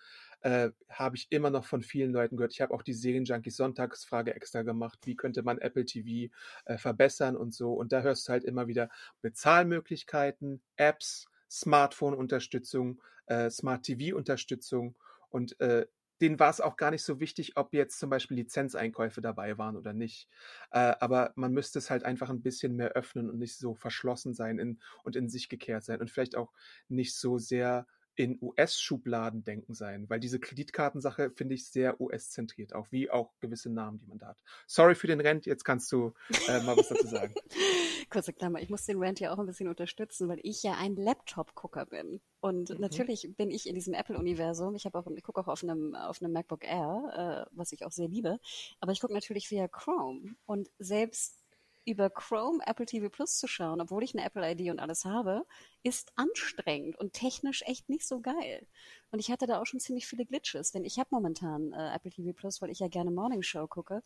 äh, 0.42 0.70
habe 0.90 1.18
ich 1.18 1.28
immer 1.30 1.50
noch 1.50 1.66
von 1.66 1.82
vielen 1.82 2.14
Leuten 2.14 2.38
gehört. 2.38 2.54
Ich 2.54 2.62
habe 2.62 2.74
auch 2.74 2.84
die 2.84 2.94
Serienjunkies 2.94 3.58
Sonntagsfrage 3.58 4.34
extra 4.34 4.62
gemacht. 4.62 5.00
Wie 5.04 5.16
könnte 5.16 5.44
man 5.44 5.58
Apple 5.58 5.86
TV 5.86 6.34
äh, 6.66 6.78
verbessern 6.78 7.36
und 7.36 7.54
so. 7.54 7.74
Und 7.74 7.92
da 7.92 8.02
hörst 8.02 8.28
du 8.28 8.32
halt 8.32 8.44
immer 8.44 8.68
wieder 8.68 8.90
Bezahlmöglichkeiten, 9.22 10.62
Apps, 10.78 11.28
Smartphone-Unterstützung, 11.50 13.02
äh, 13.26 13.50
Smart 13.50 13.84
TV-Unterstützung 13.84 14.96
und 15.32 15.60
äh, 15.60 15.88
denen 16.22 16.40
war 16.40 16.52
es 16.52 16.62
auch 16.62 16.78
gar 16.78 16.92
nicht 16.92 17.04
so 17.04 17.20
wichtig, 17.20 17.58
ob 17.58 17.74
jetzt 17.74 17.98
zum 18.00 18.12
Beispiel 18.12 18.38
Lizenzeinkäufe 18.38 19.22
dabei 19.22 19.58
waren 19.58 19.76
oder 19.76 19.92
nicht. 19.94 20.30
Äh, 20.72 20.94
aber 21.00 21.34
man 21.36 21.52
müsste 21.52 21.80
es 21.80 21.90
halt 21.90 22.04
einfach 22.04 22.30
ein 22.30 22.44
bisschen 22.44 22.76
mehr 22.76 22.92
öffnen 22.92 23.30
und 23.30 23.40
nicht 23.40 23.58
so 23.58 23.74
verschlossen 23.74 24.34
sein 24.36 24.60
in, 24.60 24.80
und 25.04 25.16
in 25.16 25.30
sich 25.30 25.50
gekehrt 25.50 25.84
sein 25.84 26.00
und 26.00 26.12
vielleicht 26.12 26.36
auch 26.36 26.54
nicht 26.90 27.16
so 27.16 27.40
sehr 27.40 27.88
in 28.16 28.38
US-Schubladen 28.42 29.44
denken 29.44 29.74
sein, 29.74 30.10
weil 30.10 30.20
diese 30.20 30.40
Kreditkartensache 30.40 31.32
finde 31.32 31.56
ich 31.56 31.68
sehr 31.68 32.00
US-zentriert, 32.02 32.74
auch 32.74 32.88
wie 32.92 33.10
auch 33.10 33.32
gewisse 33.40 33.70
Namen, 33.70 34.00
die 34.00 34.08
man 34.08 34.18
da 34.18 34.28
hat. 34.28 34.44
Sorry 34.68 34.96
für 34.96 35.08
den 35.08 35.22
Rent, 35.22 35.46
jetzt 35.46 35.64
kannst 35.64 35.92
du 35.92 36.14
äh, 36.48 36.62
mal 36.62 36.78
was 36.78 36.90
dazu 36.90 37.08
sagen. 37.08 37.34
Kurze 38.10 38.34
Klammer, 38.34 38.60
ich 38.60 38.70
muss 38.70 38.86
den 38.86 39.00
Rent 39.00 39.20
ja 39.20 39.34
auch 39.34 39.40
ein 39.40 39.46
bisschen 39.46 39.70
unterstützen, 39.70 40.28
weil 40.28 40.40
ich 40.44 40.62
ja 40.64 40.76
ein 40.78 40.96
Laptop-Gucker 40.96 41.86
bin. 41.86 42.22
Und 42.42 42.70
mhm. 42.70 42.80
natürlich 42.80 43.34
bin 43.38 43.52
ich 43.52 43.68
in 43.68 43.76
diesem 43.76 43.94
Apple-Universum. 43.94 44.76
Ich 44.76 44.86
habe 44.86 44.98
auch, 45.00 45.08
ich 45.16 45.24
gucke 45.24 45.40
auch 45.40 45.48
auf 45.48 45.64
einem, 45.64 45.96
auf 45.96 46.22
einem 46.22 46.34
MacBook 46.34 46.64
Air, 46.66 47.48
äh, 47.48 47.56
was 47.56 47.72
ich 47.72 47.86
auch 47.86 47.92
sehr 47.92 48.08
liebe. 48.08 48.40
Aber 48.80 48.92
ich 48.92 49.00
gucke 49.00 49.14
natürlich 49.14 49.50
via 49.50 49.68
Chrome. 49.68 50.36
Und 50.46 50.70
selbst 50.80 51.41
über 51.86 52.10
Chrome 52.10 52.60
Apple 52.66 52.86
TV 52.86 53.10
Plus 53.10 53.38
zu 53.38 53.48
schauen, 53.48 53.82
obwohl 53.82 54.04
ich 54.04 54.16
eine 54.16 54.26
Apple 54.26 54.50
ID 54.50 54.72
und 54.72 54.80
alles 54.80 55.06
habe, 55.06 55.46
ist 55.84 56.12
anstrengend 56.16 56.98
und 57.00 57.14
technisch 57.14 57.64
echt 57.66 57.90
nicht 57.90 58.08
so 58.08 58.22
geil. 58.22 58.68
Und 59.12 59.20
ich 59.20 59.32
hatte 59.32 59.48
da 59.48 59.60
auch 59.60 59.66
schon 59.66 59.80
ziemlich 59.80 60.08
viele 60.08 60.26
Glitches, 60.26 60.72
denn 60.72 60.86
ich 60.86 61.00
habe 61.00 61.10
momentan 61.12 61.74
äh, 61.74 61.96
Apple 61.96 62.12
TV 62.12 62.34
Plus, 62.34 62.62
weil 62.62 62.70
ich 62.70 62.80
ja 62.80 62.88
gerne 62.88 63.12
Morning 63.12 63.42
Show 63.42 63.68
gucke 63.68 64.04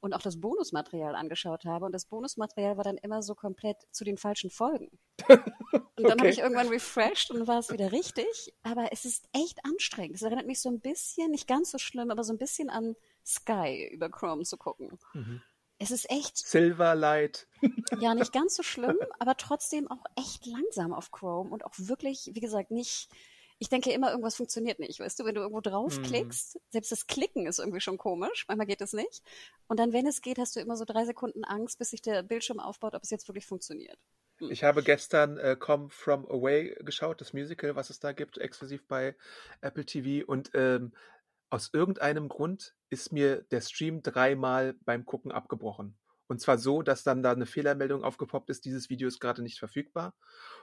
und 0.00 0.14
auch 0.14 0.22
das 0.22 0.40
Bonusmaterial 0.40 1.14
angeschaut 1.14 1.64
habe. 1.64 1.84
Und 1.84 1.92
das 1.92 2.06
Bonusmaterial 2.06 2.76
war 2.76 2.84
dann 2.84 2.96
immer 2.96 3.22
so 3.22 3.34
komplett 3.34 3.76
zu 3.92 4.04
den 4.04 4.16
falschen 4.16 4.50
Folgen. 4.50 4.98
Und 5.98 6.04
dann 6.04 6.12
okay. 6.12 6.20
habe 6.20 6.30
ich 6.30 6.38
irgendwann 6.38 6.68
refreshed 6.68 7.32
und 7.32 7.48
war 7.48 7.58
es 7.58 7.72
wieder 7.72 7.90
richtig. 7.90 8.54
Aber 8.62 8.92
es 8.92 9.04
ist 9.04 9.28
echt 9.32 9.58
anstrengend. 9.64 10.14
Es 10.14 10.22
erinnert 10.22 10.46
mich 10.46 10.60
so 10.60 10.68
ein 10.68 10.78
bisschen, 10.78 11.32
nicht 11.32 11.48
ganz 11.48 11.72
so 11.72 11.78
schlimm, 11.78 12.12
aber 12.12 12.22
so 12.22 12.32
ein 12.32 12.38
bisschen 12.38 12.70
an 12.70 12.94
Sky 13.26 13.90
über 13.92 14.08
Chrome 14.08 14.44
zu 14.44 14.56
gucken. 14.56 14.96
Mhm. 15.12 15.42
Es 15.78 15.90
ist 15.90 16.10
echt. 16.10 16.36
Silverlight. 16.36 17.46
Ja, 18.00 18.14
nicht 18.14 18.32
ganz 18.32 18.54
so 18.54 18.62
schlimm, 18.62 18.98
aber 19.18 19.36
trotzdem 19.36 19.90
auch 19.90 20.04
echt 20.14 20.46
langsam 20.46 20.92
auf 20.92 21.10
Chrome 21.10 21.50
und 21.50 21.64
auch 21.64 21.72
wirklich, 21.76 22.30
wie 22.32 22.40
gesagt, 22.40 22.70
nicht. 22.70 23.08
Ich 23.60 23.68
denke 23.68 23.90
immer, 23.90 24.10
irgendwas 24.10 24.36
funktioniert 24.36 24.78
nicht. 24.78 25.00
Weißt 25.00 25.18
du, 25.18 25.24
wenn 25.24 25.34
du 25.34 25.40
irgendwo 25.40 25.60
draufklickst, 25.60 26.54
mhm. 26.54 26.60
selbst 26.70 26.92
das 26.92 27.08
Klicken 27.08 27.46
ist 27.46 27.58
irgendwie 27.58 27.80
schon 27.80 27.98
komisch. 27.98 28.44
Manchmal 28.46 28.68
geht 28.68 28.80
es 28.80 28.92
nicht. 28.92 29.22
Und 29.66 29.80
dann, 29.80 29.92
wenn 29.92 30.06
es 30.06 30.20
geht, 30.20 30.38
hast 30.38 30.54
du 30.54 30.60
immer 30.60 30.76
so 30.76 30.84
drei 30.84 31.04
Sekunden 31.04 31.44
Angst, 31.44 31.78
bis 31.78 31.90
sich 31.90 32.00
der 32.00 32.22
Bildschirm 32.22 32.60
aufbaut, 32.60 32.94
ob 32.94 33.02
es 33.02 33.10
jetzt 33.10 33.26
wirklich 33.26 33.46
funktioniert. 33.46 33.98
Hm. 34.38 34.52
Ich 34.52 34.62
habe 34.62 34.84
gestern 34.84 35.38
äh, 35.38 35.56
Come 35.58 35.88
From 35.90 36.24
Away 36.26 36.76
geschaut, 36.84 37.20
das 37.20 37.32
Musical, 37.32 37.74
was 37.74 37.90
es 37.90 37.98
da 37.98 38.12
gibt, 38.12 38.38
exklusiv 38.38 38.86
bei 38.86 39.16
Apple 39.60 39.84
TV. 39.84 40.24
Und 40.24 40.50
ähm, 40.54 40.92
aus 41.50 41.70
irgendeinem 41.72 42.28
Grund 42.28 42.74
ist 42.90 43.12
mir 43.12 43.42
der 43.50 43.60
Stream 43.60 44.02
dreimal 44.02 44.74
beim 44.84 45.04
Gucken 45.04 45.32
abgebrochen. 45.32 45.96
Und 46.28 46.42
zwar 46.42 46.58
so, 46.58 46.82
dass 46.82 47.04
dann 47.04 47.22
da 47.22 47.32
eine 47.32 47.46
Fehlermeldung 47.46 48.04
aufgepoppt 48.04 48.50
ist, 48.50 48.66
dieses 48.66 48.90
Video 48.90 49.08
ist 49.08 49.18
gerade 49.18 49.42
nicht 49.42 49.58
verfügbar. 49.58 50.14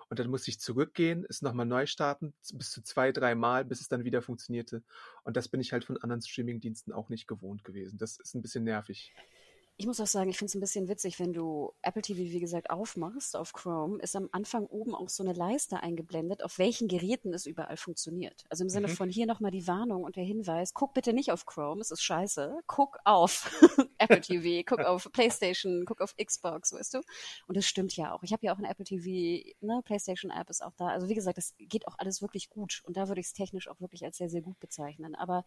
Und 0.10 0.20
dann 0.20 0.30
musste 0.30 0.52
ich 0.52 0.60
zurückgehen, 0.60 1.26
es 1.28 1.42
nochmal 1.42 1.66
neu 1.66 1.88
starten, 1.88 2.36
bis 2.54 2.70
zu 2.70 2.84
zwei, 2.84 3.12
dreimal, 3.12 3.66
bis 3.66 3.82
es 3.82 3.88
dann 3.88 4.04
wieder 4.04 4.22
funktionierte. 4.22 4.84
Und 5.24 5.36
das 5.36 5.48
bin 5.48 5.60
ich 5.60 5.74
halt 5.74 5.84
von 5.84 5.98
anderen 5.98 6.22
Streamingdiensten 6.22 6.94
auch 6.94 7.10
nicht 7.10 7.28
gewohnt 7.28 7.64
gewesen. 7.64 7.98
Das 7.98 8.20
ist 8.20 8.36
ein 8.36 8.44
bisschen 8.44 8.64
nervig. 8.64 9.12
Ich 9.78 9.88
muss 9.88 10.00
auch 10.00 10.08
sagen, 10.08 10.30
ich 10.30 10.38
finde 10.38 10.50
es 10.50 10.56
ein 10.56 10.62
bisschen 10.62 10.88
witzig, 10.88 11.20
wenn 11.20 11.34
du 11.34 11.74
Apple 11.82 12.02
TV, 12.02 12.20
wie 12.20 12.40
gesagt, 12.40 12.70
aufmachst 12.70 13.36
auf 13.36 13.52
Chrome, 13.52 14.00
ist 14.02 14.16
am 14.16 14.30
Anfang 14.32 14.66
oben 14.68 14.96
auch 14.96 15.10
so 15.10 15.22
eine 15.22 15.34
Leiste 15.34 15.84
eingeblendet, 15.84 16.44
auf 16.44 16.60
welchen 16.60 16.88
Geräten 16.88 17.34
es 17.34 17.46
überall 17.46 17.76
funktioniert. 17.76 18.46
Also 18.50 18.64
im 18.64 18.70
Sinne 18.70 18.88
mhm. 18.88 18.94
von 18.94 19.10
hier 19.10 19.26
nochmal 19.26 19.52
die 19.52 19.68
Warnung 19.68 20.06
und 20.06 20.16
der 20.16 20.24
Hinweis, 20.24 20.74
guck 20.74 20.94
bitte 20.94 21.12
nicht 21.12 21.34
auf 21.34 21.46
Chrome, 21.46 21.82
es 21.82 21.92
ist 21.92 22.02
scheiße, 22.04 22.58
guck 22.68 23.00
auf 23.04 23.52
Apple 23.98 24.22
TV, 24.22 24.64
guck 24.66 24.80
auf 24.80 25.12
PlayStation, 25.12 25.84
guck 25.86 26.00
auf 26.00 26.16
Xbox, 26.16 26.72
weißt 26.72 26.94
du? 26.94 27.02
Und 27.48 27.58
das 27.58 27.66
stimmt 27.66 27.98
ja 27.98 28.14
auch. 28.14 28.24
Ich 28.24 28.32
habe 28.32 28.46
ja 28.46 28.54
auch 28.54 28.58
eine 28.58 28.70
Apple 28.70 28.86
TV, 28.86 29.46
ne, 29.60 29.82
PlayStation 29.84 30.32
App 30.32 30.50
ist 30.50 30.64
auch 30.64 30.74
da. 30.78 30.88
Also 30.88 31.10
wie 31.10 31.16
gesagt, 31.16 31.38
das 31.38 31.54
geht 31.58 31.86
auch 31.90 31.96
alles 31.98 32.22
wirklich 32.22 32.50
gut 32.50 32.82
und 32.86 32.96
da 32.96 33.10
würde 33.10 33.20
ich 33.20 33.28
es 33.28 33.34
technisch 33.34 33.68
auch 33.68 33.82
wirklich 33.82 34.06
als 34.06 34.16
sehr, 34.16 34.30
sehr 34.30 34.42
gut 34.42 34.58
bezeichnen. 34.62 35.16
Aber 35.16 35.44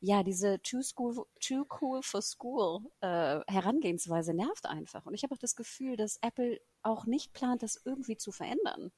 ja, 0.00 0.24
diese 0.24 0.60
Too, 0.62 0.82
school, 0.82 1.26
too 1.38 1.64
Cool 1.80 2.02
for 2.02 2.22
School 2.22 2.80
äh, 3.02 3.38
Herangehensweise 3.46 3.67
nervt 3.72 4.66
einfach. 4.66 5.06
Und 5.06 5.14
ich 5.14 5.22
habe 5.22 5.34
auch 5.34 5.38
das 5.38 5.56
Gefühl, 5.56 5.96
dass 5.96 6.18
Apple 6.22 6.60
auch 6.82 7.06
nicht 7.06 7.32
plant, 7.32 7.62
das 7.62 7.80
irgendwie 7.84 8.16
zu 8.16 8.32
verändern. 8.32 8.92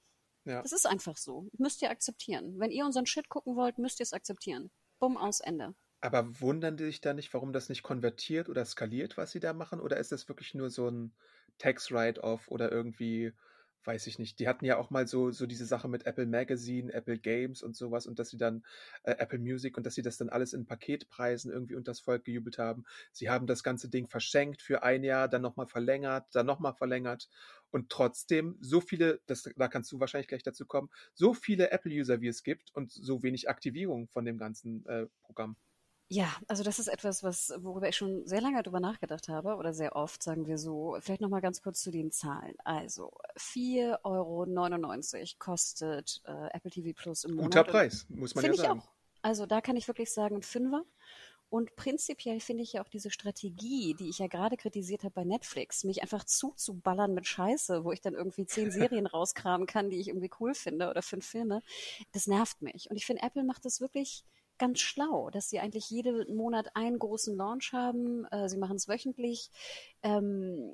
Ja. 0.45 0.63
Das 0.63 0.73
ist 0.73 0.87
einfach 0.87 1.17
so. 1.17 1.49
Müsst 1.59 1.83
ihr 1.83 1.91
akzeptieren. 1.91 2.59
Wenn 2.59 2.71
ihr 2.71 2.85
unseren 2.85 3.07
Shit 3.07 3.29
gucken 3.29 3.57
wollt, 3.57 3.79
müsst 3.79 4.01
ihr 4.01 4.05
es 4.05 4.13
akzeptieren. 4.13 4.71
Bumm, 4.99 5.17
aus 5.17 5.41
Ende. 5.41 5.75
Aber 6.01 6.41
wundern 6.41 6.77
die 6.77 6.85
sich 6.85 7.01
da 7.01 7.13
nicht, 7.13 7.33
warum 7.35 7.53
das 7.53 7.69
nicht 7.69 7.83
konvertiert 7.83 8.49
oder 8.49 8.65
skaliert, 8.65 9.17
was 9.17 9.33
sie 9.33 9.41
da 9.41 9.53
machen? 9.53 9.81
Oder 9.81 9.99
ist 9.99 10.13
das 10.13 10.29
wirklich 10.29 10.55
nur 10.55 10.71
so 10.71 10.89
ein 10.89 11.15
Tax-Write-Off 11.59 12.49
oder 12.49 12.73
irgendwie 12.73 13.33
weiß 13.85 14.07
ich 14.07 14.19
nicht, 14.19 14.39
die 14.39 14.49
hatten 14.49 14.65
ja 14.65 14.77
auch 14.77 14.91
mal 14.91 15.07
so, 15.07 15.31
so 15.31 15.47
diese 15.47 15.65
Sache 15.67 15.89
mit 15.89 16.07
Apple 16.07 16.27
Magazine, 16.27 16.93
Apple 16.93 17.19
Games 17.19 17.63
und 17.63 17.77
sowas 17.77 18.07
und 18.07 18.19
dass 18.19 18.31
sie 18.31 18.37
dann 18.37 18.65
äh, 19.03 19.13
Apple 19.13 19.39
Music 19.39 19.77
und 19.77 19.87
dass 19.87 19.95
sie 19.95 20.03
das 20.03 20.17
dann 20.19 20.29
alles 20.29 20.53
in 20.53 20.67
Paketpreisen 20.67 21.51
irgendwie 21.51 21.77
unters 21.77 22.01
Volk 22.01 22.25
gejubelt 22.25 22.59
haben. 22.59 22.85
Sie 23.13 23.31
haben 23.31 23.47
das 23.47 23.63
ganze 23.63 23.89
Ding 23.89 24.09
verschenkt 24.09 24.63
für 24.63 24.83
ein 24.83 25.03
Jahr, 25.05 25.29
dann 25.29 25.43
nochmal 25.43 25.67
verlängert, 25.67 26.27
dann 26.33 26.47
nochmal 26.47 26.75
verlängert 26.75 27.29
und 27.71 27.91
trotzdem 27.91 28.57
so 28.61 28.81
viele, 28.81 29.21
das, 29.27 29.49
da 29.57 29.69
kannst 29.69 29.93
du 29.93 30.01
wahrscheinlich 30.01 30.29
gleich 30.29 30.43
dazu 30.43 30.67
kommen, 30.67 30.91
so 31.15 31.35
viele 31.35 31.71
Apple-User 31.71 32.21
wie 32.21 32.29
es 32.29 32.43
gibt 32.43 32.75
und 32.75 32.91
so 32.91 33.23
wenig 33.23 33.49
Aktivierung 33.49 34.09
von 34.09 34.25
dem 34.25 34.39
ganzen 34.39 34.85
äh, 34.87 35.07
Programm. 35.23 35.57
Ja, 36.13 36.35
also 36.49 36.65
das 36.65 36.81
ist 36.81 36.89
etwas, 36.89 37.23
was, 37.23 37.55
worüber 37.59 37.89
ich 37.89 37.97
schon 37.97 38.27
sehr 38.27 38.41
lange 38.41 38.65
drüber 38.65 38.81
nachgedacht 38.81 39.29
habe 39.29 39.55
oder 39.55 39.73
sehr 39.73 39.95
oft, 39.95 40.21
sagen 40.25 40.49
wir 40.49 40.59
so. 40.59 40.97
Vielleicht 40.99 41.21
nochmal 41.21 41.41
ganz 41.41 41.63
kurz 41.63 41.83
zu 41.83 41.93
den 41.93 42.11
Zahlen. 42.11 42.57
Also 42.65 43.13
4,99 43.37 44.03
Euro 44.03 45.27
kostet 45.39 46.21
äh, 46.27 46.49
Apple 46.53 46.73
TV 46.73 47.01
Plus 47.01 47.23
im 47.23 47.37
Monat. 47.37 47.53
Guter 47.53 47.65
Preis, 47.65 48.07
muss 48.09 48.35
man 48.35 48.45
ja 48.45 48.55
sagen. 48.55 48.81
Ich 48.81 48.85
auch. 48.85 48.91
Also 49.23 49.47
da 49.47 49.61
kann 49.61 49.77
ich 49.77 49.87
wirklich 49.87 50.11
sagen, 50.13 50.39
ein 50.39 50.43
Fünfer. 50.43 50.83
Und 51.49 51.77
prinzipiell 51.77 52.41
finde 52.41 52.65
ich 52.65 52.73
ja 52.73 52.83
auch 52.83 52.89
diese 52.89 53.13
Strategie, 53.13 53.95
die 53.95 54.09
ich 54.09 54.19
ja 54.19 54.27
gerade 54.27 54.57
kritisiert 54.57 55.05
habe 55.05 55.15
bei 55.15 55.25
Netflix, 55.25 55.85
mich 55.85 56.03
einfach 56.03 56.25
zuzuballern 56.25 57.15
mit 57.15 57.29
Scheiße, 57.29 57.85
wo 57.85 57.93
ich 57.93 58.01
dann 58.01 58.15
irgendwie 58.15 58.47
zehn 58.47 58.71
Serien 58.73 59.07
rauskramen 59.07 59.69
kann, 59.69 59.91
die 59.91 60.01
ich 60.01 60.09
irgendwie 60.09 60.31
cool 60.41 60.55
finde 60.55 60.91
oder 60.91 61.03
fünf 61.03 61.25
Filme, 61.25 61.63
das 62.11 62.27
nervt 62.27 62.63
mich. 62.63 62.91
Und 62.91 62.97
ich 62.97 63.07
finde, 63.07 63.23
Apple 63.23 63.45
macht 63.45 63.65
das 63.65 63.81
wirklich 63.81 64.25
ganz 64.61 64.79
schlau, 64.79 65.31
dass 65.31 65.49
sie 65.49 65.59
eigentlich 65.59 65.91
jeden 65.91 66.37
Monat 66.37 66.77
einen 66.77 66.99
großen 66.99 67.35
Launch 67.35 67.73
haben. 67.73 68.27
Äh, 68.27 68.49
sie 68.49 68.59
machen 68.59 68.77
es 68.77 68.87
wöchentlich. 68.89 69.51
Ähm, 70.03 70.71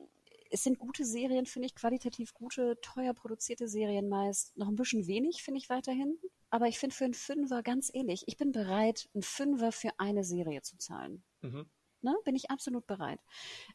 es 0.51 0.65
sind 0.65 0.79
gute 0.79 1.05
Serien, 1.05 1.47
finde 1.47 1.67
ich, 1.67 1.75
qualitativ 1.75 2.35
gute, 2.35 2.79
teuer 2.83 3.15
produzierte 3.15 3.69
Serien 3.69 4.09
meist. 4.09 4.57
Noch 4.57 4.69
ein 4.69 4.77
bisschen 4.77 5.07
wenig, 5.07 5.43
finde 5.43 5.59
ich 5.59 5.71
weiterhin. 5.71 6.19
Aber 6.51 6.67
ich 6.67 6.79
finde 6.79 6.95
für 6.95 7.05
einen 7.05 7.15
Fünfer 7.15 7.63
ganz 7.63 7.91
ehrlich, 7.93 8.25
ich 8.27 8.37
bin 8.37 8.53
bereit, 8.53 9.09
einen 9.15 9.23
Fünfer 9.23 9.73
für 9.73 9.91
eine 9.99 10.25
Serie 10.25 10.63
zu 10.63 10.77
zahlen. 10.79 11.23
Mhm. 11.43 11.67
Ne? 12.03 12.17
Bin 12.25 12.37
ich 12.37 12.51
absolut 12.51 12.87
bereit. 12.87 13.21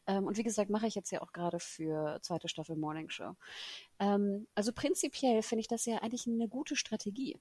Ähm, 0.06 0.26
und 0.26 0.36
wie 0.36 0.42
gesagt, 0.42 0.70
mache 0.70 0.86
ich 0.86 0.94
jetzt 0.94 1.10
ja 1.10 1.22
auch 1.22 1.32
gerade 1.32 1.58
für 1.58 2.18
zweite 2.22 2.48
Staffel 2.48 2.76
Morning 2.76 3.08
Show. 3.08 3.34
Ähm, 3.98 4.46
also 4.54 4.72
prinzipiell 4.72 5.42
finde 5.42 5.60
ich 5.60 5.68
das 5.68 5.86
ja 5.86 5.98
eigentlich 5.98 6.26
eine 6.26 6.48
gute 6.48 6.76
Strategie. 6.76 7.38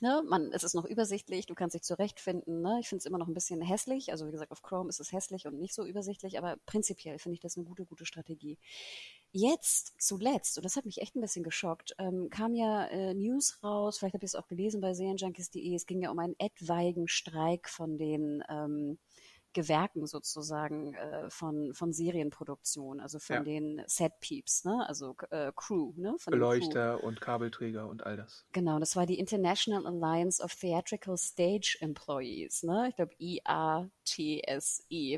Ne, 0.00 0.22
man, 0.28 0.52
es 0.52 0.62
ist 0.62 0.74
noch 0.74 0.84
übersichtlich, 0.84 1.46
du 1.46 1.56
kannst 1.56 1.74
dich 1.74 1.82
zurechtfinden. 1.82 2.62
Ne? 2.62 2.78
Ich 2.80 2.88
finde 2.88 3.00
es 3.00 3.06
immer 3.06 3.18
noch 3.18 3.26
ein 3.26 3.34
bisschen 3.34 3.60
hässlich. 3.60 4.12
Also 4.12 4.28
wie 4.28 4.30
gesagt, 4.30 4.52
auf 4.52 4.62
Chrome 4.62 4.88
ist 4.88 5.00
es 5.00 5.10
hässlich 5.10 5.46
und 5.48 5.58
nicht 5.58 5.74
so 5.74 5.84
übersichtlich, 5.84 6.38
aber 6.38 6.56
prinzipiell 6.66 7.18
finde 7.18 7.34
ich 7.34 7.40
das 7.40 7.56
eine 7.56 7.66
gute, 7.66 7.84
gute 7.84 8.06
Strategie. 8.06 8.58
Jetzt 9.32 9.94
zuletzt, 9.98 10.56
und 10.56 10.64
das 10.64 10.76
hat 10.76 10.84
mich 10.84 11.02
echt 11.02 11.16
ein 11.16 11.20
bisschen 11.20 11.42
geschockt, 11.42 11.96
ähm, 11.98 12.30
kam 12.30 12.54
ja 12.54 12.86
äh, 12.86 13.12
News 13.12 13.58
raus, 13.64 13.98
vielleicht 13.98 14.14
habt 14.14 14.22
ihr 14.22 14.26
es 14.26 14.36
auch 14.36 14.46
gelesen 14.46 14.80
bei 14.80 14.94
serienjunkies.de, 14.94 15.74
es 15.74 15.86
ging 15.86 16.00
ja 16.00 16.10
um 16.12 16.18
einen 16.20 16.36
etwaigen 16.38 17.08
Streik 17.08 17.68
von 17.68 17.98
den 17.98 18.44
ähm, 18.48 18.98
Gewerken 19.52 20.06
sozusagen 20.06 20.94
äh, 20.94 21.30
von, 21.30 21.72
von 21.74 21.92
Serienproduktion, 21.92 23.00
also 23.00 23.18
von 23.18 23.36
ja. 23.36 23.42
den 23.42 23.82
Set-Peeps, 23.86 24.64
ne? 24.64 24.86
also 24.86 25.16
äh, 25.30 25.52
Crew. 25.56 25.92
Ne? 25.96 26.14
Von 26.18 26.30
Beleuchter 26.32 27.02
und 27.02 27.20
Kabelträger 27.20 27.88
und 27.88 28.04
all 28.04 28.16
das. 28.16 28.44
Genau, 28.52 28.78
das 28.78 28.94
war 28.94 29.06
die 29.06 29.18
International 29.18 29.86
Alliance 29.86 30.42
of 30.42 30.54
Theatrical 30.54 31.16
Stage 31.16 31.78
Employees. 31.80 32.62
Ne? 32.62 32.88
Ich 32.90 32.96
glaube, 32.96 33.14
IATSE 33.18 33.82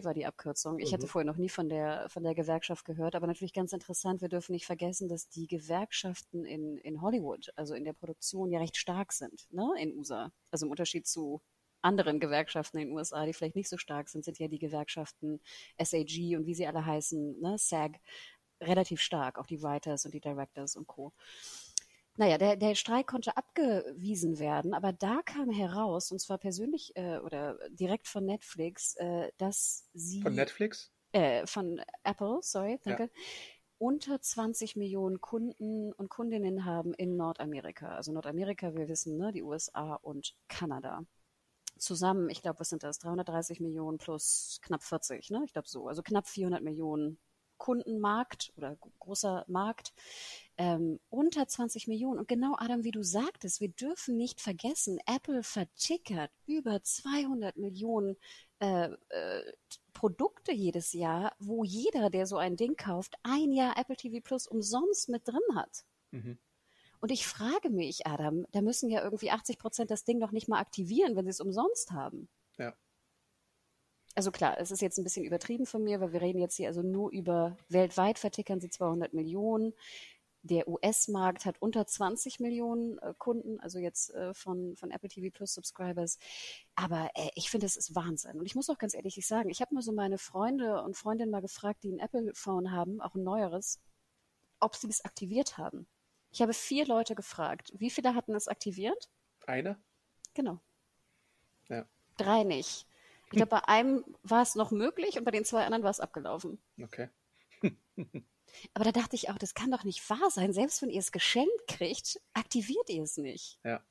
war 0.04 0.14
die 0.14 0.26
Abkürzung. 0.26 0.78
Ich 0.78 0.90
mhm. 0.90 0.94
hatte 0.94 1.06
vorher 1.06 1.30
noch 1.30 1.38
nie 1.38 1.48
von 1.48 1.68
der, 1.68 2.08
von 2.08 2.22
der 2.22 2.34
Gewerkschaft 2.34 2.84
gehört, 2.84 3.14
aber 3.16 3.26
natürlich 3.26 3.52
ganz 3.52 3.72
interessant, 3.72 4.20
wir 4.20 4.28
dürfen 4.28 4.52
nicht 4.52 4.66
vergessen, 4.66 5.08
dass 5.08 5.28
die 5.28 5.48
Gewerkschaften 5.48 6.44
in, 6.44 6.78
in 6.78 7.02
Hollywood, 7.02 7.52
also 7.56 7.74
in 7.74 7.84
der 7.84 7.94
Produktion, 7.94 8.50
ja 8.50 8.60
recht 8.60 8.76
stark 8.76 9.12
sind 9.12 9.48
ne? 9.52 9.68
in 9.78 9.96
USA. 9.96 10.32
Also 10.50 10.66
im 10.66 10.70
Unterschied 10.70 11.06
zu 11.06 11.42
anderen 11.82 12.20
Gewerkschaften 12.20 12.78
in 12.78 12.88
den 12.88 12.96
USA, 12.96 13.24
die 13.24 13.32
vielleicht 13.32 13.56
nicht 13.56 13.68
so 13.68 13.78
stark 13.78 14.08
sind, 14.08 14.24
sind 14.24 14.38
ja 14.38 14.48
die 14.48 14.58
Gewerkschaften 14.58 15.40
SAG 15.78 16.36
und 16.36 16.46
wie 16.46 16.54
sie 16.54 16.66
alle 16.66 16.84
heißen, 16.84 17.40
ne, 17.40 17.56
SAG, 17.58 18.00
relativ 18.60 19.00
stark, 19.00 19.38
auch 19.38 19.46
die 19.46 19.62
Writers 19.62 20.04
und 20.04 20.12
die 20.12 20.20
Directors 20.20 20.76
und 20.76 20.86
Co. 20.86 21.12
Naja, 22.16 22.36
der, 22.36 22.56
der 22.56 22.74
Streik 22.74 23.06
konnte 23.06 23.36
abgewiesen 23.36 24.38
werden, 24.38 24.74
aber 24.74 24.92
da 24.92 25.22
kam 25.24 25.50
heraus, 25.50 26.12
und 26.12 26.20
zwar 26.20 26.38
persönlich 26.38 26.94
äh, 26.96 27.18
oder 27.18 27.58
direkt 27.70 28.08
von 28.08 28.26
Netflix, 28.26 28.94
äh, 28.96 29.30
dass 29.38 29.88
sie. 29.94 30.20
Von 30.20 30.34
Netflix? 30.34 30.92
Äh, 31.12 31.46
von 31.46 31.80
Apple, 32.04 32.40
sorry, 32.42 32.78
danke. 32.84 33.04
Ja. 33.04 33.08
Unter 33.78 34.20
20 34.20 34.76
Millionen 34.76 35.22
Kunden 35.22 35.94
und 35.94 36.10
Kundinnen 36.10 36.66
haben 36.66 36.92
in 36.92 37.16
Nordamerika. 37.16 37.96
Also 37.96 38.12
Nordamerika, 38.12 38.74
wir 38.74 38.88
wissen, 38.88 39.16
ne, 39.16 39.32
die 39.32 39.42
USA 39.42 39.94
und 39.94 40.36
Kanada 40.48 41.06
zusammen, 41.80 42.30
ich 42.30 42.42
glaube, 42.42 42.60
was 42.60 42.68
sind 42.68 42.82
das? 42.82 42.98
330 42.98 43.60
Millionen 43.60 43.98
plus 43.98 44.60
knapp 44.62 44.82
40, 44.82 45.30
ne? 45.30 45.42
Ich 45.44 45.52
glaube 45.52 45.68
so. 45.68 45.88
Also 45.88 46.02
knapp 46.02 46.28
400 46.28 46.62
Millionen 46.62 47.18
Kundenmarkt 47.60 48.52
oder 48.56 48.76
großer 48.98 49.44
Markt. 49.46 49.92
Ähm, 50.56 50.98
unter 51.10 51.46
20 51.46 51.86
Millionen. 51.88 52.18
Und 52.18 52.28
genau, 52.28 52.56
Adam, 52.58 52.84
wie 52.84 52.90
du 52.90 53.02
sagtest, 53.02 53.60
wir 53.60 53.68
dürfen 53.68 54.16
nicht 54.16 54.40
vergessen, 54.40 54.98
Apple 55.06 55.42
vertickert 55.42 56.30
über 56.46 56.82
200 56.82 57.56
Millionen 57.56 58.16
äh, 58.60 58.88
äh, 59.10 59.52
Produkte 59.92 60.52
jedes 60.52 60.92
Jahr, 60.92 61.34
wo 61.38 61.62
jeder, 61.64 62.10
der 62.10 62.26
so 62.26 62.38
ein 62.38 62.56
Ding 62.56 62.76
kauft, 62.76 63.14
ein 63.22 63.52
Jahr 63.52 63.78
Apple 63.78 63.96
TV 63.96 64.20
Plus 64.22 64.46
umsonst 64.46 65.08
mit 65.08 65.28
drin 65.28 65.40
hat. 65.54 65.84
Mhm. 66.10 66.38
Und 67.00 67.10
ich 67.10 67.26
frage 67.26 67.70
mich, 67.70 68.06
Adam, 68.06 68.46
da 68.52 68.60
müssen 68.60 68.90
ja 68.90 69.02
irgendwie 69.02 69.30
80 69.30 69.58
Prozent 69.58 69.90
das 69.90 70.04
Ding 70.04 70.18
noch 70.18 70.32
nicht 70.32 70.48
mal 70.48 70.60
aktivieren, 70.60 71.16
wenn 71.16 71.24
sie 71.24 71.30
es 71.30 71.40
umsonst 71.40 71.92
haben. 71.92 72.28
Ja. 72.58 72.74
Also 74.14 74.30
klar, 74.30 74.58
es 74.58 74.70
ist 74.70 74.82
jetzt 74.82 74.98
ein 74.98 75.04
bisschen 75.04 75.24
übertrieben 75.24 75.66
von 75.66 75.82
mir, 75.82 76.00
weil 76.00 76.12
wir 76.12 76.20
reden 76.20 76.40
jetzt 76.40 76.56
hier 76.56 76.68
also 76.68 76.82
nur 76.82 77.10
über 77.10 77.56
weltweit 77.68 78.18
vertickern 78.18 78.60
sie 78.60 78.68
200 78.68 79.14
Millionen. 79.14 79.72
Der 80.42 80.68
US-Markt 80.68 81.44
hat 81.44 81.60
unter 81.60 81.86
20 81.86 82.40
Millionen 82.40 82.98
äh, 82.98 83.14
Kunden, 83.16 83.60
also 83.60 83.78
jetzt 83.78 84.12
äh, 84.14 84.32
von, 84.34 84.74
von 84.76 84.90
Apple 84.90 85.08
TV 85.08 85.30
Plus 85.30 85.54
Subscribers. 85.54 86.18
Aber 86.74 87.10
äh, 87.14 87.28
ich 87.34 87.50
finde, 87.50 87.66
es 87.66 87.76
ist 87.76 87.94
Wahnsinn. 87.94 88.38
Und 88.38 88.46
ich 88.46 88.54
muss 88.54 88.68
auch 88.70 88.78
ganz 88.78 88.94
ehrlich 88.94 89.26
sagen, 89.26 89.50
ich 89.50 89.60
habe 89.60 89.74
mal 89.74 89.82
so 89.82 89.92
meine 89.92 90.18
Freunde 90.18 90.82
und 90.82 90.96
Freundinnen 90.96 91.30
mal 91.30 91.42
gefragt, 91.42 91.82
die 91.84 91.92
ein 91.92 91.98
Apple-Phone 91.98 92.72
haben, 92.72 93.00
auch 93.00 93.14
ein 93.14 93.22
neueres, 93.22 93.80
ob 94.60 94.76
sie 94.76 94.88
es 94.88 95.04
aktiviert 95.04 95.58
haben. 95.58 95.86
Ich 96.30 96.42
habe 96.42 96.54
vier 96.54 96.86
Leute 96.86 97.14
gefragt. 97.14 97.72
Wie 97.74 97.90
viele 97.90 98.14
hatten 98.14 98.34
es 98.34 98.48
aktiviert? 98.48 99.10
Eine? 99.46 99.80
Genau. 100.34 100.60
Ja. 101.68 101.86
Drei 102.16 102.44
nicht. 102.44 102.86
Ich 103.26 103.36
glaube, 103.36 103.50
bei 103.50 103.68
einem 103.68 104.04
war 104.22 104.42
es 104.42 104.54
noch 104.54 104.70
möglich 104.70 105.16
und 105.16 105.24
bei 105.24 105.30
den 105.30 105.44
zwei 105.44 105.64
anderen 105.64 105.84
war 105.84 105.90
es 105.90 106.00
abgelaufen. 106.00 106.60
Okay. 106.82 107.08
Aber 108.74 108.84
da 108.84 108.92
dachte 108.92 109.14
ich 109.14 109.30
auch, 109.30 109.38
das 109.38 109.54
kann 109.54 109.70
doch 109.70 109.84
nicht 109.84 110.08
wahr 110.10 110.30
sein. 110.30 110.52
Selbst 110.52 110.82
wenn 110.82 110.90
ihr 110.90 110.98
es 110.98 111.12
geschenkt 111.12 111.68
kriegt, 111.68 112.20
aktiviert 112.32 112.88
ihr 112.90 113.02
es 113.02 113.16
nicht. 113.16 113.60
Ja. 113.64 113.84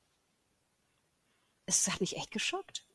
Es 1.66 1.88
hat 1.90 2.02
mich 2.02 2.18
echt 2.18 2.32
geschockt. 2.32 2.86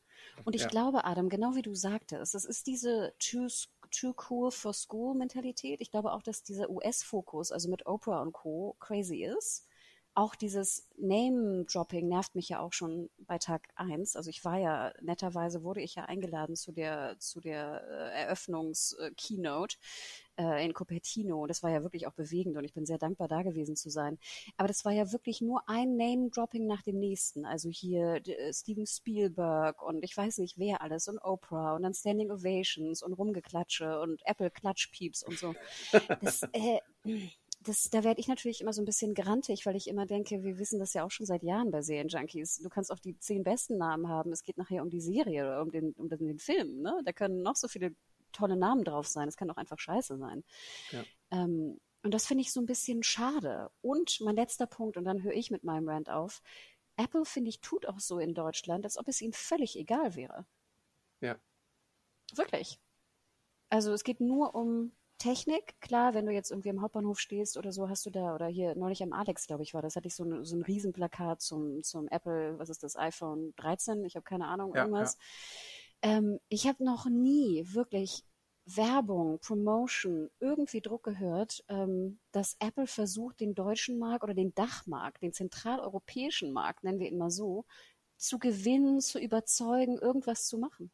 Und 0.44 0.54
ich 0.54 0.62
ja. 0.62 0.68
glaube, 0.68 1.04
Adam, 1.04 1.28
genau 1.28 1.54
wie 1.54 1.62
du 1.62 1.74
sagtest, 1.74 2.34
es 2.34 2.44
ist 2.44 2.66
diese 2.66 3.14
Too, 3.18 3.48
too 3.94 4.14
cool 4.28 4.50
for 4.50 4.72
school 4.72 5.14
Mentalität. 5.14 5.80
Ich 5.80 5.90
glaube 5.90 6.12
auch, 6.12 6.22
dass 6.22 6.42
dieser 6.42 6.70
US-Fokus, 6.70 7.52
also 7.52 7.68
mit 7.68 7.86
Oprah 7.86 8.22
und 8.22 8.32
Co., 8.32 8.76
crazy 8.80 9.24
ist. 9.24 9.66
Auch 10.14 10.34
dieses 10.34 10.88
Name-Dropping 10.96 12.08
nervt 12.08 12.34
mich 12.34 12.48
ja 12.48 12.60
auch 12.60 12.72
schon 12.72 13.10
bei 13.18 13.38
Tag 13.38 13.68
eins. 13.74 14.14
Also 14.16 14.30
ich 14.30 14.44
war 14.44 14.58
ja, 14.58 14.92
netterweise 15.00 15.62
wurde 15.62 15.80
ich 15.80 15.96
ja 15.96 16.04
eingeladen 16.04 16.56
zu 16.56 16.72
der, 16.72 17.16
zu 17.18 17.40
der 17.40 17.82
äh, 17.88 18.22
Eröffnungs-Keynote. 18.22 19.76
Äh, 20.36 20.64
in 20.64 20.74
Cupertino. 20.74 21.46
Das 21.46 21.62
war 21.62 21.70
ja 21.70 21.84
wirklich 21.84 22.08
auch 22.08 22.12
bewegend 22.12 22.56
und 22.56 22.64
ich 22.64 22.74
bin 22.74 22.86
sehr 22.86 22.98
dankbar, 22.98 23.28
da 23.28 23.42
gewesen 23.42 23.76
zu 23.76 23.88
sein. 23.88 24.18
Aber 24.56 24.66
das 24.66 24.84
war 24.84 24.90
ja 24.90 25.12
wirklich 25.12 25.40
nur 25.40 25.68
ein 25.68 25.96
Name-Dropping 25.96 26.66
nach 26.66 26.82
dem 26.82 26.98
nächsten. 26.98 27.44
Also 27.46 27.68
hier 27.68 28.20
äh, 28.26 28.52
Steven 28.52 28.84
Spielberg 28.84 29.80
und 29.80 30.02
ich 30.02 30.16
weiß 30.16 30.38
nicht 30.38 30.58
wer 30.58 30.82
alles 30.82 31.06
und 31.06 31.18
Oprah 31.18 31.76
und 31.76 31.82
dann 31.82 31.94
Standing 31.94 32.32
Ovations 32.32 33.00
und 33.02 33.12
Rumgeklatsche 33.12 34.00
und 34.00 34.22
Apple 34.24 34.50
Klatschpieps 34.50 35.22
und 35.22 35.38
so. 35.38 35.54
Das, 36.20 36.42
äh, 36.52 36.80
das, 37.64 37.90
da 37.90 38.04
werde 38.04 38.20
ich 38.20 38.28
natürlich 38.28 38.60
immer 38.60 38.72
so 38.72 38.82
ein 38.82 38.84
bisschen 38.84 39.14
grantig, 39.14 39.66
weil 39.66 39.76
ich 39.76 39.88
immer 39.88 40.06
denke, 40.06 40.42
wir 40.42 40.58
wissen 40.58 40.78
das 40.78 40.94
ja 40.94 41.04
auch 41.04 41.10
schon 41.10 41.26
seit 41.26 41.42
Jahren 41.42 41.70
bei 41.70 41.82
Serienjunkies. 41.82 42.58
Du 42.58 42.68
kannst 42.68 42.92
auch 42.92 42.98
die 42.98 43.18
zehn 43.18 43.42
besten 43.42 43.78
Namen 43.78 44.08
haben. 44.08 44.32
Es 44.32 44.42
geht 44.42 44.58
nachher 44.58 44.82
um 44.82 44.90
die 44.90 45.00
Serie 45.00 45.44
oder 45.44 45.62
um 45.62 45.70
den, 45.70 45.92
um 45.94 46.08
den 46.08 46.38
Film. 46.38 46.82
Ne? 46.82 47.00
Da 47.04 47.12
können 47.12 47.42
noch 47.42 47.56
so 47.56 47.68
viele 47.68 47.94
tolle 48.32 48.56
Namen 48.56 48.84
drauf 48.84 49.06
sein. 49.06 49.28
Es 49.28 49.36
kann 49.36 49.50
auch 49.50 49.56
einfach 49.56 49.78
scheiße 49.78 50.18
sein. 50.18 50.44
Ja. 50.90 51.04
Ähm, 51.30 51.80
und 52.02 52.12
das 52.12 52.26
finde 52.26 52.42
ich 52.42 52.52
so 52.52 52.60
ein 52.60 52.66
bisschen 52.66 53.02
schade. 53.02 53.70
Und 53.80 54.20
mein 54.20 54.36
letzter 54.36 54.66
Punkt, 54.66 54.96
und 54.96 55.04
dann 55.04 55.22
höre 55.22 55.32
ich 55.32 55.50
mit 55.50 55.64
meinem 55.64 55.88
Rant 55.88 56.10
auf. 56.10 56.42
Apple, 56.96 57.24
finde 57.24 57.48
ich, 57.48 57.60
tut 57.60 57.86
auch 57.86 57.98
so 57.98 58.18
in 58.18 58.34
Deutschland, 58.34 58.84
als 58.84 58.98
ob 58.98 59.08
es 59.08 59.20
ihnen 59.20 59.32
völlig 59.32 59.76
egal 59.78 60.14
wäre. 60.14 60.46
Ja. 61.20 61.36
Wirklich. 62.34 62.78
Also 63.70 63.92
es 63.92 64.04
geht 64.04 64.20
nur 64.20 64.54
um 64.54 64.92
Technik. 65.18 65.80
Klar, 65.80 66.14
wenn 66.14 66.26
du 66.26 66.32
jetzt 66.32 66.50
irgendwie 66.50 66.70
am 66.70 66.82
Hauptbahnhof 66.82 67.18
stehst 67.18 67.56
oder 67.56 67.72
so, 67.72 67.88
hast 67.88 68.06
du 68.06 68.10
da, 68.10 68.34
oder 68.34 68.46
hier 68.46 68.74
neulich 68.74 69.02
am 69.02 69.12
Alex, 69.12 69.46
glaube 69.46 69.62
ich, 69.62 69.74
war 69.74 69.82
das, 69.82 69.96
hatte 69.96 70.08
ich 70.08 70.14
so, 70.14 70.24
ein, 70.24 70.44
so 70.44 70.56
ein 70.56 70.62
Riesenplakat 70.62 71.40
zum, 71.40 71.82
zum 71.82 72.08
Apple, 72.08 72.58
was 72.58 72.68
ist 72.68 72.82
das, 72.82 72.96
iPhone 72.96 73.54
13, 73.56 74.04
ich 74.04 74.16
habe 74.16 74.24
keine 74.24 74.46
Ahnung, 74.46 74.74
irgendwas. 74.74 75.18
Ja, 76.02 76.10
ja. 76.10 76.18
Ähm, 76.18 76.40
ich 76.48 76.66
habe 76.66 76.84
noch 76.84 77.06
nie 77.06 77.64
wirklich 77.72 78.24
Werbung, 78.66 79.38
Promotion, 79.40 80.30
irgendwie 80.40 80.80
Druck 80.80 81.02
gehört, 81.02 81.64
ähm, 81.68 82.18
dass 82.32 82.56
Apple 82.60 82.86
versucht, 82.86 83.40
den 83.40 83.54
deutschen 83.54 83.98
Markt 83.98 84.24
oder 84.24 84.34
den 84.34 84.54
Dachmarkt, 84.54 85.22
den 85.22 85.32
zentraleuropäischen 85.32 86.52
Markt, 86.52 86.82
nennen 86.82 86.98
wir 86.98 87.08
ihn 87.08 87.18
mal 87.18 87.30
so, 87.30 87.66
zu 88.16 88.38
gewinnen, 88.38 89.00
zu 89.00 89.18
überzeugen, 89.18 89.98
irgendwas 89.98 90.46
zu 90.46 90.58
machen. 90.58 90.90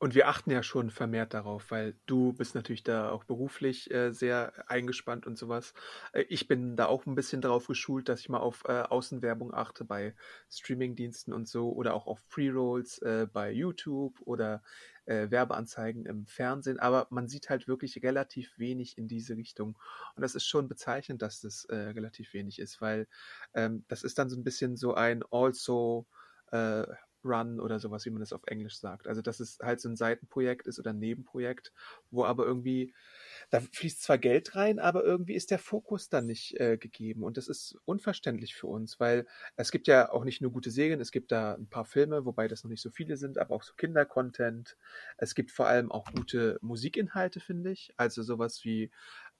Und 0.00 0.14
wir 0.14 0.28
achten 0.28 0.52
ja 0.52 0.62
schon 0.62 0.90
vermehrt 0.90 1.34
darauf, 1.34 1.72
weil 1.72 1.96
du 2.06 2.32
bist 2.32 2.54
natürlich 2.54 2.84
da 2.84 3.10
auch 3.10 3.24
beruflich 3.24 3.90
äh, 3.90 4.12
sehr 4.12 4.52
eingespannt 4.70 5.26
und 5.26 5.36
sowas. 5.36 5.74
Äh, 6.12 6.22
ich 6.28 6.46
bin 6.46 6.76
da 6.76 6.86
auch 6.86 7.04
ein 7.06 7.16
bisschen 7.16 7.40
darauf 7.40 7.66
geschult, 7.66 8.08
dass 8.08 8.20
ich 8.20 8.28
mal 8.28 8.38
auf 8.38 8.62
äh, 8.68 8.82
Außenwerbung 8.82 9.52
achte 9.52 9.84
bei 9.84 10.14
Streamingdiensten 10.50 11.32
und 11.32 11.48
so 11.48 11.72
oder 11.72 11.94
auch 11.94 12.06
auf 12.06 12.28
Pre-Rolls 12.28 12.98
äh, 12.98 13.26
bei 13.32 13.50
YouTube 13.50 14.20
oder 14.20 14.62
äh, 15.06 15.30
Werbeanzeigen 15.32 16.06
im 16.06 16.26
Fernsehen. 16.26 16.78
Aber 16.78 17.08
man 17.10 17.26
sieht 17.26 17.50
halt 17.50 17.66
wirklich 17.66 18.00
relativ 18.04 18.56
wenig 18.56 18.98
in 18.98 19.08
diese 19.08 19.36
Richtung. 19.36 19.76
Und 20.14 20.22
das 20.22 20.36
ist 20.36 20.46
schon 20.46 20.68
bezeichnend, 20.68 21.22
dass 21.22 21.40
das 21.40 21.66
relativ 21.70 22.34
wenig 22.34 22.58
ist, 22.58 22.80
weil 22.80 23.08
ähm, 23.54 23.84
das 23.88 24.04
ist 24.04 24.18
dann 24.18 24.30
so 24.30 24.36
ein 24.36 24.44
bisschen 24.44 24.76
so 24.76 24.94
ein 24.94 25.22
also 25.30 26.06
Run 27.24 27.60
oder 27.60 27.80
sowas, 27.80 28.04
wie 28.06 28.10
man 28.10 28.20
das 28.20 28.32
auf 28.32 28.42
Englisch 28.46 28.78
sagt. 28.78 29.06
Also 29.08 29.22
dass 29.22 29.40
es 29.40 29.58
halt 29.62 29.80
so 29.80 29.88
ein 29.88 29.96
Seitenprojekt 29.96 30.66
ist 30.66 30.78
oder 30.78 30.90
ein 30.90 30.98
Nebenprojekt, 30.98 31.72
wo 32.10 32.24
aber 32.24 32.44
irgendwie, 32.46 32.94
da 33.50 33.60
fließt 33.60 34.02
zwar 34.02 34.18
Geld 34.18 34.54
rein, 34.54 34.78
aber 34.78 35.04
irgendwie 35.04 35.34
ist 35.34 35.50
der 35.50 35.58
Fokus 35.58 36.08
dann 36.08 36.26
nicht 36.26 36.58
äh, 36.60 36.76
gegeben. 36.76 37.22
Und 37.22 37.36
das 37.36 37.48
ist 37.48 37.78
unverständlich 37.84 38.54
für 38.54 38.66
uns, 38.66 39.00
weil 39.00 39.26
es 39.56 39.70
gibt 39.70 39.86
ja 39.86 40.10
auch 40.12 40.24
nicht 40.24 40.42
nur 40.42 40.52
gute 40.52 40.70
Serien, 40.70 41.00
es 41.00 41.12
gibt 41.12 41.32
da 41.32 41.54
ein 41.54 41.68
paar 41.68 41.84
Filme, 41.84 42.24
wobei 42.24 42.48
das 42.48 42.64
noch 42.64 42.70
nicht 42.70 42.82
so 42.82 42.90
viele 42.90 43.16
sind, 43.16 43.38
aber 43.38 43.54
auch 43.54 43.62
so 43.62 43.72
Kindercontent. 43.74 44.76
Es 45.16 45.34
gibt 45.34 45.50
vor 45.50 45.66
allem 45.66 45.90
auch 45.90 46.12
gute 46.12 46.58
Musikinhalte, 46.60 47.40
finde 47.40 47.72
ich. 47.72 47.94
Also 47.96 48.22
sowas 48.22 48.64
wie 48.64 48.90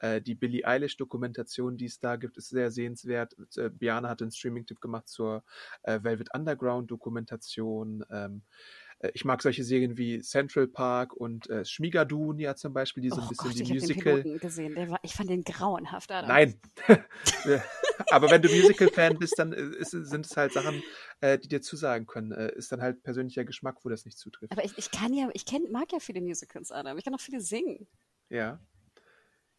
äh, 0.00 0.20
die 0.22 0.34
Billie 0.34 0.66
Eilish-Dokumentation, 0.66 1.76
die 1.76 1.86
es 1.86 2.00
da 2.00 2.16
gibt, 2.16 2.36
ist 2.38 2.48
sehr 2.48 2.70
sehenswert. 2.70 3.36
Äh, 3.56 3.70
Biane 3.70 4.09
hat 4.09 4.22
einen 4.22 4.30
Streaming-Tipp 4.30 4.80
gemacht 4.80 5.09
zur 5.09 5.44
äh, 5.82 6.00
Velvet 6.02 6.34
Underground-Dokumentation. 6.34 8.04
Ähm, 8.11 8.42
äh, 8.42 8.88
ich 9.14 9.24
mag 9.24 9.42
solche 9.42 9.62
Serien 9.62 9.96
wie 9.96 10.20
Central 10.20 10.66
Park 10.66 11.14
und 11.14 11.49
äh, 11.49 11.64
Schmigadoon 11.64 12.38
ja 12.38 12.57
zum 12.57 12.72
Beispiel, 12.72 13.03
die 13.03 13.11
so 13.11 13.16
ein 13.16 13.26
oh 13.26 13.28
bisschen 13.28 13.51
Gott, 13.51 13.59
die 13.59 13.62
ich 13.62 13.68
Musical. 13.68 14.14
Den 14.14 14.22
Piloten 14.22 14.40
gesehen. 14.40 14.74
Der 14.74 14.90
war, 14.90 14.99
ich 15.03 15.14
fand 15.14 15.30
den 15.30 15.44
grauenhaft. 15.44 16.11
Adam. 16.11 16.28
Nein. 16.28 16.61
Aber 18.11 18.30
wenn 18.30 18.42
du 18.42 18.49
Musical-Fan 18.49 19.18
bist, 19.18 19.38
dann 19.38 19.53
äh, 19.53 19.78
ist, 19.78 19.90
sind 19.90 20.26
es 20.26 20.36
halt 20.36 20.53
Sachen, 20.53 20.82
äh, 21.20 21.38
die 21.38 21.49
dir 21.49 21.62
zusagen 21.62 22.07
können. 22.07 22.32
Äh, 22.32 22.55
ist 22.57 22.72
dann 22.72 22.82
halt 22.82 23.03
persönlicher 23.03 23.44
Geschmack, 23.44 23.84
wo 23.84 23.88
das 23.88 24.05
nicht 24.05 24.18
zutrifft. 24.18 24.53
Aber 24.53 24.64
ich, 24.64 24.76
ich 24.76 24.90
kann 24.90 25.14
ja, 25.14 25.28
ich 25.32 25.44
kenn, 25.44 25.70
mag 25.70 25.92
ja 25.92 26.01
viele 26.01 26.20
Musicals, 26.20 26.72
Adam. 26.72 26.99
Ich 26.99 27.05
kann 27.05 27.14
auch 27.14 27.20
viele 27.20 27.40
singen. 27.40 27.86
Ja 28.30 28.61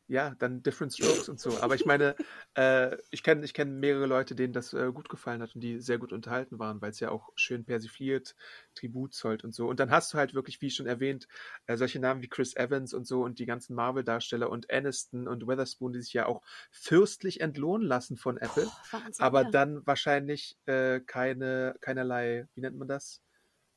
ja, 0.10 0.36
dann 0.40 0.64
Different 0.64 0.92
Strokes 0.92 1.30
und 1.30 1.40
so. 1.40 1.60
Aber 1.62 1.76
ich 1.76 1.86
meine, 1.86 2.16
äh, 2.56 2.98
ich 3.12 3.22
kenne 3.22 3.46
ich 3.46 3.54
kenn 3.54 3.80
mehrere 3.80 4.08
Leute, 4.08 4.34
denen 4.34 4.54
das 4.54 4.74
äh, 4.74 4.92
gut 4.92 5.08
gefallen 5.08 5.42
hat 5.42 5.54
und 5.54 5.62
die 5.62 5.80
sehr 5.80 6.00
gut 6.00 6.12
unterhalten 6.12 6.58
waren, 6.58 6.82
weil 6.82 6.90
es 6.90 7.00
ja 7.00 7.12
auch 7.12 7.30
schön 7.36 7.64
persifliert, 7.64 8.36
Tribut 8.74 9.14
zollt 9.14 9.44
und 9.44 9.54
so. 9.54 9.68
Und 9.68 9.80
dann 9.80 9.92
hast 9.92 10.12
du 10.12 10.18
halt 10.18 10.34
wirklich, 10.34 10.62
wie 10.62 10.72
schon 10.72 10.88
erwähnt, 10.88 11.28
äh, 11.68 11.78
solche 11.78 12.00
Namen 12.00 12.24
wie 12.24 12.28
Chris 12.28 12.56
Evans 12.56 12.96
und 12.96 13.06
so 13.06 13.24
und 13.24 13.38
die 13.38 13.46
ganzen 13.46 13.76
Marvel-Darsteller 13.76 14.50
und 14.50 14.72
Aniston 14.72 15.28
und 15.28 15.48
Weatherspoon, 15.48 15.94
die 15.94 16.02
sich 16.02 16.14
ja 16.14 16.26
auch 16.26 16.42
fürstlich 16.72 17.42
entlohnen 17.42 17.88
lassen 17.88 18.18
von 18.18 18.38
Apple, 18.38 18.66
Oh, 18.68 18.72
Wahnsinn, 18.92 19.24
aber 19.24 19.44
ja. 19.44 19.52
dann 19.52 19.86
wahrscheinlich 19.86 20.58
äh, 20.66 21.02
keine, 21.02 21.76
keinerlei, 21.82 22.48
wie 22.56 22.62
nennt 22.62 22.78
man 22.78 22.88
das? 22.88 23.22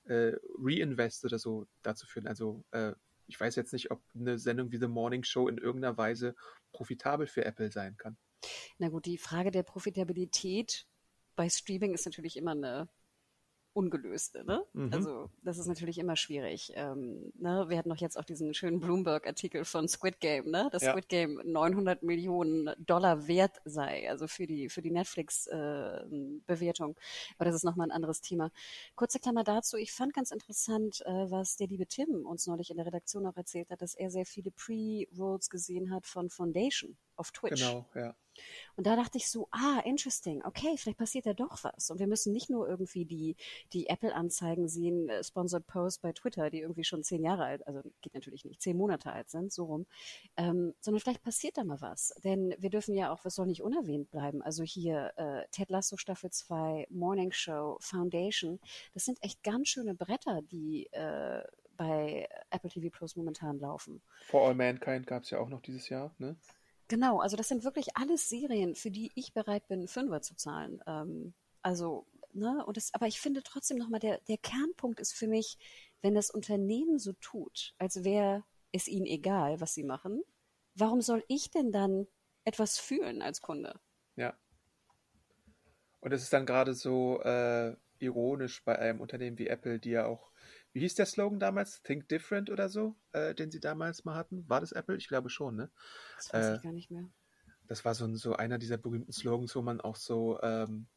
Äh, 0.04 0.32
Reinvest 0.58 1.24
oder 1.24 1.38
so 1.38 1.66
dazu 1.82 2.06
führen. 2.06 2.26
Also 2.26 2.64
äh, 2.72 2.92
ich 3.32 3.40
weiß 3.40 3.56
jetzt 3.56 3.72
nicht, 3.72 3.90
ob 3.90 4.02
eine 4.14 4.38
Sendung 4.38 4.72
wie 4.72 4.76
The 4.76 4.88
Morning 4.88 5.24
Show 5.24 5.48
in 5.48 5.56
irgendeiner 5.56 5.96
Weise 5.96 6.34
profitabel 6.72 7.26
für 7.26 7.46
Apple 7.46 7.72
sein 7.72 7.96
kann. 7.96 8.18
Na 8.76 8.90
gut, 8.90 9.06
die 9.06 9.16
Frage 9.16 9.50
der 9.50 9.62
Profitabilität 9.62 10.86
bei 11.34 11.48
Streaming 11.48 11.94
ist 11.94 12.04
natürlich 12.04 12.36
immer 12.36 12.50
eine 12.50 12.90
ungelöste. 13.74 14.44
Ne? 14.44 14.64
Mhm. 14.72 14.92
Also 14.92 15.30
das 15.42 15.58
ist 15.58 15.66
natürlich 15.66 15.98
immer 15.98 16.16
schwierig. 16.16 16.72
Ähm, 16.74 17.32
ne? 17.38 17.66
Wir 17.68 17.78
hatten 17.78 17.88
doch 17.88 17.96
jetzt 17.96 18.18
auch 18.18 18.24
diesen 18.24 18.54
schönen 18.54 18.80
Bloomberg-Artikel 18.80 19.64
von 19.64 19.88
Squid 19.88 20.20
Game, 20.20 20.50
ne? 20.50 20.68
dass 20.72 20.82
Ja. 20.82 20.92
Squid 20.92 21.08
Game 21.08 21.40
900 21.44 22.02
Millionen 22.02 22.70
Dollar 22.78 23.26
wert 23.26 23.60
sei, 23.64 24.08
also 24.10 24.26
für 24.26 24.46
die, 24.46 24.68
für 24.68 24.82
die 24.82 24.90
Netflix-Bewertung. 24.90 26.96
Aber 27.36 27.44
das 27.44 27.54
ist 27.54 27.64
nochmal 27.64 27.88
ein 27.88 27.92
anderes 27.92 28.20
Thema. 28.20 28.50
Kurze 28.94 29.18
Klammer 29.18 29.44
dazu. 29.44 29.76
Ich 29.76 29.92
fand 29.92 30.14
ganz 30.14 30.30
interessant, 30.30 31.02
äh, 31.06 31.30
was 31.30 31.56
der 31.56 31.68
liebe 31.68 31.86
Tim 31.86 32.26
uns 32.26 32.46
neulich 32.46 32.70
in 32.70 32.76
der 32.76 32.86
Redaktion 32.86 33.26
auch 33.26 33.36
erzählt 33.36 33.70
hat, 33.70 33.82
dass 33.82 33.94
er 33.94 34.10
sehr 34.10 34.26
viele 34.26 34.50
Pre-Rolls 34.50 35.50
gesehen 35.50 35.92
hat 35.92 36.06
von 36.06 36.30
Foundation 36.30 36.96
auf 37.16 37.30
Twitch. 37.30 37.60
Genau, 37.60 37.86
ja. 37.94 38.14
Und 38.76 38.86
da 38.86 38.96
dachte 38.96 39.18
ich 39.18 39.28
so, 39.28 39.48
ah, 39.50 39.80
interesting, 39.84 40.42
okay, 40.44 40.76
vielleicht 40.76 40.98
passiert 40.98 41.26
ja 41.26 41.34
doch 41.34 41.62
was. 41.64 41.90
Und 41.90 41.98
wir 41.98 42.06
müssen 42.06 42.32
nicht 42.32 42.50
nur 42.50 42.68
irgendwie 42.68 43.04
die, 43.04 43.36
die 43.72 43.88
Apple-Anzeigen 43.88 44.68
sehen, 44.68 45.08
äh, 45.08 45.22
Sponsored 45.22 45.66
Posts 45.66 46.00
bei 46.00 46.12
Twitter, 46.12 46.50
die 46.50 46.60
irgendwie 46.60 46.84
schon 46.84 47.02
zehn 47.02 47.22
Jahre 47.22 47.44
alt, 47.44 47.66
also 47.66 47.82
geht 48.00 48.14
natürlich 48.14 48.44
nicht, 48.44 48.60
zehn 48.60 48.76
Monate 48.76 49.12
alt 49.12 49.30
sind, 49.30 49.52
so 49.52 49.64
rum, 49.64 49.86
ähm, 50.36 50.74
sondern 50.80 51.00
vielleicht 51.00 51.22
passiert 51.22 51.56
da 51.56 51.64
mal 51.64 51.80
was. 51.80 52.14
Denn 52.24 52.54
wir 52.58 52.70
dürfen 52.70 52.94
ja 52.94 53.12
auch, 53.12 53.24
was 53.24 53.34
soll 53.34 53.46
nicht 53.46 53.62
unerwähnt 53.62 54.10
bleiben, 54.10 54.42
also 54.42 54.62
hier 54.62 55.12
äh, 55.16 55.46
Ted 55.50 55.70
Lasso 55.70 55.96
Staffel 55.96 56.30
2, 56.30 56.86
Morning 56.90 57.32
Show, 57.32 57.76
Foundation, 57.80 58.58
das 58.94 59.04
sind 59.04 59.22
echt 59.22 59.42
ganz 59.42 59.68
schöne 59.68 59.94
Bretter, 59.94 60.42
die 60.42 60.86
äh, 60.92 61.42
bei 61.76 62.28
Apple 62.50 62.70
TV 62.70 62.90
Plus 62.90 63.16
momentan 63.16 63.58
laufen. 63.58 64.02
For 64.26 64.46
All 64.46 64.54
Mankind 64.54 65.06
gab 65.06 65.24
es 65.24 65.30
ja 65.30 65.38
auch 65.38 65.48
noch 65.48 65.62
dieses 65.62 65.88
Jahr, 65.88 66.14
ne? 66.18 66.36
Genau, 66.88 67.20
also 67.20 67.36
das 67.36 67.48
sind 67.48 67.64
wirklich 67.64 67.96
alles 67.96 68.28
Serien, 68.28 68.74
für 68.74 68.90
die 68.90 69.10
ich 69.14 69.32
bereit 69.32 69.66
bin, 69.68 69.88
Fünfer 69.88 70.20
zu 70.20 70.36
zahlen. 70.36 70.82
Ähm, 70.86 71.34
also, 71.62 72.06
ne, 72.32 72.64
und 72.66 72.76
das, 72.76 72.92
aber 72.94 73.06
ich 73.06 73.20
finde 73.20 73.42
trotzdem 73.42 73.78
nochmal, 73.78 74.00
der, 74.00 74.20
der 74.28 74.38
Kernpunkt 74.38 75.00
ist 75.00 75.12
für 75.12 75.26
mich, 75.26 75.58
wenn 76.02 76.14
das 76.14 76.30
Unternehmen 76.30 76.98
so 76.98 77.12
tut, 77.14 77.74
als 77.78 78.04
wäre 78.04 78.44
es 78.72 78.88
ihnen 78.88 79.06
egal, 79.06 79.60
was 79.60 79.74
sie 79.74 79.84
machen, 79.84 80.22
warum 80.74 81.00
soll 81.00 81.24
ich 81.28 81.50
denn 81.50 81.72
dann 81.72 82.06
etwas 82.44 82.78
fühlen 82.78 83.22
als 83.22 83.40
Kunde? 83.40 83.78
Ja. 84.16 84.36
Und 86.00 86.12
es 86.12 86.22
ist 86.22 86.32
dann 86.32 86.46
gerade 86.46 86.74
so 86.74 87.20
äh, 87.22 87.76
ironisch 87.98 88.64
bei 88.64 88.78
einem 88.78 89.00
Unternehmen 89.00 89.38
wie 89.38 89.46
Apple, 89.46 89.78
die 89.78 89.90
ja 89.90 90.06
auch, 90.06 90.31
wie 90.72 90.80
hieß 90.80 90.94
der 90.94 91.06
Slogan 91.06 91.38
damals? 91.40 91.82
Think 91.82 92.08
Different 92.08 92.50
oder 92.50 92.68
so, 92.68 92.96
äh, 93.12 93.34
den 93.34 93.50
sie 93.50 93.60
damals 93.60 94.04
mal 94.04 94.14
hatten? 94.14 94.48
War 94.48 94.60
das 94.60 94.72
Apple? 94.72 94.96
Ich 94.96 95.08
glaube 95.08 95.30
schon, 95.30 95.56
ne? 95.56 95.70
Das 96.16 96.32
weiß 96.32 96.50
Äh, 96.50 96.56
ich 96.56 96.62
gar 96.62 96.72
nicht 96.72 96.90
mehr. 96.90 97.08
Das 97.68 97.84
war 97.84 97.94
so, 97.94 98.04
ein, 98.04 98.16
so 98.16 98.34
einer 98.34 98.58
dieser 98.58 98.76
berühmten 98.78 99.12
Slogans, 99.12 99.54
wo 99.56 99.62
man 99.62 99.80
auch 99.80 99.96
so 99.96 100.40
ähm, 100.42 100.88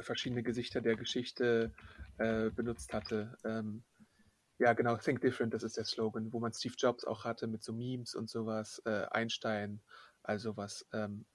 verschiedene 0.00 0.42
Gesichter 0.42 0.80
der 0.80 0.96
Geschichte 0.96 1.72
äh, 2.18 2.50
benutzt 2.50 2.92
hatte. 2.92 3.36
Ähm, 3.44 3.84
ja, 4.58 4.72
genau, 4.72 4.96
Think 4.96 5.20
Different, 5.20 5.52
das 5.54 5.62
ist 5.62 5.76
der 5.76 5.84
Slogan, 5.84 6.32
wo 6.32 6.40
man 6.40 6.52
Steve 6.52 6.74
Jobs 6.78 7.04
auch 7.04 7.24
hatte 7.24 7.46
mit 7.46 7.62
so 7.62 7.72
Memes 7.72 8.14
und 8.14 8.28
sowas, 8.30 8.80
äh, 8.84 9.06
Einstein, 9.10 9.82
also 10.22 10.56
was. 10.56 10.86
Ähm, 10.92 11.26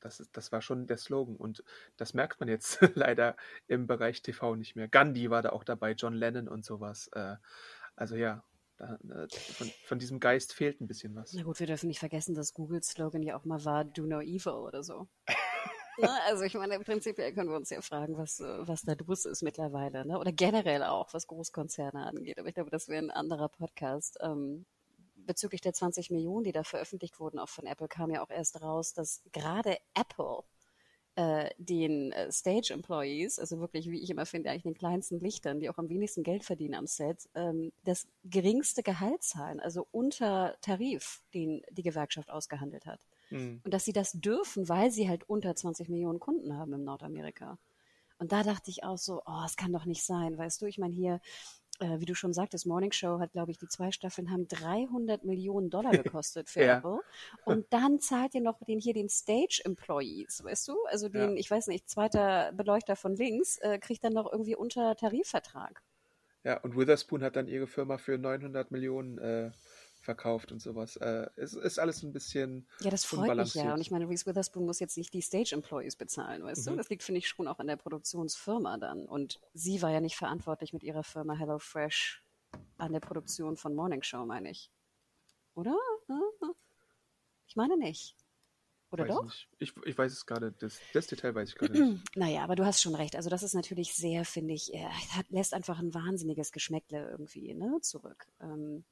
das, 0.00 0.20
ist, 0.20 0.36
das 0.36 0.52
war 0.52 0.62
schon 0.62 0.86
der 0.86 0.96
Slogan 0.96 1.36
und 1.36 1.64
das 1.96 2.14
merkt 2.14 2.40
man 2.40 2.48
jetzt 2.48 2.78
leider 2.94 3.36
im 3.66 3.86
Bereich 3.86 4.22
TV 4.22 4.56
nicht 4.56 4.76
mehr. 4.76 4.88
Gandhi 4.88 5.30
war 5.30 5.42
da 5.42 5.50
auch 5.50 5.64
dabei, 5.64 5.92
John 5.92 6.14
Lennon 6.14 6.48
und 6.48 6.64
sowas. 6.64 7.08
Äh, 7.12 7.36
also 7.96 8.16
ja, 8.16 8.44
äh, 8.78 9.26
von, 9.28 9.70
von 9.84 9.98
diesem 9.98 10.20
Geist 10.20 10.52
fehlt 10.52 10.80
ein 10.80 10.86
bisschen 10.86 11.14
was. 11.14 11.32
Na 11.34 11.42
gut, 11.42 11.58
wir 11.58 11.66
dürfen 11.66 11.88
nicht 11.88 11.98
vergessen, 11.98 12.34
dass 12.34 12.54
Googles 12.54 12.88
Slogan 12.88 13.22
ja 13.22 13.36
auch 13.36 13.44
mal 13.44 13.64
war, 13.64 13.84
do 13.84 14.06
no 14.06 14.20
evil 14.20 14.52
oder 14.52 14.82
so. 14.82 15.08
Ne? 15.98 16.08
Also 16.26 16.44
ich 16.44 16.54
meine, 16.54 16.76
im 16.76 16.84
Prinzip 16.84 17.16
können 17.16 17.48
wir 17.48 17.56
uns 17.56 17.70
ja 17.70 17.80
fragen, 17.80 18.16
was, 18.16 18.40
äh, 18.40 18.68
was 18.68 18.82
da 18.82 18.94
los 19.06 19.24
ist 19.24 19.42
mittlerweile. 19.42 20.06
Ne? 20.06 20.18
Oder 20.18 20.32
generell 20.32 20.84
auch, 20.84 21.12
was 21.12 21.26
Großkonzerne 21.26 22.06
angeht. 22.06 22.38
Aber 22.38 22.48
ich 22.48 22.54
glaube, 22.54 22.70
das 22.70 22.88
wäre 22.88 23.02
ein 23.02 23.10
anderer 23.10 23.48
Podcast. 23.48 24.18
Ähm, 24.20 24.64
bezüglich 25.28 25.60
der 25.60 25.72
20 25.72 26.10
Millionen, 26.10 26.42
die 26.42 26.52
da 26.52 26.64
veröffentlicht 26.64 27.20
wurden, 27.20 27.38
auch 27.38 27.48
von 27.48 27.66
Apple, 27.66 27.86
kam 27.86 28.10
ja 28.10 28.24
auch 28.24 28.30
erst 28.30 28.60
raus, 28.60 28.94
dass 28.94 29.22
gerade 29.30 29.76
Apple 29.94 30.42
äh, 31.14 31.50
den 31.58 32.12
äh, 32.12 32.32
Stage-Employees, 32.32 33.38
also 33.38 33.60
wirklich, 33.60 33.90
wie 33.90 34.00
ich 34.00 34.08
immer 34.08 34.24
finde, 34.24 34.50
eigentlich 34.50 34.62
den 34.62 34.74
kleinsten 34.74 35.18
Lichtern, 35.18 35.60
die 35.60 35.68
auch 35.68 35.78
am 35.78 35.88
wenigsten 35.88 36.22
Geld 36.22 36.44
verdienen 36.44 36.74
am 36.74 36.86
Set, 36.86 37.28
ähm, 37.34 37.72
das 37.84 38.06
geringste 38.24 38.82
Gehalt 38.82 39.22
zahlen, 39.22 39.60
also 39.60 39.86
unter 39.90 40.56
Tarif, 40.60 41.22
den 41.34 41.62
die 41.70 41.82
Gewerkschaft 41.82 42.30
ausgehandelt 42.30 42.86
hat. 42.86 43.00
Hm. 43.30 43.60
Und 43.64 43.74
dass 43.74 43.84
sie 43.84 43.92
das 43.92 44.12
dürfen, 44.12 44.68
weil 44.68 44.90
sie 44.90 45.08
halt 45.08 45.28
unter 45.28 45.54
20 45.54 45.88
Millionen 45.88 46.20
Kunden 46.20 46.56
haben 46.56 46.72
im 46.72 46.84
Nordamerika. 46.84 47.58
Und 48.18 48.32
da 48.32 48.42
dachte 48.42 48.70
ich 48.70 48.84
auch 48.84 48.98
so, 48.98 49.22
oh, 49.26 49.42
es 49.44 49.56
kann 49.56 49.72
doch 49.72 49.84
nicht 49.84 50.04
sein, 50.04 50.38
weißt 50.38 50.62
du, 50.62 50.66
ich 50.66 50.78
meine 50.78 50.94
hier, 50.94 51.20
äh, 51.80 52.00
wie 52.00 52.04
du 52.04 52.14
schon 52.14 52.32
sagtest, 52.32 52.66
Morning 52.66 52.92
Show 52.92 53.18
hat, 53.20 53.32
glaube 53.32 53.50
ich, 53.50 53.58
die 53.58 53.68
zwei 53.68 53.90
Staffeln 53.92 54.30
haben 54.30 54.48
300 54.48 55.24
Millionen 55.24 55.70
Dollar 55.70 55.92
gekostet 56.02 56.48
für 56.48 56.62
Ja. 56.64 56.78
Apple. 56.78 57.00
Und 57.44 57.66
dann 57.72 58.00
zahlt 58.00 58.34
ihr 58.34 58.40
noch 58.40 58.58
den 58.64 58.80
hier 58.80 58.94
den 58.94 59.08
Stage 59.08 59.62
Employees, 59.64 60.42
weißt 60.44 60.68
du? 60.68 60.76
Also 60.86 61.08
den, 61.08 61.30
Ja. 61.32 61.36
ich 61.36 61.50
weiß 61.50 61.66
nicht, 61.68 61.88
zweiter 61.88 62.52
Beleuchter 62.52 62.96
von 62.96 63.14
links 63.16 63.58
äh, 63.58 63.78
kriegt 63.78 64.04
dann 64.04 64.12
noch 64.12 64.30
irgendwie 64.30 64.56
unter 64.56 64.96
Tarifvertrag. 64.96 65.82
Ja, 66.44 66.56
und 66.58 66.76
Witherspoon 66.76 67.22
hat 67.22 67.36
dann 67.36 67.48
ihre 67.48 67.66
Firma 67.66 67.98
für 67.98 68.16
900 68.16 68.70
Millionen 68.70 69.18
äh, 69.18 69.50
verkauft 70.08 70.52
und 70.52 70.62
sowas. 70.62 70.96
Äh, 70.96 71.28
es 71.36 71.52
ist 71.52 71.78
alles 71.78 72.02
ein 72.02 72.14
bisschen 72.14 72.66
Ja, 72.80 72.88
das 72.88 73.04
freut 73.04 73.36
mich 73.36 73.52
ja. 73.52 73.74
Und 73.74 73.80
ich 73.82 73.90
meine, 73.90 74.08
Reese 74.08 74.24
Witherspoon 74.24 74.64
muss 74.64 74.80
jetzt 74.80 74.96
nicht 74.96 75.12
die 75.12 75.20
Stage 75.20 75.50
Employees 75.54 75.96
bezahlen, 75.96 76.42
weißt 76.42 76.66
du? 76.66 76.70
Mhm. 76.70 76.78
Das 76.78 76.88
liegt, 76.88 77.02
finde 77.02 77.18
ich, 77.18 77.28
schon 77.28 77.46
auch 77.46 77.58
an 77.58 77.66
der 77.66 77.76
Produktionsfirma 77.76 78.78
dann. 78.78 79.04
Und 79.04 79.38
sie 79.52 79.82
war 79.82 79.90
ja 79.90 80.00
nicht 80.00 80.16
verantwortlich 80.16 80.72
mit 80.72 80.82
ihrer 80.82 81.04
Firma 81.04 81.34
HelloFresh 81.34 82.24
an 82.78 82.94
der 82.94 83.00
Produktion 83.00 83.58
von 83.58 83.74
Morning 83.74 84.02
Show, 84.02 84.24
meine 84.24 84.50
ich. 84.50 84.70
Oder? 85.54 85.76
Ich 87.46 87.54
meine 87.54 87.76
nicht. 87.76 88.16
Oder 88.90 89.06
weiß 89.06 89.14
doch? 89.14 89.34
Ich, 89.58 89.74
ich 89.84 89.98
weiß 89.98 90.10
es 90.10 90.24
gerade, 90.24 90.52
das, 90.52 90.80
das 90.94 91.06
Detail 91.06 91.34
weiß 91.34 91.50
ich 91.50 91.54
gerade 91.54 91.78
nicht. 91.78 92.02
Naja, 92.16 92.44
aber 92.44 92.56
du 92.56 92.64
hast 92.64 92.80
schon 92.80 92.94
recht. 92.94 93.14
Also 93.14 93.28
das 93.28 93.42
ist 93.42 93.52
natürlich 93.52 93.92
sehr, 93.92 94.24
finde 94.24 94.54
ich, 94.54 94.72
äh, 94.72 94.86
hat, 94.86 95.26
lässt 95.28 95.52
einfach 95.52 95.78
ein 95.78 95.92
wahnsinniges 95.92 96.50
Geschmäckle 96.50 97.10
irgendwie 97.10 97.52
ne, 97.52 97.78
zurück. 97.82 98.26
Ähm, 98.40 98.84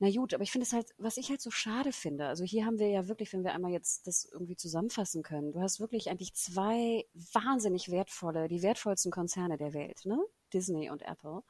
na 0.00 0.10
gut, 0.10 0.32
aber 0.32 0.44
ich 0.44 0.52
finde 0.52 0.64
es 0.64 0.72
halt, 0.72 0.94
was 0.98 1.16
ich 1.16 1.28
halt 1.30 1.40
so 1.40 1.50
schade 1.50 1.92
finde, 1.92 2.28
also 2.28 2.44
hier 2.44 2.64
haben 2.64 2.78
wir 2.78 2.88
ja 2.88 3.08
wirklich, 3.08 3.32
wenn 3.32 3.42
wir 3.42 3.52
einmal 3.52 3.72
jetzt 3.72 4.06
das 4.06 4.24
irgendwie 4.32 4.56
zusammenfassen 4.56 5.22
können, 5.22 5.52
du 5.52 5.60
hast 5.60 5.80
wirklich 5.80 6.08
eigentlich 6.08 6.34
zwei 6.34 7.04
wahnsinnig 7.32 7.90
wertvolle, 7.90 8.48
die 8.48 8.62
wertvollsten 8.62 9.10
Konzerne 9.10 9.56
der 9.58 9.74
Welt, 9.74 10.04
ne? 10.04 10.18
Disney 10.52 10.88
und 10.90 11.02
Apple. 11.02 11.42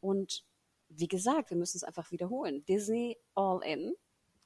Und 0.00 0.44
wie 0.88 1.08
gesagt, 1.08 1.50
wir 1.50 1.56
müssen 1.56 1.76
es 1.78 1.84
einfach 1.84 2.10
wiederholen. 2.12 2.64
Disney 2.66 3.18
all 3.34 3.60
in 3.64 3.94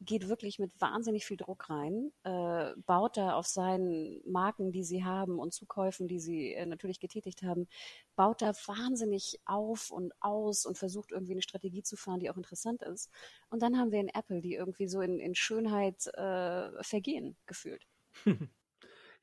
geht 0.05 0.29
wirklich 0.29 0.59
mit 0.59 0.81
wahnsinnig 0.81 1.25
viel 1.25 1.37
Druck 1.37 1.71
rein, 1.71 2.13
äh, 2.25 2.73
baut 2.87 3.17
da 3.17 3.35
auf 3.35 3.47
seinen 3.47 4.21
Marken, 4.31 4.73
die 4.73 4.85
sie 4.85 5.05
haben 5.05 5.39
und 5.39 5.53
Zukäufen, 5.53 6.09
die 6.09 6.21
sie 6.21 6.55
äh, 6.55 6.67
natürlich 6.67 7.01
getätigt 7.01 7.43
haben, 7.43 7.69
baut 8.17 8.43
da 8.43 8.53
wahnsinnig 8.67 9.41
auf 9.45 9.91
und 9.91 10.13
aus 10.21 10.67
und 10.67 10.79
versucht 10.79 11.13
irgendwie 11.13 11.33
eine 11.33 11.43
Strategie 11.43 11.83
zu 11.83 11.97
fahren, 11.97 12.21
die 12.21 12.31
auch 12.31 12.37
interessant 12.37 12.83
ist. 12.83 13.11
Und 13.51 13.63
dann 13.63 13.79
haben 13.79 13.93
wir 13.93 14.01
in 14.01 14.09
Apple, 14.09 14.41
die 14.41 14.55
irgendwie 14.55 14.89
so 14.89 15.01
in, 15.01 15.19
in 15.19 15.35
Schönheit 15.35 16.07
äh, 16.15 16.83
vergehen, 16.83 17.37
gefühlt. 17.47 17.87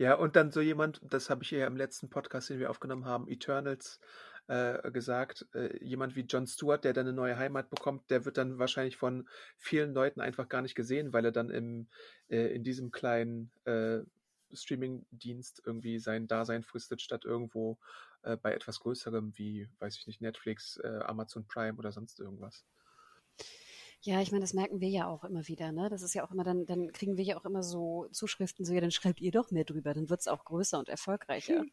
Ja, 0.02 0.14
und 0.14 0.38
dann 0.38 0.50
so 0.50 0.62
jemand, 0.62 1.02
das 1.04 1.30
habe 1.30 1.44
ich 1.44 1.52
ja 1.52 1.68
im 1.68 1.76
letzten 1.76 2.10
Podcast, 2.10 2.50
den 2.50 2.58
wir 2.58 2.70
aufgenommen 2.70 3.04
haben, 3.04 3.28
Eternals, 3.28 4.00
äh, 4.50 4.92
gesagt, 4.92 5.46
äh, 5.54 5.78
jemand 5.84 6.16
wie 6.16 6.22
Jon 6.22 6.48
Stewart, 6.48 6.84
der 6.84 6.94
dann 6.94 7.06
eine 7.06 7.16
neue 7.16 7.38
Heimat 7.38 7.70
bekommt, 7.70 8.10
der 8.10 8.26
wird 8.26 8.38
dann 8.38 8.58
wahrscheinlich 8.58 8.98
von 8.98 9.30
vielen 9.58 9.94
Leuten 9.94 10.22
einfach 10.22 10.50
gar 10.50 10.64
nicht 10.64 10.74
gesehen, 10.74 11.14
weil 11.14 11.24
er 11.24 11.32
dann 11.32 11.52
im, 11.52 11.88
äh, 12.30 12.48
in 12.48 12.64
diesem 12.64 12.92
kleinen 12.92 13.52
äh, 13.66 14.00
Streaming-Dienst 14.52 15.62
irgendwie 15.64 16.00
sein 16.00 16.28
Dasein 16.28 16.64
fristet, 16.64 17.00
statt 17.02 17.26
irgendwo 17.26 17.78
äh, 18.24 18.38
bei 18.38 18.52
etwas 18.54 18.80
Größerem 18.80 19.34
wie, 19.38 19.70
weiß 19.78 19.98
ich 19.98 20.08
nicht, 20.08 20.20
Netflix, 20.20 20.78
äh, 20.78 21.00
Amazon 21.06 21.46
Prime 21.46 21.78
oder 21.78 21.92
sonst 21.92 22.20
irgendwas. 22.20 22.66
Ja, 24.02 24.20
ich 24.22 24.32
meine, 24.32 24.42
das 24.44 24.56
merken 24.56 24.82
wir 24.82 24.90
ja 24.90 25.06
auch 25.08 25.26
immer 25.26 25.48
wieder, 25.48 25.72
ne? 25.72 25.90
Das 25.90 26.02
ist 26.02 26.16
ja 26.16 26.26
auch 26.26 26.32
immer, 26.32 26.44
dann, 26.44 26.66
dann 26.66 26.92
kriegen 26.92 27.18
wir 27.18 27.24
ja 27.24 27.38
auch 27.38 27.46
immer 27.46 27.62
so 27.62 28.08
Zuschriften, 28.12 28.66
so 28.66 28.74
ja, 28.74 28.82
dann 28.82 28.92
schreibt 28.92 29.22
ihr 29.22 29.32
doch 29.32 29.52
mehr 29.52 29.66
drüber, 29.66 29.94
dann 29.94 30.10
wird 30.10 30.22
es 30.22 30.28
auch 30.28 30.44
größer 30.44 30.80
und 30.80 30.90
erfolgreicher. 30.90 31.66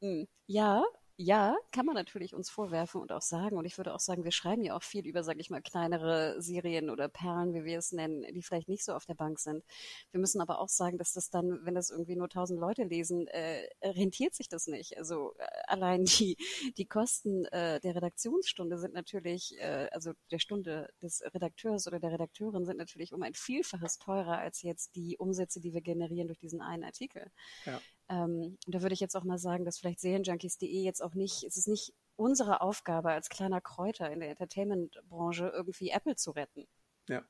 Hm. 0.00 0.26
Ja, 0.46 0.82
ja, 1.16 1.56
kann 1.70 1.86
man 1.86 1.94
natürlich 1.94 2.34
uns 2.34 2.50
vorwerfen 2.50 3.00
und 3.00 3.12
auch 3.12 3.22
sagen. 3.22 3.56
Und 3.56 3.66
ich 3.66 3.76
würde 3.78 3.94
auch 3.94 4.00
sagen, 4.00 4.24
wir 4.24 4.32
schreiben 4.32 4.64
ja 4.64 4.76
auch 4.76 4.82
viel 4.82 5.06
über, 5.06 5.22
sage 5.22 5.40
ich 5.40 5.48
mal, 5.48 5.62
kleinere 5.62 6.42
Serien 6.42 6.90
oder 6.90 7.08
Perlen, 7.08 7.54
wie 7.54 7.64
wir 7.64 7.78
es 7.78 7.92
nennen, 7.92 8.24
die 8.34 8.42
vielleicht 8.42 8.68
nicht 8.68 8.84
so 8.84 8.94
auf 8.94 9.06
der 9.06 9.14
Bank 9.14 9.38
sind. 9.38 9.62
Wir 10.10 10.18
müssen 10.18 10.40
aber 10.40 10.58
auch 10.58 10.68
sagen, 10.68 10.98
dass 10.98 11.12
das 11.12 11.30
dann, 11.30 11.64
wenn 11.64 11.76
das 11.76 11.90
irgendwie 11.90 12.16
nur 12.16 12.28
tausend 12.28 12.58
Leute 12.58 12.82
lesen, 12.82 13.28
äh, 13.28 13.68
rentiert 13.82 14.34
sich 14.34 14.48
das 14.48 14.66
nicht. 14.66 14.98
Also 14.98 15.34
äh, 15.38 15.46
allein 15.68 16.04
die, 16.04 16.36
die 16.76 16.86
Kosten 16.86 17.44
äh, 17.46 17.78
der 17.80 17.94
Redaktionsstunde 17.94 18.76
sind 18.78 18.94
natürlich, 18.94 19.56
äh, 19.58 19.88
also 19.92 20.12
der 20.32 20.40
Stunde 20.40 20.92
des 21.00 21.22
Redakteurs 21.32 21.86
oder 21.86 22.00
der 22.00 22.10
Redakteurin 22.10 22.64
sind 22.64 22.78
natürlich 22.78 23.12
um 23.12 23.22
ein 23.22 23.34
Vielfaches 23.34 23.98
teurer 23.98 24.38
als 24.38 24.62
jetzt 24.62 24.96
die 24.96 25.16
Umsätze, 25.16 25.60
die 25.60 25.74
wir 25.74 25.80
generieren 25.80 26.26
durch 26.26 26.40
diesen 26.40 26.60
einen 26.60 26.82
Artikel. 26.82 27.30
Ja. 27.66 27.80
Ähm, 28.08 28.58
und 28.66 28.74
da 28.74 28.82
würde 28.82 28.94
ich 28.94 29.00
jetzt 29.00 29.16
auch 29.16 29.24
mal 29.24 29.38
sagen, 29.38 29.64
dass 29.64 29.78
vielleicht 29.78 30.00
Serienjunkies.de 30.00 30.82
jetzt 30.82 31.02
auch 31.02 31.14
nicht, 31.14 31.44
es 31.44 31.56
ist 31.56 31.68
nicht 31.68 31.94
unsere 32.16 32.60
Aufgabe 32.60 33.10
als 33.10 33.28
kleiner 33.28 33.60
Kräuter 33.60 34.10
in 34.10 34.20
der 34.20 34.30
Entertainment-Branche 34.30 35.52
irgendwie 35.54 35.90
Apple 35.90 36.16
zu 36.16 36.30
retten. 36.32 36.66
Ja. 37.08 37.22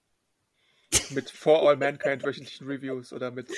Mit 1.11 1.31
For 1.31 1.67
All 1.69 1.77
Mankind 1.77 2.23
wöchentlichen 2.25 2.67
Reviews 2.67 3.13
oder 3.13 3.31
mit, 3.31 3.49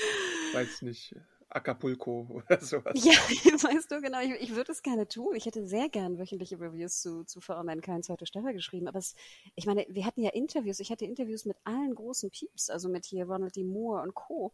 weiß 0.52 0.82
nicht, 0.82 1.14
Acapulco 1.48 2.26
oder 2.30 2.60
sowas. 2.60 3.04
Ja, 3.04 3.12
weißt 3.12 3.90
du, 3.90 4.00
genau, 4.00 4.20
ich, 4.20 4.32
ich 4.40 4.56
würde 4.56 4.72
es 4.72 4.82
gerne 4.82 5.06
tun. 5.08 5.34
Ich 5.34 5.46
hätte 5.46 5.66
sehr 5.66 5.88
gern 5.88 6.18
wöchentliche 6.18 6.58
Reviews 6.58 7.00
zu, 7.00 7.24
zu 7.24 7.40
For 7.40 7.56
All 7.56 7.64
Mankind 7.64 8.04
zweite 8.04 8.26
Staffel 8.26 8.52
geschrieben. 8.52 8.88
Aber 8.88 8.98
es, 8.98 9.14
ich 9.54 9.66
meine, 9.66 9.86
wir 9.88 10.04
hatten 10.04 10.22
ja 10.22 10.30
Interviews. 10.30 10.80
Ich 10.80 10.90
hatte 10.90 11.04
Interviews 11.04 11.44
mit 11.44 11.56
allen 11.64 11.94
großen 11.94 12.30
Pieps, 12.30 12.70
also 12.70 12.88
mit 12.88 13.04
hier 13.04 13.26
Ronald 13.26 13.54
D. 13.56 13.64
Moore 13.64 14.02
und 14.02 14.14
Co. 14.14 14.52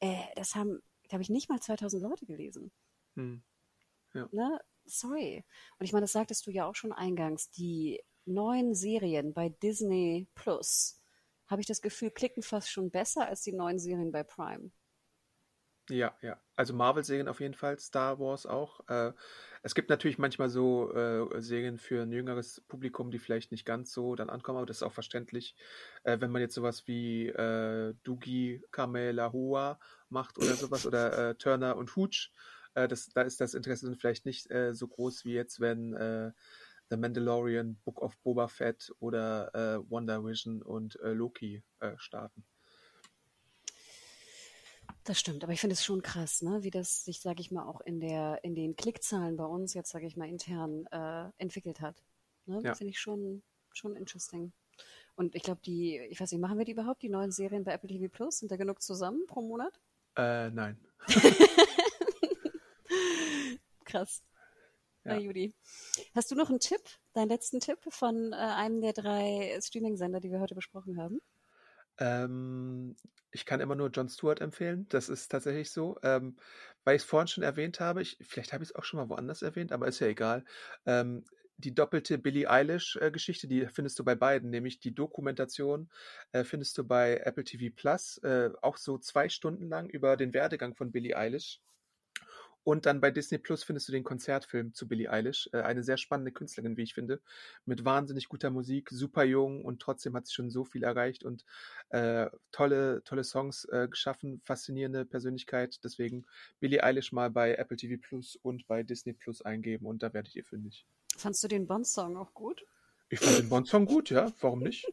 Äh, 0.00 0.16
das 0.36 0.54
haben 0.54 0.82
glaube 1.08 1.22
ich, 1.22 1.30
nicht 1.30 1.48
mal 1.48 1.60
2000 1.60 2.02
Leute 2.02 2.26
gelesen. 2.26 2.72
Hm. 3.16 3.42
Ja. 4.14 4.28
Ne? 4.32 4.60
Sorry. 4.84 5.44
Und 5.78 5.84
ich 5.84 5.92
meine, 5.92 6.04
das 6.04 6.12
sagtest 6.12 6.46
du 6.46 6.50
ja 6.50 6.66
auch 6.66 6.74
schon 6.74 6.92
eingangs, 6.92 7.50
die 7.50 8.00
neuen 8.26 8.74
Serien 8.74 9.34
bei 9.34 9.48
Disney 9.48 10.28
Plus, 10.34 11.00
habe 11.46 11.60
ich 11.60 11.66
das 11.66 11.82
Gefühl, 11.82 12.10
klicken 12.10 12.42
fast 12.42 12.70
schon 12.70 12.90
besser 12.90 13.26
als 13.26 13.42
die 13.42 13.52
neuen 13.52 13.78
Serien 13.78 14.12
bei 14.12 14.22
Prime. 14.22 14.70
Ja, 15.90 16.16
ja. 16.22 16.40
Also 16.56 16.72
Marvel-Serien 16.72 17.28
auf 17.28 17.40
jeden 17.40 17.54
Fall, 17.54 17.78
Star 17.78 18.18
Wars 18.18 18.46
auch. 18.46 18.80
Äh, 18.88 19.12
es 19.62 19.74
gibt 19.74 19.90
natürlich 19.90 20.18
manchmal 20.18 20.48
so 20.48 20.94
äh, 20.94 21.42
Serien 21.42 21.78
für 21.78 22.02
ein 22.02 22.12
jüngeres 22.12 22.62
Publikum, 22.68 23.10
die 23.10 23.18
vielleicht 23.18 23.52
nicht 23.52 23.66
ganz 23.66 23.92
so 23.92 24.14
dann 24.14 24.30
ankommen, 24.30 24.56
aber 24.58 24.66
das 24.66 24.78
ist 24.78 24.82
auch 24.82 24.92
verständlich. 24.92 25.56
Äh, 26.04 26.20
wenn 26.20 26.30
man 26.30 26.40
jetzt 26.40 26.54
sowas 26.54 26.86
wie 26.86 27.28
äh, 27.28 27.94
Dugi 28.02 28.62
Kamelahua 28.70 29.78
macht 30.08 30.38
oder 30.38 30.54
sowas 30.54 30.86
oder 30.86 31.30
äh, 31.30 31.34
Turner 31.34 31.76
und 31.76 31.94
Hooch, 31.96 32.30
äh, 32.74 32.88
das, 32.88 33.10
da 33.10 33.22
ist 33.22 33.42
das 33.42 33.52
Interesse 33.52 33.86
dann 33.86 33.96
vielleicht 33.96 34.24
nicht 34.24 34.50
äh, 34.50 34.72
so 34.72 34.88
groß 34.88 35.24
wie 35.26 35.34
jetzt, 35.34 35.60
wenn 35.60 36.32
The 36.90 36.96
Mandalorian, 36.96 37.76
Book 37.84 38.00
of 38.00 38.16
Boba 38.22 38.46
Fett 38.46 38.92
oder 39.00 39.50
Wonder 39.88 40.22
Vision 40.22 40.62
und 40.62 40.98
Loki 41.02 41.64
starten. 41.96 42.44
Das 45.04 45.20
stimmt, 45.20 45.44
aber 45.44 45.52
ich 45.52 45.60
finde 45.60 45.74
es 45.74 45.84
schon 45.84 46.02
krass, 46.02 46.40
ne? 46.40 46.62
wie 46.62 46.70
das 46.70 47.04
sich, 47.04 47.20
sage 47.20 47.42
ich 47.42 47.50
mal, 47.50 47.66
auch 47.66 47.82
in 47.82 48.00
der 48.00 48.42
in 48.42 48.54
den 48.54 48.74
Klickzahlen 48.74 49.36
bei 49.36 49.44
uns 49.44 49.74
jetzt, 49.74 49.90
sage 49.90 50.06
ich 50.06 50.16
mal, 50.16 50.28
intern 50.28 50.86
äh, 50.86 51.30
entwickelt 51.36 51.82
hat. 51.82 52.02
Ne? 52.46 52.60
Ja. 52.62 52.74
Finde 52.74 52.90
ich 52.90 52.98
schon 52.98 53.42
schon 53.72 53.96
interesting. 53.96 54.52
Und 55.16 55.34
ich 55.34 55.42
glaube, 55.42 55.60
die, 55.64 55.98
ich 56.10 56.20
weiß 56.20 56.32
nicht, 56.32 56.40
machen 56.40 56.58
wir 56.58 56.64
die 56.64 56.72
überhaupt, 56.72 57.02
die 57.02 57.08
neuen 57.08 57.30
Serien 57.30 57.64
bei 57.64 57.72
Apple 57.72 57.88
TV 57.88 58.08
Plus? 58.10 58.38
Sind 58.38 58.50
da 58.50 58.56
genug 58.56 58.82
zusammen 58.82 59.26
pro 59.26 59.42
Monat? 59.42 59.78
Äh, 60.16 60.50
nein. 60.50 60.78
krass. 63.84 64.22
Ja. 65.04 65.14
Na, 65.14 65.18
Judy. 65.18 65.54
Hast 66.14 66.30
du 66.30 66.34
noch 66.34 66.48
einen 66.48 66.60
Tipp, 66.60 66.80
deinen 67.12 67.28
letzten 67.28 67.60
Tipp 67.60 67.78
von 67.90 68.32
äh, 68.32 68.36
einem 68.36 68.80
der 68.80 68.92
drei 68.92 69.56
Streaming-Sender, 69.60 70.20
die 70.20 70.30
wir 70.30 70.40
heute 70.40 70.54
besprochen 70.54 70.96
haben? 70.96 71.20
Ähm, 71.98 72.96
ich 73.30 73.46
kann 73.46 73.60
immer 73.60 73.74
nur 73.74 73.90
Jon 73.90 74.08
Stewart 74.08 74.40
empfehlen. 74.40 74.86
Das 74.88 75.08
ist 75.08 75.28
tatsächlich 75.28 75.70
so. 75.70 75.98
Ähm, 76.02 76.36
weil 76.84 76.96
ich 76.96 77.02
es 77.02 77.08
vorhin 77.08 77.28
schon 77.28 77.44
erwähnt 77.44 77.80
habe, 77.80 78.02
ich, 78.02 78.18
vielleicht 78.20 78.52
habe 78.52 78.62
ich 78.62 78.70
es 78.70 78.76
auch 78.76 78.84
schon 78.84 79.00
mal 79.00 79.08
woanders 79.08 79.42
erwähnt, 79.42 79.72
aber 79.72 79.88
ist 79.88 80.00
ja 80.00 80.06
egal. 80.06 80.44
Ähm, 80.86 81.24
die 81.56 81.74
doppelte 81.74 82.18
Billie 82.18 82.50
Eilish-Geschichte, 82.50 83.46
äh, 83.46 83.50
die 83.50 83.66
findest 83.66 83.98
du 83.98 84.04
bei 84.04 84.14
beiden, 84.14 84.50
nämlich 84.50 84.80
die 84.80 84.94
Dokumentation 84.94 85.88
äh, 86.32 86.44
findest 86.44 86.76
du 86.78 86.84
bei 86.84 87.18
Apple 87.18 87.44
TV 87.44 87.74
Plus, 87.74 88.18
äh, 88.18 88.50
auch 88.60 88.76
so 88.76 88.98
zwei 88.98 89.28
Stunden 89.28 89.68
lang 89.68 89.88
über 89.88 90.16
den 90.16 90.34
Werdegang 90.34 90.74
von 90.74 90.92
Billie 90.92 91.16
Eilish. 91.16 91.60
Und 92.64 92.86
dann 92.86 93.00
bei 93.02 93.10
Disney 93.10 93.36
Plus 93.38 93.62
findest 93.62 93.88
du 93.88 93.92
den 93.92 94.04
Konzertfilm 94.04 94.72
zu 94.72 94.88
Billie 94.88 95.10
Eilish. 95.10 95.50
Äh, 95.52 95.60
eine 95.60 95.84
sehr 95.84 95.98
spannende 95.98 96.32
Künstlerin, 96.32 96.78
wie 96.78 96.82
ich 96.82 96.94
finde. 96.94 97.20
Mit 97.66 97.84
wahnsinnig 97.84 98.28
guter 98.28 98.50
Musik, 98.50 98.88
super 98.90 99.22
jung 99.22 99.64
und 99.64 99.80
trotzdem 99.80 100.16
hat 100.16 100.26
sie 100.26 100.32
schon 100.32 100.50
so 100.50 100.64
viel 100.64 100.82
erreicht 100.82 101.24
und 101.24 101.44
äh, 101.90 102.30
tolle, 102.52 103.02
tolle 103.04 103.22
Songs 103.22 103.66
äh, 103.66 103.86
geschaffen, 103.88 104.40
faszinierende 104.42 105.04
Persönlichkeit. 105.04 105.84
Deswegen 105.84 106.24
Billie 106.58 106.82
Eilish 106.82 107.12
mal 107.12 107.30
bei 107.30 107.54
Apple 107.54 107.76
TV 107.76 108.00
Plus 108.00 108.36
und 108.36 108.66
bei 108.66 108.82
Disney 108.82 109.12
Plus 109.12 109.42
eingeben 109.42 109.86
und 109.86 110.02
da 110.02 110.14
werdet 110.14 110.34
ihr 110.34 110.44
fündig. 110.44 110.86
Fandst 111.16 111.44
du 111.44 111.48
den 111.48 111.66
Bond-Song 111.66 112.16
auch 112.16 112.32
gut? 112.32 112.64
Ich 113.10 113.20
fand 113.20 113.38
den 113.38 113.48
Bond-Song 113.50 113.84
gut, 113.84 114.10
ja. 114.10 114.32
Warum 114.40 114.60
nicht? 114.60 114.90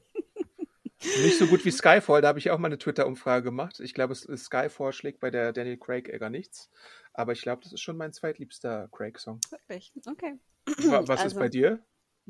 Nicht 1.23 1.39
so 1.39 1.48
gut 1.48 1.65
wie 1.65 1.72
Skyfall, 1.72 2.22
da 2.22 2.27
habe 2.27 2.38
ich 2.38 2.52
auch 2.52 2.60
mal 2.60 2.68
eine 2.68 2.77
Twitter-Umfrage 2.77 3.43
gemacht. 3.43 3.80
Ich 3.80 3.95
glaube, 3.95 4.14
Skyfall 4.14 4.93
schlägt 4.93 5.19
bei 5.19 5.31
der 5.31 5.52
Daniel 5.52 5.77
Craig-Egger 5.77 6.30
nichts. 6.30 6.69
Aber 7.14 7.34
ich 7.34 7.42
glaube, 7.42 7.62
das 7.64 7.74
ist 7.74 7.82
schon 7.82 7.98
mein 7.98 8.14
zweitliebster 8.14 8.88
Craig-Song. 8.92 9.40
Wirklich? 9.50 9.92
Okay. 10.06 10.40
Was 10.66 11.10
also, 11.10 11.26
ist 11.26 11.36
bei 11.36 11.50
dir? 11.50 11.84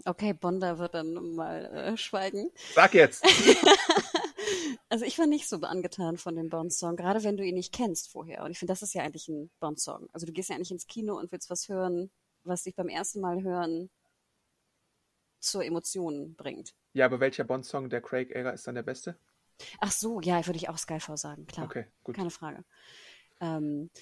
Okay, 0.06 0.34
Bonda 0.34 0.80
wird 0.80 0.96
dann 0.96 1.14
mal 1.36 1.66
äh, 1.66 1.98
schweigen. 1.98 2.50
Sag 2.74 2.94
jetzt! 2.94 3.24
also 4.90 5.06
ich 5.06 5.20
war 5.20 5.28
nicht 5.28 5.48
so 5.48 5.58
angetan 5.58 6.18
von 6.18 6.36
dem 6.36 6.50
Bond-Song, 6.50 6.96
gerade 6.96 7.24
wenn 7.24 7.38
du 7.38 7.44
ihn 7.44 7.56
nicht 7.56 7.74
kennst 7.74 8.10
vorher. 8.10 8.44
Und 8.44 8.52
ich 8.52 8.60
finde, 8.60 8.72
das 8.72 8.82
ist 8.82 8.94
ja 8.94 9.04
eigentlich 9.04 9.28
ein 9.28 9.52
Bond-Song. 9.60 10.10
Also 10.14 10.26
du 10.26 10.32
gehst 10.32 10.50
ja 10.50 10.56
eigentlich 10.56 10.72
ins 10.72 10.88
Kino 10.88 11.18
und 11.18 11.32
willst 11.32 11.50
was 11.50 11.68
hören, 11.70 12.10
was 12.44 12.64
dich 12.64 12.76
beim 12.76 12.88
ersten 12.88 13.20
Mal 13.20 13.44
hören 13.44 13.90
zur 15.40 15.64
Emotion 15.66 16.36
bringt. 16.36 16.74
Ja, 16.94 17.06
aber 17.06 17.20
welcher 17.20 17.44
Bond-Song 17.44 17.90
der 17.90 18.02
Craig-Ära 18.02 18.52
ist 18.52 18.66
dann 18.68 18.76
der 18.76 18.84
beste? 18.84 19.18
Ach 19.80 19.92
so, 19.92 20.22
ja, 20.22 20.46
würde 20.46 20.58
ich 20.58 20.70
auch 20.70 20.78
Skyfall 20.78 21.18
sagen, 21.18 21.46
klar. 21.46 21.66
Okay, 21.66 21.86
gut. 22.04 22.16
Keine 22.16 22.32
Frage. 22.32 22.64
Ähm, 23.40 23.90
äh, 23.94 24.00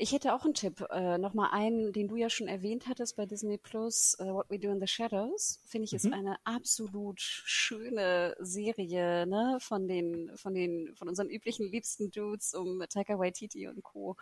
ich 0.00 0.10
hätte 0.10 0.34
auch 0.34 0.44
einen 0.44 0.54
Tipp. 0.54 0.84
Äh, 0.90 1.18
Nochmal 1.18 1.50
einen, 1.52 1.92
den 1.92 2.08
du 2.08 2.16
ja 2.16 2.28
schon 2.28 2.48
erwähnt 2.48 2.88
hattest 2.88 3.14
bei 3.14 3.26
Disney 3.26 3.58
Plus, 3.58 4.16
uh, 4.18 4.34
What 4.34 4.50
We 4.50 4.58
Do 4.58 4.72
in 4.72 4.80
the 4.80 4.88
Shadows, 4.88 5.60
finde 5.66 5.84
ich, 5.84 5.92
mhm. 5.92 5.96
ist 5.96 6.12
eine 6.12 6.36
absolut 6.42 7.20
schöne 7.20 8.34
Serie, 8.40 9.24
ne, 9.26 9.58
von 9.60 9.86
den, 9.86 10.36
von 10.36 10.52
den, 10.52 10.96
von 10.96 11.08
unseren 11.08 11.28
üblichen 11.28 11.70
liebsten 11.70 12.10
Dudes 12.10 12.54
um 12.54 12.82
Taika 12.88 13.20
Waititi 13.20 13.68
und 13.68 13.84
Co. 13.84 14.16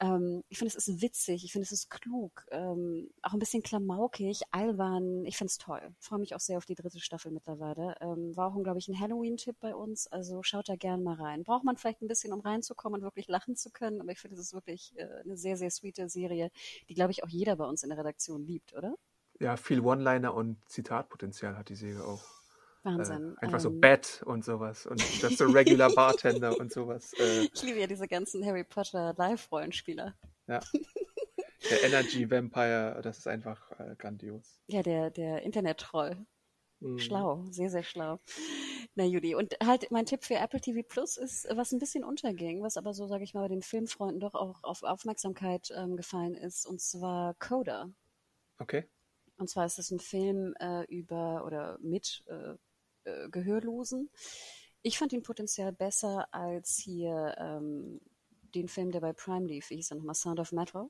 Ähm, 0.00 0.42
ich 0.48 0.56
finde, 0.56 0.74
es 0.74 0.88
ist 0.88 1.02
witzig, 1.02 1.44
ich 1.44 1.52
finde, 1.52 1.64
es 1.64 1.72
ist 1.72 1.90
klug, 1.90 2.46
ähm, 2.50 3.10
auch 3.20 3.34
ein 3.34 3.38
bisschen 3.38 3.62
klamaukig, 3.62 4.40
albern. 4.52 5.26
Ich 5.26 5.36
finde 5.36 5.50
es 5.50 5.58
toll. 5.58 5.82
Freue 5.98 6.20
mich 6.20 6.34
auch 6.34 6.40
sehr 6.40 6.56
auf 6.56 6.64
die 6.64 6.76
dritte 6.76 7.00
Staffel 7.00 7.30
mittlerweile. 7.30 7.94
Ähm, 8.00 8.34
war 8.36 8.48
auch, 8.48 8.62
glaube 8.62 8.78
ich, 8.78 8.88
ein 8.88 8.98
Halloween-Tipp 8.98 9.56
bei 9.60 9.74
uns, 9.74 10.06
also 10.06 10.42
schaut 10.42 10.70
da 10.70 10.76
gern 10.76 11.02
mal 11.02 11.16
rein. 11.16 11.44
Braucht 11.44 11.64
man 11.64 11.76
vielleicht 11.76 12.00
ein 12.00 12.08
bisschen, 12.08 12.32
um 12.32 12.40
reinzukommen 12.40 13.00
und 13.00 13.04
wirklich 13.04 13.28
lachen 13.28 13.54
zu 13.54 13.70
können, 13.70 14.00
aber 14.00 14.12
ich 14.12 14.18
finde, 14.18 14.36
es 14.36 14.46
ist 14.46 14.54
wirklich 14.54 14.93
äh, 14.96 15.06
eine 15.24 15.36
sehr, 15.36 15.56
sehr 15.56 15.70
sweete 15.70 16.08
Serie, 16.08 16.50
die, 16.88 16.94
glaube 16.94 17.12
ich, 17.12 17.24
auch 17.24 17.28
jeder 17.28 17.56
bei 17.56 17.64
uns 17.64 17.82
in 17.82 17.90
der 17.90 17.98
Redaktion 17.98 18.44
liebt, 18.44 18.74
oder? 18.74 18.94
Ja, 19.40 19.56
viel 19.56 19.80
One-Liner 19.80 20.32
und 20.34 20.58
Zitatpotenzial 20.68 21.56
hat 21.56 21.68
die 21.68 21.74
Serie 21.74 22.04
auch. 22.04 22.22
Wahnsinn. 22.84 23.34
Äh, 23.40 23.46
einfach 23.46 23.60
so 23.60 23.70
Ähm, 23.70 23.80
Bat 23.80 24.22
und 24.26 24.44
sowas. 24.44 24.86
Und 24.86 25.00
das 25.22 25.38
so 25.38 25.46
Regular 25.46 25.90
Bartender 25.94 26.58
und 26.58 26.72
sowas. 26.72 27.12
Äh, 27.14 27.48
ich 27.52 27.62
liebe 27.62 27.80
ja 27.80 27.86
diese 27.86 28.06
ganzen 28.06 28.44
Harry 28.44 28.62
Potter 28.64 29.14
Live-Rollenspieler. 29.16 30.14
ja. 30.46 30.60
Der 31.70 31.82
Energy 31.82 32.30
Vampire, 32.30 33.00
das 33.02 33.16
ist 33.18 33.26
einfach 33.26 33.70
äh, 33.80 33.96
grandios. 33.96 34.60
Ja, 34.66 34.82
der, 34.82 35.10
der 35.10 35.42
Internet-Troll. 35.44 36.26
Mhm. 36.80 36.98
Schlau, 36.98 37.42
sehr, 37.50 37.70
sehr 37.70 37.82
schlau. 37.82 38.20
Na 38.96 39.04
Judy, 39.04 39.34
und 39.34 39.56
halt 39.62 39.90
mein 39.90 40.06
Tipp 40.06 40.22
für 40.22 40.36
Apple 40.36 40.60
TV 40.60 40.82
Plus 40.86 41.16
ist, 41.16 41.48
was 41.50 41.72
ein 41.72 41.80
bisschen 41.80 42.04
unterging, 42.04 42.62
was 42.62 42.76
aber 42.76 42.94
so, 42.94 43.08
sage 43.08 43.24
ich 43.24 43.34
mal, 43.34 43.42
bei 43.42 43.48
den 43.48 43.62
Filmfreunden 43.62 44.20
doch 44.20 44.34
auch 44.34 44.62
auf 44.62 44.84
Aufmerksamkeit 44.84 45.72
ähm, 45.76 45.96
gefallen 45.96 46.36
ist, 46.36 46.64
und 46.64 46.80
zwar 46.80 47.34
Coda. 47.34 47.90
Okay. 48.58 48.84
Und 49.36 49.50
zwar 49.50 49.66
ist 49.66 49.80
es 49.80 49.90
ein 49.90 49.98
Film 49.98 50.54
äh, 50.60 50.84
über 50.84 51.44
oder 51.44 51.76
mit 51.80 52.22
äh, 52.28 52.54
äh, 53.10 53.28
Gehörlosen. 53.30 54.10
Ich 54.82 54.98
fand 54.98 55.12
ihn 55.12 55.22
potenziell 55.22 55.72
besser 55.72 56.32
als 56.32 56.76
hier 56.76 57.34
ähm, 57.38 58.00
den 58.54 58.68
Film, 58.68 58.92
der 58.92 59.00
bei 59.00 59.12
Prime 59.12 59.46
lief. 59.46 59.70
Wie 59.70 59.76
hieß 59.76 59.90
er 59.90 59.96
nochmal? 59.96 60.14
Sound 60.14 60.38
of 60.38 60.52
Metal. 60.52 60.88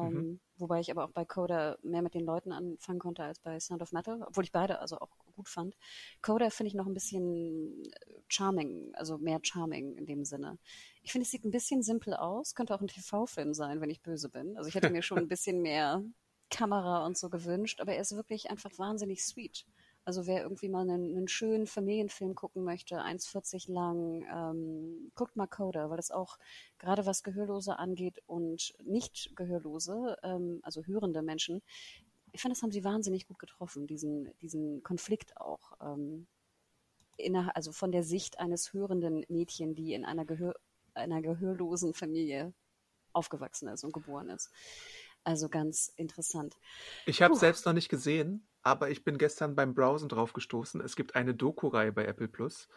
Ähm, 0.00 0.12
Mhm. 0.12 0.40
Wobei 0.58 0.78
ich 0.80 0.90
aber 0.92 1.04
auch 1.04 1.10
bei 1.10 1.24
Coda 1.24 1.76
mehr 1.82 2.02
mit 2.02 2.14
den 2.14 2.24
Leuten 2.24 2.52
anfangen 2.52 3.00
konnte 3.00 3.24
als 3.24 3.40
bei 3.40 3.58
Sound 3.58 3.82
of 3.82 3.90
Metal, 3.92 4.22
obwohl 4.22 4.44
ich 4.44 4.52
beide 4.52 4.78
also 4.78 4.98
auch 4.98 5.10
gut 5.34 5.48
fand. 5.48 5.74
Coda 6.20 6.50
finde 6.50 6.68
ich 6.68 6.74
noch 6.74 6.86
ein 6.86 6.94
bisschen 6.94 7.82
äh, 7.84 8.20
charming, 8.28 8.94
also 8.94 9.18
mehr 9.18 9.40
charming 9.42 9.96
in 9.96 10.06
dem 10.06 10.24
Sinne. 10.24 10.58
Ich 11.02 11.10
finde, 11.10 11.24
es 11.24 11.30
sieht 11.32 11.44
ein 11.44 11.50
bisschen 11.50 11.82
simpel 11.82 12.14
aus, 12.14 12.54
könnte 12.54 12.74
auch 12.74 12.80
ein 12.80 12.86
TV-Film 12.86 13.54
sein, 13.54 13.80
wenn 13.80 13.90
ich 13.90 14.02
böse 14.02 14.28
bin. 14.28 14.56
Also 14.56 14.68
ich 14.68 14.74
hätte 14.76 14.90
mir 14.90 15.02
schon 15.02 15.18
ein 15.18 15.28
bisschen 15.28 15.62
mehr 15.62 16.02
Kamera 16.50 17.04
und 17.06 17.16
so 17.18 17.28
gewünscht, 17.30 17.80
aber 17.80 17.94
er 17.94 18.02
ist 18.02 18.14
wirklich 18.14 18.50
einfach 18.50 18.70
wahnsinnig 18.78 19.24
sweet. 19.24 19.66
Also 20.04 20.26
wer 20.26 20.42
irgendwie 20.42 20.68
mal 20.68 20.82
einen, 20.82 21.16
einen 21.16 21.28
schönen 21.28 21.66
Familienfilm 21.66 22.34
gucken 22.34 22.64
möchte, 22.64 23.00
1,40 23.00 23.70
lang, 23.70 24.24
ähm, 24.32 25.12
guckt 25.14 25.36
mal 25.36 25.46
Coda, 25.46 25.90
weil 25.90 25.96
das 25.96 26.10
auch 26.10 26.38
gerade 26.78 27.06
was 27.06 27.22
Gehörlose 27.22 27.78
angeht 27.78 28.20
und 28.26 28.74
nicht 28.84 29.30
Gehörlose, 29.36 30.16
ähm, 30.24 30.60
also 30.62 30.84
hörende 30.84 31.22
Menschen, 31.22 31.62
ich 32.32 32.40
finde, 32.40 32.54
das 32.54 32.62
haben 32.62 32.72
sie 32.72 32.82
wahnsinnig 32.82 33.26
gut 33.26 33.38
getroffen, 33.38 33.86
diesen, 33.86 34.30
diesen 34.40 34.82
Konflikt 34.82 35.36
auch. 35.36 35.72
Ähm, 35.80 36.26
inner, 37.18 37.54
also 37.54 37.72
von 37.72 37.92
der 37.92 38.02
Sicht 38.02 38.38
eines 38.40 38.72
hörenden 38.72 39.24
Mädchen, 39.28 39.74
die 39.74 39.92
in 39.92 40.04
einer, 40.04 40.24
Gehör, 40.24 40.54
einer 40.94 41.20
gehörlosen 41.20 41.94
Familie 41.94 42.54
aufgewachsen 43.12 43.68
ist 43.68 43.84
und 43.84 43.92
geboren 43.92 44.30
ist. 44.30 44.50
Also 45.24 45.48
ganz 45.48 45.92
interessant. 45.96 46.56
Ich 47.06 47.22
habe 47.22 47.36
selbst 47.36 47.66
noch 47.66 47.74
nicht 47.74 47.90
gesehen, 47.90 48.48
aber 48.62 48.90
ich 48.90 49.04
bin 49.04 49.18
gestern 49.18 49.54
beim 49.54 49.74
Browsen 49.74 50.08
drauf 50.08 50.32
gestoßen. 50.32 50.80
Es 50.80 50.96
gibt 50.96 51.14
eine 51.14 51.34
Doku-Reihe 51.34 51.92
bei 51.92 52.04
Apple 52.04 52.28
Plus. 52.28 52.68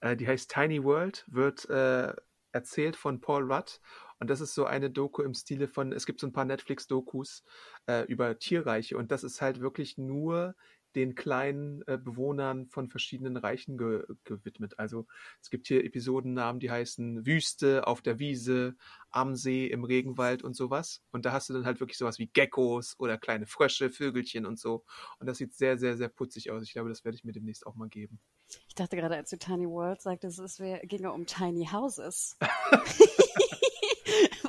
Äh, 0.00 0.16
die 0.16 0.26
heißt 0.26 0.50
Tiny 0.50 0.82
World, 0.84 1.24
wird 1.28 1.68
äh, 1.70 2.12
erzählt 2.52 2.96
von 2.96 3.20
Paul 3.20 3.50
Rudd. 3.50 3.80
Und 4.18 4.30
das 4.30 4.40
ist 4.40 4.54
so 4.54 4.66
eine 4.66 4.90
Doku 4.90 5.22
im 5.22 5.34
Stile 5.34 5.66
von, 5.66 5.92
es 5.92 6.06
gibt 6.06 6.20
so 6.20 6.26
ein 6.26 6.32
paar 6.32 6.44
Netflix-Dokus 6.44 7.42
äh, 7.86 8.04
über 8.06 8.38
Tierreiche. 8.38 8.96
Und 8.96 9.10
das 9.10 9.24
ist 9.24 9.40
halt 9.40 9.60
wirklich 9.60 9.98
nur 9.98 10.54
den 10.94 11.14
kleinen 11.14 11.82
äh, 11.86 11.98
Bewohnern 11.98 12.66
von 12.68 12.88
verschiedenen 12.88 13.36
Reichen 13.36 13.78
ge 13.78 14.04
gewidmet. 14.24 14.78
Also 14.78 15.06
es 15.40 15.50
gibt 15.50 15.66
hier 15.68 15.84
Episodennamen, 15.84 16.60
die 16.60 16.70
heißen 16.70 17.26
Wüste, 17.26 17.86
auf 17.86 18.02
der 18.02 18.18
Wiese, 18.18 18.76
am 19.10 19.34
See, 19.36 19.66
im 19.66 19.84
Regenwald 19.84 20.42
und 20.42 20.54
sowas. 20.54 21.02
Und 21.10 21.24
da 21.24 21.32
hast 21.32 21.48
du 21.48 21.54
dann 21.54 21.66
halt 21.66 21.80
wirklich 21.80 21.98
sowas 21.98 22.18
wie 22.18 22.26
Geckos 22.26 22.94
oder 22.98 23.18
kleine 23.18 23.46
Frösche, 23.46 23.90
Vögelchen 23.90 24.46
und 24.46 24.58
so. 24.58 24.84
Und 25.18 25.26
das 25.26 25.38
sieht 25.38 25.54
sehr, 25.54 25.78
sehr, 25.78 25.96
sehr 25.96 26.08
putzig 26.08 26.50
aus. 26.50 26.62
Ich 26.62 26.72
glaube, 26.72 26.88
das 26.88 27.04
werde 27.04 27.16
ich 27.16 27.24
mir 27.24 27.32
demnächst 27.32 27.66
auch 27.66 27.74
mal 27.74 27.88
geben. 27.88 28.20
Ich 28.68 28.74
dachte 28.74 28.96
gerade, 28.96 29.16
als 29.16 29.30
du 29.30 29.38
Tiny 29.38 29.66
World 29.66 30.00
sagtest, 30.00 30.38
es 30.38 30.56
ginge 30.84 31.12
um 31.12 31.26
Tiny 31.26 31.66
Houses. 31.66 32.36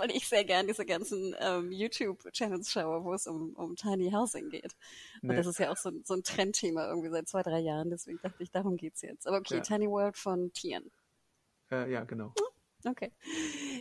Weil 0.03 0.11
ich 0.11 0.27
sehr 0.27 0.43
gern 0.43 0.67
diese 0.67 0.85
ganzen 0.85 1.33
ähm, 1.39 1.71
YouTube-Channels 1.71 2.69
schaue, 2.69 3.05
wo 3.05 3.13
es 3.13 3.25
um, 3.25 3.53
um 3.53 3.77
Tiny 3.77 4.11
Housing 4.11 4.49
geht. 4.49 4.73
Und 5.21 5.29
Nee. 5.29 5.37
das 5.37 5.47
ist 5.47 5.59
ja 5.59 5.71
auch 5.71 5.77
so, 5.77 5.91
so 6.03 6.13
ein 6.15 6.23
Trendthema 6.23 6.89
irgendwie 6.89 7.07
seit 7.09 7.29
zwei, 7.29 7.41
drei 7.41 7.59
Jahren. 7.59 7.89
Deswegen 7.89 8.19
dachte 8.21 8.43
ich, 8.43 8.51
darum 8.51 8.75
geht's 8.75 9.01
jetzt. 9.01 9.25
Aber 9.27 9.37
okay, 9.37 9.55
Ja. 9.55 9.61
Tiny 9.61 9.87
World 9.89 10.17
von 10.17 10.51
Tieren. 10.51 10.91
Äh, 11.71 11.89
ja, 11.89 12.03
genau. 12.03 12.33
Okay. 12.85 13.13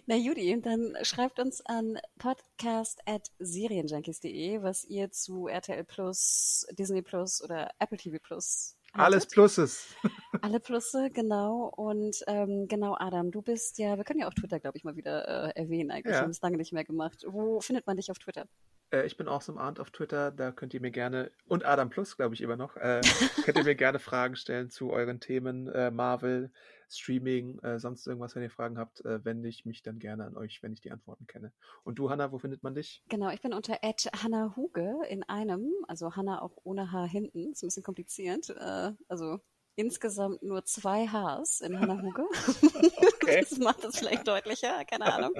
Na 0.07 0.15
Judy, 0.15 0.61
dann 0.63 0.97
schreibt 1.03 1.41
uns 1.41 1.61
an 1.67 1.99
podcast.serienjunkies.de, 2.19 4.63
was 4.63 4.85
ihr 4.85 5.11
zu 5.11 5.49
RTL 5.49 5.83
Plus, 5.83 6.65
Disney 6.71 7.03
Plus 7.03 7.43
oder 7.43 7.69
Apple 7.81 7.99
TV 7.99 8.19
Plus 8.23 8.77
Alles. 8.93 9.27
Pluses. 9.27 9.95
Alle 10.43 10.61
Plusse, 10.61 11.11
genau. 11.11 11.73
Und 11.77 12.17
ähm, 12.27 12.67
genau, 12.69 12.97
Adam, 12.99 13.31
du 13.31 13.43
bist 13.43 13.79
ja, 13.79 13.97
wir 13.97 14.05
können 14.05 14.21
ja 14.21 14.29
auch 14.29 14.35
Twitter, 14.35 14.61
glaube 14.61 14.77
ich, 14.77 14.85
mal 14.85 14.97
wieder 14.97 15.55
äh, 15.57 15.61
erwähnen 15.61 15.91
eigentlich. 15.91 16.13
Ja. 16.13 16.21
Wir 16.21 16.25
haben 16.25 16.31
es 16.31 16.43
lange 16.43 16.59
nicht 16.59 16.73
mehr 16.73 16.85
gemacht. 16.85 17.25
Wo 17.27 17.61
findet 17.61 17.87
man 17.87 17.97
dich 17.97 18.11
auf 18.11 18.19
Twitter? 18.19 18.47
Äh, 18.93 19.07
ich 19.07 19.17
bin 19.17 19.29
Awesome 19.29 19.59
Arndt 19.59 19.81
auf 19.81 19.91
Twitter, 19.91 20.31
da 20.31 20.53
könnt 20.53 20.75
ihr 20.75 20.81
mir 20.81 20.91
gerne, 20.91 21.33
und 21.47 21.65
Adam 21.65 21.91
Plus, 21.91 22.17
glaube 22.17 22.35
ich, 22.35 22.41
immer 22.43 22.57
noch, 22.57 22.77
äh, 22.77 23.01
könnt 23.45 23.57
ihr 23.57 23.65
mir 23.65 23.75
gerne 23.75 23.99
Fragen 23.99 24.37
stellen 24.37 24.71
zu 24.71 24.91
euren 24.91 25.21
Themen, 25.21 25.69
äh, 25.69 25.91
Marvel, 25.91 26.53
Streaming, 26.93 27.59
äh, 27.61 27.79
sonst 27.79 28.07
irgendwas, 28.07 28.35
wenn 28.35 28.43
ihr 28.43 28.51
Fragen 28.51 28.79
habt, 28.79 29.05
äh, 29.05 29.25
wende 29.25 29.49
ich 29.49 29.65
mich 29.65 29.83
dann 29.83 29.99
gerne 29.99 30.25
an 30.25 30.37
euch, 30.37 30.63
wenn 30.63 30.73
ich 30.73 30.81
die 30.81 30.91
Antworten 30.91 31.27
kenne. 31.27 31.53
Und 31.85 31.99
du, 31.99 32.11
Hanna, 32.11 32.33
wo 32.33 32.39
findet 32.39 32.63
man 32.63 32.75
dich? 32.75 33.03
Genau, 33.09 33.31
ich 33.31 33.41
bin 33.41 33.53
unter 33.53 33.79
Hanna 34.23 34.55
Huge 34.57 35.07
in 35.09 35.23
einem, 35.25 35.73
also 35.89 36.17
Hanna 36.17 36.43
auch 36.43 36.57
ohne 36.65 36.93
H 36.93 37.05
hinten, 37.05 37.53
ist 37.53 37.63
ein 37.63 37.69
bisschen 37.69 37.83
kompliziert. 37.83 38.51
Äh, 38.51 38.93
also 39.09 39.41
insgesamt 39.77 40.43
nur 40.43 40.65
zwei 40.65 41.07
Hs 41.07 41.61
in 41.61 41.79
Hanna 41.79 42.01
Huge. 42.03 42.25
Okay. 43.23 43.47
Das 43.49 43.59
macht 43.59 43.85
es 43.85 43.99
vielleicht 43.99 44.27
deutlicher, 44.27 44.85
keine 44.85 45.13
Ahnung. 45.13 45.33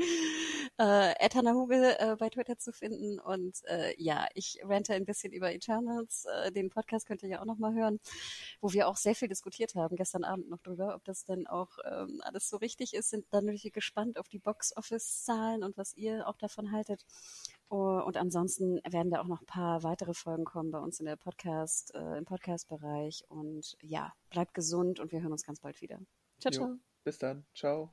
Äh, 0.83 1.29
Huge 1.55 1.97
äh, 2.01 2.17
bei 2.17 2.29
Twitter 2.29 2.59
zu 2.59 2.73
finden 2.73 3.21
und 3.21 3.63
äh, 3.67 3.95
ja, 4.03 4.27
ich 4.35 4.59
rente 4.65 4.95
ein 4.95 5.05
bisschen 5.05 5.33
über 5.33 5.53
Eternals. 5.53 6.25
Äh, 6.25 6.51
den 6.51 6.71
Podcast 6.71 7.07
könnt 7.07 7.23
ihr 7.23 7.29
ja 7.29 7.41
auch 7.41 7.45
noch 7.45 7.59
mal 7.59 7.73
hören, 7.73 8.01
wo 8.61 8.73
wir 8.73 8.89
auch 8.89 8.97
sehr 8.97 9.15
viel 9.15 9.29
diskutiert 9.29 9.77
haben, 9.77 9.95
gestern 9.95 10.25
Abend 10.25 10.51
noch 10.51 10.61
drüber, 10.61 10.97
ob 10.97 11.05
das 11.05 11.25
denn 11.25 11.47
auch 11.47 11.79
ähm, 11.85 12.21
alles 12.25 12.49
so 12.49 12.57
richtig 12.57 12.95
ist. 12.95 13.11
Sind 13.11 13.27
dann 13.31 13.45
natürlich 13.45 13.73
gespannt 13.73 14.19
auf 14.19 14.29
die 14.29 14.41
Box-Office-Zahlen 14.41 15.63
und 15.63 15.77
was 15.77 15.95
ihr 15.95 16.27
auch 16.27 16.37
davon 16.37 16.73
haltet. 16.73 17.05
Oh, 17.69 18.03
Und 18.05 18.17
ansonsten 18.17 18.81
werden 18.89 19.13
da 19.13 19.21
auch 19.21 19.29
noch 19.29 19.41
ein 19.41 19.47
paar 19.47 19.85
weitere 19.85 20.15
Folgen 20.15 20.45
kommen 20.45 20.73
bei 20.73 20.81
uns 20.81 20.99
in 20.99 21.07
der 21.07 21.17
Podcast, 21.17 21.95
äh, 21.95 22.19
im 22.19 22.25
Podcast-Bereich. 22.25 23.25
Und 23.29 23.77
ja, 23.83 24.13
bleibt 24.31 24.53
gesund 24.53 24.99
und 24.99 25.13
wir 25.13 25.23
hören 25.23 25.33
uns 25.33 25.47
ganz 25.47 25.61
bald 25.61 25.81
wieder. 25.81 26.01
Ciao, 26.41 26.53
Jo. 26.53 26.59
ciao. 26.59 26.77
Bis 27.05 27.19
dann. 27.19 27.47
Ciao. 27.55 27.93